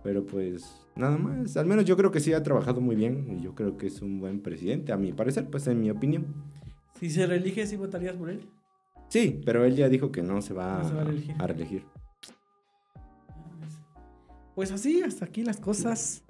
Pero 0.04 0.26
pues 0.26 0.86
nada 0.96 1.16
más, 1.16 1.56
al 1.56 1.64
menos 1.64 1.86
yo 1.86 1.96
creo 1.96 2.10
que 2.10 2.20
sí 2.20 2.34
ha 2.34 2.42
trabajado 2.42 2.82
muy 2.82 2.94
bien 2.94 3.26
y 3.30 3.40
yo 3.42 3.54
creo 3.54 3.78
que 3.78 3.86
es 3.86 4.02
un 4.02 4.20
buen 4.20 4.40
presidente, 4.42 4.92
a 4.92 4.98
mi 4.98 5.14
parecer, 5.14 5.48
pues 5.48 5.66
en 5.66 5.80
mi 5.80 5.88
opinión. 5.88 6.26
Si 7.00 7.08
se 7.08 7.26
reelige, 7.26 7.66
¿sí 7.66 7.76
votarías 7.76 8.14
por 8.16 8.28
él? 8.28 8.42
Sí, 9.08 9.40
pero 9.46 9.64
él 9.64 9.76
ya 9.76 9.88
dijo 9.88 10.12
que 10.12 10.20
no 10.22 10.42
se 10.42 10.52
va, 10.52 10.82
No 10.82 10.88
se 10.90 10.94
va 10.94 11.00
a 11.00 11.04
reelegir. 11.04 11.34
a 11.38 11.46
reelegir. 11.46 11.84
Pues 14.54 14.72
así, 14.72 15.00
hasta 15.02 15.24
aquí 15.24 15.42
las 15.42 15.58
cosas. 15.58 16.22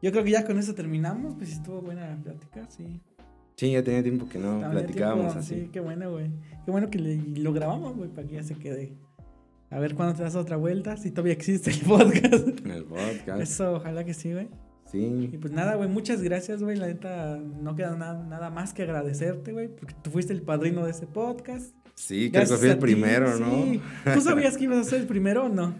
Yo 0.00 0.12
creo 0.12 0.22
que 0.22 0.30
ya 0.30 0.46
con 0.46 0.56
eso 0.56 0.72
terminamos. 0.72 1.34
Pues 1.34 1.50
estuvo 1.50 1.80
buena 1.80 2.06
la 2.08 2.16
plática, 2.22 2.64
sí. 2.70 3.00
Sí, 3.66 3.72
ya 3.72 3.82
tenía 3.84 4.02
tiempo 4.02 4.28
que 4.28 4.38
no 4.38 4.60
ya 4.60 4.70
platicábamos 4.70 5.24
tiempo, 5.26 5.38
así. 5.40 5.54
Sí, 5.54 5.68
qué 5.72 5.78
bueno, 5.80 6.10
güey. 6.10 6.30
Qué 6.64 6.70
bueno 6.72 6.90
que 6.90 6.98
le- 6.98 7.16
lo 7.40 7.52
grabamos, 7.52 7.96
güey, 7.96 8.10
para 8.10 8.26
que 8.26 8.34
ya 8.34 8.42
se 8.42 8.54
quede. 8.56 8.92
A 9.70 9.78
ver 9.78 9.94
cuándo 9.94 10.14
te 10.16 10.22
das 10.24 10.34
otra 10.34 10.56
vuelta, 10.56 10.96
si 10.96 11.10
todavía 11.12 11.32
existe 11.32 11.70
el 11.70 11.78
podcast. 11.86 12.48
El 12.66 12.84
podcast. 12.84 13.40
Eso, 13.40 13.74
ojalá 13.74 14.04
que 14.04 14.14
sí, 14.14 14.32
güey. 14.32 14.48
Y 14.92 15.28
Sí, 15.30 15.38
pues 15.40 15.52
nada, 15.52 15.76
güey, 15.76 15.88
muchas 15.88 16.22
gracias, 16.22 16.62
güey. 16.62 16.76
La 16.76 16.86
neta, 16.88 17.38
no 17.38 17.74
queda 17.76 17.96
nada, 17.96 18.22
nada 18.24 18.50
más 18.50 18.74
que 18.74 18.82
agradecerte, 18.82 19.52
güey, 19.52 19.68
porque 19.68 19.94
tú 20.02 20.10
fuiste 20.10 20.32
el 20.32 20.42
padrino 20.42 20.84
de 20.84 20.90
ese 20.90 21.06
podcast. 21.06 21.74
sí, 21.94 22.30
creo 22.32 22.46
que 22.48 22.56
fui 22.56 22.68
el 22.68 22.74
ti, 22.74 22.80
primero, 22.80 23.38
¿no? 23.38 23.50
sí. 23.52 23.80
¿Tú 24.12 24.20
sabías 24.20 24.56
que 24.58 24.64
ibas 24.64 24.78
a 24.86 24.90
ser 24.90 25.00
el 25.02 25.06
primero 25.06 25.44
o 25.44 25.48
no? 25.48 25.72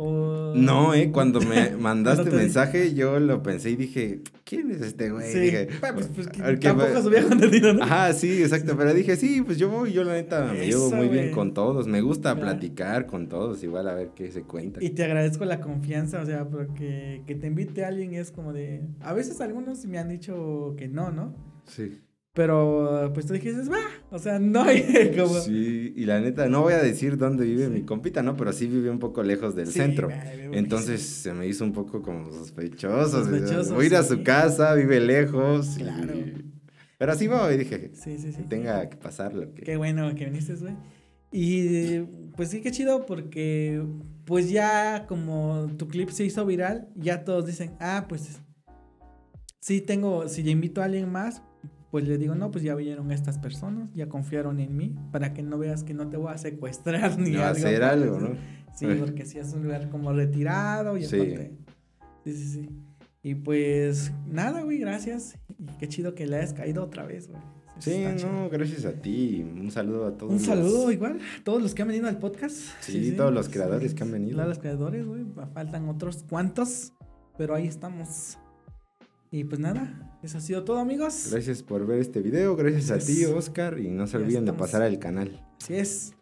O- 0.00 0.54
No, 0.54 0.94
eh, 0.94 1.10
cuando 1.10 1.40
me 1.40 1.70
mandaste 1.76 2.30
mensaje 2.30 2.94
yo 2.94 3.18
lo 3.18 3.42
pensé 3.42 3.70
y 3.70 3.76
dije, 3.76 4.20
¿quién 4.44 4.70
es 4.70 4.80
este 4.80 5.10
güey? 5.10 5.26
Sí, 5.32 5.40
Dije, 5.40 5.68
pues, 5.80 6.08
pues, 6.14 6.28
¿qué 6.28 6.56
tampoco 6.68 7.02
subía 7.02 7.22
contenido, 7.28 7.74
¿no? 7.74 7.82
Ajá, 7.82 8.12
sí, 8.12 8.40
exacto, 8.42 8.76
pero 8.76 8.94
dije, 8.94 9.16
sí, 9.16 9.42
pues 9.42 9.58
yo 9.58 9.68
voy, 9.68 9.92
yo 9.92 10.04
la 10.04 10.12
neta 10.12 10.52
me 10.52 10.64
llevo 10.66 10.90
muy 10.92 11.08
bien 11.08 11.32
con 11.32 11.52
todos, 11.52 11.88
me 11.88 12.00
gusta 12.00 12.34
Claro. 12.36 12.40
platicar 12.52 13.06
con 13.06 13.28
todos, 13.28 13.62
igual 13.64 13.88
a 13.88 13.94
ver 13.94 14.10
qué 14.14 14.30
se 14.30 14.42
cuenta. 14.42 14.82
Y 14.82 14.90
te 14.90 15.02
agradezco 15.02 15.44
la 15.44 15.60
confianza, 15.60 16.22
o 16.22 16.26
sea, 16.26 16.48
porque 16.48 17.22
que 17.26 17.34
te 17.34 17.48
invite 17.48 17.84
a 17.84 17.88
alguien 17.88 18.14
es 18.14 18.30
como 18.30 18.52
de... 18.52 18.82
A 19.00 19.12
veces 19.14 19.40
algunos 19.40 19.84
me 19.86 19.98
han 19.98 20.08
dicho 20.08 20.74
que 20.78 20.86
no, 20.86 21.10
¿no? 21.10 21.34
Sí. 21.66 21.98
Pero 22.34 23.10
pues 23.14 23.26
tú 23.26 23.32
dijiste, 23.32 23.68
va, 23.68 23.78
o 24.10 24.18
sea, 24.18 24.38
no 24.38 24.62
hay 24.62 25.12
como... 25.18 25.40
Sí, 25.40 25.92
y 25.96 26.04
la 26.04 26.20
neta, 26.20 26.48
no 26.48 26.62
voy 26.62 26.74
a 26.74 26.78
decir 26.82 27.16
dónde 27.16 27.44
vive 27.44 27.68
mi 27.68 27.82
compita, 27.82 28.22
¿no? 28.22 28.36
Pero 28.36 28.52
sí 28.52 28.66
vive 28.68 28.90
un 28.90 29.00
poco 29.00 29.22
lejos 29.24 29.56
del 29.56 29.66
Sí, 29.66 29.72
centro. 29.80 30.08
Entonces 30.52 31.02
se 31.02 31.32
me 31.32 31.46
hizo 31.48 31.64
un 31.64 31.72
poco 31.72 32.00
como 32.00 32.30
sospechoso. 32.30 33.24
Sospechoso, 33.24 33.74
Voy 33.74 33.84
a 33.84 33.88
ir 33.88 33.96
a 33.96 34.02
su 34.04 34.22
casa, 34.22 34.74
vive 34.74 35.00
lejos. 35.00 35.76
y- 35.76 35.82
Claro. 35.82 36.14
Pero 36.96 37.12
así 37.12 37.26
voy, 37.28 37.56
dije, 37.56 37.90
Sí, 37.94 38.18
sí, 38.18 38.32
sí. 38.32 38.42
tenga 38.48 38.88
que 38.88 38.96
pasar 38.96 39.32
lo 39.34 39.52
que... 39.54 39.62
Qué 39.62 39.76
bueno 39.76 40.12
que 40.14 40.24
viniste, 40.26 40.54
güey. 40.56 40.74
Y 41.32 42.00
pues 42.36 42.50
sí, 42.50 42.60
qué 42.60 42.70
chido 42.70 43.04
porque 43.06 43.82
pues 44.24 44.48
ya 44.50 45.06
como 45.08 45.68
tu 45.76 45.86
clip 45.88 46.08
se 46.10 46.24
hizo 46.24 46.44
viral, 46.46 46.88
ya 46.96 47.24
todos 47.24 47.46
dicen, 47.46 47.72
ah, 47.80 48.06
pues 48.08 48.40
sí 49.60 49.80
tengo, 49.80 50.28
si 50.28 50.42
ya 50.42 50.50
invito 50.50 50.80
a 50.82 50.86
alguien 50.86 51.10
más, 51.10 51.42
pues 51.90 52.06
le 52.06 52.18
digo, 52.18 52.34
no, 52.34 52.50
pues 52.50 52.62
ya 52.64 52.74
vieron 52.74 53.10
estas 53.12 53.38
personas, 53.38 53.88
ya 53.94 54.08
confiaron 54.08 54.60
en 54.60 54.76
mí, 54.76 54.94
para 55.10 55.32
que 55.32 55.42
no 55.42 55.58
veas 55.58 55.84
que 55.84 55.94
no 55.94 56.08
te 56.08 56.16
voy 56.16 56.32
a 56.32 56.38
secuestrar 56.38 57.18
ni 57.18 57.30
No 57.32 57.42
algo. 57.44 57.50
hacer 57.58 57.82
algo, 57.82 58.20
¿no? 58.20 58.28
Sí, 58.76 58.86
porque 59.00 59.24
si 59.24 59.38
es 59.38 59.52
un 59.54 59.64
lugar 59.64 59.88
como 59.90 60.12
retirado 60.12 60.96
y 60.96 61.04
Sí. 61.04 61.16
aparte. 61.16 61.52
Sí, 62.24 62.32
sí, 62.34 62.44
sí. 62.48 62.68
Y 63.22 63.34
pues 63.34 64.12
nada, 64.30 64.62
güey, 64.62 64.78
gracias. 64.78 65.34
Y 65.58 65.64
qué 65.78 65.88
chido 65.88 66.14
que 66.14 66.26
le 66.26 66.36
hayas 66.36 66.52
caído 66.52 66.84
otra 66.84 67.04
vez, 67.04 67.28
güey. 67.28 67.40
Sí, 67.80 67.92
Está 67.92 68.16
chido. 68.16 68.32
no, 68.32 68.48
gracias 68.50 68.84
a 68.84 68.92
ti. 68.92 69.44
Un 69.58 69.70
saludo 69.70 70.06
a 70.06 70.12
todos. 70.16 70.30
Un 70.32 70.38
los- 70.38 70.46
saludo 70.46 70.90
igual 70.92 71.18
a 71.40 71.44
todos 71.44 71.62
los 71.62 71.74
que 71.74 71.82
han 71.82 71.88
venido 71.88 72.06
al 72.08 72.18
podcast. 72.18 72.56
Sí, 72.80 73.12
todos 73.16 73.32
los 73.32 73.48
creadores 73.48 73.94
que 73.94 74.02
han 74.04 74.12
venido. 74.12 74.36
Todos 74.36 74.48
los 74.48 74.58
creadores, 74.58 75.06
güey. 75.06 75.24
Faltan 75.54 75.88
otros 75.88 76.24
cuantos, 76.28 76.92
pero 77.36 77.54
ahí 77.54 77.66
estamos. 77.66 78.36
Y 79.30 79.44
pues 79.44 79.60
nada, 79.60 80.07
eso 80.22 80.38
ha 80.38 80.40
sido 80.40 80.64
todo, 80.64 80.78
amigos. 80.78 81.28
Gracias 81.30 81.62
por 81.62 81.86
ver 81.86 82.00
este 82.00 82.20
video, 82.20 82.56
gracias 82.56 82.90
a 82.90 82.98
ti, 83.04 83.24
Oscar, 83.24 83.78
y 83.78 83.88
no 83.88 84.06
se 84.06 84.16
olviden 84.16 84.44
de 84.44 84.52
pasar 84.52 84.82
al 84.82 84.98
canal. 84.98 85.44
Así 85.60 85.74
es. 85.74 86.12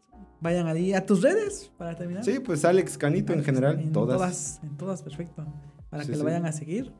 Vayan 0.40 0.66
ahí 0.66 0.92
a 0.92 1.04
tus 1.06 1.22
redes 1.22 1.72
para 1.78 1.96
terminar. 1.96 2.22
Sí, 2.24 2.38
pues 2.40 2.64
Alex 2.64 2.98
Canito 2.98 3.32
en 3.32 3.42
general, 3.42 3.80
En 3.80 3.92
todas. 3.92 4.16
todas. 4.18 4.60
En 4.62 4.76
todas, 4.76 5.02
perfecto. 5.02 5.46
Para 5.88 6.02
Sí, 6.04 6.10
que 6.10 6.16
lo 6.16 6.18
sí. 6.20 6.24
vayan 6.26 6.44
a 6.46 6.52
seguir. 6.52 6.92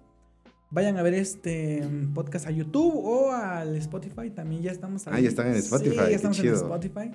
Vayan 0.71 0.97
a 0.97 1.03
ver 1.03 1.15
este 1.15 1.87
mm, 1.87 2.15
podcast 2.15 2.47
a 2.47 2.51
YouTube 2.51 2.93
o 2.97 3.31
al 3.31 3.77
Spotify. 3.77 4.31
También 4.31 4.63
ya 4.63 4.73
estamos 4.73 5.07
Ah, 5.07 5.21
ya 5.21 5.29
están 5.29 5.49
en 5.49 5.55
Spotify, 5.57 5.91
Sí, 5.91 5.97
ya 5.97 6.17
estamos 6.17 6.39
en. 6.41 6.55
Spotify. 6.55 7.11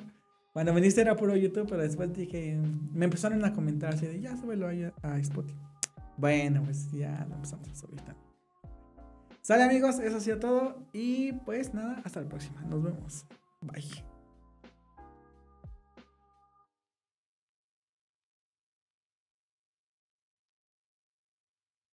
Cuando 0.53 0.73
viniste 0.75 1.01
era 1.01 1.15
puro 1.15 1.35
YouTube, 1.35 1.65
pero 1.69 1.81
después 1.81 2.13
dije, 2.13 2.59
me 2.93 3.05
empezaron 3.05 3.43
a 3.43 3.51
comentar 3.53 3.93
así 3.93 4.05
de, 4.05 4.21
ya 4.21 4.37
súbelo 4.37 4.67
ahí 4.67 4.83
a, 4.83 4.93
a 5.01 5.17
Spotify. 5.19 5.59
Bueno, 6.17 6.61
pues 6.63 6.91
ya 6.91 7.25
lo 7.27 7.35
empezamos 7.35 7.67
a 7.69 7.75
subir 7.75 7.97
también. 8.01 8.20
Sale 9.41 9.63
amigos, 9.63 9.99
eso 9.99 10.17
ha 10.17 10.19
sido 10.19 10.39
todo. 10.39 10.87
Y 10.93 11.33
pues 11.33 11.73
nada, 11.73 12.01
hasta 12.03 12.21
la 12.21 12.29
próxima. 12.29 12.61
Nos 12.61 12.83
vemos. 12.83 13.25
Bye. 13.61 14.10